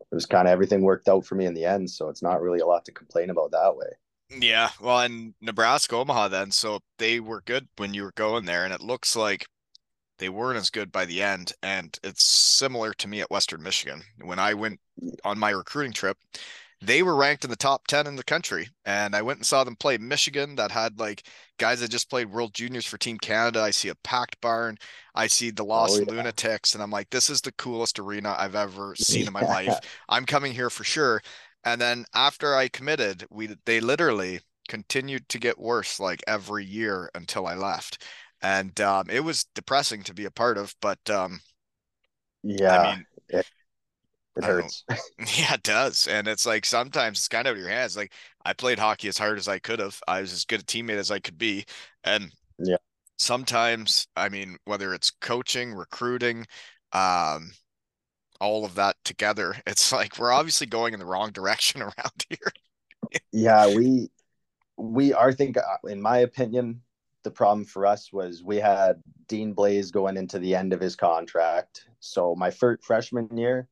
it 0.00 0.14
was 0.14 0.26
kind 0.26 0.48
of 0.48 0.52
everything 0.52 0.82
worked 0.82 1.08
out 1.08 1.26
for 1.26 1.34
me 1.34 1.46
in 1.46 1.54
the 1.54 1.66
end. 1.66 1.90
So 1.90 2.08
it's 2.08 2.22
not 2.22 2.40
really 2.40 2.60
a 2.60 2.66
lot 2.66 2.84
to 2.86 2.92
complain 2.92 3.30
about 3.30 3.52
that 3.52 3.76
way. 3.76 3.88
Yeah, 4.40 4.70
well, 4.80 5.00
in 5.00 5.34
Nebraska, 5.42 5.96
Omaha, 5.96 6.28
then 6.28 6.50
so 6.50 6.80
they 6.98 7.20
were 7.20 7.42
good 7.42 7.68
when 7.76 7.92
you 7.92 8.02
were 8.04 8.14
going 8.14 8.46
there, 8.46 8.64
and 8.64 8.72
it 8.72 8.80
looks 8.80 9.14
like 9.14 9.46
they 10.18 10.28
weren't 10.28 10.58
as 10.58 10.70
good 10.70 10.92
by 10.92 11.04
the 11.04 11.22
end. 11.22 11.52
And 11.62 11.96
it's 12.02 12.24
similar 12.24 12.92
to 12.94 13.08
me 13.08 13.20
at 13.20 13.30
Western 13.30 13.62
Michigan. 13.62 14.02
When 14.20 14.38
I 14.38 14.54
went 14.54 14.80
on 15.24 15.38
my 15.38 15.50
recruiting 15.50 15.92
trip, 15.92 16.18
they 16.80 17.02
were 17.02 17.14
ranked 17.14 17.44
in 17.44 17.50
the 17.50 17.56
top 17.56 17.86
10 17.86 18.06
in 18.06 18.16
the 18.16 18.24
country. 18.24 18.68
And 18.84 19.14
I 19.14 19.22
went 19.22 19.38
and 19.38 19.46
saw 19.46 19.62
them 19.62 19.76
play 19.76 19.98
Michigan 19.98 20.56
that 20.56 20.72
had 20.72 20.98
like 20.98 21.26
guys 21.58 21.80
that 21.80 21.90
just 21.90 22.10
played 22.10 22.30
World 22.30 22.54
Juniors 22.54 22.86
for 22.86 22.98
Team 22.98 23.18
Canada. 23.18 23.62
I 23.62 23.70
see 23.70 23.88
a 23.88 23.94
packed 23.96 24.40
barn. 24.40 24.78
I 25.14 25.28
see 25.28 25.50
the 25.50 25.64
oh, 25.64 25.66
Lost 25.66 25.96
oh, 25.96 26.04
yeah. 26.06 26.16
Lunatics. 26.16 26.74
And 26.74 26.82
I'm 26.82 26.90
like, 26.90 27.10
this 27.10 27.30
is 27.30 27.40
the 27.40 27.52
coolest 27.52 27.98
arena 27.98 28.34
I've 28.38 28.56
ever 28.56 28.94
seen 28.96 29.26
in 29.26 29.32
my 29.32 29.42
life. 29.42 29.78
I'm 30.08 30.26
coming 30.26 30.52
here 30.52 30.70
for 30.70 30.84
sure. 30.84 31.22
And 31.64 31.80
then 31.80 32.04
after 32.14 32.56
I 32.56 32.68
committed, 32.68 33.26
we 33.30 33.54
they 33.64 33.80
literally 33.80 34.40
continued 34.68 35.28
to 35.28 35.38
get 35.38 35.58
worse 35.58 36.00
like 36.00 36.22
every 36.26 36.64
year 36.64 37.10
until 37.14 37.46
I 37.46 37.54
left 37.54 38.04
and 38.42 38.78
um, 38.80 39.08
it 39.08 39.20
was 39.20 39.44
depressing 39.54 40.02
to 40.04 40.14
be 40.14 40.24
a 40.24 40.30
part 40.30 40.58
of. 40.58 40.74
But 40.80 40.98
um, 41.08 41.40
yeah, 42.42 42.78
I 42.78 42.96
mean, 42.96 43.06
it, 43.28 43.46
it 44.36 44.44
hurts. 44.44 44.84
yeah, 45.38 45.54
it 45.54 45.62
does, 45.62 46.06
and 46.08 46.26
it's 46.28 46.46
like 46.46 46.64
sometimes 46.66 47.18
it's 47.18 47.28
kind 47.28 47.46
of 47.46 47.56
your 47.56 47.68
hands. 47.68 47.96
Like 47.96 48.12
I 48.44 48.52
played 48.52 48.78
hockey 48.78 49.08
as 49.08 49.18
hard 49.18 49.38
as 49.38 49.48
I 49.48 49.58
could 49.58 49.78
have. 49.78 49.98
I 50.08 50.20
was 50.20 50.32
as 50.32 50.44
good 50.44 50.60
a 50.60 50.64
teammate 50.64 50.98
as 50.98 51.10
I 51.10 51.20
could 51.20 51.38
be, 51.38 51.64
and 52.04 52.32
yeah, 52.58 52.76
sometimes 53.18 54.06
I 54.16 54.28
mean, 54.28 54.56
whether 54.64 54.94
it's 54.94 55.10
coaching, 55.10 55.72
recruiting, 55.72 56.46
um, 56.92 57.52
all 58.40 58.64
of 58.64 58.74
that 58.74 58.96
together, 59.04 59.54
it's 59.66 59.92
like 59.92 60.18
we're 60.18 60.32
obviously 60.32 60.66
going 60.66 60.94
in 60.94 61.00
the 61.00 61.06
wrong 61.06 61.30
direction 61.30 61.82
around 61.82 62.26
here. 62.28 62.52
yeah, 63.32 63.68
we 63.68 64.10
we 64.76 65.12
are 65.12 65.32
think 65.32 65.56
uh, 65.56 65.88
in 65.88 66.00
my 66.00 66.18
opinion 66.18 66.82
the 67.22 67.30
problem 67.30 67.64
for 67.64 67.86
us 67.86 68.12
was 68.12 68.42
we 68.42 68.56
had 68.56 69.00
Dean 69.28 69.54
Blais 69.54 69.92
going 69.92 70.16
into 70.16 70.38
the 70.38 70.54
end 70.54 70.72
of 70.72 70.80
his 70.80 70.96
contract. 70.96 71.86
So 72.00 72.34
my 72.34 72.50
first 72.50 72.84
freshman 72.84 73.36
year, 73.36 73.68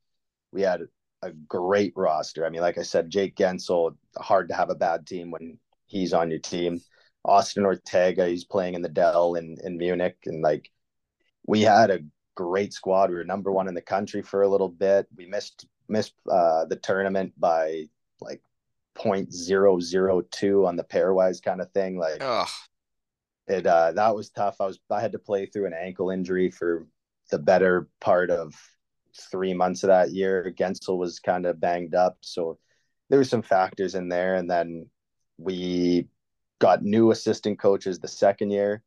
we 0.53 0.62
had 0.62 0.82
a 1.22 1.30
great 1.30 1.92
roster. 1.96 2.46
I 2.46 2.51
mean, 2.51 2.62
like 2.62 2.78
I 2.78 2.82
said, 2.82 3.11
Jake 3.11 3.36
Guentzel, 3.36 3.96
hard 4.16 4.48
to 4.48 4.55
have 4.55 4.70
a 4.70 4.74
bad 4.74 5.07
team 5.07 5.30
when 5.30 5.59
he's 5.86 6.12
on 6.12 6.30
your 6.30 6.38
team. 6.38 6.80
Austin 7.24 7.66
Ortega, 7.66 8.26
he's 8.26 8.44
playing 8.44 8.74
in 8.74 8.82
the 8.82 8.88
DEL 8.88 9.34
in, 9.34 9.57
in 9.62 9.76
Munich. 9.76 10.16
And 10.24 10.42
like 10.42 10.70
we 11.46 11.62
had 11.62 11.90
a 11.90 12.01
great 12.34 12.72
squad. 12.72 13.11
We 13.11 13.16
were 13.16 13.24
number 13.24 13.53
one 13.53 13.68
in 13.68 13.74
the 13.74 13.82
country 13.82 14.22
for 14.22 14.42
a 14.42 14.48
little 14.48 14.68
bit. 14.68 15.07
We 15.16 15.26
missed 15.26 15.66
missed 15.88 16.14
uh, 16.30 16.64
the 16.66 16.76
tournament 16.76 17.34
by 17.38 17.88
like 18.20 18.40
0.002 18.96 20.66
on 20.66 20.76
the 20.76 20.84
pairwise 20.84 21.42
kind 21.42 21.61
of 21.61 21.70
thing. 21.72 21.98
Like 21.98 22.22
it 23.51 23.66
uh, 23.66 23.92
that 23.92 24.14
was 24.14 24.31
tough. 24.31 24.56
I 24.60 24.66
was 24.66 24.78
I 24.90 25.01
had 25.01 25.12
to 25.12 25.18
play 25.18 25.47
through 25.47 25.66
an 25.66 25.74
ankle 25.74 26.10
injury 26.10 26.51
for 26.51 26.86
the 27.31 27.39
better 27.39 27.89
part 28.01 28.31
of 28.31 28.55
three 29.31 29.55
months 29.55 29.82
of 29.82 29.89
that 29.89 30.12
year. 30.12 30.55
Guentzel 30.56 30.98
was 30.98 31.18
kind 31.18 31.47
of 31.47 31.60
banged 31.60 31.94
up, 31.94 32.18
so 32.20 32.59
there 33.09 33.18
were 33.18 33.24
some 33.24 33.43
factors 33.43 33.97
in 33.97 34.09
there. 34.09 34.36
And 34.36 34.48
then 34.48 34.89
we 35.36 36.06
got 36.60 36.85
new 36.85 37.10
assistant 37.10 37.59
coaches 37.59 37.98
the 37.98 38.09
second 38.09 38.51
year. 38.51 38.82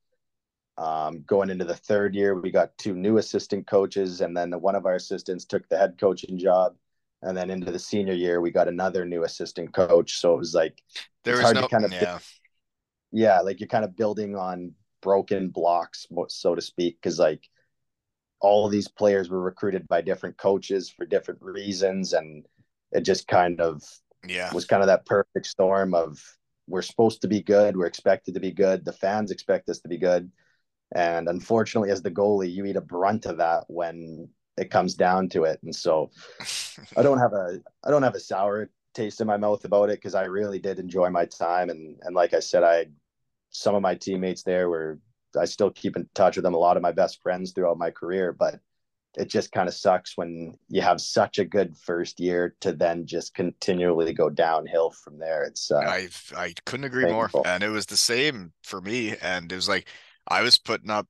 Um, 0.77 1.23
going 1.27 1.49
into 1.49 1.65
the 1.65 1.75
third 1.75 2.15
year, 2.15 2.39
we 2.39 2.49
got 2.49 2.77
two 2.77 2.95
new 2.95 3.17
assistant 3.17 3.67
coaches, 3.67 4.21
and 4.21 4.35
then 4.35 4.49
the, 4.49 4.57
one 4.57 4.75
of 4.75 4.85
our 4.85 4.95
assistants 4.95 5.45
took 5.45 5.67
the 5.67 5.77
head 5.77 5.97
coaching 5.99 6.37
job. 6.37 6.75
And 7.21 7.37
then 7.37 7.49
into 7.49 7.71
the 7.71 7.79
senior 7.79 8.13
year, 8.13 8.41
we 8.41 8.51
got 8.51 8.67
another 8.67 9.05
new 9.05 9.23
assistant 9.23 9.73
coach. 9.73 10.19
So 10.19 10.33
it 10.33 10.39
was 10.39 10.53
like 10.53 10.81
there 11.23 11.35
was 11.35 11.43
hard 11.43 11.55
no, 11.55 11.61
to 11.63 11.67
kind 11.67 11.85
of 11.85 11.91
yeah 11.93 12.19
yeah, 13.13 13.39
like 13.41 13.59
you're 13.59 13.67
kind 13.67 13.85
of 13.85 13.95
building 13.95 14.35
on 14.35 14.73
broken 15.01 15.49
blocks, 15.49 16.07
so 16.29 16.55
to 16.55 16.61
speak, 16.61 16.97
because 17.01 17.19
like 17.19 17.47
all 18.41 18.65
of 18.65 18.71
these 18.71 18.87
players 18.87 19.29
were 19.29 19.39
recruited 19.39 19.87
by 19.87 20.01
different 20.01 20.35
coaches 20.37 20.89
for 20.89 21.05
different 21.05 21.41
reasons, 21.41 22.13
and 22.13 22.45
it 22.91 23.01
just 23.01 23.27
kind 23.27 23.61
of 23.61 23.83
yeah. 24.27 24.51
was 24.51 24.65
kind 24.65 24.81
of 24.81 24.87
that 24.87 25.05
perfect 25.05 25.45
storm 25.45 25.93
of 25.93 26.19
we're 26.67 26.81
supposed 26.81 27.21
to 27.21 27.27
be 27.27 27.41
good, 27.41 27.77
we're 27.77 27.85
expected 27.85 28.33
to 28.33 28.39
be 28.39 28.51
good, 28.51 28.83
the 28.83 28.91
fans 28.91 29.29
expect 29.29 29.69
us 29.69 29.79
to 29.81 29.87
be 29.87 29.97
good, 29.97 30.31
and 30.95 31.29
unfortunately, 31.29 31.91
as 31.91 32.01
the 32.01 32.11
goalie, 32.11 32.51
you 32.51 32.65
eat 32.65 32.77
a 32.77 32.81
brunt 32.81 33.27
of 33.27 33.37
that 33.37 33.65
when 33.67 34.27
it 34.57 34.71
comes 34.71 34.95
down 34.95 35.29
to 35.29 35.43
it, 35.43 35.59
and 35.61 35.75
so 35.75 36.09
I 36.97 37.03
don't 37.03 37.19
have 37.19 37.33
a 37.33 37.59
I 37.83 37.91
don't 37.91 38.03
have 38.03 38.15
a 38.15 38.19
sour 38.19 38.71
taste 38.93 39.21
in 39.21 39.27
my 39.27 39.37
mouth 39.37 39.65
about 39.65 39.89
it 39.89 39.97
because 39.97 40.15
I 40.15 40.25
really 40.25 40.59
did 40.59 40.79
enjoy 40.79 41.09
my 41.09 41.25
time 41.25 41.69
and 41.69 41.97
and 42.03 42.15
like 42.15 42.33
I 42.33 42.39
said 42.39 42.63
I 42.63 42.87
some 43.53 43.75
of 43.75 43.81
my 43.81 43.95
teammates 43.95 44.43
there 44.43 44.69
were 44.69 44.99
I 45.39 45.45
still 45.45 45.71
keep 45.71 45.95
in 45.95 46.07
touch 46.13 46.35
with 46.35 46.43
them. 46.43 46.53
A 46.53 46.59
lot 46.59 46.77
of 46.77 46.83
my 46.83 46.91
best 46.91 47.21
friends 47.21 47.51
throughout 47.51 47.77
my 47.77 47.89
career, 47.89 48.33
but 48.33 48.59
it 49.17 49.29
just 49.29 49.51
kind 49.51 49.67
of 49.67 49.75
sucks 49.75 50.17
when 50.17 50.57
you 50.69 50.81
have 50.81 50.99
such 50.99 51.39
a 51.39 51.45
good 51.45 51.77
first 51.77 52.19
year 52.19 52.55
to 52.61 52.71
then 52.71 53.05
just 53.05 53.33
continually 53.35 54.11
go 54.13 54.29
downhill 54.29 54.91
from 54.91 55.19
there. 55.19 55.43
It's 55.43 55.71
uh, 55.71 55.77
I 55.77 56.09
I 56.35 56.53
couldn't 56.65 56.85
agree 56.85 57.05
more, 57.05 57.29
and 57.45 57.63
it 57.63 57.69
was 57.69 57.85
the 57.85 57.97
same 57.97 58.53
for 58.63 58.81
me. 58.81 59.15
And 59.21 59.51
it 59.51 59.55
was 59.55 59.69
like 59.69 59.87
I 60.27 60.41
was 60.41 60.57
putting 60.57 60.89
up 60.89 61.07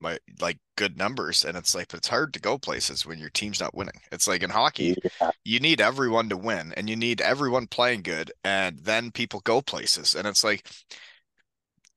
my 0.00 0.18
like 0.40 0.58
good 0.76 0.98
numbers, 0.98 1.44
and 1.44 1.56
it's 1.56 1.74
like 1.74 1.88
but 1.88 1.98
it's 1.98 2.08
hard 2.08 2.34
to 2.34 2.40
go 2.40 2.58
places 2.58 3.06
when 3.06 3.18
your 3.18 3.30
team's 3.30 3.60
not 3.60 3.74
winning. 3.74 4.00
It's 4.12 4.28
like 4.28 4.42
in 4.42 4.50
hockey, 4.50 4.96
yeah. 5.20 5.30
you 5.44 5.60
need 5.60 5.80
everyone 5.80 6.28
to 6.28 6.36
win, 6.36 6.74
and 6.76 6.90
you 6.90 6.96
need 6.96 7.22
everyone 7.22 7.66
playing 7.66 8.02
good, 8.02 8.32
and 8.44 8.78
then 8.80 9.10
people 9.10 9.40
go 9.40 9.62
places. 9.62 10.14
And 10.14 10.26
it's 10.26 10.44
like 10.44 10.66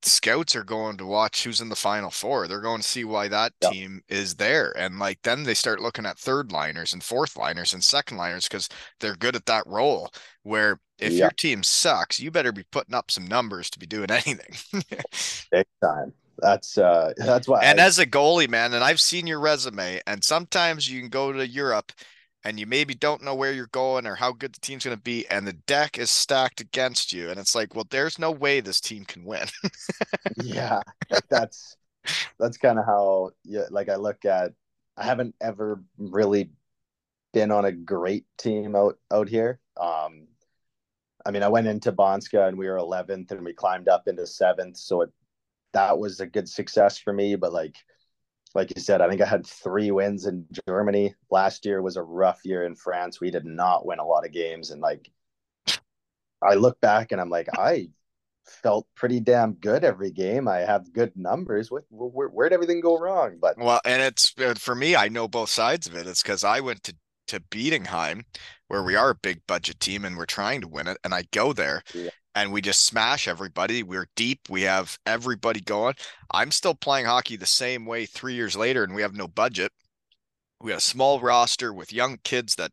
scouts 0.04 0.56
are 0.56 0.64
going 0.64 0.98
to 0.98 1.06
watch 1.06 1.44
who's 1.44 1.62
in 1.62 1.70
the 1.70 1.76
final 1.76 2.10
four. 2.10 2.48
They're 2.48 2.62
going 2.62 2.82
to 2.82 2.88
see 2.88 3.04
why 3.04 3.28
that 3.30 3.54
Yep. 3.62 3.78
team 3.80 4.02
is 4.10 4.36
there. 4.36 4.72
And 4.78 5.00
like 5.00 5.20
then 5.24 5.44
they 5.44 5.54
start 5.54 5.82
looking 5.82 6.06
at 6.06 6.18
third 6.20 6.52
liners 6.52 6.94
and 6.94 7.04
fourth 7.04 7.36
liners 7.38 7.74
and 7.74 7.84
second 7.84 8.18
liners 8.18 8.48
because 8.48 8.70
they're 9.00 9.16
good 9.16 9.36
at 9.36 9.46
that 9.48 9.68
role. 9.68 10.12
Where 10.44 10.80
if 11.00 11.20
your 11.20 11.32
team 11.32 11.64
sucks, 11.64 12.20
you 12.20 12.32
better 12.32 12.52
be 12.52 12.64
putting 12.72 12.96
up 12.96 13.12
some 13.12 13.28
numbers 13.28 13.70
to 13.72 13.80
be 13.80 13.86
doing 13.88 14.10
anything. 14.12 14.84
Big 15.52 15.66
time. 15.84 16.14
That's 16.40 16.78
uh 16.78 17.14
that's 17.18 17.48
why 17.48 17.62
and 17.62 17.80
I, 17.80 17.80
as 17.80 18.00
a 18.00 18.06
goalie, 18.06 18.50
man, 18.50 18.74
and 18.74 18.84
I've 18.84 19.02
seen 19.02 19.28
your 19.28 19.40
resume, 19.40 20.02
and 20.08 20.24
sometimes 20.24 20.90
you 20.90 21.00
can 21.02 21.10
go 21.10 21.34
to 21.34 21.46
Europe 21.48 21.92
and 22.50 22.60
you 22.60 22.66
maybe 22.66 22.96
don't 22.96 23.24
know 23.24 23.36
where 23.36 23.54
you're 23.54 23.68
going 23.68 24.08
or 24.08 24.16
how 24.16 24.32
good 24.32 24.54
the 24.54 24.60
team's 24.60 24.84
going 24.84 24.98
to 24.98 25.02
be, 25.02 25.28
and 25.30 25.48
the 25.48 25.54
deck 25.54 26.00
is 26.00 26.10
stacked 26.10 26.60
against 26.60 27.14
you. 27.14 27.30
And 27.30 27.40
it's 27.40 27.54
like, 27.54 27.76
well, 27.76 27.86
there's 27.92 28.18
no 28.18 28.32
way 28.32 28.60
this 28.60 28.82
team 28.82 29.06
can 29.06 29.24
win. 29.24 29.46
yeah, 30.44 30.82
that's 31.30 31.78
that's 32.40 32.58
kind 32.58 32.80
of 32.80 32.86
how 32.86 33.32
yeah, 33.46 33.66
like 33.70 33.88
I 33.88 33.98
look 33.98 34.26
at 34.26 34.54
I 34.98 35.06
haven't 35.06 35.36
ever 35.40 35.84
really 36.00 36.50
been 37.34 37.52
on 37.52 37.66
a 37.66 37.72
great 37.72 38.26
team 38.40 38.76
out 38.76 38.98
out 39.12 39.30
here. 39.30 39.60
Um 39.80 40.28
I 41.24 41.32
mean, 41.32 41.44
I 41.44 41.50
went 41.50 41.68
into 41.68 41.92
Banska 41.92 42.48
and 42.48 42.58
we 42.58 42.68
were 42.68 42.78
11th 42.78 43.30
and 43.30 43.46
we 43.46 43.54
climbed 43.54 43.88
up 43.88 44.08
into 44.08 44.24
7th, 44.24 44.78
so 44.78 45.02
it 45.02 45.12
that 45.74 46.00
was 46.00 46.20
a 46.20 46.26
good 46.26 46.50
success 46.50 46.98
for 46.98 47.14
me, 47.14 47.36
but 47.36 47.54
like 47.54 47.76
like 48.56 48.74
you 48.76 48.82
said, 48.82 49.02
I 49.02 49.10
think 49.10 49.22
I 49.22 49.26
had 49.26 49.46
3 49.46 49.92
wins 49.92 50.26
in 50.26 50.46
Germany. 50.68 51.16
Last 51.30 51.66
year 51.66 51.82
was 51.82 51.98
a 51.98 52.04
rough 52.04 52.42
year 52.44 52.64
in 52.66 52.76
France. 52.76 53.22
We 53.22 53.32
did 53.32 53.46
not 53.46 53.86
win 53.86 54.00
a 54.00 54.06
lot 54.06 54.26
of 54.26 54.32
games 54.32 54.72
and 54.72 54.82
like 54.82 55.12
I 56.42 56.56
look 56.56 56.80
back 56.80 57.12
and 57.12 57.20
I'm 57.20 57.30
like 57.30 57.48
I 57.58 57.90
felt 58.46 58.88
pretty 58.96 59.20
damn 59.20 59.54
good 59.54 59.84
every 59.84 60.12
game. 60.12 60.48
I 60.48 60.60
have 60.60 60.92
good 60.94 61.12
numbers. 61.16 61.70
What 61.70 61.84
where, 61.90 62.30
where'd 62.30 62.54
everything 62.54 62.82
go 62.82 62.98
wrong? 62.98 63.38
But 63.40 63.58
Well, 63.58 63.82
and 63.86 64.02
it's 64.02 64.34
uh, 64.40 64.56
for 64.58 64.76
me, 64.76 64.96
I 64.96 65.08
know 65.08 65.28
both 65.28 65.50
sides 65.50 65.88
of 65.88 65.96
it. 65.96 66.08
It's 66.08 66.24
because 66.24 66.44
I 66.44 66.60
went 66.60 66.84
to 66.84 66.96
to 67.28 67.40
Bietigheim, 67.40 68.24
where 68.70 68.84
we 68.84 68.96
are 68.96 69.12
a 69.12 69.16
big 69.16 69.42
budget 69.48 69.80
team 69.80 70.04
and 70.04 70.18
we're 70.18 70.26
trying 70.26 70.62
to 70.62 70.68
win 70.68 70.88
it, 70.88 70.98
and 71.04 71.14
I 71.14 71.26
go 71.32 71.54
there 71.54 71.84
Yeah. 71.94 72.10
And 72.36 72.52
we 72.52 72.62
just 72.62 72.86
smash 72.86 73.28
everybody. 73.28 73.84
We're 73.84 74.08
deep. 74.16 74.42
We 74.50 74.64
have 74.64 74.98
everybody 75.06 75.62
going. 75.62 75.96
I'm 76.32 76.52
still 76.52 76.76
playing 76.76 77.06
hockey 77.06 77.36
the 77.36 77.46
same 77.46 77.86
way 77.86 78.06
three 78.06 78.34
years 78.36 78.56
later, 78.56 78.84
and 78.84 78.96
we 78.96 79.02
have 79.02 79.16
no 79.16 79.28
budget. 79.28 79.72
We 80.62 80.72
have 80.72 80.80
a 80.80 80.82
small 80.82 81.20
roster 81.20 81.74
with 81.74 81.94
young 81.94 82.18
kids 82.24 82.56
that 82.56 82.72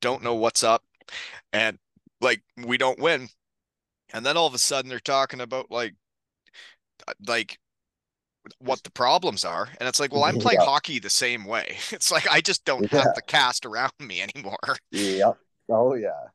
don't 0.00 0.22
know 0.22 0.34
what's 0.34 0.64
up, 0.64 0.84
and 1.52 1.78
like 2.20 2.42
we 2.58 2.78
don't 2.78 2.98
win. 3.00 3.28
And 4.14 4.26
then 4.26 4.36
all 4.36 4.46
of 4.48 4.54
a 4.54 4.58
sudden 4.58 4.88
they're 4.90 5.00
talking 5.00 5.40
about 5.40 5.70
like 5.70 5.94
uh, 7.08 7.12
like 7.26 7.58
what 8.58 8.82
the 8.82 8.90
problems 8.90 9.44
are. 9.44 9.68
And 9.80 9.88
it's 9.88 10.00
like, 10.00 10.12
well, 10.12 10.24
I'm 10.24 10.36
playing 10.38 10.58
Yeah. 10.58 10.64
hockey 10.66 10.98
the 10.98 11.10
same 11.10 11.44
way. 11.44 11.76
It's 11.92 12.10
like 12.10 12.28
I 12.28 12.40
just 12.40 12.64
don't 12.64 12.86
Yeah. 12.92 13.00
have 13.00 13.14
the 13.14 13.22
cast 13.22 13.64
around 13.66 13.92
me 14.00 14.22
anymore. 14.22 14.76
Yep. 14.90 15.38
Oh 15.68 15.94
yeah. 15.94 16.28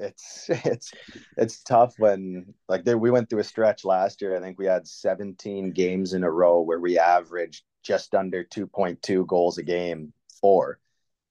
It's 0.00 0.48
it's 0.48 0.92
it's 1.36 1.62
tough 1.62 1.94
when 1.98 2.54
like 2.68 2.84
there 2.84 2.98
we 2.98 3.10
went 3.10 3.28
through 3.28 3.40
a 3.40 3.44
stretch 3.44 3.84
last 3.84 4.20
year. 4.20 4.36
I 4.36 4.40
think 4.40 4.58
we 4.58 4.66
had 4.66 4.86
17 4.86 5.72
games 5.72 6.14
in 6.14 6.24
a 6.24 6.30
row 6.30 6.60
where 6.62 6.80
we 6.80 6.98
averaged 6.98 7.64
just 7.82 8.14
under 8.14 8.44
2.2 8.44 9.26
goals 9.26 9.58
a 9.58 9.62
game 9.62 10.12
for. 10.40 10.78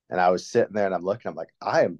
And 0.10 0.20
I 0.20 0.32
was 0.32 0.48
sitting 0.48 0.74
there 0.74 0.88
and 0.88 0.96
I'm 0.96 1.04
looking, 1.04 1.30
I'm 1.30 1.36
like, 1.36 1.54
I 1.62 1.84
am 1.84 2.00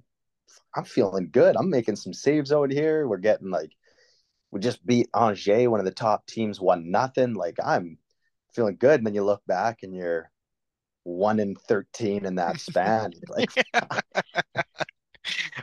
I'm 0.74 0.84
feeling 0.84 1.28
good. 1.30 1.56
I'm 1.56 1.70
making 1.70 1.96
some 1.96 2.12
saves 2.12 2.52
out 2.52 2.70
here. 2.70 3.06
We're 3.06 3.18
getting 3.18 3.50
like 3.50 3.72
we 4.50 4.60
just 4.60 4.84
beat 4.84 5.08
Angers, 5.14 5.68
one 5.68 5.80
of 5.80 5.86
the 5.86 5.92
top 5.92 6.26
teams, 6.26 6.60
one 6.60 6.90
nothing. 6.90 7.34
Like 7.34 7.58
I'm 7.64 7.98
feeling 8.52 8.76
good. 8.78 9.00
And 9.00 9.06
then 9.06 9.14
you 9.14 9.24
look 9.24 9.42
back 9.46 9.82
and 9.82 9.94
you're 9.94 10.30
one 11.04 11.40
in 11.40 11.54
13 11.54 12.24
in 12.26 12.36
that 12.36 12.60
span. 12.60 13.12
Like, 13.28 13.50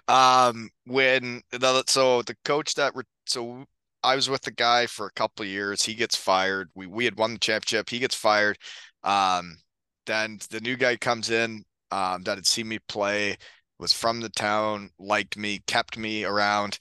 Um, 0.07 0.69
when 0.85 1.41
the 1.51 1.83
so 1.87 2.21
the 2.21 2.35
coach 2.45 2.75
that 2.75 2.95
re- 2.95 3.03
so 3.25 3.65
I 4.03 4.15
was 4.15 4.29
with 4.29 4.41
the 4.43 4.51
guy 4.51 4.87
for 4.87 5.05
a 5.07 5.11
couple 5.11 5.43
of 5.43 5.49
years. 5.49 5.83
He 5.83 5.93
gets 5.95 6.15
fired. 6.15 6.69
We 6.75 6.87
we 6.87 7.05
had 7.05 7.17
won 7.17 7.33
the 7.33 7.39
championship. 7.39 7.89
He 7.89 7.99
gets 7.99 8.15
fired. 8.15 8.57
Um, 9.03 9.57
then 10.05 10.39
the 10.49 10.61
new 10.61 10.77
guy 10.77 10.95
comes 10.97 11.29
in. 11.29 11.63
Um, 11.91 12.23
that 12.23 12.37
had 12.37 12.45
seen 12.47 12.67
me 12.67 12.79
play, 12.89 13.37
was 13.79 13.93
from 13.93 14.19
the 14.19 14.29
town, 14.29 14.89
liked 14.99 15.37
me, 15.37 15.59
kept 15.67 15.97
me 15.97 16.25
around. 16.25 16.79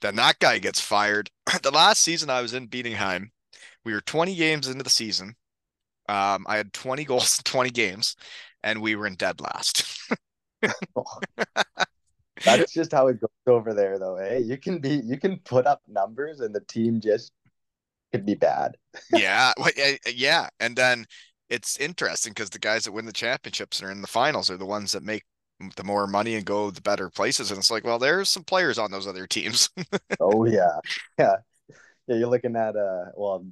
Then 0.00 0.16
that 0.16 0.38
guy 0.40 0.58
gets 0.58 0.80
fired. 0.80 1.30
the 1.62 1.70
last 1.70 2.02
season 2.02 2.28
I 2.30 2.42
was 2.42 2.54
in 2.54 2.66
Bietigheim, 2.68 3.30
we 3.84 3.92
were 3.94 4.00
20 4.02 4.34
games 4.36 4.68
into 4.68 4.82
the 4.84 4.90
season. 4.90 5.36
Um, 6.08 6.46
I 6.48 6.56
had 6.58 6.72
20 6.72 7.04
goals 7.04 7.38
in 7.38 7.44
20 7.44 7.70
games, 7.70 8.16
and 8.64 8.82
we 8.82 8.96
were 8.96 9.06
in 9.06 9.16
dead 9.16 9.40
last. 9.40 9.84
That's 12.44 12.72
just 12.72 12.92
how 12.92 13.08
it 13.08 13.20
goes 13.20 13.30
over 13.46 13.74
there, 13.74 13.98
though. 13.98 14.16
Hey, 14.16 14.40
you 14.40 14.56
can 14.56 14.78
be, 14.78 15.00
you 15.04 15.18
can 15.18 15.38
put 15.38 15.66
up 15.66 15.82
numbers, 15.88 16.40
and 16.40 16.54
the 16.54 16.60
team 16.60 17.00
just 17.00 17.32
could 18.12 18.24
be 18.24 18.34
bad. 18.34 18.76
yeah, 19.12 19.52
well, 19.58 19.70
yeah, 19.76 19.96
yeah. 20.12 20.48
And 20.60 20.76
then 20.76 21.06
it's 21.48 21.78
interesting 21.78 22.32
because 22.32 22.50
the 22.50 22.58
guys 22.58 22.84
that 22.84 22.92
win 22.92 23.06
the 23.06 23.12
championships 23.12 23.80
and 23.80 23.88
are 23.88 23.92
in 23.92 24.00
the 24.00 24.06
finals 24.06 24.50
are 24.50 24.56
the 24.56 24.66
ones 24.66 24.92
that 24.92 25.02
make 25.02 25.24
the 25.76 25.84
more 25.84 26.06
money 26.06 26.34
and 26.34 26.44
go 26.44 26.70
the 26.70 26.80
better 26.80 27.10
places. 27.10 27.50
And 27.50 27.58
it's 27.58 27.70
like, 27.70 27.84
well, 27.84 27.98
there's 27.98 28.28
some 28.28 28.44
players 28.44 28.78
on 28.78 28.90
those 28.90 29.06
other 29.06 29.26
teams. 29.26 29.70
Oh 30.20 30.44
yeah, 30.46 30.80
yeah, 31.18 31.36
yeah. 32.08 32.16
You're 32.16 32.28
looking 32.28 32.56
at 32.56 32.74
uh, 32.74 33.06
well, 33.14 33.46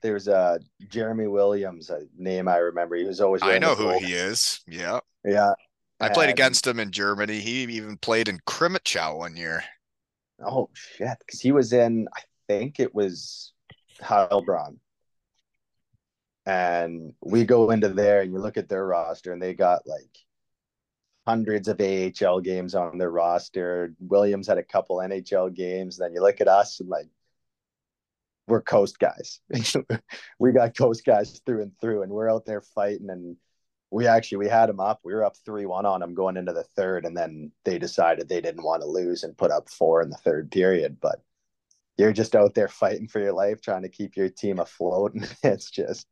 there's 0.00 0.28
uh 0.28 0.58
Jeremy 0.88 1.26
Williams, 1.26 1.90
a 1.90 2.02
name 2.16 2.46
I 2.46 2.58
remember. 2.58 2.94
He 2.94 3.04
was 3.04 3.20
always 3.20 3.42
I 3.42 3.58
know 3.58 3.74
who 3.74 3.98
he 3.98 4.12
is. 4.12 4.60
Yeah. 4.68 5.00
Yeah. 5.24 5.52
I 6.00 6.10
played 6.10 6.30
against 6.30 6.66
him 6.66 6.78
in 6.78 6.90
Germany. 6.90 7.40
He 7.40 7.62
even 7.62 7.96
played 7.96 8.28
in 8.28 8.38
Crimmitschau 8.46 9.16
one 9.16 9.36
year. 9.36 9.64
Oh 10.44 10.68
shit, 10.74 11.16
because 11.20 11.40
he 11.40 11.52
was 11.52 11.72
in, 11.72 12.08
I 12.14 12.20
think 12.48 12.78
it 12.80 12.94
was 12.94 13.52
Heilbronn. 14.00 14.78
And 16.44 17.14
we 17.22 17.44
go 17.44 17.70
into 17.70 17.88
there 17.88 18.20
and 18.20 18.32
you 18.32 18.38
look 18.38 18.56
at 18.56 18.68
their 18.68 18.86
roster 18.86 19.32
and 19.32 19.42
they 19.42 19.54
got 19.54 19.86
like 19.86 20.16
hundreds 21.26 21.66
of 21.66 21.80
AHL 21.80 22.40
games 22.40 22.74
on 22.74 22.98
their 22.98 23.10
roster. 23.10 23.94
Williams 23.98 24.46
had 24.46 24.58
a 24.58 24.62
couple 24.62 24.98
NHL 24.98 25.52
games. 25.52 25.96
Then 25.96 26.12
you 26.12 26.20
look 26.20 26.40
at 26.40 26.48
us 26.48 26.78
and 26.80 26.88
like 26.88 27.08
we're 28.46 28.62
coast 28.62 28.98
guys. 28.98 29.40
we 30.38 30.52
got 30.52 30.76
coast 30.76 31.04
guys 31.04 31.40
through 31.44 31.62
and 31.62 31.72
through, 31.80 32.02
and 32.02 32.12
we're 32.12 32.30
out 32.30 32.44
there 32.46 32.60
fighting. 32.60 33.10
And 33.10 33.36
we 33.96 34.06
actually 34.06 34.36
we 34.36 34.48
had 34.48 34.68
them 34.68 34.78
up. 34.78 35.00
We 35.04 35.14
were 35.14 35.24
up 35.24 35.38
three 35.38 35.64
one 35.64 35.86
on 35.86 36.00
them 36.00 36.12
going 36.12 36.36
into 36.36 36.52
the 36.52 36.64
third, 36.76 37.06
and 37.06 37.16
then 37.16 37.50
they 37.64 37.78
decided 37.78 38.28
they 38.28 38.42
didn't 38.42 38.62
want 38.62 38.82
to 38.82 38.86
lose 38.86 39.22
and 39.22 39.38
put 39.38 39.50
up 39.50 39.70
four 39.70 40.02
in 40.02 40.10
the 40.10 40.18
third 40.18 40.50
period. 40.50 40.98
But 41.00 41.22
you're 41.96 42.12
just 42.12 42.36
out 42.36 42.52
there 42.52 42.68
fighting 42.68 43.08
for 43.08 43.20
your 43.20 43.32
life, 43.32 43.62
trying 43.62 43.84
to 43.84 43.88
keep 43.88 44.14
your 44.14 44.28
team 44.28 44.58
afloat, 44.58 45.14
and 45.14 45.26
it's 45.42 45.70
just 45.70 46.08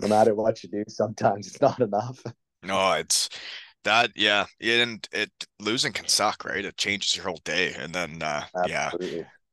no 0.00 0.08
matter 0.08 0.34
what 0.34 0.62
you 0.62 0.70
do, 0.70 0.84
sometimes 0.88 1.46
it's 1.46 1.60
not 1.60 1.78
enough. 1.80 2.22
No, 2.62 2.92
it's 2.92 3.28
that, 3.84 4.12
yeah. 4.16 4.46
And 4.62 5.06
it 5.12 5.30
losing 5.60 5.92
can 5.92 6.08
suck, 6.08 6.42
right? 6.42 6.64
It 6.64 6.78
changes 6.78 7.14
your 7.14 7.26
whole 7.26 7.42
day. 7.44 7.74
And 7.78 7.92
then 7.94 8.22
uh 8.22 8.44
yeah. 8.66 8.92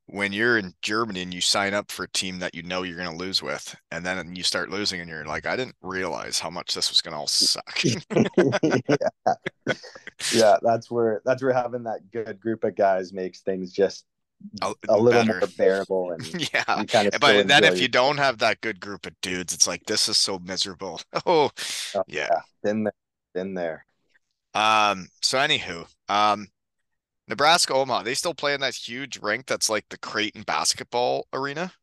When 0.08 0.34
you're 0.34 0.58
in 0.58 0.74
Germany 0.82 1.22
and 1.22 1.34
you 1.34 1.40
sign 1.42 1.74
up 1.74 1.90
for 1.92 2.04
a 2.04 2.10
team 2.10 2.40
that 2.40 2.54
you 2.54 2.62
know 2.62 2.84
you're 2.84 2.98
going 2.98 3.10
to 3.10 3.16
lose 3.16 3.42
with, 3.42 3.74
and 3.90 4.06
then 4.06 4.36
you 4.36 4.44
start 4.44 4.70
losing, 4.70 5.00
and 5.00 5.10
you're 5.10 5.26
like, 5.26 5.46
I 5.46 5.56
didn't 5.56 5.76
realize 5.82 6.40
how 6.40 6.50
much 6.50 6.74
this 6.74 6.90
was 6.90 7.00
going 7.02 7.14
to 7.14 7.18
all 7.20 7.28
suck. 7.28 7.84
yeah. 7.84 9.34
yeah, 10.34 10.58
that's 10.62 10.92
where 10.92 11.22
that's 11.26 11.42
where 11.42 11.54
having 11.54 11.84
that 11.84 12.12
good 12.12 12.40
group 12.40 12.64
of 12.64 12.76
guys 12.76 13.14
makes 13.14 13.42
things 13.42 13.72
just 13.72 14.06
A- 14.62 14.74
a 14.90 14.98
little 14.98 15.24
better. 15.26 15.40
more 15.40 15.50
bearable 15.58 16.12
and 16.12 16.50
yeah. 16.54 16.64
kind 16.86 17.08
of 17.14 17.20
But 17.22 17.48
then 17.48 17.64
if 17.64 17.80
you 17.80 17.88
don't 17.88 18.18
have 18.18 18.40
that 18.40 18.62
good 18.62 18.80
group 18.80 19.06
of 19.06 19.14
dudes, 19.22 19.54
it's 19.54 19.68
like 19.68 19.86
this 19.86 20.10
is 20.10 20.18
so 20.18 20.38
miserable. 20.40 21.00
Oh, 21.26 21.50
Oh, 21.96 22.04
yeah. 22.08 22.42
been 22.62 22.84
there, 22.84 22.94
been 23.34 23.54
there. 23.54 23.86
Um. 24.54 25.08
So 25.22 25.38
anywho, 25.40 25.88
um, 26.10 26.48
Nebraska 27.28 27.74
Omaha, 27.74 28.04
they 28.04 28.14
still 28.14 28.34
play 28.34 28.54
in 28.54 28.62
that 28.62 28.76
huge 28.76 29.20
rink 29.22 29.46
that's 29.46 29.70
like 29.70 29.90
the 29.90 29.98
Creighton 29.98 30.44
basketball 30.44 31.28
arena. 31.34 31.74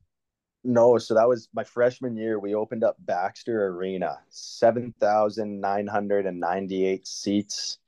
No, 0.63 0.99
so 0.99 1.15
that 1.15 1.29
was 1.29 1.49
my 1.55 1.65
freshman 1.65 2.17
year. 2.17 2.39
We 2.39 2.55
opened 2.55 2.85
up 2.85 2.97
Baxter 2.99 3.67
Arena, 3.69 4.21
seven 4.29 4.93
thousand 5.01 5.59
nine 5.61 5.87
hundred 5.87 6.27
and 6.27 6.39
ninety-eight 6.39 7.07
seats. 7.07 7.79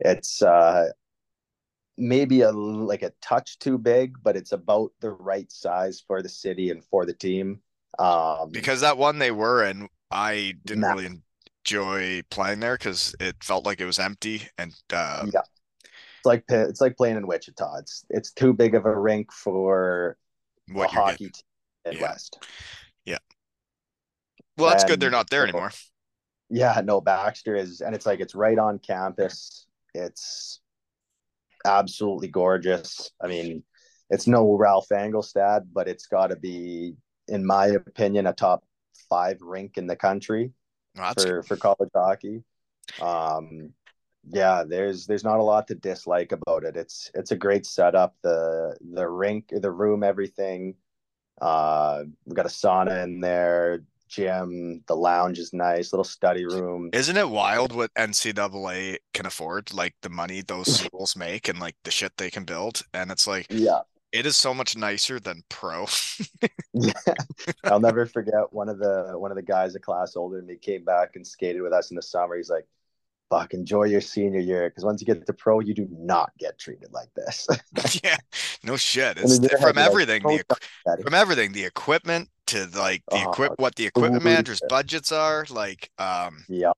It's 0.00 0.42
uh 0.42 0.90
maybe 1.96 2.42
a 2.42 2.50
like 2.52 3.02
a 3.02 3.12
touch 3.20 3.58
too 3.58 3.78
big, 3.78 4.16
but 4.22 4.36
it's 4.36 4.52
about 4.52 4.92
the 5.00 5.10
right 5.10 5.50
size 5.50 6.02
for 6.06 6.22
the 6.22 6.28
city 6.28 6.70
and 6.70 6.84
for 6.84 7.06
the 7.06 7.14
team. 7.14 7.60
Um, 7.98 8.50
Because 8.52 8.80
that 8.80 8.98
one 8.98 9.18
they 9.18 9.30
were 9.30 9.64
in, 9.64 9.88
I 10.10 10.54
didn't 10.64 10.82
Nah. 10.82 10.94
really 10.94 11.08
enjoy 11.64 12.22
playing 12.30 12.60
there 12.60 12.74
because 12.76 13.14
it 13.20 13.36
felt 13.42 13.64
like 13.66 13.80
it 13.80 13.86
was 13.86 13.98
empty 13.98 14.48
and 14.58 14.74
uh, 14.92 15.26
yeah, 15.32 15.42
like 16.26 16.44
it's 16.48 16.80
like 16.80 16.96
playing 16.96 17.16
in 17.16 17.26
Wichita. 17.26 17.76
It's 17.78 18.04
it's 18.10 18.32
too 18.32 18.52
big 18.52 18.74
of 18.74 18.84
a 18.84 18.98
rink 18.98 19.32
for 19.32 20.16
what 20.72 20.90
a 20.90 20.94
hockey 20.94 21.16
getting. 21.24 21.32
team 21.32 21.42
in 21.86 21.92
Yeah. 21.94 22.02
West. 22.02 22.44
Yeah, 23.04 23.18
Well, 24.58 24.70
that's 24.70 24.84
good 24.84 25.00
they're 25.00 25.10
not 25.10 25.30
there 25.30 25.44
anymore. 25.44 25.70
Yeah, 26.50 26.80
no, 26.84 27.00
Baxter 27.00 27.56
is, 27.56 27.80
and 27.80 27.94
it's 27.94 28.06
like 28.06 28.20
it's 28.20 28.34
right 28.34 28.58
on 28.58 28.78
campus. 28.78 29.66
It's 29.94 30.60
absolutely 31.64 32.28
gorgeous. 32.28 33.10
I 33.22 33.26
mean, 33.28 33.62
it's 34.10 34.26
no 34.26 34.56
Ralph 34.56 34.88
Engelstad, 34.90 35.66
but 35.72 35.88
it's 35.88 36.06
got 36.06 36.28
to 36.28 36.36
be, 36.36 36.96
in 37.28 37.44
my 37.46 37.66
opinion, 37.66 38.26
a 38.26 38.32
top 38.32 38.64
five 39.08 39.38
rink 39.40 39.78
in 39.78 39.86
the 39.86 39.96
country 39.96 40.52
that's 40.94 41.24
for 41.24 41.42
for 41.42 41.56
college 41.56 41.90
hockey. 41.94 42.42
Um, 43.00 43.72
yeah, 44.30 44.64
there's 44.66 45.06
there's 45.06 45.24
not 45.24 45.38
a 45.38 45.42
lot 45.42 45.68
to 45.68 45.74
dislike 45.74 46.32
about 46.32 46.64
it. 46.64 46.76
It's 46.76 47.10
it's 47.14 47.30
a 47.30 47.36
great 47.36 47.66
setup. 47.66 48.16
The 48.22 48.76
the 48.92 49.08
rink, 49.08 49.50
the 49.50 49.70
room, 49.70 50.02
everything. 50.02 50.74
Uh, 51.40 52.04
we've 52.24 52.34
got 52.34 52.46
a 52.46 52.50
sauna 52.50 53.04
in 53.04 53.20
there, 53.20 53.82
gym. 54.08 54.82
The 54.86 54.96
lounge 54.96 55.38
is 55.38 55.52
nice, 55.52 55.92
little 55.92 56.04
study 56.04 56.44
room. 56.44 56.90
Isn't 56.92 57.16
it 57.16 57.28
wild 57.28 57.74
what 57.74 57.92
NCAA 57.94 58.96
can 59.14 59.26
afford? 59.26 59.72
Like 59.72 59.94
the 60.02 60.08
money 60.08 60.42
those 60.42 60.74
schools 60.84 61.16
make 61.16 61.48
and 61.48 61.58
like 61.58 61.76
the 61.84 61.90
shit 61.90 62.16
they 62.16 62.30
can 62.30 62.44
build. 62.44 62.82
And 62.94 63.10
it's 63.10 63.26
like 63.26 63.46
Yeah, 63.50 63.80
it 64.12 64.26
is 64.26 64.36
so 64.36 64.54
much 64.54 64.76
nicer 64.76 65.20
than 65.20 65.44
pro. 65.48 65.86
yeah. 66.72 66.92
I'll 67.64 67.80
never 67.80 68.06
forget 68.06 68.52
one 68.52 68.68
of 68.68 68.78
the 68.78 69.12
one 69.16 69.30
of 69.30 69.36
the 69.36 69.42
guys 69.42 69.74
a 69.74 69.80
class 69.80 70.16
older 70.16 70.36
than 70.36 70.46
me 70.46 70.56
came 70.56 70.84
back 70.84 71.16
and 71.16 71.26
skated 71.26 71.62
with 71.62 71.72
us 71.72 71.90
in 71.90 71.96
the 71.96 72.02
summer. 72.02 72.36
He's 72.36 72.50
like, 72.50 72.66
"Fuck, 73.30 73.54
enjoy 73.54 73.84
your 73.84 74.00
senior 74.00 74.40
year 74.40 74.68
because 74.68 74.84
once 74.84 75.00
you 75.00 75.06
get 75.06 75.26
to 75.26 75.32
pro, 75.32 75.60
you 75.60 75.74
do 75.74 75.86
not 75.90 76.32
get 76.38 76.58
treated 76.58 76.92
like 76.92 77.08
this." 77.14 77.46
yeah, 78.04 78.16
no 78.62 78.76
shit. 78.76 79.18
It's 79.18 79.36
in 79.38 79.42
your 79.44 79.58
head, 79.58 79.60
from 79.60 79.76
you're 79.76 79.84
like, 79.84 79.90
everything. 79.90 80.22
The 80.22 80.28
"Don't 80.28 80.40
equi- 80.40 80.66
Daddy." 80.86 81.02
from 81.02 81.14
everything, 81.14 81.52
the 81.52 81.64
equipment 81.64 82.28
to 82.48 82.66
like 82.76 83.02
the 83.10 83.16
Oh, 83.24 83.30
equip 83.30 83.58
what 83.58 83.74
the 83.76 83.86
equipment 83.86 84.22
managers' 84.24 84.60
budgets 84.68 85.10
are, 85.12 85.44
like 85.50 85.90
um 85.98 86.44
yeah, 86.48 86.72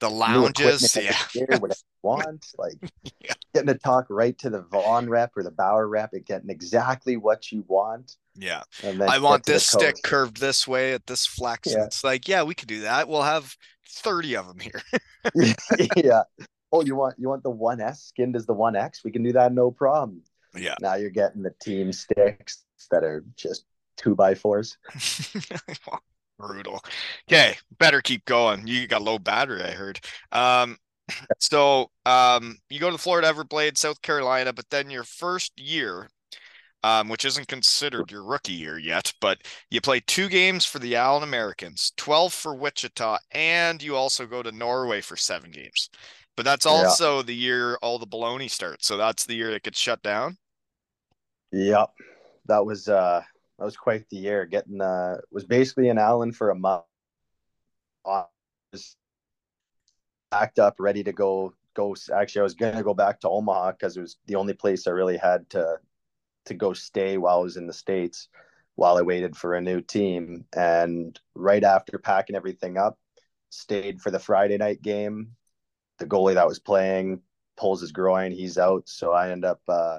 the 0.00 0.10
lounges. 0.10 0.94
Yeah. 0.96 1.12
every 1.34 1.40
year, 1.40 1.46
whatever 1.60 1.74
you 2.02 2.02
want. 2.02 2.46
Like 2.58 2.74
Yeah. 3.20 3.34
getting 3.54 3.68
to 3.68 3.74
talk 3.78 4.06
right 4.10 4.36
to 4.38 4.50
the 4.50 4.62
Vaughn 4.62 5.08
rep 5.08 5.32
or 5.36 5.42
the 5.42 5.50
Bauer 5.50 5.86
rep 5.88 6.12
and 6.12 6.24
getting 6.24 6.50
exactly 6.50 7.16
what 7.16 7.50
you 7.52 7.64
want. 7.68 8.16
Yeah. 8.34 8.62
And 8.84 9.00
then 9.00 9.08
I 9.08 9.18
want 9.18 9.44
this 9.44 9.66
stick 9.66 9.96
curved 10.04 10.38
this 10.38 10.66
way 10.68 10.92
at 10.92 11.06
this 11.08 11.26
flex. 11.26 11.72
Yeah. 11.72 11.84
it's 11.84 12.04
like, 12.04 12.28
yeah, 12.28 12.44
we 12.44 12.54
could 12.54 12.68
do 12.68 12.82
that. 12.82 13.08
We'll 13.08 13.22
have 13.22 13.56
30 13.88 14.36
of 14.36 14.46
them 14.48 14.58
here. 14.60 14.82
yeah. 15.96 16.22
Oh, 16.70 16.84
you 16.84 16.94
want 16.96 17.14
you 17.18 17.28
want 17.28 17.42
the 17.42 17.50
one 17.50 17.80
S 17.80 18.04
skinned 18.04 18.36
as 18.36 18.46
the 18.46 18.52
one 18.54 18.76
X? 18.76 19.02
We 19.04 19.10
can 19.10 19.22
do 19.22 19.32
that, 19.32 19.52
no 19.52 19.70
problem. 19.70 20.22
yeah. 20.56 20.74
Now 20.80 20.94
you're 20.94 21.10
getting 21.10 21.42
the 21.42 21.54
team 21.62 21.92
sticks 21.92 22.64
that 22.90 23.04
are 23.04 23.24
just 23.36 23.64
two 23.96 24.14
by 24.14 24.34
fours. 24.34 24.76
Brutal. 26.38 26.80
Okay, 27.28 27.56
better 27.78 28.00
keep 28.00 28.24
going. 28.24 28.66
You 28.66 28.86
got 28.86 29.02
low 29.02 29.18
battery, 29.18 29.62
I 29.62 29.72
heard. 29.72 29.98
Um, 30.30 30.76
so 31.38 31.90
um, 32.06 32.58
you 32.70 32.78
go 32.78 32.88
to 32.88 32.92
the 32.92 32.98
Florida 33.02 33.32
Everblade, 33.32 33.76
South 33.76 34.00
Carolina, 34.02 34.52
but 34.52 34.70
then 34.70 34.90
your 34.90 35.04
first 35.04 35.58
year, 35.58 36.10
um, 36.84 37.08
which 37.08 37.24
isn't 37.24 37.48
considered 37.48 38.10
your 38.10 38.22
rookie 38.22 38.52
year 38.52 38.78
yet, 38.78 39.12
but 39.20 39.38
you 39.70 39.80
play 39.80 40.00
two 40.00 40.28
games 40.28 40.64
for 40.64 40.78
the 40.78 40.96
Allen 40.96 41.22
Americans, 41.22 41.92
12 41.96 42.32
for 42.32 42.54
Wichita, 42.54 43.18
and 43.32 43.82
you 43.82 43.96
also 43.96 44.26
go 44.26 44.42
to 44.42 44.52
Norway 44.52 45.00
for 45.00 45.16
seven 45.16 45.50
games. 45.50 45.90
But 46.36 46.44
that's 46.44 46.66
Yeah. 46.66 46.72
also 46.72 47.22
the 47.22 47.34
year 47.34 47.76
all 47.82 47.98
the 47.98 48.06
baloney 48.06 48.48
starts. 48.48 48.86
So 48.86 48.96
that's 48.96 49.26
the 49.26 49.34
year 49.34 49.50
it 49.50 49.64
gets 49.64 49.80
shut 49.80 50.02
down. 50.02 50.38
Yep. 51.52 51.90
That 52.46 52.64
was 52.64 52.88
uh 52.88 53.22
that 53.58 53.64
was 53.64 53.76
quite 53.76 54.08
the 54.08 54.18
year. 54.18 54.46
Getting 54.46 54.80
uh 54.80 55.18
was 55.32 55.44
basically 55.44 55.88
in 55.88 55.98
Allen 55.98 56.32
for 56.32 56.50
a 56.50 56.54
month. 56.54 56.84
I 58.06 58.24
was 58.72 58.96
packed 60.30 60.58
up, 60.58 60.76
ready 60.78 61.02
to 61.02 61.12
go 61.12 61.54
go 61.74 61.94
actually 62.14 62.40
I 62.40 62.44
was 62.44 62.54
gonna 62.54 62.82
go 62.82 62.94
back 62.94 63.20
to 63.20 63.28
Omaha 63.28 63.72
because 63.72 63.96
it 63.96 64.00
was 64.00 64.16
the 64.26 64.36
only 64.36 64.54
place 64.54 64.86
I 64.86 64.90
really 64.90 65.16
had 65.16 65.48
to 65.50 65.78
to 66.48 66.54
go 66.54 66.72
stay 66.72 67.16
while 67.16 67.38
I 67.38 67.42
was 67.42 67.56
in 67.56 67.66
the 67.66 67.72
States 67.72 68.28
while 68.78 68.96
I 68.96 69.02
waited 69.02 69.36
for 69.36 69.54
a 69.54 69.60
new 69.60 69.80
team. 69.80 70.44
And 70.54 71.18
right 71.34 71.64
after 71.64 71.98
packing 71.98 72.36
everything 72.36 72.76
up, 72.76 72.96
stayed 73.50 74.00
for 74.00 74.12
the 74.12 74.20
Friday 74.20 74.56
night 74.56 74.82
game. 74.82 75.32
The 75.98 76.06
goalie 76.06 76.34
that 76.34 76.46
was 76.46 76.60
playing 76.60 77.22
pulls 77.56 77.80
his 77.80 77.90
groin, 77.90 78.30
he's 78.30 78.56
out. 78.56 78.88
So 78.88 79.12
I 79.12 79.30
end 79.30 79.44
up 79.44 79.60
uh 79.66 79.98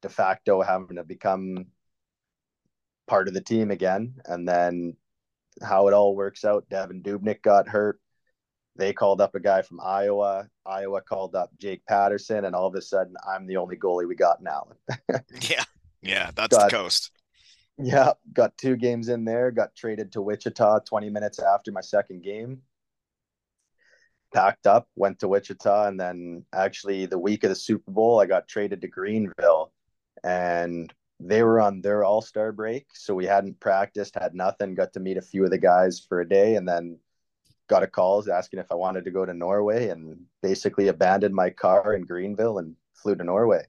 de 0.00 0.08
facto 0.08 0.62
having 0.62 0.96
to 0.96 1.02
become 1.02 1.66
part 3.08 3.26
of 3.26 3.34
the 3.34 3.40
team 3.40 3.72
again. 3.72 4.14
And 4.26 4.46
then 4.46 4.96
how 5.60 5.88
it 5.88 5.94
all 5.94 6.14
works 6.14 6.44
out, 6.44 6.68
Devan 6.70 7.02
Dubnyk 7.02 7.42
got 7.42 7.66
hurt. 7.66 8.00
They 8.76 8.92
called 8.92 9.20
up 9.20 9.34
a 9.34 9.40
guy 9.40 9.62
from 9.62 9.80
Iowa. 9.80 10.48
Iowa 10.64 11.00
called 11.00 11.34
up 11.34 11.50
Jake 11.58 11.84
Patterson, 11.86 12.44
and 12.44 12.54
all 12.54 12.66
of 12.66 12.74
a 12.74 12.82
sudden, 12.82 13.14
I'm 13.28 13.46
the 13.46 13.56
only 13.56 13.76
goalie 13.76 14.06
we 14.06 14.14
got 14.14 14.40
now. 14.40 14.68
Yeah. 15.48 15.64
Yeah. 16.04 16.30
That's 16.34 16.56
God. 16.56 16.70
the 16.70 16.76
coast. 16.76 17.10
Yeah, 17.78 18.12
got 18.32 18.56
two 18.56 18.76
games 18.76 19.08
in 19.08 19.24
there. 19.24 19.50
Got 19.50 19.74
traded 19.74 20.12
to 20.12 20.22
Wichita 20.22 20.80
20 20.80 21.10
minutes 21.10 21.40
after 21.40 21.72
my 21.72 21.80
second 21.80 22.22
game. 22.22 22.62
Packed 24.32 24.66
up, 24.66 24.88
went 24.96 25.20
to 25.20 25.28
Wichita, 25.28 25.88
and 25.88 25.98
then 25.98 26.44
actually 26.52 27.06
the 27.06 27.18
week 27.18 27.44
of 27.44 27.50
the 27.50 27.56
Super 27.56 27.90
Bowl, 27.90 28.20
I 28.20 28.26
got 28.26 28.48
traded 28.48 28.80
to 28.82 28.88
Greenville, 28.88 29.72
and 30.22 30.92
they 31.20 31.42
were 31.42 31.60
on 31.60 31.80
their 31.80 32.04
All 32.04 32.20
Star 32.20 32.52
break, 32.52 32.86
so 32.94 33.14
we 33.14 33.26
hadn't 33.26 33.60
practiced, 33.60 34.16
had 34.20 34.34
nothing. 34.34 34.74
Got 34.74 34.92
to 34.94 35.00
meet 35.00 35.16
a 35.16 35.22
few 35.22 35.44
of 35.44 35.50
the 35.50 35.58
guys 35.58 36.00
for 36.00 36.20
a 36.20 36.28
day, 36.28 36.56
and 36.56 36.68
then 36.68 36.98
got 37.68 37.82
a 37.82 37.88
call 37.88 38.24
asking 38.30 38.58
if 38.58 38.70
I 38.70 38.74
wanted 38.74 39.04
to 39.04 39.10
go 39.10 39.24
to 39.24 39.34
Norway, 39.34 39.88
and 39.88 40.26
basically 40.42 40.88
abandoned 40.88 41.34
my 41.34 41.50
car 41.50 41.94
in 41.94 42.02
Greenville 42.02 42.58
and 42.58 42.76
flew 42.94 43.14
to 43.14 43.24
Norway 43.24 43.66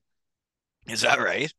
Is 0.87 1.01
that 1.01 1.19
right? 1.19 1.51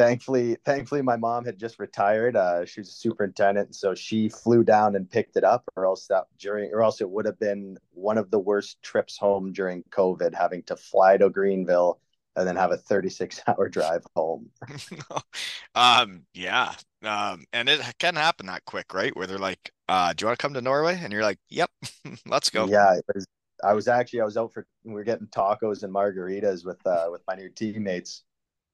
Thankfully 0.00 0.56
thankfully 0.64 1.02
my 1.02 1.16
mom 1.16 1.44
had 1.44 1.58
just 1.58 1.78
retired 1.78 2.36
uh 2.36 2.64
she 2.64 2.80
was 2.80 2.88
a 2.88 2.92
superintendent 2.92 3.74
so 3.74 3.94
she 3.94 4.28
flew 4.28 4.64
down 4.64 4.96
and 4.96 5.10
picked 5.10 5.36
it 5.36 5.44
up 5.44 5.64
or 5.76 5.84
else 5.84 6.06
that 6.06 6.24
during 6.38 6.70
or 6.72 6.82
else 6.82 7.00
it 7.00 7.10
would 7.10 7.26
have 7.26 7.38
been 7.38 7.76
one 7.92 8.16
of 8.18 8.30
the 8.30 8.38
worst 8.38 8.80
trips 8.82 9.18
home 9.18 9.52
during 9.52 9.82
covid 9.90 10.34
having 10.34 10.62
to 10.62 10.76
fly 10.76 11.16
to 11.16 11.28
greenville 11.30 12.00
and 12.36 12.46
then 12.48 12.56
have 12.56 12.72
a 12.72 12.76
36 12.78 13.40
hour 13.46 13.68
drive 13.78 14.02
home 14.16 14.50
um, 15.74 16.22
yeah. 16.34 16.74
Um, 17.02 17.44
and 17.52 17.68
it 17.68 17.80
can 17.98 18.14
happen 18.14 18.46
that 18.46 18.64
quick, 18.66 18.92
right? 18.92 19.14
Where 19.16 19.26
they're 19.26 19.38
like, 19.38 19.72
uh, 19.88 20.12
do 20.12 20.22
you 20.22 20.26
want 20.28 20.38
to 20.38 20.42
come 20.42 20.54
to 20.54 20.60
Norway? 20.60 20.98
And 21.02 21.12
you're 21.12 21.22
like, 21.22 21.38
Yep, 21.48 21.70
let's 22.26 22.50
go. 22.50 22.68
yeah 22.68 22.94
it 22.96 23.04
was 23.14 23.26
i 23.64 23.72
was 23.72 23.88
actually 23.88 24.20
i 24.20 24.24
was 24.24 24.36
out 24.36 24.52
for 24.52 24.66
we 24.84 24.92
were 24.92 25.04
getting 25.04 25.26
tacos 25.28 25.82
and 25.82 25.94
margaritas 25.94 26.64
with 26.64 26.84
uh 26.86 27.08
with 27.10 27.22
my 27.26 27.34
new 27.34 27.48
teammates 27.48 28.24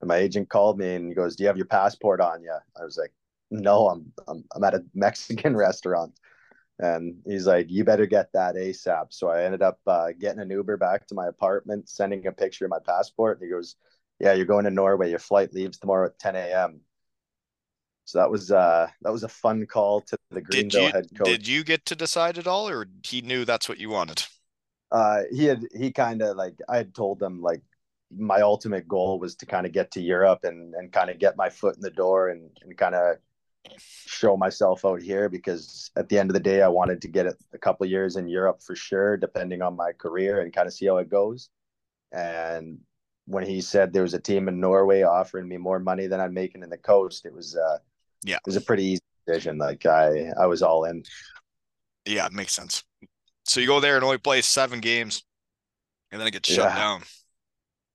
and 0.01 0.09
my 0.09 0.17
agent 0.17 0.49
called 0.49 0.79
me 0.79 0.95
and 0.95 1.09
he 1.09 1.15
goes 1.15 1.37
do 1.37 1.45
you 1.45 1.49
have 1.49 1.57
your 1.57 1.67
passport 1.67 2.21
on 2.21 2.43
you 2.43 2.55
i 2.81 2.85
was 2.85 2.97
like 2.99 3.13
no 3.51 3.89
i'm 3.89 4.13
i'm, 4.29 4.45
I'm 4.55 4.65
at 4.65 4.75
a 4.75 4.85
mexican 4.95 5.57
restaurant. 5.57 6.19
And 6.79 7.23
he's 7.25 7.47
like 7.47 7.71
you 7.71 7.85
better 7.85 8.05
get 8.05 8.33
that 8.35 8.55
asap 8.55 9.07
so 9.11 9.29
i 9.29 9.45
ended 9.45 9.63
up 9.63 9.79
uh, 9.87 10.09
getting 10.19 10.41
an 10.41 10.51
uber 10.51 10.77
back 10.77 11.07
to 11.07 11.15
my 11.15 11.27
apartment 11.27 11.89
sending 11.89 12.27
a 12.27 12.33
picture 12.33 12.67
of 12.67 12.71
my 12.71 12.81
passport. 12.85 13.39
And 13.39 13.47
he 13.47 13.51
goes 13.51 13.77
yeah 14.21 14.35
you're 14.35 14.47
going 14.47 14.65
to 14.65 14.71
norway. 14.71 15.11
Your 15.11 15.19
flight 15.19 15.55
leaves 15.55 15.79
tomorrow 15.79 16.07
at 16.07 16.19
10 16.19 16.37
a.m 16.37 16.81
so 18.05 18.19
that 18.19 18.31
was 18.31 18.51
uh 18.53 18.89
that 19.03 19.13
was 19.13 19.25
a 19.25 19.29
fun 19.29 19.67
call 19.67 20.01
to 20.01 20.17
the 20.31 20.41
greenville 20.41 20.83
you 20.83 20.89
head 20.89 21.09
coach. 21.17 21.29
did 21.29 21.49
you 21.49 21.65
get 21.65 21.85
to 21.87 21.97
decide 21.97 22.39
at 22.39 22.47
all, 22.47 22.69
or 22.69 22.87
he 23.03 23.21
knew 23.21 23.45
that's 23.45 23.69
what 23.69 23.79
you 23.79 23.91
wanted? 23.91 24.25
uh 24.93 25.23
he 25.33 25.45
had 25.45 25.65
he 25.77 25.91
kind 25.91 26.23
of 26.23 26.37
like 26.37 26.55
i 26.69 26.77
had 26.77 26.95
told 26.95 27.21
him 27.21 27.43
like 27.43 27.63
my 28.17 28.41
ultimate 28.41 28.87
goal 28.87 29.19
was 29.19 29.35
to 29.37 29.47
kind 29.47 29.67
of 29.67 29.73
get 29.73 29.91
to 29.93 30.01
europe 30.01 30.45
and 30.45 30.75
and 30.75 30.93
kind 30.93 31.11
of 31.11 31.19
get 31.19 31.37
my 31.37 31.49
foot 31.49 31.77
in 31.77 31.83
the 31.83 31.91
door 31.91 32.29
and, 32.29 32.51
and 32.63 32.77
kind 32.79 32.95
of 32.95 33.17
show 33.79 34.37
myself 34.37 34.85
out 34.85 35.03
here 35.03 35.29
because 35.29 35.91
at 35.97 36.09
the 36.09 36.19
end 36.19 36.31
of 36.31 36.35
the 36.35 36.41
day 36.41 36.63
i 36.63 36.69
wanted 36.69 37.03
to 37.03 37.09
get 37.09 37.27
a 37.27 37.59
couple 37.59 37.85
years 37.87 38.17
in 38.17 38.29
europe 38.29 38.63
for 38.63 38.77
sure 38.77 39.17
depending 39.17 39.61
on 39.61 39.75
my 39.77 39.93
career 39.93 40.41
and 40.41 40.53
kind 40.53 40.69
of 40.69 40.73
see 40.75 40.87
how 40.87 40.99
it 40.99 41.11
goes 41.11 41.49
and 42.13 42.79
when 43.27 43.45
he 43.45 43.61
said 43.61 43.93
there 43.93 44.03
was 44.03 44.15
a 44.15 44.21
team 44.21 44.47
in 44.49 44.61
norway 44.61 45.03
offering 45.03 45.49
me 45.49 45.57
more 45.57 45.81
money 45.81 46.07
than 46.07 46.21
i'm 46.21 46.33
making 46.33 46.63
in 46.63 46.71
the 46.71 46.79
coast 46.79 47.27
it 47.27 47.33
was 47.33 47.57
uh 47.57 47.79
Yeah. 48.23 48.37
it 48.37 48.47
was 48.47 48.57
a 48.57 48.61
pretty 48.61 48.85
easy 48.85 49.03
decision 49.27 49.59
like 49.59 49.85
i 49.85 50.31
i 50.41 50.47
was 50.47 50.63
all 50.63 50.85
in 50.85 51.03
Yeah, 52.05 52.27
it 52.27 52.33
makes 52.33 52.53
sense. 52.55 52.85
So 53.45 53.61
you 53.61 53.67
go 53.67 53.81
there 53.81 53.97
and 53.97 54.05
only 54.05 54.19
play 54.19 54.41
seven 54.43 54.81
games, 54.81 55.25
and 56.11 56.21
then 56.21 56.29
it 56.29 56.33
gets 56.33 56.49
shut 56.49 56.69
Yeah. 56.69 56.77
down. 56.77 57.03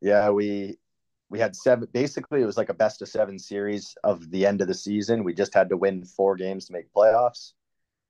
Yeah, 0.01 0.29
we 0.29 0.77
we 1.29 1.39
had 1.39 1.55
seven. 1.55 1.87
Basically, 1.93 2.41
it 2.41 2.45
was 2.45 2.57
like 2.57 2.69
a 2.69 2.73
best 2.73 3.01
of 3.01 3.07
seven 3.07 3.39
series 3.39 3.95
of 4.03 4.29
the 4.31 4.45
end 4.45 4.61
of 4.61 4.67
the 4.67 4.73
season. 4.73 5.23
We 5.23 5.33
just 5.33 5.53
had 5.53 5.69
to 5.69 5.77
win 5.77 6.03
four 6.03 6.35
games 6.35 6.65
to 6.65 6.73
make 6.73 6.91
playoffs. 6.93 7.53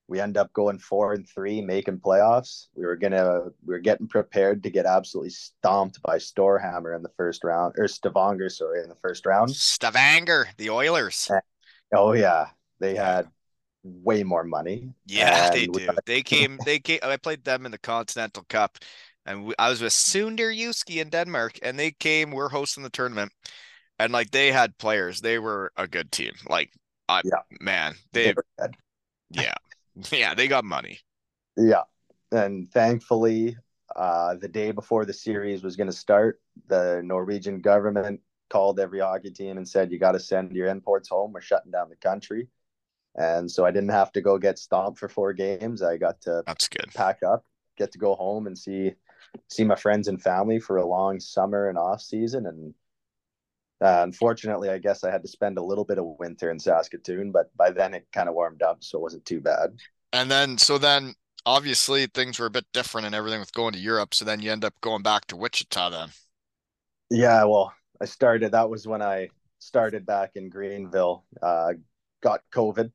We 0.07 0.19
end 0.19 0.35
up 0.35 0.51
going 0.53 0.79
four 0.79 1.13
and 1.13 1.27
three, 1.27 1.61
making 1.61 1.99
playoffs. 1.99 2.67
We 2.75 2.85
were 2.85 2.95
gonna 2.95 3.43
we 3.65 3.73
were 3.73 3.79
getting 3.79 4.07
prepared 4.07 4.63
to 4.63 4.69
get 4.69 4.85
absolutely 4.85 5.29
stomped 5.29 6.01
by 6.01 6.17
Storhamar 6.17 6.95
in 6.95 7.03
the 7.03 7.11
first 7.15 7.43
round, 7.43 7.75
or 7.77 7.87
Stavanger, 7.87 8.49
sorry, 8.49 8.83
in 8.83 8.89
the 8.89 8.95
first 8.95 9.25
round. 9.25 9.51
Stavanger, 9.51 10.47
the 10.57 10.69
Oilers. 10.69 11.29
Oh 11.93 12.13
yeah, 12.13 12.47
they 12.79 12.95
had 12.95 13.27
way 13.83 14.23
more 14.23 14.43
money. 14.43 14.93
Yeah, 15.05 15.49
they 15.51 15.65
And 15.65 15.73
do. 15.73 15.85
got- 15.87 16.05
They 16.05 16.23
came. 16.23 16.57
They 16.65 16.79
came. 16.79 16.99
I 17.03 17.17
played 17.17 17.43
them 17.43 17.65
in 17.65 17.71
the 17.71 17.77
Continental 17.77 18.43
Cup, 18.49 18.77
and 19.25 19.45
we, 19.45 19.53
I 19.59 19.69
was 19.69 19.81
with 19.81 19.93
Sønderjyske 19.93 21.01
in 21.01 21.09
Denmark, 21.09 21.59
and 21.63 21.77
they 21.77 21.91
came. 21.91 22.31
We're 22.31 22.49
hosting 22.49 22.83
the 22.83 22.89
tournament, 22.89 23.31
and 23.99 24.11
like 24.11 24.31
they 24.31 24.51
had 24.51 24.77
players. 24.77 25.21
They 25.21 25.39
were 25.39 25.71
a 25.77 25.87
good 25.87 26.11
team. 26.11 26.33
Like, 26.47 26.71
I 27.07 27.21
Yeah. 27.23 27.41
man, 27.59 27.95
they 28.13 28.33
they 28.57 28.69
yeah, 29.31 29.55
yeah, 30.11 30.33
they 30.33 30.47
got 30.47 30.65
money. 30.65 30.99
Yeah. 31.57 31.83
And 32.31 32.71
thankfully, 32.71 33.57
uh, 33.95 34.35
the 34.35 34.47
day 34.47 34.71
before 34.71 35.05
the 35.05 35.13
series 35.13 35.63
was 35.63 35.75
going 35.75 35.89
to 35.89 35.95
start, 35.95 36.41
the 36.67 37.01
Norwegian 37.03 37.59
government 37.59 38.21
called 38.49 38.79
every 38.79 38.99
hockey 38.99 39.31
team 39.31 39.57
and 39.57 39.67
said, 39.67 39.91
you 39.91 39.99
got 39.99 40.13
to 40.13 40.19
send 40.19 40.55
your 40.55 40.67
imports 40.67 41.09
home. 41.09 41.33
We're 41.33 41.41
shutting 41.41 41.71
down 41.71 41.89
the 41.89 41.95
country. 41.97 42.47
And 43.15 43.51
so 43.51 43.65
I 43.65 43.71
didn't 43.71 43.89
have 43.89 44.11
to 44.13 44.21
go 44.21 44.37
get 44.37 44.57
stomped 44.57 44.97
for 44.99 45.09
four 45.09 45.33
games. 45.33 45.81
I 45.81 45.97
got 45.97 46.21
to 46.21 46.43
That's 46.47 46.69
good. 46.69 46.93
pack 46.93 47.19
up, 47.23 47.45
get 47.77 47.91
to 47.91 47.97
go 47.97 48.15
home 48.15 48.47
and 48.47 48.57
see 48.57 48.93
see 49.49 49.63
my 49.63 49.75
friends 49.75 50.07
and 50.07 50.21
family 50.21 50.59
for 50.59 50.77
a 50.77 50.85
long 50.85 51.19
summer 51.19 51.69
and 51.69 51.77
off 51.77 52.01
season. 52.01 52.45
And 52.45 52.73
uh, 53.81 54.03
unfortunately, 54.03 54.69
I 54.69 54.77
guess 54.77 55.03
I 55.03 55.11
had 55.11 55.23
to 55.23 55.27
spend 55.27 55.57
a 55.57 55.63
little 55.63 55.85
bit 55.85 55.97
of 55.97 56.05
winter 56.19 56.51
in 56.51 56.59
Saskatoon, 56.59 57.31
but 57.31 57.55
by 57.55 57.71
then 57.71 57.93
it 57.93 58.07
kind 58.13 58.29
of 58.29 58.35
warmed 58.35 58.61
up, 58.61 58.83
so 58.83 58.99
it 58.99 59.01
wasn't 59.01 59.25
too 59.25 59.41
bad. 59.41 59.71
And 60.13 60.29
then, 60.29 60.57
so 60.57 60.77
then, 60.77 61.15
obviously 61.45 62.05
things 62.07 62.39
were 62.39 62.45
a 62.45 62.51
bit 62.51 62.65
different 62.73 63.05
and 63.05 63.15
everything 63.15 63.39
with 63.39 63.53
going 63.53 63.73
to 63.73 63.79
Europe. 63.79 64.13
So 64.13 64.25
then 64.25 64.41
you 64.41 64.51
end 64.51 64.65
up 64.65 64.73
going 64.81 65.01
back 65.01 65.25
to 65.27 65.35
Wichita. 65.35 65.89
Then 65.89 66.09
Yeah, 67.09 67.43
well, 67.45 67.73
I 67.99 68.05
started. 68.05 68.51
That 68.51 68.69
was 68.69 68.87
when 68.87 69.01
I 69.01 69.29
started 69.59 70.05
back 70.05 70.31
in 70.35 70.49
Greenville. 70.49 71.25
Uh, 71.41 71.73
got 72.21 72.41
COVID, 72.53 72.91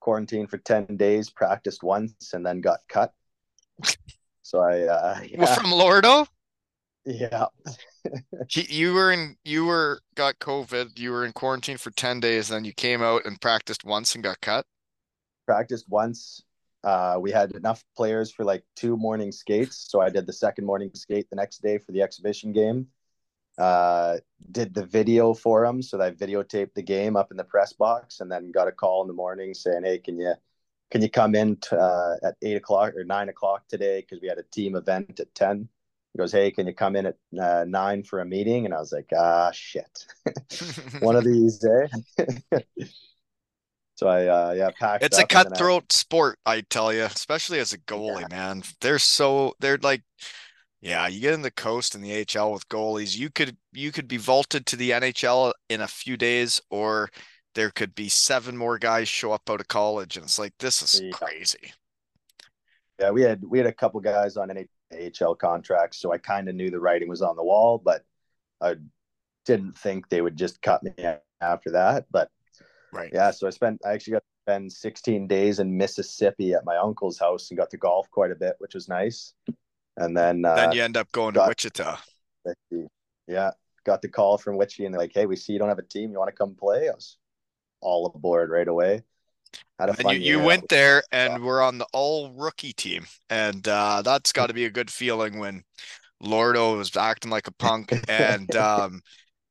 quarantined 0.00 0.50
for 0.50 0.58
ten 0.58 0.96
days, 0.96 1.30
practiced 1.30 1.82
once, 1.82 2.32
and 2.32 2.44
then 2.44 2.60
got 2.60 2.80
cut. 2.88 3.12
So 4.48 4.60
I, 4.60 4.82
uh, 4.82 5.20
Well, 5.36 5.48
yeah, 5.48 5.54
from 5.54 5.70
Lordo. 5.72 6.26
yeah, 7.04 7.46
you 8.54 8.94
were 8.94 9.12
in, 9.12 9.36
you 9.44 9.66
were 9.66 10.00
got 10.14 10.38
COVID. 10.38 10.98
You 10.98 11.10
were 11.12 11.24
in 11.24 11.32
quarantine 11.32 11.76
for 11.78 11.90
ten 11.90 12.20
days. 12.20 12.48
Then 12.48 12.64
you 12.64 12.72
came 12.72 13.02
out 13.02 13.24
and 13.26 13.40
practiced 13.40 13.84
once 13.84 14.14
and 14.14 14.24
got 14.24 14.40
cut. 14.40 14.66
practiced 15.46 15.88
once. 15.88 16.42
Uh, 16.84 17.18
we 17.20 17.30
had 17.32 17.52
enough 17.52 17.84
players 17.96 18.30
for 18.30 18.44
like 18.44 18.64
two 18.76 18.96
morning 18.96 19.32
skates, 19.32 19.86
so 19.90 20.00
I 20.00 20.10
did 20.10 20.26
the 20.26 20.32
second 20.32 20.64
morning 20.64 20.90
skate 20.94 21.28
the 21.30 21.36
next 21.36 21.58
day 21.62 21.78
for 21.78 21.92
the 21.92 22.02
exhibition 22.02 22.52
game. 22.52 22.86
Uh, 23.58 24.18
did 24.52 24.72
the 24.74 24.86
video 24.86 25.34
for 25.34 25.66
them, 25.66 25.82
so 25.82 25.98
that 25.98 26.04
I 26.06 26.10
videotaped 26.12 26.74
the 26.74 26.82
game 26.82 27.16
up 27.16 27.30
in 27.32 27.36
the 27.36 27.44
press 27.44 27.72
box, 27.72 28.20
and 28.20 28.30
then 28.30 28.52
got 28.52 28.68
a 28.68 28.72
call 28.72 29.02
in 29.02 29.08
the 29.08 29.14
morning 29.14 29.54
saying, 29.54 29.82
"Hey, 29.84 29.98
can 29.98 30.18
you 30.18 30.34
can 30.90 31.02
you 31.02 31.10
come 31.10 31.34
in 31.34 31.56
t- 31.56 31.76
uh, 31.76 32.14
at 32.22 32.36
eight 32.42 32.56
o'clock 32.56 32.94
or 32.94 33.04
nine 33.04 33.28
o'clock 33.28 33.66
today? 33.68 34.00
Because 34.00 34.20
we 34.22 34.28
had 34.28 34.38
a 34.38 34.42
team 34.44 34.76
event 34.76 35.20
at 35.20 35.34
ten. 35.34 35.68
He 36.12 36.18
goes, 36.18 36.32
"Hey, 36.32 36.50
can 36.50 36.66
you 36.66 36.74
come 36.74 36.96
in 36.96 37.06
at 37.06 37.16
uh, 37.40 37.64
nine 37.68 38.02
for 38.02 38.20
a 38.20 38.24
meeting?" 38.24 38.64
And 38.64 38.74
I 38.74 38.78
was 38.78 38.92
like, 38.92 39.10
"Ah, 39.16 39.50
shit, 39.52 40.06
one 41.00 41.16
of 41.16 41.24
these, 41.24 41.62
eh?" 41.64 42.58
so 43.96 44.08
I, 44.08 44.26
uh, 44.26 44.54
yeah, 44.56 44.70
packed. 44.78 45.04
It's 45.04 45.18
a 45.18 45.22
and 45.22 45.30
then 45.30 45.38
I- 45.38 45.44
cutthroat 45.44 45.92
sport, 45.92 46.38
I 46.46 46.62
tell 46.62 46.92
you, 46.92 47.04
especially 47.04 47.58
as 47.58 47.72
a 47.72 47.78
goalie, 47.78 48.28
man. 48.30 48.62
They're 48.80 48.98
so 48.98 49.54
they're 49.60 49.78
like, 49.78 50.02
yeah, 50.80 51.06
you 51.08 51.20
get 51.20 51.34
in 51.34 51.42
the 51.42 51.50
coast 51.50 51.94
in 51.94 52.00
the 52.00 52.26
AHL 52.36 52.52
with 52.52 52.68
goalies, 52.68 53.16
you 53.16 53.30
could 53.30 53.56
you 53.72 53.92
could 53.92 54.08
be 54.08 54.16
vaulted 54.16 54.64
to 54.66 54.76
the 54.76 54.90
NHL 54.90 55.52
in 55.68 55.80
a 55.80 55.88
few 55.88 56.16
days, 56.16 56.60
or 56.70 57.10
there 57.54 57.70
could 57.70 57.94
be 57.94 58.08
seven 58.08 58.56
more 58.56 58.78
guys 58.78 59.08
show 59.08 59.32
up 59.32 59.48
out 59.50 59.60
of 59.60 59.68
college, 59.68 60.16
and 60.16 60.24
it's 60.24 60.38
like 60.38 60.56
this 60.58 60.82
is 60.82 61.00
Yeah. 61.00 61.10
crazy. 61.10 61.72
Yeah, 62.98 63.10
we 63.10 63.22
had 63.22 63.44
we 63.44 63.58
had 63.58 63.66
a 63.66 63.72
couple 63.72 64.00
guys 64.00 64.36
on 64.36 64.50
NHL 64.92 65.38
contracts, 65.38 65.98
so 65.98 66.12
I 66.12 66.18
kind 66.18 66.48
of 66.48 66.54
knew 66.54 66.70
the 66.70 66.80
writing 66.80 67.08
was 67.08 67.22
on 67.22 67.36
the 67.36 67.44
wall, 67.44 67.78
but 67.78 68.04
I 68.60 68.76
didn't 69.44 69.78
think 69.78 70.08
they 70.08 70.20
would 70.20 70.36
just 70.36 70.60
cut 70.62 70.82
me 70.82 70.92
after 71.40 71.70
that. 71.72 72.06
But 72.10 72.30
Right. 72.90 73.10
yeah, 73.12 73.30
so 73.30 73.46
I 73.46 73.50
spent 73.50 73.80
I 73.84 73.92
actually 73.92 74.12
got 74.14 74.18
to 74.20 74.50
spend 74.52 74.72
16 74.72 75.26
days 75.26 75.58
in 75.58 75.76
Mississippi 75.76 76.54
at 76.54 76.64
my 76.64 76.76
uncle's 76.76 77.18
house 77.18 77.50
and 77.50 77.58
got 77.58 77.70
to 77.70 77.76
golf 77.76 78.10
quite 78.10 78.30
a 78.30 78.34
bit, 78.34 78.56
which 78.58 78.74
was 78.74 78.88
nice. 78.88 79.34
And 79.96 80.16
then 80.16 80.44
uh, 80.44 80.54
Then 80.56 80.72
you 80.72 80.82
end 80.82 80.96
up 80.96 81.10
going 81.12 81.34
to 81.34 81.44
Wichita. 81.46 81.98
yeah, 83.26 83.50
got 83.84 84.00
the 84.02 84.08
call 84.08 84.38
from 84.38 84.56
Wichita 84.56 84.86
and 84.86 84.94
they're 84.94 85.00
like, 85.00 85.12
"Hey, 85.14 85.26
we 85.26 85.36
see 85.36 85.52
you 85.52 85.58
don't 85.58 85.68
have 85.68 85.78
a 85.78 85.82
team. 85.82 86.10
You 86.12 86.18
want 86.18 86.28
to 86.30 86.36
come 86.36 86.54
play?" 86.54 86.88
I 86.88 86.94
was 86.94 87.18
all 87.80 88.06
aboard 88.06 88.50
right 88.50 88.68
away. 88.68 89.02
Had 89.78 89.90
a 89.90 89.94
And 89.96 90.10
you, 90.10 90.18
you 90.18 90.40
went 90.40 90.68
there 90.68 91.02
and 91.12 91.42
were 91.42 91.62
on 91.62 91.78
the 91.78 91.86
all 91.92 92.30
rookie 92.32 92.72
team. 92.72 93.06
And 93.30 93.66
uh, 93.66 94.02
that's 94.02 94.32
got 94.32 94.48
to 94.48 94.54
be 94.54 94.64
a 94.64 94.70
good 94.70 94.90
feeling 94.90 95.38
when 95.38 95.64
Lordo 96.20 96.76
was 96.78 96.96
acting 96.96 97.30
like 97.30 97.48
a 97.48 97.52
punk. 97.52 97.94
And 98.08 98.54
um, 98.56 99.02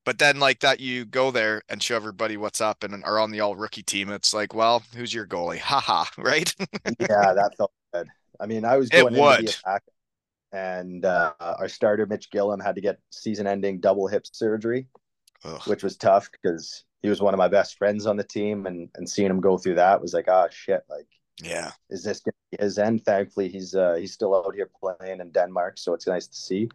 but 0.06 0.20
then 0.20 0.40
like 0.40 0.62
that 0.62 0.80
you 0.82 1.06
go 1.06 1.32
there 1.32 1.64
and 1.70 1.84
show 1.84 1.95
everybody 1.98 2.38
what's 2.38 2.62
up 2.62 2.84
and 2.84 3.04
are 3.06 3.20
on 3.20 3.32
the 3.32 3.41
all 3.41 3.56
rookie 3.56 3.84
team. 3.84 4.12
It's 4.12 4.34
like, 4.34 4.54
well, 4.56 4.84
who's 4.95 5.14
your 5.14 5.28
goalie? 5.28 5.60
Haha, 5.60 6.06
right? 6.18 6.54
yeah, 6.99 7.34
that 7.34 7.54
felt 7.58 7.72
good. 7.94 8.08
I 8.40 8.45
mean, 8.45 8.66
I 8.66 8.78
was 8.78 8.91
It 8.91 9.04
going 9.04 9.16
into 9.16 9.22
would. 9.22 9.45
the 9.45 9.48
attack, 9.48 9.84
and 10.54 11.06
uh, 11.06 11.34
our 11.40 11.70
starter 11.70 12.06
Mitch 12.06 12.30
Gillam 12.32 12.64
had 12.64 12.76
to 12.76 12.82
get 12.82 12.99
season-ending 13.12 13.82
double 13.82 14.08
hip 14.08 14.26
surgery, 14.32 14.88
Ugh. 15.44 15.62
which 15.66 15.84
was 15.84 15.98
tough 15.98 16.30
because 16.32 16.86
he 17.07 17.09
was 17.09 17.21
one 17.21 17.34
of 17.34 17.38
my 17.38 17.47
best 17.47 17.77
friends 17.77 18.05
on 18.05 18.17
the 18.17 18.23
team, 18.23 18.65
and 18.65 18.89
and 18.95 19.09
seeing 19.09 19.29
him 19.29 19.39
go 19.39 19.57
through 19.57 19.75
that 19.75 20.01
was 20.01 20.13
like, 20.13 20.27
ah, 20.27 20.47
shit, 20.51 20.84
like, 20.89 21.07
Yeah. 21.41 21.71
is 21.89 22.03
this 22.03 22.19
gonna 22.19 22.34
be 22.51 22.57
his 22.59 22.77
end? 22.77 23.05
Thankfully, 23.05 23.47
he's 23.47 23.73
uh 23.75 23.95
he's 23.95 24.13
still 24.13 24.35
out 24.35 24.55
here 24.55 24.69
playing 24.81 25.21
in 25.21 25.31
Denmark, 25.31 25.77
so 25.77 25.93
it's 25.93 26.07
nice 26.07 26.27
to 26.27 26.35
see. 26.35 26.69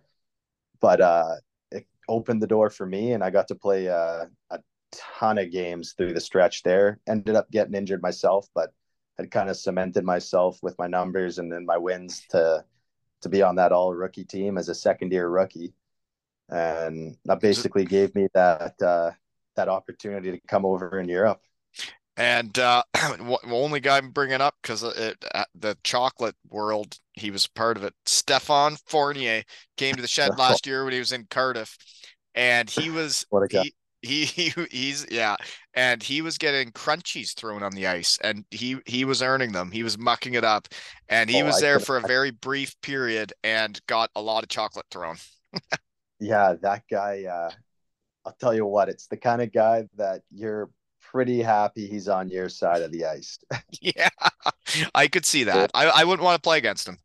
But 0.80 1.00
uh, 1.00 1.34
it 1.70 1.86
opened 2.08 2.40
the 2.42 2.46
door 2.46 2.70
for 2.70 2.86
me, 2.86 3.12
and 3.12 3.22
I 3.22 3.30
got 3.30 3.48
to 3.48 3.54
play 3.54 3.88
uh, 3.88 4.24
a 4.50 4.58
ton 4.90 5.38
of 5.38 5.50
games 5.50 5.92
through 5.92 6.14
the 6.14 6.20
stretch 6.20 6.62
there. 6.62 6.98
Ended 7.06 7.36
up 7.36 7.50
getting 7.50 7.74
injured 7.74 8.02
myself, 8.02 8.48
but 8.54 8.72
had 9.18 9.30
kind 9.30 9.50
of 9.50 9.56
cemented 9.56 10.04
myself 10.04 10.58
with 10.62 10.78
my 10.78 10.86
numbers 10.86 11.38
and 11.38 11.52
then 11.52 11.66
my 11.66 11.76
wins 11.76 12.24
to 12.30 12.64
to 13.20 13.28
be 13.28 13.42
on 13.42 13.56
that 13.56 13.72
all 13.72 13.94
rookie 13.94 14.24
team 14.24 14.58
as 14.58 14.68
a 14.68 14.74
second 14.74 15.12
year 15.12 15.28
rookie, 15.28 15.74
and 16.48 17.16
that 17.26 17.40
basically 17.40 17.84
gave 17.84 18.14
me 18.14 18.28
that 18.34 18.80
uh, 18.82 19.10
that 19.56 19.68
opportunity 19.68 20.32
to 20.32 20.40
come 20.48 20.64
over 20.64 20.98
in 21.00 21.08
Europe. 21.08 21.40
And 22.16 22.58
uh, 22.58 22.82
only 23.46 23.80
guy 23.80 23.96
I'm 23.96 24.10
bringing 24.10 24.40
up 24.40 24.56
because 24.62 24.82
it 24.82 25.24
uh, 25.34 25.44
the 25.54 25.76
chocolate 25.82 26.36
world, 26.50 26.98
he 27.14 27.30
was 27.30 27.46
part 27.46 27.76
of 27.76 27.84
it. 27.84 27.94
Stefan 28.04 28.76
Fournier 28.86 29.44
came 29.76 29.96
to 29.96 30.02
the 30.02 30.08
shed 30.08 30.36
last 30.38 30.66
year 30.66 30.84
when 30.84 30.92
he 30.92 30.98
was 30.98 31.12
in 31.12 31.26
Cardiff, 31.30 31.76
and 32.34 32.68
he 32.68 32.90
was 32.90 33.24
What 33.30 33.42
a 33.42 33.48
guy. 33.48 33.62
he, 33.62 33.74
he 34.02 34.24
he 34.26 34.52
he's 34.70 35.06
yeah, 35.10 35.36
and 35.72 36.02
he 36.02 36.20
was 36.20 36.36
getting 36.36 36.70
crunchies 36.72 37.32
thrown 37.34 37.62
on 37.62 37.72
the 37.72 37.86
ice, 37.86 38.18
and 38.22 38.44
he 38.50 38.76
he 38.84 39.06
was 39.06 39.22
earning 39.22 39.52
them. 39.52 39.70
He 39.70 39.82
was 39.82 39.96
mucking 39.96 40.34
it 40.34 40.44
up, 40.44 40.68
and 41.08 41.30
he 41.30 41.42
Oh, 41.42 41.44
was 41.44 41.58
I 41.58 41.60
there 41.60 41.80
for 41.80 41.96
a 41.96 42.02
very 42.02 42.30
brief 42.30 42.78
period 42.82 43.32
and 43.42 43.80
got 43.86 44.10
a 44.14 44.20
lot 44.20 44.42
of 44.42 44.50
chocolate 44.50 44.86
thrown. 44.90 45.16
Yeah, 46.20 46.54
that 46.62 46.84
guy. 46.90 47.24
Uh, 47.24 47.52
I'll 48.24 48.36
tell 48.40 48.54
you 48.54 48.66
what, 48.66 48.88
it's 48.88 49.06
the 49.08 49.16
kind 49.16 49.42
of 49.42 49.52
guy 49.52 49.88
that 49.96 50.22
you're 50.30 50.70
pretty 51.00 51.42
happy 51.42 51.86
he's 51.86 52.08
on 52.08 52.28
your 52.28 52.48
side 52.48 52.82
of 52.82 52.92
the 52.92 53.04
ice. 53.06 53.38
yeah, 53.80 54.08
I 54.94 55.08
could 55.08 55.24
see 55.26 55.44
that. 55.44 55.70
I 55.74 55.86
I 55.86 56.04
wouldn't 56.04 56.24
want 56.24 56.42
to 56.42 56.46
play 56.46 56.58
against 56.58 56.88
him. 56.88 56.98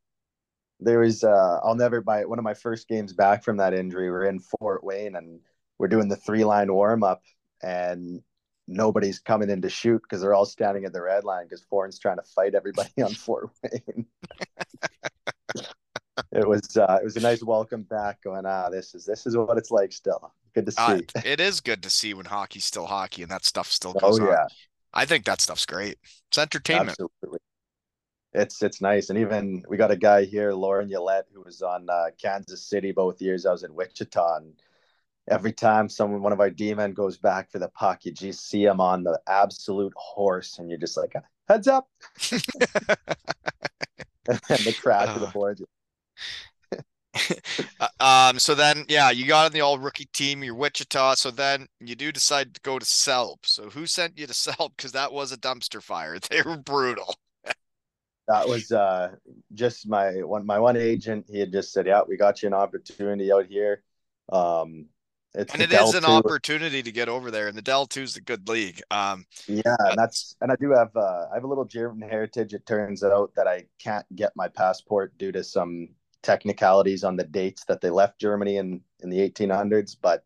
there 0.80 1.00
was 1.00 1.24
uh 1.24 1.60
I'll 1.64 1.76
never 1.76 2.02
buy 2.02 2.26
one 2.26 2.40
of 2.40 2.44
my 2.46 2.54
first 2.54 2.88
games 2.88 3.14
back 3.14 3.44
from 3.44 3.58
that 3.58 3.74
injury. 3.74 4.12
We're 4.12 4.26
in 4.26 4.40
Fort 4.40 4.84
Wayne 4.84 5.16
and 5.16 5.40
we're 5.80 5.88
doing 5.88 6.08
the 6.10 6.16
three 6.16 6.44
line 6.44 6.72
warm 6.74 7.04
up 7.04 7.22
and 7.64 8.22
nobody's 8.68 9.20
coming 9.20 9.50
in 9.50 9.62
to 9.62 9.70
shoot 9.70 10.02
because 10.04 10.22
they're 10.22 10.34
all 10.34 10.46
standing 10.46 10.86
at 10.86 10.94
the 10.94 11.02
red 11.02 11.24
line 11.24 11.46
because 11.46 11.64
Fournier's 11.70 12.00
trying 12.00 12.18
to 12.18 12.24
fight 12.24 12.54
everybody 12.56 12.90
on 13.04 13.14
Fort 13.14 13.50
Wayne. 13.64 14.06
it 16.32 16.48
was 16.48 16.78
uh 16.78 16.98
it 17.02 17.04
was 17.04 17.16
a 17.18 17.20
nice 17.20 17.44
welcome 17.44 17.84
back 17.84 18.22
going, 18.24 18.46
ah, 18.46 18.70
this 18.70 18.96
is 18.96 19.06
this 19.06 19.26
is 19.26 19.36
what 19.38 19.58
it's 19.58 19.72
like 19.72 19.92
still. 19.92 20.34
Good 20.54 20.66
to 20.66 20.72
see. 20.72 20.82
Uh, 20.82 21.00
it 21.24 21.40
is 21.40 21.62
good 21.62 21.84
to 21.84 21.90
see 21.90 22.14
when 22.14 22.26
hockey's 22.26 22.66
still 22.66 22.88
hockey 22.88 23.22
and 23.22 23.32
that 23.32 23.46
stuff 23.46 23.72
still 23.72 23.94
oh 23.96 24.00
goes 24.00 24.20
on. 24.20 24.36
I 24.94 25.06
think 25.06 25.26
that 25.26 25.42
stuff's 25.42 25.66
great. 25.66 25.98
It's 26.30 26.38
entertainment. 26.38 26.98
Absolutely. 27.00 27.40
It's 28.34 28.62
it's 28.62 28.82
nice. 28.82 29.10
And 29.10 29.20
even 29.20 29.64
we 29.68 29.78
got 29.78 29.92
a 29.92 29.96
guy 29.98 30.26
here, 30.26 30.54
Loren 30.54 30.90
Ulett, 30.90 31.24
who 31.34 31.42
was 31.42 31.62
on 31.62 31.90
uh, 31.90 32.08
Kansas 32.22 32.64
City 32.64 32.92
both 32.92 33.22
years 33.22 33.46
I 33.46 33.52
was 33.52 33.64
in 33.64 33.74
Wichita. 33.74 34.38
And 34.38 34.54
every 35.28 35.54
time 35.54 35.90
someone 35.90 36.22
one 36.22 36.34
of 36.34 36.40
our 36.40 36.50
D 36.50 36.74
men 36.74 36.94
goes 36.94 37.18
back 37.18 37.52
for 37.52 37.60
the 37.60 37.70
puck, 37.70 38.06
you 38.06 38.12
just 38.12 38.50
see 38.50 38.66
him 38.66 38.82
on 38.82 39.04
the 39.04 39.20
absolute 39.28 39.94
horse, 39.96 40.60
and 40.60 40.70
you're 40.70 40.80
just 40.80 40.98
like, 40.98 41.14
heads 41.48 41.68
up. 41.68 41.90
and 42.32 42.42
the 44.28 44.76
crash 44.82 45.10
of 45.10 45.22
the 45.22 45.28
Uh. 45.28 45.66
Uh, 47.80 47.88
um, 48.00 48.40
so 48.40 48.54
then, 48.56 48.86
yeah, 48.88 49.10
you 49.10 49.26
got 49.26 49.46
on 49.48 49.52
the 49.52 49.62
all 49.62 49.80
rookie 49.80 50.08
team, 50.14 50.44
you're 50.44 50.56
Wichita. 50.56 51.16
So 51.16 51.32
then 51.32 51.68
you 51.80 51.96
do 51.96 52.12
decide 52.12 52.54
to 52.54 52.62
go 52.62 52.80
to 52.80 52.86
Selb. 52.86 53.38
So 53.44 53.70
who 53.70 53.86
sent 53.86 54.18
you 54.18 54.28
to 54.28 54.34
Selb? 54.34 54.72
Because 54.76 54.92
that 54.92 55.12
was 55.12 55.32
a 55.32 55.38
dumpster 55.38 55.82
fire. 55.82 56.18
They 56.30 56.42
were 56.42 56.58
brutal. 56.58 57.16
that 58.28 58.48
was 58.48 58.72
uh, 58.72 59.16
just 59.54 59.88
my 59.88 60.24
one 60.24 60.46
my 60.46 60.60
one 60.60 60.78
agent. 60.78 61.26
He 61.30 61.40
had 61.40 61.52
just 61.52 61.72
said, 61.72 61.88
"Yeah, 61.88 62.02
we 62.08 62.18
got 62.18 62.42
you 62.42 62.48
an 62.48 62.54
opportunity 62.54 63.32
out 63.32 63.46
here." 63.46 63.84
Um, 64.32 64.88
it's 65.34 65.54
and 65.54 65.62
it 65.62 65.72
is 65.72 65.94
an 65.94 66.04
2. 66.04 66.08
opportunity 66.08 66.82
to 66.82 66.92
get 66.92 67.10
over 67.10 67.30
there, 67.30 67.48
and 67.48 67.56
the 67.56 67.62
Del 67.62 67.86
Two 67.86 68.02
is 68.02 68.16
a 68.16 68.22
good 68.22 68.50
league. 68.50 68.82
Um, 68.90 69.26
yeah, 69.48 69.76
and 69.80 69.98
that's 69.98 70.36
and 70.42 70.52
I 70.52 70.56
do 70.56 70.72
have 70.72 70.96
uh, 70.96 71.28
I 71.32 71.36
have 71.36 71.44
a 71.44 71.48
little 71.48 71.66
German 71.66 72.10
heritage. 72.10 72.54
It 72.54 72.66
turns 72.66 73.04
out 73.04 73.32
that 73.36 73.48
I 73.48 73.66
can't 73.80 74.06
get 74.16 74.32
my 74.36 74.48
passport 74.48 75.18
due 75.18 75.32
to 75.32 75.44
some 75.44 75.90
technicalities 76.28 77.06
on 77.06 77.16
the 77.16 77.24
dates 77.24 77.64
that 77.66 77.80
they 77.80 77.90
left 77.90 78.20
Germany 78.20 78.58
in 78.58 78.82
in 79.00 79.10
the 79.10 79.18
1800s, 79.18 79.96
but 80.00 80.26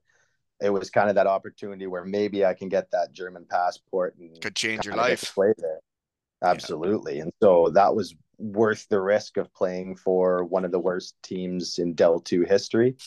it 0.60 0.72
was 0.72 0.90
kind 0.90 1.10
of 1.10 1.16
that 1.16 1.28
opportunity 1.28 1.86
where 1.88 2.04
maybe 2.04 2.44
I 2.44 2.56
can 2.56 2.70
get 2.70 2.90
that 2.92 3.14
German 3.14 3.46
passport 3.50 4.16
and 4.18 4.42
could 4.42 4.56
change 4.56 4.86
your 4.86 4.96
life. 4.96 5.34
Play 5.34 5.54
there. 5.58 5.80
Absolutely. 6.44 7.18
Yeah. 7.18 7.24
And 7.24 7.34
so 7.42 7.70
that 7.74 7.96
was 7.96 8.16
worth 8.40 8.88
the 8.90 9.00
risk 9.00 9.38
of 9.38 9.54
playing 9.54 9.96
for 9.96 10.44
one 10.44 10.66
of 10.66 10.72
the 10.72 10.80
worst 10.80 11.16
teams 11.22 11.78
in 11.78 11.94
Del 11.94 12.20
2 12.20 12.44
history. 12.44 12.96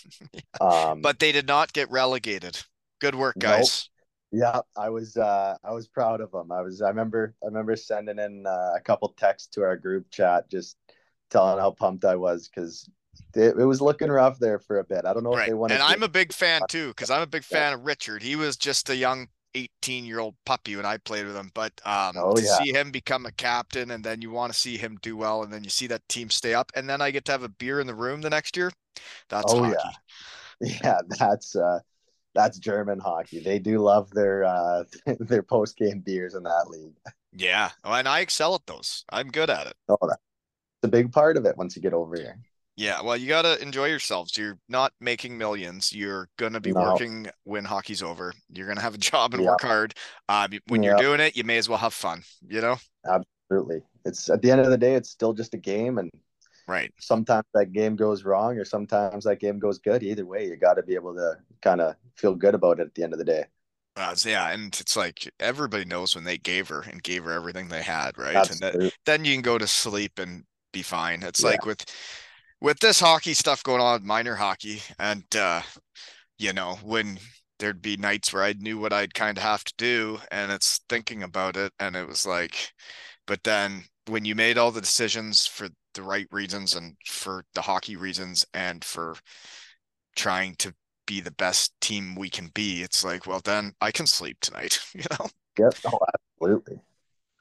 Um, 0.60 1.00
but 1.00 1.18
they 1.18 1.32
did 1.32 1.48
not 1.48 1.72
get 1.72 1.90
relegated. 1.90 2.56
Good 3.00 3.16
work, 3.16 3.36
guys. 3.38 3.88
Nope. 4.32 4.40
Yeah, 4.40 4.60
I 4.76 4.88
was 4.88 5.16
uh, 5.16 5.56
I 5.64 5.72
was 5.72 5.88
proud 5.88 6.20
of 6.20 6.30
them. 6.30 6.52
I 6.52 6.62
was 6.62 6.80
I 6.80 6.88
remember 6.88 7.34
I 7.42 7.46
remember 7.46 7.74
sending 7.76 8.18
in 8.18 8.46
uh, 8.46 8.72
a 8.76 8.80
couple 8.80 9.08
texts 9.18 9.48
to 9.54 9.62
our 9.62 9.76
group 9.76 10.10
chat 10.10 10.48
just 10.48 10.76
telling 11.30 11.58
how 11.58 11.70
pumped 11.70 12.04
I 12.04 12.16
was 12.16 12.48
because 12.48 12.88
it, 13.34 13.56
it, 13.58 13.64
was 13.64 13.80
looking 13.80 14.10
rough 14.10 14.38
there 14.38 14.58
for 14.58 14.78
a 14.78 14.84
bit. 14.84 15.04
I 15.04 15.12
don't 15.12 15.24
know 15.24 15.32
right. 15.32 15.42
if 15.42 15.48
they 15.48 15.54
wanted. 15.54 15.74
And 15.74 15.82
I'm 15.82 16.02
a 16.02 16.08
big 16.08 16.32
fan 16.32 16.62
too 16.68 16.88
because 16.88 17.10
I'm 17.10 17.22
a 17.22 17.26
big 17.26 17.44
fan 17.44 17.72
yeah. 17.72 17.74
of 17.74 17.84
Richard. 17.84 18.22
He 18.22 18.36
was 18.36 18.56
just 18.56 18.90
a 18.90 18.96
young 18.96 19.28
18 19.54 20.04
year 20.04 20.18
old 20.18 20.34
puppy 20.44 20.76
when 20.76 20.86
I 20.86 20.96
played 20.98 21.26
with 21.26 21.36
him. 21.36 21.50
But 21.54 21.72
um, 21.84 22.14
oh, 22.16 22.34
to 22.34 22.42
yeah. 22.42 22.58
see 22.58 22.72
him 22.72 22.90
become 22.90 23.26
a 23.26 23.32
captain 23.32 23.90
and 23.90 24.04
then 24.04 24.22
you 24.22 24.30
want 24.30 24.52
to 24.52 24.58
see 24.58 24.76
him 24.76 24.98
do 25.02 25.16
well 25.16 25.42
and 25.42 25.52
then 25.52 25.64
you 25.64 25.70
see 25.70 25.86
that 25.88 26.06
team 26.08 26.30
stay 26.30 26.54
up 26.54 26.72
and 26.74 26.88
then 26.88 27.00
I 27.00 27.10
get 27.10 27.24
to 27.26 27.32
have 27.32 27.42
a 27.42 27.48
beer 27.48 27.80
in 27.80 27.86
the 27.86 27.94
room 27.94 28.20
the 28.20 28.30
next 28.30 28.56
year. 28.56 28.70
That's 29.28 29.52
oh, 29.52 29.64
hockey. 29.64 29.76
Yeah. 30.60 30.78
yeah, 30.82 31.00
that's 31.18 31.56
uh 31.56 31.80
that's 32.34 32.58
German 32.58 32.98
hockey. 32.98 33.40
They 33.40 33.58
do 33.58 33.78
love 33.78 34.10
their 34.10 34.44
uh 34.44 34.84
their 35.20 35.42
post 35.42 35.76
game 35.76 36.00
beers 36.00 36.34
in 36.34 36.42
that 36.44 36.68
league. 36.68 36.94
Yeah, 37.32 37.70
and 37.84 38.08
I 38.08 38.20
excel 38.20 38.54
at 38.54 38.66
those. 38.66 39.04
I'm 39.10 39.28
good 39.28 39.50
at 39.50 39.66
it. 39.66 39.74
Oh, 39.88 39.98
that's 40.02 40.22
a 40.84 40.88
big 40.88 41.12
part 41.12 41.36
of 41.36 41.44
it 41.46 41.56
once 41.56 41.76
you 41.76 41.82
get 41.82 41.94
over 41.94 42.16
here. 42.16 42.38
Yeah, 42.76 43.02
well, 43.02 43.16
you 43.16 43.28
gotta 43.28 43.60
enjoy 43.62 43.86
yourselves. 43.86 44.36
You're 44.36 44.58
not 44.68 44.92
making 45.00 45.38
millions. 45.38 45.92
You're 45.92 46.28
gonna 46.38 46.60
be 46.60 46.72
no. 46.72 46.80
working 46.80 47.28
when 47.44 47.64
hockey's 47.64 48.02
over. 48.02 48.32
You're 48.52 48.66
gonna 48.66 48.80
have 48.80 48.94
a 48.94 48.98
job 48.98 49.34
and 49.34 49.42
yep. 49.44 49.52
work 49.52 49.62
hard. 49.62 49.94
Um, 50.28 50.50
when 50.66 50.82
yep. 50.82 50.90
you're 50.90 51.16
doing 51.16 51.20
it, 51.20 51.36
you 51.36 51.44
may 51.44 51.56
as 51.56 51.68
well 51.68 51.78
have 51.78 51.94
fun. 51.94 52.22
You 52.48 52.60
know. 52.60 52.76
Absolutely. 53.06 53.82
It's 54.04 54.28
at 54.28 54.42
the 54.42 54.50
end 54.50 54.60
of 54.60 54.70
the 54.70 54.78
day, 54.78 54.94
it's 54.94 55.10
still 55.10 55.32
just 55.32 55.54
a 55.54 55.58
game, 55.58 55.98
and 55.98 56.10
right. 56.66 56.92
Sometimes 56.98 57.46
that 57.54 57.72
game 57.72 57.94
goes 57.94 58.24
wrong, 58.24 58.58
or 58.58 58.64
sometimes 58.64 59.24
that 59.24 59.38
game 59.38 59.60
goes 59.60 59.78
good. 59.78 60.02
Either 60.02 60.26
way, 60.26 60.48
you 60.48 60.56
got 60.56 60.74
to 60.74 60.82
be 60.82 60.94
able 60.94 61.14
to 61.14 61.38
kind 61.62 61.80
of 61.80 61.94
feel 62.16 62.34
good 62.34 62.54
about 62.54 62.80
it 62.80 62.88
at 62.88 62.94
the 62.94 63.04
end 63.04 63.12
of 63.12 63.20
the 63.20 63.24
day. 63.24 63.44
Uh, 63.96 64.16
yeah, 64.24 64.50
and 64.50 64.76
it's 64.80 64.96
like 64.96 65.32
everybody 65.38 65.84
knows 65.84 66.16
when 66.16 66.24
they 66.24 66.36
gave 66.36 66.68
her 66.68 66.80
and 66.80 67.02
gave 67.04 67.22
her 67.22 67.32
everything 67.32 67.68
they 67.68 67.82
had, 67.82 68.18
right? 68.18 68.34
Absolutely. 68.34 68.80
And 68.80 68.90
that, 68.90 68.92
then 69.06 69.24
you 69.24 69.32
can 69.32 69.42
go 69.42 69.56
to 69.56 69.68
sleep 69.68 70.18
and 70.18 70.42
be 70.74 70.82
fine. 70.82 71.22
It's 71.22 71.42
yeah. 71.42 71.50
like 71.50 71.64
with 71.64 71.84
with 72.60 72.78
this 72.80 73.00
hockey 73.00 73.34
stuff 73.34 73.62
going 73.62 73.80
on, 73.80 74.06
minor 74.06 74.34
hockey, 74.34 74.82
and 74.98 75.24
uh, 75.36 75.62
you 76.38 76.52
know, 76.52 76.78
when 76.82 77.18
there'd 77.58 77.82
be 77.82 77.96
nights 77.96 78.32
where 78.32 78.42
I 78.42 78.54
knew 78.54 78.78
what 78.78 78.92
I'd 78.92 79.14
kind 79.14 79.38
of 79.38 79.44
have 79.44 79.64
to 79.64 79.74
do, 79.78 80.18
and 80.30 80.52
it's 80.52 80.80
thinking 80.88 81.22
about 81.22 81.56
it, 81.56 81.72
and 81.78 81.96
it 81.96 82.06
was 82.06 82.26
like, 82.26 82.72
but 83.26 83.42
then 83.44 83.84
when 84.06 84.24
you 84.24 84.34
made 84.34 84.58
all 84.58 84.70
the 84.70 84.80
decisions 84.80 85.46
for 85.46 85.68
the 85.94 86.02
right 86.02 86.26
reasons 86.30 86.74
and 86.74 86.96
for 87.06 87.44
the 87.54 87.62
hockey 87.62 87.96
reasons 87.96 88.44
and 88.52 88.84
for 88.84 89.14
trying 90.16 90.54
to 90.56 90.74
be 91.06 91.20
the 91.20 91.30
best 91.30 91.72
team 91.80 92.14
we 92.14 92.28
can 92.28 92.50
be, 92.54 92.82
it's 92.82 93.04
like, 93.04 93.26
well, 93.26 93.40
then 93.44 93.72
I 93.80 93.92
can 93.92 94.06
sleep 94.06 94.38
tonight, 94.40 94.78
you 94.94 95.04
know? 95.10 95.26
Yep. 95.58 95.74
Oh, 95.86 95.98
absolutely. 96.40 96.80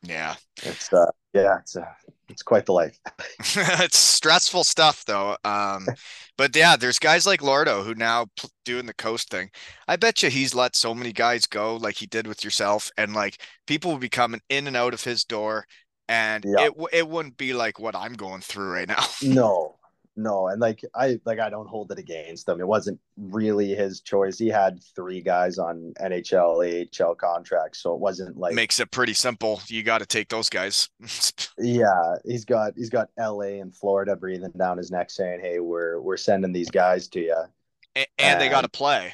Yeah. 0.03 0.35
It's 0.61 0.93
uh 0.93 1.09
yeah, 1.33 1.57
it's 1.59 1.75
uh 1.75 1.85
it's 2.29 2.43
quite 2.43 2.65
the 2.65 2.73
life. 2.73 2.99
it's 3.39 3.97
stressful 3.97 4.63
stuff 4.63 5.03
though. 5.05 5.37
Um 5.43 5.87
but 6.37 6.55
yeah, 6.55 6.75
there's 6.75 6.99
guys 6.99 7.25
like 7.25 7.41
Lordo 7.41 7.83
who 7.83 7.95
now 7.95 8.27
p- 8.39 8.49
doing 8.65 8.85
the 8.85 8.93
coast 8.93 9.29
thing. 9.29 9.49
I 9.87 9.95
bet 9.95 10.23
you 10.23 10.29
he's 10.29 10.55
let 10.55 10.75
so 10.75 10.93
many 10.93 11.11
guys 11.11 11.45
go 11.45 11.75
like 11.75 11.95
he 11.95 12.05
did 12.05 12.27
with 12.27 12.43
yourself 12.43 12.91
and 12.97 13.13
like 13.13 13.41
people 13.67 13.91
will 13.91 13.99
be 13.99 14.09
coming 14.09 14.41
in 14.49 14.67
and 14.67 14.77
out 14.77 14.93
of 14.93 15.03
his 15.03 15.23
door 15.23 15.65
and 16.07 16.43
yeah. 16.45 16.67
it 16.67 16.73
it 16.91 17.07
wouldn't 17.07 17.37
be 17.37 17.53
like 17.53 17.79
what 17.79 17.95
I'm 17.95 18.13
going 18.13 18.41
through 18.41 18.71
right 18.71 18.87
now. 18.87 19.05
no 19.21 19.75
no 20.15 20.47
and 20.47 20.61
like 20.61 20.81
i 20.95 21.19
like 21.25 21.39
i 21.39 21.49
don't 21.49 21.67
hold 21.67 21.91
it 21.91 21.99
against 21.99 22.47
him. 22.47 22.59
It 22.59 22.67
wasn't 22.67 22.99
really 23.17 23.73
his 23.73 24.01
choice. 24.01 24.37
He 24.37 24.47
had 24.47 24.79
three 24.95 25.21
guys 25.21 25.57
on 25.57 25.93
nhl 25.99 27.01
ahl 27.01 27.15
contracts 27.15 27.81
so 27.81 27.93
it 27.93 27.99
wasn't 27.99 28.37
like 28.37 28.53
makes 28.53 28.79
it 28.79 28.91
pretty 28.91 29.13
simple. 29.13 29.61
You 29.67 29.83
got 29.83 29.99
to 29.99 30.05
take 30.05 30.29
those 30.29 30.49
guys. 30.49 30.89
Yeah 31.57 32.15
he's 32.25 32.45
got 32.45 32.73
he's 32.75 32.89
got 32.89 33.09
la 33.17 33.41
and 33.41 33.75
florida 33.75 34.15
breathing 34.15 34.51
down 34.57 34.77
his 34.77 34.91
neck 34.91 35.09
saying 35.09 35.39
hey 35.41 35.59
we're 35.59 35.99
we're 36.01 36.17
sending 36.17 36.51
these 36.51 36.69
guys 36.71 37.07
to 37.09 37.19
you 37.19 37.35
and, 37.95 38.07
and, 38.17 38.33
and 38.33 38.41
they 38.41 38.49
got 38.49 38.61
to 38.61 38.69
play. 38.69 39.13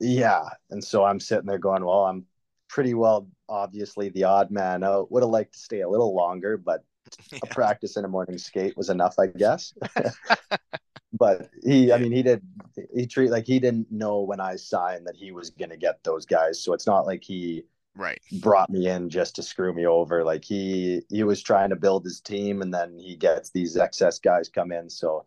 Yeah 0.00 0.44
and 0.70 0.82
so 0.82 1.04
i'm 1.04 1.20
sitting 1.20 1.46
there 1.46 1.58
going 1.58 1.84
well 1.84 2.04
i'm 2.04 2.24
pretty 2.68 2.94
well 2.94 3.28
obviously 3.48 4.08
the 4.08 4.24
odd 4.24 4.50
man 4.50 4.82
out. 4.82 5.10
Would 5.12 5.22
have 5.22 5.30
liked 5.30 5.52
to 5.54 5.60
stay 5.60 5.80
a 5.80 5.88
little 5.88 6.14
longer 6.14 6.56
but 6.56 6.84
yeah. 7.32 7.38
a 7.42 7.46
practice 7.46 7.96
and 7.96 8.06
a 8.06 8.08
morning 8.08 8.38
skate 8.38 8.76
was 8.76 8.90
enough, 8.90 9.16
I 9.18 9.26
guess. 9.26 9.72
but 11.12 11.48
he, 11.62 11.92
I 11.92 11.98
mean, 11.98 12.12
he 12.12 12.22
did, 12.22 12.42
he 12.94 13.06
treat 13.06 13.30
like 13.30 13.46
he 13.46 13.58
didn't 13.58 13.90
know 13.90 14.20
when 14.20 14.40
I 14.40 14.56
signed 14.56 15.06
that 15.06 15.16
he 15.16 15.32
was 15.32 15.50
going 15.50 15.70
to 15.70 15.76
get 15.76 16.02
those 16.04 16.26
guys. 16.26 16.62
So 16.62 16.72
it's 16.72 16.86
not 16.86 17.06
like 17.06 17.22
he 17.22 17.64
right 17.96 18.20
brought 18.40 18.70
me 18.70 18.88
in 18.88 19.08
just 19.08 19.36
to 19.36 19.42
screw 19.42 19.72
me 19.72 19.86
over. 19.86 20.24
Like 20.24 20.44
he, 20.44 21.02
he 21.10 21.22
was 21.22 21.42
trying 21.42 21.70
to 21.70 21.76
build 21.76 22.04
his 22.04 22.20
team 22.20 22.62
and 22.62 22.72
then 22.72 22.98
he 22.98 23.16
gets 23.16 23.50
these 23.50 23.76
excess 23.76 24.18
guys 24.18 24.48
come 24.48 24.72
in. 24.72 24.90
So 24.90 25.24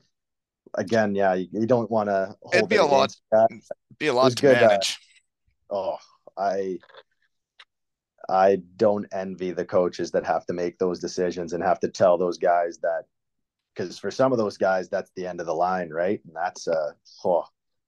again, 0.76 1.16
yeah, 1.16 1.34
you, 1.34 1.48
you 1.52 1.66
don't 1.66 1.90
want 1.90 2.10
to 2.10 2.36
It'd 2.54 2.70
be 2.70 2.78
a 2.78 2.86
lot, 2.86 3.16
that. 3.32 3.49
be 3.99 4.08
a 4.08 4.14
lot 4.14 4.32
to 4.32 4.41
good, 4.41 4.58
uh, 4.58 4.68
manage. 4.68 4.99
Uh, 5.70 5.74
oh, 5.76 5.98
I, 6.38 6.80
I 8.30 8.58
don't 8.76 9.08
envy 9.12 9.52
the 9.52 9.66
coaches 9.66 10.12
that 10.12 10.26
have 10.26 10.45
to 10.48 10.54
make 10.54 10.78
those 10.78 10.99
decisions 10.99 11.54
and 11.54 11.64
have 11.64 11.80
to 11.82 11.88
tell 11.88 12.18
those 12.18 12.38
guys 12.38 12.78
that 12.80 13.04
because 13.74 13.98
for 13.98 14.12
some 14.12 14.32
of 14.32 14.38
those 14.38 14.58
guys 14.58 14.90
that's 14.90 15.12
the 15.16 15.28
end 15.28 15.40
of 15.40 15.45
the 15.45 15.54
line, 15.54 15.90
right? 15.90 16.20
And 16.26 16.36
that's 16.36 16.68
a 16.68 16.95
oh, 17.24 17.45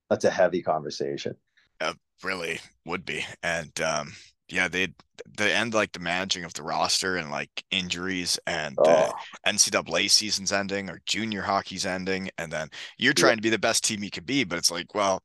that's 0.10 0.26
a 0.26 0.30
heavy 0.30 0.62
conversation. 0.62 1.36
Uh, 1.82 1.94
really 2.24 2.60
would 2.86 3.06
be, 3.06 3.26
and 3.44 3.80
um, 3.82 4.14
yeah, 4.50 4.68
they 4.68 4.94
the 5.38 5.54
end 5.54 5.74
like 5.74 5.92
the 5.92 6.00
managing 6.00 6.44
of 6.44 6.54
the 6.54 6.64
roster 6.64 7.18
and 7.18 7.30
like 7.30 7.64
injuries 7.72 8.40
and 8.48 8.76
oh. 8.80 9.12
the 9.46 9.52
NCAA 9.52 10.10
season's 10.10 10.52
ending 10.52 10.90
or 10.90 11.02
junior 11.06 11.42
hockey's 11.42 11.86
ending, 11.86 12.30
and 12.38 12.52
then 12.52 12.70
you're 12.98 13.14
trying 13.14 13.32
yeah. 13.32 13.36
to 13.36 13.42
be 13.42 13.50
the 13.50 13.60
best 13.60 13.84
team 13.84 14.04
you 14.04 14.12
could 14.12 14.26
be, 14.26 14.44
but 14.44 14.58
it's 14.58 14.72
like, 14.72 14.94
well, 14.96 15.22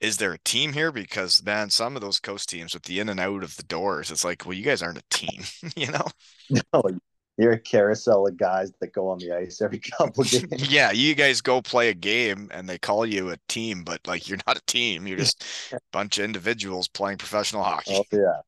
is 0.00 0.16
there 0.18 0.32
a 0.32 0.38
team 0.38 0.72
here? 0.72 0.92
Because 0.92 1.44
man, 1.44 1.70
some 1.70 1.96
of 1.96 2.02
those 2.02 2.20
coast 2.20 2.48
teams 2.48 2.74
with 2.74 2.84
the 2.84 3.00
in 3.00 3.08
and 3.08 3.20
out 3.20 3.42
of 3.42 3.56
the 3.56 3.62
doors, 3.62 4.10
it's 4.10 4.24
like, 4.24 4.44
well, 4.44 4.54
you 4.54 4.64
guys 4.64 4.82
aren't 4.82 4.98
a 4.98 5.04
team, 5.10 5.42
you 5.76 5.90
know? 5.90 6.06
No, 6.50 6.82
you're 7.38 7.52
a 7.52 7.58
carousel 7.58 8.26
of 8.26 8.36
guys 8.36 8.72
that 8.80 8.92
go 8.92 9.08
on 9.08 9.18
the 9.18 9.32
ice 9.32 9.62
every 9.62 9.78
couple 9.98 10.24
games. 10.24 10.70
yeah, 10.70 10.90
you 10.90 11.14
guys 11.14 11.40
go 11.40 11.62
play 11.62 11.88
a 11.88 11.94
game 11.94 12.48
and 12.52 12.68
they 12.68 12.78
call 12.78 13.06
you 13.06 13.30
a 13.30 13.36
team, 13.48 13.84
but 13.84 14.00
like 14.06 14.28
you're 14.28 14.38
not 14.46 14.58
a 14.58 14.62
team. 14.66 15.06
You're 15.06 15.18
just 15.18 15.44
a 15.72 15.78
bunch 15.92 16.18
of 16.18 16.24
individuals 16.24 16.88
playing 16.88 17.18
professional 17.18 17.62
hockey. 17.62 17.94
Oh, 17.96 18.04
yeah. 18.12 18.40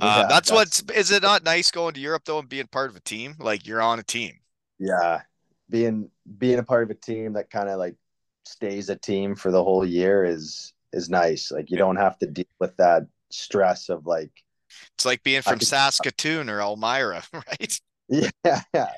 Uh, 0.00 0.22
that's, 0.22 0.50
that's 0.50 0.52
what's 0.52 0.82
is 0.96 1.10
it 1.10 1.22
not 1.22 1.44
nice 1.44 1.70
going 1.70 1.92
to 1.92 2.00
Europe 2.00 2.22
though 2.24 2.38
and 2.38 2.48
being 2.48 2.66
part 2.66 2.90
of 2.90 2.96
a 2.96 3.00
team? 3.00 3.34
Like 3.38 3.66
you're 3.66 3.82
on 3.82 3.98
a 3.98 4.02
team. 4.02 4.38
Yeah. 4.78 5.20
Being 5.68 6.10
being 6.38 6.58
a 6.58 6.62
part 6.62 6.84
of 6.84 6.90
a 6.90 6.94
team 6.94 7.34
that 7.34 7.50
kind 7.50 7.68
of 7.68 7.78
like 7.78 7.96
stays 8.50 8.88
a 8.90 8.96
team 8.96 9.34
for 9.36 9.50
the 9.50 9.62
whole 9.62 9.86
year 9.86 10.24
is 10.24 10.72
is 10.92 11.08
nice. 11.10 11.50
Like 11.50 11.70
you 11.70 11.78
don't 11.78 11.96
have 11.96 12.18
to 12.18 12.26
deal 12.26 12.46
with 12.58 12.76
that 12.78 13.04
stress 13.30 13.88
of 13.88 14.06
like 14.06 14.32
it's 14.96 15.04
like 15.04 15.22
being 15.22 15.42
from 15.42 15.60
Saskatoon 15.60 16.48
or 16.50 16.60
Elmira, 16.60 17.22
right? 17.32 17.80
Yeah, 18.08 18.30
yeah. 18.74 18.92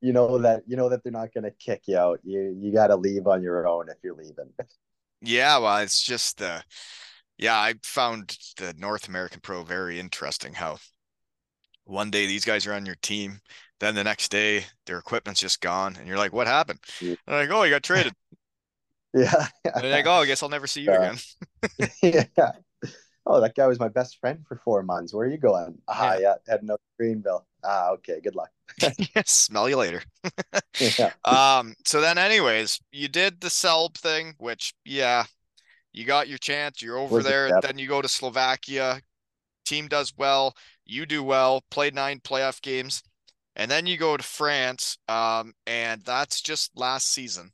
You 0.00 0.12
know 0.12 0.38
that 0.38 0.62
you 0.66 0.76
know 0.76 0.88
that 0.90 1.02
they're 1.02 1.12
not 1.12 1.34
gonna 1.34 1.50
kick 1.52 1.82
you 1.86 1.98
out. 1.98 2.20
You 2.24 2.56
you 2.58 2.72
gotta 2.72 2.96
leave 2.96 3.26
on 3.26 3.42
your 3.42 3.66
own 3.68 3.88
if 3.90 3.96
you're 4.02 4.16
leaving. 4.16 4.52
Yeah, 5.22 5.58
well, 5.58 5.78
it's 5.78 6.02
just 6.02 6.38
the 6.38 6.46
uh, 6.48 6.60
yeah, 7.38 7.56
I 7.56 7.74
found 7.84 8.38
the 8.58 8.74
North 8.78 9.08
American 9.08 9.40
Pro 9.40 9.64
very 9.64 10.00
interesting 10.00 10.54
how 10.54 10.78
one 11.84 12.10
day 12.10 12.26
these 12.26 12.44
guys 12.44 12.66
are 12.66 12.72
on 12.74 12.86
your 12.86 12.96
team 12.96 13.40
Then 13.80 13.94
the 13.94 14.04
next 14.04 14.30
day, 14.30 14.66
their 14.86 14.98
equipment's 14.98 15.40
just 15.40 15.60
gone, 15.62 15.96
and 15.96 16.06
you're 16.06 16.18
like, 16.18 16.32
"What 16.34 16.46
happened?" 16.46 16.80
Yeah. 17.00 17.16
They're 17.26 17.40
like, 17.42 17.50
"Oh, 17.50 17.62
you 17.64 17.70
got 17.70 17.82
traded." 17.82 18.14
Yeah. 19.14 19.48
And 19.76 19.84
they're 19.84 19.92
like, 19.92 20.06
"Oh, 20.06 20.20
I 20.22 20.26
guess 20.26 20.42
I'll 20.42 20.48
never 20.48 20.66
see 20.66 20.82
you 20.82 20.92
Yeah. 20.92 20.94
again." 20.94 21.18
yeah. 22.02 22.52
Oh, 23.26 23.40
that 23.40 23.54
guy 23.56 23.66
was 23.66 23.80
my 23.80 23.88
best 23.88 24.18
friend 24.20 24.44
for 24.48 24.56
four 24.56 24.82
months. 24.82 25.14
Where 25.14 25.26
are 25.26 25.30
you 25.30 25.38
going? 25.38 25.78
Ah, 25.88 26.16
yeah, 26.16 26.36
heading 26.48 26.70
up 26.70 26.80
Greenville. 26.98 27.46
Ah, 27.64 27.90
okay. 27.92 28.20
Good 28.22 28.36
luck. 28.36 28.50
Smell 29.26 29.68
you 29.68 29.76
later. 29.76 30.02
Yeah. 30.78 31.12
Um, 31.24 31.74
so 31.84 32.00
then 32.00 32.18
anyways, 32.18 32.80
you 32.92 33.08
did 33.08 33.40
the 33.40 33.48
Selb 33.48 33.94
thing, 33.96 34.34
which 34.38 34.74
yeah, 34.84 35.24
you 35.92 36.04
got 36.04 36.28
your 36.28 36.38
chance, 36.38 36.82
you're 36.82 36.98
over 36.98 37.22
Was 37.22 37.24
there, 37.24 37.52
then 37.60 37.78
you 37.78 37.88
go 37.88 38.02
to 38.02 38.08
Slovakia, 38.08 39.02
team 39.64 39.88
does 39.88 40.14
well, 40.16 40.56
you 40.86 41.06
do 41.06 41.22
well, 41.24 41.64
play 41.70 41.90
nine 41.90 42.20
playoff 42.20 42.62
games, 42.62 43.02
and 43.56 43.70
then 43.70 43.86
you 43.86 43.96
go 43.98 44.16
to 44.16 44.24
France, 44.24 44.98
um, 45.08 45.54
and 45.66 46.02
that's 46.04 46.40
just 46.42 46.76
last 46.76 47.08
season. 47.08 47.52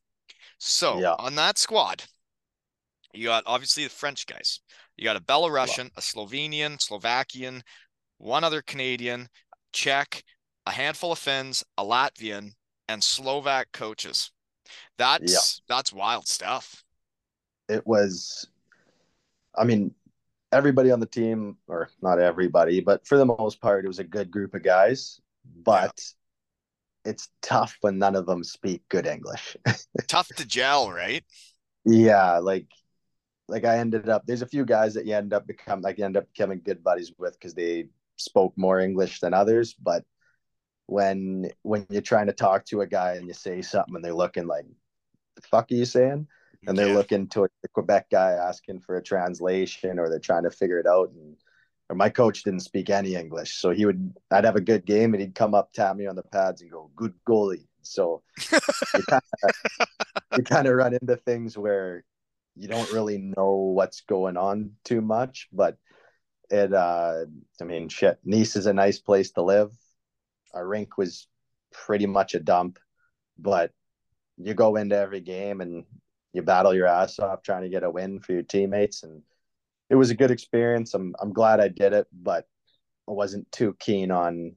So 0.59 1.01
Yeah. 1.01 1.15
on 1.19 1.35
that 1.37 1.59
squad, 1.59 2.05
you 3.13 3.27
got 3.27 3.45
obviously 3.47 3.85
the 3.85 3.91
French 3.91 4.27
guys. 4.27 4.61
You 4.97 5.05
got 5.05 5.17
a 5.17 5.21
Belarusian, 5.21 5.91
a 5.97 6.01
Slovenian, 6.01 6.81
Slovakian, 6.81 7.63
one 8.19 8.45
other 8.45 8.63
Canadian, 8.63 9.29
Czech, 9.73 10.25
a 10.67 10.73
handful 10.73 11.13
of 11.13 11.19
Finns, 11.19 11.65
a 11.77 11.85
Latvian, 11.85 12.53
and 12.89 13.03
Slovak 13.03 13.73
coaches. 13.73 14.31
That's 14.99 15.63
that's 15.69 15.93
wild 15.93 16.27
stuff. 16.29 16.85
It 17.69 17.87
was, 17.87 18.49
I 19.57 19.65
mean, 19.65 19.95
everybody 20.53 20.91
on 20.91 21.01
the 21.01 21.07
team, 21.07 21.57
or 21.69 21.91
not 22.01 22.19
everybody, 22.19 22.81
but 22.81 23.07
for 23.07 23.19
the 23.19 23.27
most 23.27 23.61
part, 23.61 23.85
it 23.85 23.89
was 23.89 23.99
a 23.99 24.05
good 24.05 24.31
group 24.31 24.55
of 24.55 24.63
guys. 24.63 25.21
But 25.65 26.01
it's 27.07 27.29
tough 27.43 27.77
when 27.81 27.99
none 27.99 28.17
of 28.17 28.27
them 28.27 28.45
speak 28.45 28.83
good 28.89 29.07
English. 29.07 29.57
Tough 30.09 30.29
to 30.37 30.47
gel, 30.47 30.91
right? 30.91 31.25
Yeah, 31.85 32.39
like 32.39 32.67
like 33.49 33.65
I 33.65 33.79
ended 33.79 34.09
up 34.09 34.25
there's 34.27 34.43
a 34.43 34.47
few 34.47 34.65
guys 34.65 34.95
that 34.95 35.07
you 35.07 35.15
end 35.15 35.33
up 35.33 35.47
become 35.47 35.81
like 35.81 35.99
you 35.99 36.05
end 36.05 36.17
up 36.17 36.27
becoming 36.33 36.61
good 36.65 36.83
buddies 36.83 37.13
with 37.19 37.35
because 37.35 37.55
they 37.55 37.87
spoke 38.17 38.53
more 38.57 38.81
English 38.81 39.21
than 39.21 39.35
others. 39.35 39.75
But 39.75 40.05
when 40.87 41.51
when 41.63 41.87
you're 41.91 42.03
trying 42.03 42.27
to 42.27 42.33
talk 42.33 42.65
to 42.67 42.81
a 42.81 42.87
guy 42.87 43.15
and 43.15 43.27
you 43.27 43.35
say 43.35 43.63
something 43.63 43.95
and 43.95 44.05
they're 44.05 44.15
looking 44.15 44.47
like 44.47 44.67
the 45.37 45.43
fuck 45.43 45.71
are 45.71 45.75
you 45.75 45.85
saying? 45.85 46.27
And 46.67 46.77
they're 46.77 46.89
Yeah. 46.89 46.95
looking 46.95 47.29
to 47.29 47.49
the 47.63 47.69
Quebec 47.69 48.11
guy 48.11 48.33
asking 48.33 48.81
for 48.81 48.97
a 48.97 49.03
translation 49.03 49.99
or 49.99 50.09
they're 50.09 50.19
trying 50.19 50.43
to 50.45 50.51
figure 50.51 50.81
it 50.81 50.87
out 50.87 51.11
and 51.11 51.37
or 51.89 51.97
my 51.97 52.09
coach 52.09 52.43
didn't 52.43 52.61
speak 52.61 52.91
any 52.91 53.15
English. 53.15 53.55
So 53.55 53.71
he 53.71 53.87
would 53.87 54.15
I'd 54.31 54.45
have 54.45 54.57
a 54.57 54.61
good 54.61 54.85
game 54.85 55.15
and 55.15 55.21
he'd 55.21 55.35
come 55.35 55.55
up, 55.55 55.73
tap 55.73 55.97
me 55.97 56.07
on 56.07 56.17
the 56.17 56.23
pads 56.23 56.63
and 56.63 56.71
go, 56.71 56.91
Good 56.97 57.15
goalie. 57.27 57.67
So 57.83 58.23
you 58.39 59.03
kind 59.09 59.23
of 59.43 59.89
you 60.37 60.45
kind 60.45 60.67
of 60.67 60.75
run 60.75 60.95
into 60.95 61.17
things 61.17 61.57
where 61.57 62.05
you 62.57 62.69
don't 62.69 62.93
really 62.93 63.19
know 63.19 63.55
what's 63.55 64.01
going 64.01 64.37
on 64.37 64.73
too 64.85 65.01
much 65.01 65.49
but 65.53 65.77
it 66.51 66.73
uh 66.73 67.25
i 67.61 67.65
mean 67.65 67.89
shit 67.89 68.19
nice 68.25 68.57
is 68.57 68.67
a 68.67 68.73
nice 68.73 68.99
place 68.99 69.31
to 69.33 69.43
live 69.43 69.71
our 70.55 70.67
rink 70.67 70.97
was 70.97 71.29
pretty 71.73 72.07
much 72.07 72.35
a 72.35 72.41
dump 72.41 72.79
but 73.39 73.73
you 74.39 74.55
go 74.55 74.77
into 74.77 74.97
every 74.97 75.21
game 75.21 75.61
and 75.61 75.85
you 76.33 76.43
battle 76.43 76.75
your 76.75 76.87
ass 76.87 77.19
off 77.19 77.43
trying 77.43 77.63
to 77.63 77.69
get 77.69 77.85
a 77.85 77.91
win 77.91 78.21
for 78.21 78.33
your 78.33 78.43
teammates 78.43 79.03
and 79.03 79.23
it 79.91 79.95
was 79.95 80.11
a 80.11 80.15
good 80.15 80.31
experience 80.31 80.95
i'm 80.95 81.15
i'm 81.21 81.33
glad 81.33 81.61
i 81.61 81.69
did 81.69 81.93
it 81.93 82.07
but 82.13 82.47
i 83.09 83.13
wasn't 83.13 83.51
too 83.53 83.75
keen 83.79 84.11
on 84.11 84.53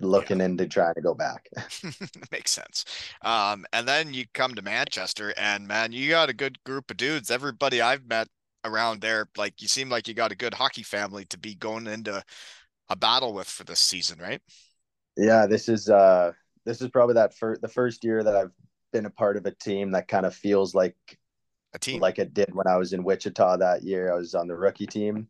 looking 0.00 0.40
into 0.40 0.66
trying 0.66 0.94
to 0.94 1.00
go 1.00 1.14
back 1.14 1.48
Makes 2.32 2.52
sense. 2.52 2.84
Um, 3.22 3.64
and 3.72 3.86
then 3.86 4.12
you 4.12 4.24
come 4.34 4.54
to 4.54 4.62
Manchester, 4.62 5.32
and 5.36 5.66
man, 5.66 5.92
you 5.92 6.10
got 6.10 6.28
a 6.28 6.34
good 6.34 6.62
group 6.64 6.90
of 6.90 6.96
dudes. 6.96 7.30
Everybody 7.30 7.80
I've 7.80 8.06
met 8.06 8.28
around 8.64 9.00
there, 9.00 9.28
like 9.36 9.62
you 9.62 9.68
seem 9.68 9.88
like 9.88 10.08
you 10.08 10.14
got 10.14 10.32
a 10.32 10.36
good 10.36 10.54
hockey 10.54 10.82
family 10.82 11.24
to 11.26 11.38
be 11.38 11.54
going 11.54 11.86
into 11.86 12.22
a 12.88 12.96
battle 12.96 13.32
with 13.32 13.46
for 13.46 13.64
this 13.64 13.80
season, 13.80 14.18
right? 14.18 14.40
Yeah, 15.16 15.46
this 15.46 15.68
is 15.68 15.88
uh 15.88 16.32
this 16.64 16.80
is 16.82 16.88
probably 16.90 17.14
that 17.14 17.36
first 17.36 17.62
the 17.62 17.68
first 17.68 18.04
year 18.04 18.22
that 18.22 18.36
I've 18.36 18.52
been 18.92 19.06
a 19.06 19.10
part 19.10 19.36
of 19.36 19.46
a 19.46 19.50
team 19.52 19.92
that 19.92 20.08
kind 20.08 20.26
of 20.26 20.34
feels 20.34 20.74
like 20.74 20.96
A 21.76 21.78
team. 21.78 22.00
like 22.00 22.18
it 22.18 22.34
did 22.34 22.54
when 22.54 22.66
I 22.66 22.76
was 22.76 22.92
in 22.92 23.04
Wichita 23.04 23.58
that 23.58 23.82
year. 23.82 24.12
I 24.12 24.16
was 24.16 24.34
on 24.34 24.48
the 24.48 24.56
rookie 24.56 24.86
team. 24.86 25.28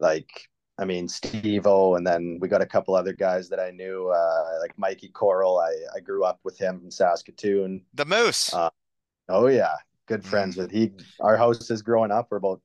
Like 0.00 0.48
I 0.78 0.84
mean 0.84 1.08
Steve 1.08 1.66
O 1.66 1.96
and 1.96 2.06
then 2.06 2.38
we 2.40 2.48
got 2.48 2.62
a 2.62 2.66
couple 2.66 2.94
other 2.94 3.12
guys 3.12 3.48
that 3.50 3.60
I 3.60 3.70
knew, 3.70 4.08
uh 4.08 4.58
like 4.60 4.76
Mikey 4.78 5.08
Coral. 5.10 5.58
I, 5.58 5.72
I 5.96 6.00
grew 6.00 6.24
up 6.24 6.40
with 6.42 6.58
him 6.58 6.80
in 6.84 6.90
Saskatoon. 6.90 7.84
the 7.94 8.04
Moose. 8.04 8.52
Uh, 8.52 8.70
Oh 9.28 9.46
yeah. 9.48 9.74
Good 10.06 10.24
friends 10.24 10.56
with 10.56 10.70
he 10.70 10.92
our 11.20 11.36
houses 11.36 11.82
growing 11.82 12.10
up 12.10 12.30
were 12.30 12.38
about 12.38 12.62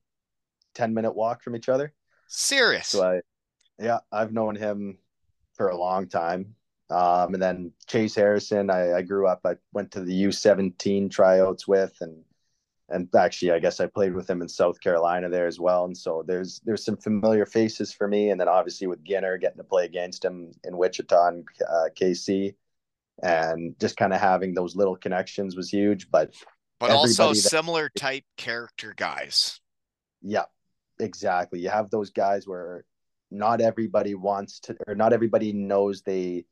10 0.74 0.94
minute 0.94 1.14
walk 1.14 1.42
from 1.42 1.54
each 1.54 1.68
other. 1.68 1.92
Serious. 2.26 2.88
So 2.88 3.02
I, 3.02 3.20
yeah, 3.78 3.98
I've 4.10 4.32
known 4.32 4.56
him 4.56 4.96
for 5.56 5.68
a 5.68 5.76
long 5.76 6.08
time. 6.08 6.54
Um, 6.90 7.34
and 7.34 7.42
then 7.42 7.72
Chase 7.86 8.14
Harrison, 8.14 8.70
I, 8.70 8.94
I 8.94 9.02
grew 9.02 9.26
up. 9.26 9.40
I 9.44 9.56
went 9.72 9.90
to 9.92 10.00
the 10.00 10.24
U17 10.24 11.10
tryouts 11.10 11.66
with, 11.68 11.94
and 12.00 12.22
and 12.90 13.08
actually, 13.14 13.52
I 13.52 13.58
guess 13.58 13.80
I 13.80 13.86
played 13.86 14.14
with 14.14 14.28
him 14.28 14.42
in 14.42 14.48
South 14.48 14.80
Carolina 14.80 15.28
there 15.28 15.46
as 15.46 15.58
well. 15.58 15.86
And 15.86 15.96
so 15.96 16.22
there's 16.26 16.60
there's 16.64 16.84
some 16.84 16.96
familiar 16.96 17.46
faces 17.46 17.92
for 17.92 18.06
me. 18.06 18.30
And 18.30 18.40
then 18.40 18.48
obviously 18.48 18.86
with 18.86 19.04
Ginner, 19.04 19.38
getting 19.38 19.58
to 19.58 19.64
play 19.64 19.86
against 19.86 20.24
him 20.24 20.52
in 20.64 20.76
Wichita 20.76 21.28
and 21.28 21.48
uh, 21.66 21.88
KC, 21.98 22.54
and 23.22 23.74
just 23.80 23.96
kind 23.96 24.12
of 24.12 24.20
having 24.20 24.54
those 24.54 24.76
little 24.76 24.96
connections 24.96 25.56
was 25.56 25.70
huge. 25.70 26.10
But 26.10 26.34
but 26.78 26.90
also 26.90 27.28
that- 27.28 27.36
similar 27.36 27.90
type 27.96 28.24
character 28.36 28.92
guys. 28.96 29.60
Yeah, 30.20 30.44
exactly. 31.00 31.60
You 31.60 31.70
have 31.70 31.90
those 31.90 32.10
guys 32.10 32.46
where 32.46 32.84
not 33.30 33.60
everybody 33.60 34.14
wants 34.14 34.60
to, 34.60 34.76
or 34.86 34.94
not 34.94 35.12
everybody 35.12 35.52
knows 35.52 36.02
they 36.02 36.44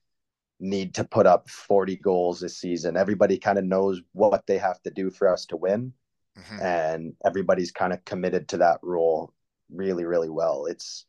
need 0.61 0.95
to 0.95 1.05
put 1.05 1.27
up 1.27 1.49
40 1.51 1.97
goals 1.97 2.41
this 2.41 2.57
season. 2.57 2.97
Everybody 2.97 3.39
kind 3.39 3.59
of 3.59 3.65
knows 3.65 4.01
what 4.13 4.47
they 4.47 4.59
have 4.59 4.81
to 4.83 4.91
do 4.91 5.11
for 5.11 5.29
us 5.29 5.47
to 5.47 5.57
win, 5.57 5.93
Mhm. 6.37 6.61
and 6.63 7.15
everybody's 7.25 7.73
kind 7.73 7.93
of 7.93 8.05
committed 8.05 8.49
to 8.49 8.59
that 8.59 8.81
role 8.83 9.33
really, 9.71 10.05
really 10.05 10.31
well. 10.31 10.67
It's 10.67 11.07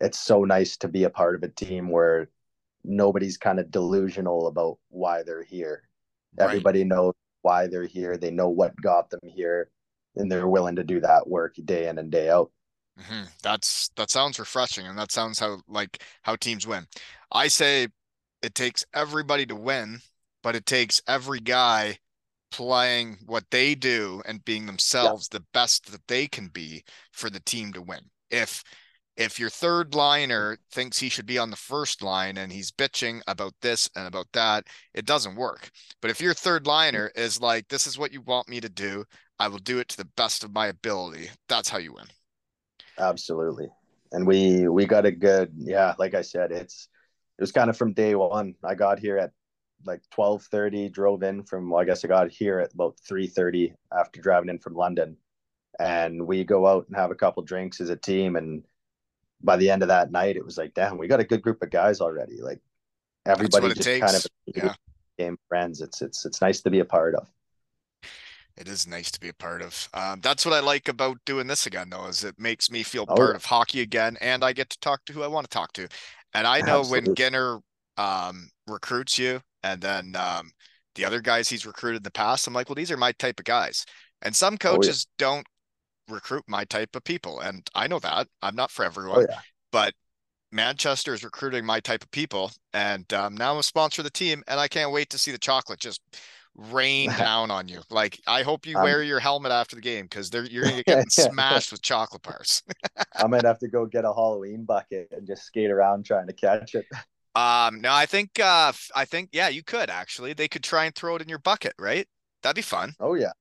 it's 0.00 0.18
so 0.20 0.44
nice 0.44 0.76
to 0.78 0.88
be 0.88 1.04
a 1.04 1.10
part 1.10 1.34
of 1.34 1.42
a 1.42 1.48
team 1.48 1.90
where 1.90 2.30
nobody's 2.84 3.38
kind 3.38 3.60
of 3.60 3.70
delusional 3.70 4.48
about 4.48 4.78
why 4.90 5.22
they're 5.22 5.42
here. 5.44 5.88
Right. 6.36 6.44
Everybody 6.44 6.84
knows 6.84 7.14
why 7.42 7.66
they're 7.68 7.86
here. 7.86 8.16
They 8.16 8.30
know 8.30 8.48
what 8.50 8.80
got 8.80 9.10
them 9.10 9.20
here, 9.24 9.70
and 10.16 10.30
they're 10.30 10.48
willing 10.48 10.76
to 10.76 10.84
do 10.84 11.00
that 11.00 11.28
work 11.28 11.56
day 11.64 11.88
in 11.88 11.98
and 11.98 12.10
day 12.10 12.30
out. 12.30 12.50
Mhm. 12.98 13.28
That's 13.42 13.90
that 13.96 14.10
sounds 14.10 14.38
refreshing, 14.38 14.86
and 14.86 14.98
that 14.98 15.12
sounds 15.12 15.38
how 15.38 15.62
like 15.68 16.02
how 16.22 16.36
teams 16.36 16.66
win. 16.66 16.88
I 17.30 17.48
say 17.48 17.88
it 18.42 18.54
takes 18.54 18.84
everybody 18.94 19.46
to 19.46 19.54
win, 19.56 20.02
but 20.42 20.56
it 20.56 20.66
takes 20.66 21.02
every 21.06 21.40
guy 21.40 21.98
playing 22.50 23.18
what 23.26 23.44
they 23.50 23.74
do 23.74 24.22
and 24.26 24.44
being 24.44 24.66
themselves 24.66 25.28
the 25.28 25.44
best 25.52 25.90
that 25.90 26.06
they 26.08 26.26
can 26.26 26.48
be 26.48 26.84
for 27.12 27.30
the 27.30 27.40
team 27.40 27.72
to 27.72 27.82
win. 27.82 28.00
If 28.30 28.62
if 29.16 29.40
your 29.40 29.48
third 29.48 29.94
liner 29.94 30.58
thinks 30.70 30.98
he 30.98 31.08
should 31.08 31.26
be 31.26 31.38
on 31.38 31.50
the 31.50 31.56
first 31.56 32.02
line 32.02 32.36
and 32.36 32.52
he's 32.52 32.70
bitching 32.70 33.22
about 33.26 33.54
this 33.62 33.88
and 33.96 34.06
about 34.06 34.26
that, 34.34 34.66
it 34.92 35.06
doesn't 35.06 35.36
work. 35.36 35.70
But 36.02 36.10
if 36.10 36.20
your 36.20 36.34
third 36.34 36.62
mm-hmm. 36.62 36.70
liner 36.70 37.10
is 37.14 37.40
like, 37.40 37.68
this 37.68 37.86
is 37.86 37.98
what 37.98 38.12
you 38.12 38.20
want 38.20 38.48
me 38.48 38.60
to 38.60 38.68
do, 38.68 39.04
I 39.38 39.48
will 39.48 39.58
do 39.58 39.78
it 39.78 39.88
to 39.88 39.96
the 39.96 40.08
best 40.16 40.44
of 40.44 40.52
my 40.52 40.66
ability, 40.66 41.30
that's 41.48 41.68
how 41.68 41.78
you 41.78 41.94
win. 41.94 42.06
Absolutely. 42.98 43.68
And 44.12 44.26
we 44.26 44.68
we 44.68 44.86
got 44.86 45.06
a 45.06 45.10
good 45.10 45.52
yeah, 45.56 45.94
like 45.98 46.14
I 46.14 46.22
said, 46.22 46.52
it's 46.52 46.88
it 47.38 47.42
was 47.42 47.52
kind 47.52 47.68
of 47.68 47.76
from 47.76 47.92
day 47.92 48.14
one. 48.14 48.54
I 48.64 48.74
got 48.74 48.98
here 48.98 49.18
at 49.18 49.32
like 49.84 50.02
twelve 50.10 50.42
thirty, 50.44 50.88
drove 50.88 51.22
in 51.22 51.42
from 51.44 51.70
well, 51.70 51.80
I 51.80 51.84
guess 51.84 52.04
I 52.04 52.08
got 52.08 52.30
here 52.30 52.60
at 52.60 52.72
about 52.74 52.96
three 53.06 53.26
thirty 53.26 53.74
after 53.96 54.20
driving 54.20 54.48
in 54.50 54.58
from 54.58 54.74
London. 54.74 55.16
And 55.78 56.26
we 56.26 56.44
go 56.44 56.66
out 56.66 56.86
and 56.88 56.96
have 56.96 57.10
a 57.10 57.14
couple 57.14 57.42
drinks 57.42 57.80
as 57.80 57.90
a 57.90 57.96
team 57.96 58.36
and 58.36 58.64
by 59.42 59.56
the 59.56 59.70
end 59.70 59.82
of 59.82 59.88
that 59.88 60.10
night 60.10 60.36
it 60.36 60.44
was 60.44 60.56
like, 60.58 60.74
damn, 60.74 60.98
we 60.98 61.08
got 61.08 61.20
a 61.20 61.24
good 61.24 61.42
group 61.42 61.62
of 61.62 61.70
guys 61.70 62.00
already. 62.00 62.40
Like 62.40 62.60
everybody 63.26 63.68
just 63.68 63.82
takes. 63.82 64.00
kind 64.00 64.16
of 64.16 64.26
Yeah. 64.54 64.74
became 65.16 65.38
friends. 65.48 65.80
It's 65.80 66.02
it's 66.02 66.24
it's 66.24 66.40
nice 66.40 66.60
to 66.62 66.70
be 66.70 66.80
a 66.80 66.84
part 66.84 67.14
of. 67.14 67.28
It 68.56 68.68
is 68.68 68.86
nice 68.86 69.10
to 69.10 69.20
be 69.20 69.28
a 69.28 69.34
part 69.34 69.60
of. 69.60 69.88
Um, 69.92 70.20
that's 70.22 70.46
what 70.46 70.54
I 70.54 70.60
like 70.60 70.88
about 70.88 71.18
doing 71.26 71.46
this 71.46 71.66
again, 71.66 71.90
though, 71.90 72.06
is 72.06 72.24
it 72.24 72.38
makes 72.38 72.70
me 72.70 72.82
feel 72.82 73.06
Oh, 73.08 73.14
part 73.14 73.36
of 73.36 73.44
hockey 73.44 73.82
again, 73.82 74.16
and 74.20 74.42
I 74.42 74.52
get 74.54 74.70
to 74.70 74.80
talk 74.80 75.04
to 75.06 75.12
who 75.12 75.22
I 75.22 75.26
want 75.26 75.44
to 75.44 75.54
talk 75.54 75.72
to. 75.74 75.88
And 76.32 76.46
I 76.46 76.62
know 76.62 76.78
when 76.78 77.12
Absolutely. 77.12 77.14
Ginner 77.14 77.60
um, 77.98 78.48
recruits 78.66 79.18
you, 79.18 79.42
and 79.72 79.80
then 79.82 80.16
um, 80.16 80.50
the 80.94 81.04
other 81.04 81.20
guys 81.20 81.48
he's 81.48 81.66
recruited 81.66 81.98
in 81.98 82.02
the 82.04 82.10
past, 82.10 82.46
I'm 82.46 82.54
like, 82.54 82.68
well, 82.68 82.74
these 82.76 82.90
are 82.90 82.96
my 82.96 83.12
type 83.12 83.38
of 83.40 83.44
guys. 83.46 83.84
And 84.22 84.34
some 84.34 84.58
Oh, 84.70 84.82
yeah. 84.82 84.92
coaches 84.92 85.06
don't 85.18 85.46
recruit 86.08 86.44
my 86.48 86.64
type 86.64 86.96
of 86.96 87.04
people, 87.04 87.40
and 87.40 87.68
I 87.74 87.86
know 87.88 87.98
that 88.00 88.28
I'm 88.42 88.56
not 88.56 88.70
for 88.70 88.84
Oh 89.12 89.20
everyone, 89.20 89.26
yeah. 89.28 89.40
but 89.72 89.94
Manchester 90.52 91.14
is 91.14 91.24
recruiting 91.24 91.64
my 91.66 91.80
type 91.80 92.02
of 92.02 92.10
people, 92.12 92.52
and 92.74 93.12
um, 93.14 93.36
now 93.36 93.52
I'm 93.52 93.58
a 93.58 93.62
sponsor 93.62 94.02
of 94.02 94.04
the 94.04 94.10
team, 94.10 94.42
and 94.48 94.60
I 94.60 94.68
can't 94.68 94.92
wait 94.92 95.10
to 95.10 95.18
see 95.18 95.32
the 95.32 95.38
chocolate 95.38 95.80
just 95.80 96.00
rain 96.56 97.14
down 97.16 97.50
on 97.50 97.68
you. 97.68 97.82
Like 97.90 98.20
I 98.26 98.42
hope 98.42 98.66
you 98.66 98.78
Um, 98.78 98.80
wear 98.80 99.02
your 99.02 99.20
helmet 99.20 99.52
after 99.52 99.76
the 99.76 99.82
game 99.82 100.06
because 100.06 100.30
they're 100.30 100.46
you're 100.46 100.66
gonna 100.68 100.84
get 100.84 101.00
smashed 101.10 101.72
with 101.72 101.82
chocolate 101.82 102.22
bars. 102.22 102.62
I 103.14 103.26
might 103.26 103.44
have 103.44 103.58
to 103.60 103.68
go 103.68 103.86
get 103.86 104.04
a 104.04 104.12
Halloween 104.12 104.64
bucket 104.64 105.08
and 105.12 105.26
just 105.26 105.44
skate 105.44 105.70
around 105.70 106.04
trying 106.04 106.26
to 106.26 106.32
catch 106.32 106.74
it. 106.74 106.86
Um, 107.36 107.80
no, 107.80 107.92
I 107.92 108.06
think 108.06 108.40
uh, 108.40 108.72
I 108.94 109.04
think 109.04 109.30
yeah, 109.32 109.48
you 109.48 109.62
could 109.62 109.90
actually. 109.90 110.32
They 110.32 110.48
could 110.48 110.64
try 110.64 110.86
and 110.86 110.94
throw 110.94 111.16
it 111.16 111.22
in 111.22 111.28
your 111.28 111.38
bucket, 111.38 111.74
right? 111.78 112.08
That'd 112.42 112.56
be 112.56 112.62
fun. 112.62 112.96
Oh 113.00 113.14
yeah, 113.14 113.32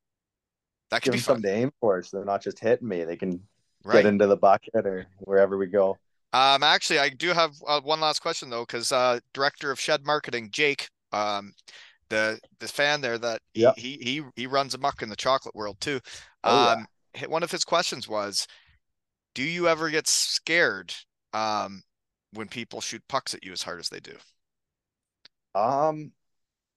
That 0.90 1.02
could 1.04 1.12
give 1.12 1.14
be 1.14 1.22
fun, 1.22 1.38
something 1.38 1.44
to 1.44 1.52
aim 1.56 1.72
for, 1.80 2.02
so 2.04 2.18
they're 2.18 2.26
not 2.26 2.42
just 2.42 2.60
hitting 2.60 2.88
me. 2.88 3.04
They 3.04 3.18
can 3.18 3.42
right? 3.84 4.04
get 4.04 4.06
into 4.06 4.28
the 4.28 4.38
bucket 4.38 4.86
or 4.86 5.08
wherever 5.20 5.58
we 5.58 5.68
go. 5.68 6.00
Um, 6.34 6.64
actually, 6.64 7.00
I 7.00 7.10
do 7.10 7.30
have 7.34 7.54
uh, 7.66 7.82
one 7.82 8.02
last 8.02 8.20
question 8.22 8.50
though, 8.50 8.64
because 8.66 8.92
uh, 8.92 9.20
director 9.34 9.72
of 9.72 9.80
Shed 9.80 10.06
Marketing, 10.06 10.50
Jake, 10.52 10.90
um, 11.12 11.54
the 12.10 12.40
the 12.60 12.68
fan 12.68 13.02
there 13.02 13.18
that 13.20 13.42
he 13.54 13.62
Yep. 13.62 13.76
he 13.78 13.98
he, 14.02 14.24
he 14.36 14.48
runs 14.48 14.74
amok 14.74 15.02
in 15.02 15.10
the 15.10 15.16
chocolate 15.16 15.56
world 15.56 15.80
too. 15.82 16.02
Oh, 16.46 16.58
yeah. 16.58 16.76
Um, 16.76 16.88
hi- 17.18 17.28
one 17.28 17.44
of 17.44 17.52
his 17.52 17.66
questions 17.66 18.08
was, 18.08 18.48
"Do 19.36 19.44
you 19.44 19.68
ever 19.70 19.90
get 19.92 20.08
scared 20.08 20.94
um 21.34 21.84
when 22.36 22.48
people 22.50 22.82
shoot 22.82 23.04
pucks 23.08 23.34
at 23.34 23.44
you 23.44 23.52
as 23.54 23.64
hard 23.64 23.80
as 23.80 23.90
they 23.90 24.00
do?" 24.00 24.18
Um, 25.54 26.12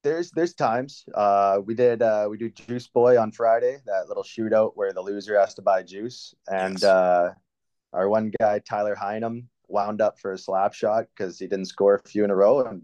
there's 0.02 0.30
there's 0.32 0.54
times. 0.54 1.04
Uh, 1.14 1.60
we 1.64 1.74
did 1.74 2.02
uh 2.02 2.28
we 2.30 2.38
do 2.38 2.50
Juice 2.50 2.88
Boy 2.88 3.20
on 3.20 3.32
Friday, 3.32 3.78
that 3.86 4.08
little 4.08 4.22
shootout 4.24 4.72
where 4.76 4.92
the 4.92 5.02
loser 5.02 5.38
has 5.38 5.54
to 5.54 5.62
buy 5.62 5.82
juice, 5.82 6.34
and 6.48 6.82
Yes. 6.82 6.84
uh, 6.84 7.30
our 7.92 8.08
one 8.08 8.32
guy 8.40 8.60
Tyler 8.60 8.96
Heinem 8.96 9.44
wound 9.68 10.00
up 10.00 10.18
for 10.20 10.32
a 10.32 10.38
slap 10.38 10.74
shot 10.74 11.06
because 11.16 11.38
he 11.38 11.48
didn't 11.48 11.66
score 11.66 11.96
a 11.96 12.08
few 12.08 12.24
in 12.24 12.30
a 12.30 12.36
row, 12.36 12.62
and 12.62 12.82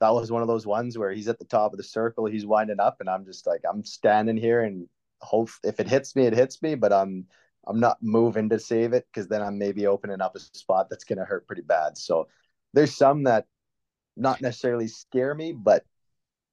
that 0.00 0.10
was 0.14 0.32
one 0.32 0.42
of 0.42 0.48
those 0.48 0.66
ones 0.66 0.98
where 0.98 1.12
he's 1.12 1.28
at 1.28 1.38
the 1.38 1.44
top 1.46 1.72
of 1.72 1.78
the 1.78 1.84
circle, 1.84 2.26
he's 2.26 2.46
winding 2.46 2.80
up, 2.80 2.98
and 3.00 3.08
I'm 3.10 3.24
just 3.26 3.46
like 3.46 3.62
I'm 3.70 3.84
standing 3.84 4.36
here 4.36 4.62
and 4.62 4.88
hope 5.20 5.50
if 5.64 5.80
it 5.80 5.88
hits 5.88 6.16
me, 6.16 6.26
it 6.26 6.34
hits 6.34 6.62
me, 6.62 6.74
but 6.76 6.92
I'm 6.92 7.26
I'm 7.66 7.80
not 7.80 7.98
moving 8.02 8.48
to 8.50 8.58
save 8.58 8.92
it 8.92 9.06
because 9.12 9.28
then 9.28 9.42
I'm 9.42 9.58
maybe 9.58 9.86
opening 9.86 10.20
up 10.20 10.36
a 10.36 10.40
spot 10.40 10.88
that's 10.88 11.04
gonna 11.04 11.24
hurt 11.24 11.46
pretty 11.46 11.62
bad. 11.62 11.98
So 11.98 12.28
there's 12.72 12.96
some 12.96 13.24
that 13.24 13.46
not 14.16 14.40
necessarily 14.40 14.88
scare 14.88 15.34
me, 15.34 15.52
but 15.52 15.84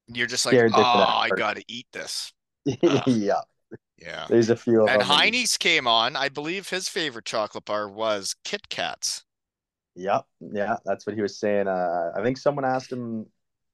You're 0.07 0.27
just 0.27 0.45
like, 0.45 0.55
"Oh, 0.55 0.81
I 0.81 1.29
gotta 1.29 1.63
eat 1.67 1.87
this." 1.93 2.33
Ah. 2.83 3.03
yeah, 3.07 3.41
Yeah. 3.97 4.25
there's 4.29 4.49
a 4.49 4.55
few 4.55 4.83
of 4.83 4.89
And 4.89 5.01
them. 5.01 5.09
And 5.11 5.19
Heine's 5.19 5.57
came 5.57 5.85
on. 5.87 6.15
I 6.15 6.29
believe 6.29 6.69
his 6.69 6.87
favorite 6.89 7.25
chocolate 7.25 7.65
bar 7.65 7.89
was 7.89 8.35
Kit 8.43 8.69
Kats. 8.69 9.23
Yep, 9.95 10.25
yeah, 10.39 10.77
that's 10.85 11.05
what 11.05 11.15
he 11.15 11.21
was 11.21 11.37
saying. 11.37 11.67
Uh, 11.67 12.11
I 12.15 12.23
think 12.23 12.37
someone 12.37 12.65
asked 12.65 12.91
him. 12.91 13.27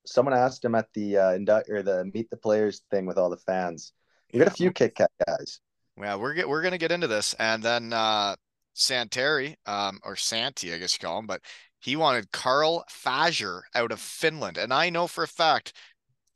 Someone 0.06 0.34
asked 0.34 0.66
him 0.66 0.76
at 0.76 0.88
the 0.94 1.18
uh, 1.18 1.32
indu- 1.38 1.70
or 1.70 1.84
the 1.84 2.06
meet 2.14 2.30
the 2.30 2.38
players 2.38 2.82
thing 2.92 3.06
with 3.06 3.18
all 3.18 3.30
the 3.30 3.38
fans. 3.38 3.94
We 4.34 4.40
got 4.40 4.48
a 4.48 4.52
few 4.52 4.72
Kit 4.72 4.96
Kat 4.96 5.12
guys. 5.28 5.60
Yeah, 6.00 6.16
we're 6.16 6.34
get 6.34 6.48
we're 6.50 6.62
gonna 6.62 6.78
get 6.78 6.92
into 6.92 7.08
this, 7.08 7.34
and 7.36 7.62
then 7.64 7.94
uh 7.94 8.36
Santeri, 8.76 9.56
um, 9.66 10.00
or 10.04 10.16
Santi, 10.16 10.74
I 10.74 10.78
guess 10.78 10.94
you 10.94 11.00
call 11.00 11.20
him, 11.20 11.28
but 11.28 11.42
he 11.80 11.96
wanted 11.96 12.32
Karl 12.32 12.84
Fazer 12.90 13.62
out 13.76 13.92
of 13.92 14.00
Finland, 14.00 14.58
and 14.58 14.74
I 14.74 14.90
know 14.90 15.08
for 15.08 15.24
a 15.24 15.28
fact 15.28 15.74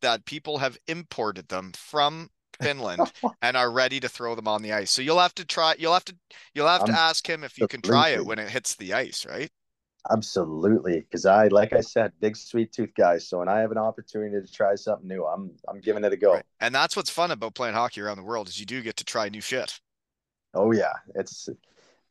that 0.01 0.25
people 0.25 0.59
have 0.59 0.77
imported 0.87 1.49
them 1.49 1.73
from 1.73 2.29
Finland 2.61 3.13
and 3.41 3.57
are 3.57 3.71
ready 3.71 3.99
to 4.01 4.09
throw 4.09 4.35
them 4.35 4.47
on 4.47 4.61
the 4.63 4.73
ice. 4.73 4.91
So 4.91 5.01
you'll 5.01 5.19
have 5.19 5.35
to 5.35 5.45
try. 5.45 5.75
You'll 5.79 5.93
have 5.93 6.05
to. 6.05 6.17
You'll 6.53 6.67
have 6.67 6.85
to 6.85 6.93
Um, 6.93 6.97
ask 6.97 7.27
him 7.29 7.43
if 7.43 7.57
you 7.57 7.67
can 7.67 7.81
try 7.81 8.09
it 8.09 8.25
when 8.25 8.39
it 8.39 8.49
hits 8.51 8.75
the 8.75 8.93
ice, 8.93 9.25
right? 9.25 9.51
Absolutely, 10.11 10.99
because 10.99 11.25
I, 11.25 11.47
like 11.47 11.71
I 11.71 11.79
said, 11.79 12.11
big 12.19 12.35
sweet 12.35 12.73
tooth 12.73 12.91
guy. 12.95 13.17
So 13.19 13.39
when 13.39 13.47
I 13.47 13.59
have 13.59 13.71
an 13.71 13.77
opportunity 13.77 14.45
to 14.45 14.51
try 14.51 14.75
something 14.75 15.07
new, 15.07 15.25
I'm 15.25 15.51
I'm 15.67 15.79
giving 15.79 16.03
it 16.03 16.11
a 16.11 16.17
go. 16.17 16.33
Right. 16.33 16.45
And 16.59 16.75
that's 16.75 16.95
what's 16.95 17.09
fun 17.09 17.31
about 17.31 17.55
playing 17.55 17.75
hockey 17.75 18.01
around 18.01 18.17
the 18.17 18.23
world 18.23 18.49
is 18.49 18.59
you 18.59 18.65
do 18.65 18.81
get 18.81 18.97
to 18.97 19.05
try 19.05 19.29
new 19.29 19.39
shit. 19.39 19.79
Oh 20.53 20.73
yeah, 20.73 20.93
it's 21.15 21.49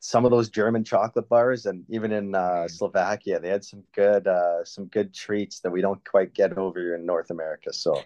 some 0.00 0.24
of 0.24 0.30
those 0.30 0.48
German 0.48 0.84
chocolate 0.84 1.28
bars, 1.28 1.66
and 1.66 1.84
even 1.88 2.12
in 2.12 2.34
uh, 2.34 2.66
Slovakia, 2.66 3.38
they 3.38 3.50
had 3.50 3.64
some 3.64 3.84
good 3.94 4.26
uh, 4.26 4.64
some 4.64 4.86
good 4.86 5.12
treats 5.12 5.60
that 5.60 5.70
we 5.70 5.82
don't 5.82 6.02
quite 6.04 6.32
get 6.32 6.56
over 6.56 6.80
here 6.80 6.94
in 6.94 7.04
North 7.04 7.30
America. 7.30 7.72
So 7.72 8.02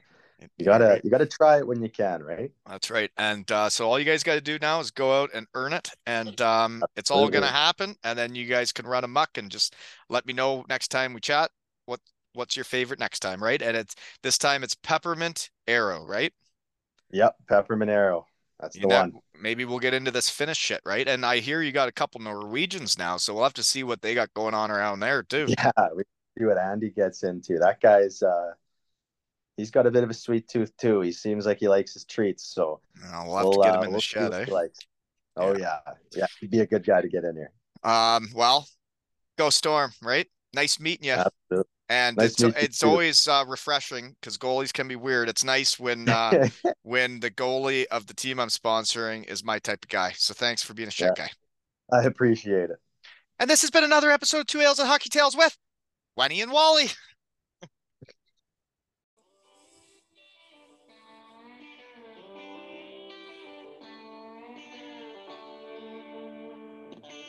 you 0.59 0.65
gotta 0.65 1.01
you 1.03 1.11
gotta 1.11 1.27
try 1.27 1.59
it 1.59 1.67
when 1.67 1.83
you 1.83 1.89
can, 1.89 2.23
right? 2.23 2.51
That's 2.67 2.91
right. 2.91 3.11
And 3.17 3.51
uh, 3.51 3.69
so 3.71 3.89
all 3.89 3.99
you 3.99 4.05
guys 4.05 4.23
got 4.23 4.35
to 4.35 4.41
do 4.41 4.59
now 4.61 4.81
is 4.81 4.91
go 4.91 5.23
out 5.23 5.31
and 5.35 5.47
earn 5.55 5.73
it. 5.73 5.91
And 6.07 6.41
um, 6.41 6.83
it's 6.97 7.11
all 7.11 7.29
going 7.29 7.43
to 7.43 7.49
happen. 7.49 7.97
And 8.05 8.19
then 8.19 8.35
you 8.35 8.47
guys 8.47 8.73
can 8.73 8.87
run 8.87 9.05
amok 9.05 9.39
and 9.39 9.51
just 9.51 9.75
let 10.09 10.27
me 10.27 10.33
know 10.33 10.65
next 10.69 10.89
time 10.89 11.15
we 11.15 11.21
chat 11.21 11.51
what 11.87 12.01
what's 12.35 12.57
your 12.57 12.65
favorite 12.65 13.01
next 13.01 13.21
time, 13.21 13.43
right? 13.43 13.61
And 13.63 13.77
it's 13.77 13.95
this 14.23 14.39
time 14.39 14.63
it's 14.63 14.75
peppermint 14.75 15.51
Aero, 15.67 16.05
right? 16.05 16.33
Yep, 17.11 17.37
peppermint 17.49 17.91
Aero. 17.91 18.27
That's 18.61 18.75
You 18.75 18.83
the 18.83 18.89
know, 18.89 19.01
one. 19.01 19.13
maybe 19.41 19.65
we'll 19.65 19.79
get 19.79 19.95
into 19.95 20.11
this 20.11 20.31
Finnish 20.31 20.59
shit, 20.59 20.81
right? 20.85 21.07
And 21.07 21.27
I 21.27 21.39
hear 21.39 21.61
you 21.63 21.73
got 21.73 21.89
a 21.89 21.93
couple 21.93 22.21
Norwegians 22.21 22.99
now, 22.99 23.17
so 23.19 23.35
we'll 23.35 23.43
have 23.43 23.53
to 23.55 23.63
see 23.63 23.85
what 23.85 24.01
they 24.01 24.15
got 24.15 24.33
going 24.35 24.55
on 24.55 24.71
around 24.71 25.01
there 25.01 25.23
too. 25.23 25.47
Yeah, 25.49 25.71
we 25.95 26.05
see 26.39 26.45
what 26.45 26.59
Andy 26.59 26.91
gets 26.91 27.23
into. 27.23 27.59
That 27.59 27.81
guy's 27.81 28.23
uh 28.23 28.53
he's 29.57 29.71
got 29.71 29.87
a 29.87 29.91
bit 29.91 30.05
of 30.05 30.11
a 30.11 30.15
sweet 30.15 30.49
tooth 30.49 30.77
too. 30.77 31.01
He 31.01 31.13
seems 31.13 31.47
like 31.47 31.59
he 31.59 31.69
likes 31.69 31.95
his 31.95 32.05
treats, 32.05 32.47
so 32.47 32.81
know, 33.03 33.25
we'll 33.27 33.53
to 33.53 33.61
get 33.63 33.75
him 33.75 33.83
in 33.83 33.87
the 33.87 33.91
we'll 33.91 34.01
see 34.01 34.07
shed, 34.07 34.33
eh? 34.33 34.67
Oh 35.37 35.57
yeah. 35.57 35.79
yeah, 36.15 36.27
he'd 36.41 36.51
be 36.51 36.61
a 36.61 36.67
good 36.67 36.85
guy 36.85 37.03
to 37.03 37.09
get 37.09 37.25
in 37.25 37.37
here. 37.37 37.53
Um, 37.83 38.29
well, 38.35 38.67
go 39.37 39.51
Storm, 39.51 39.93
right? 40.03 40.27
Nice 40.55 40.81
meeting 40.81 41.07
you. 41.07 41.13
Absolutely. 41.13 41.71
And 41.89 42.17
Nice 42.17 42.41
it's 42.41 42.57
it's 42.57 42.79
too. 42.81 42.89
always 42.89 43.29
uh, 43.29 43.45
refreshing 43.47 44.17
because 44.21 44.39
goalies 44.39 44.73
can 44.73 44.89
be 44.89 44.97
weird. 44.97 45.29
It's 45.29 45.45
nice 45.45 45.79
when 45.79 46.09
uh, 46.09 46.49
when 46.83 47.21
the 47.21 47.31
goalie 47.31 47.87
of 47.87 48.07
the 48.07 48.15
team 48.15 48.41
I'm 48.41 48.49
sponsoring 48.49 49.29
is 49.29 49.45
my 49.45 49.59
type 49.61 49.85
of 49.85 49.89
guy. 49.89 50.13
So 50.17 50.35
thanks 50.35 50.63
for 50.63 50.75
being 50.75 50.89
a 50.89 50.93
shit 50.93 51.15
guy. 51.15 51.31
I 51.93 52.03
appreciate 52.05 52.71
it. 52.71 52.79
And 53.39 53.49
this 53.49 53.61
has 53.61 53.71
been 53.71 53.85
another 53.85 54.11
episode 54.11 54.41
of 54.41 54.47
Two 54.47 54.61
Ales 54.61 54.79
and 54.81 54.89
Hockey 54.89 55.11
Tales 55.11 55.37
with 55.37 55.57
Wenny 56.19 56.43
and 56.43 56.51
Wally. 56.51 56.87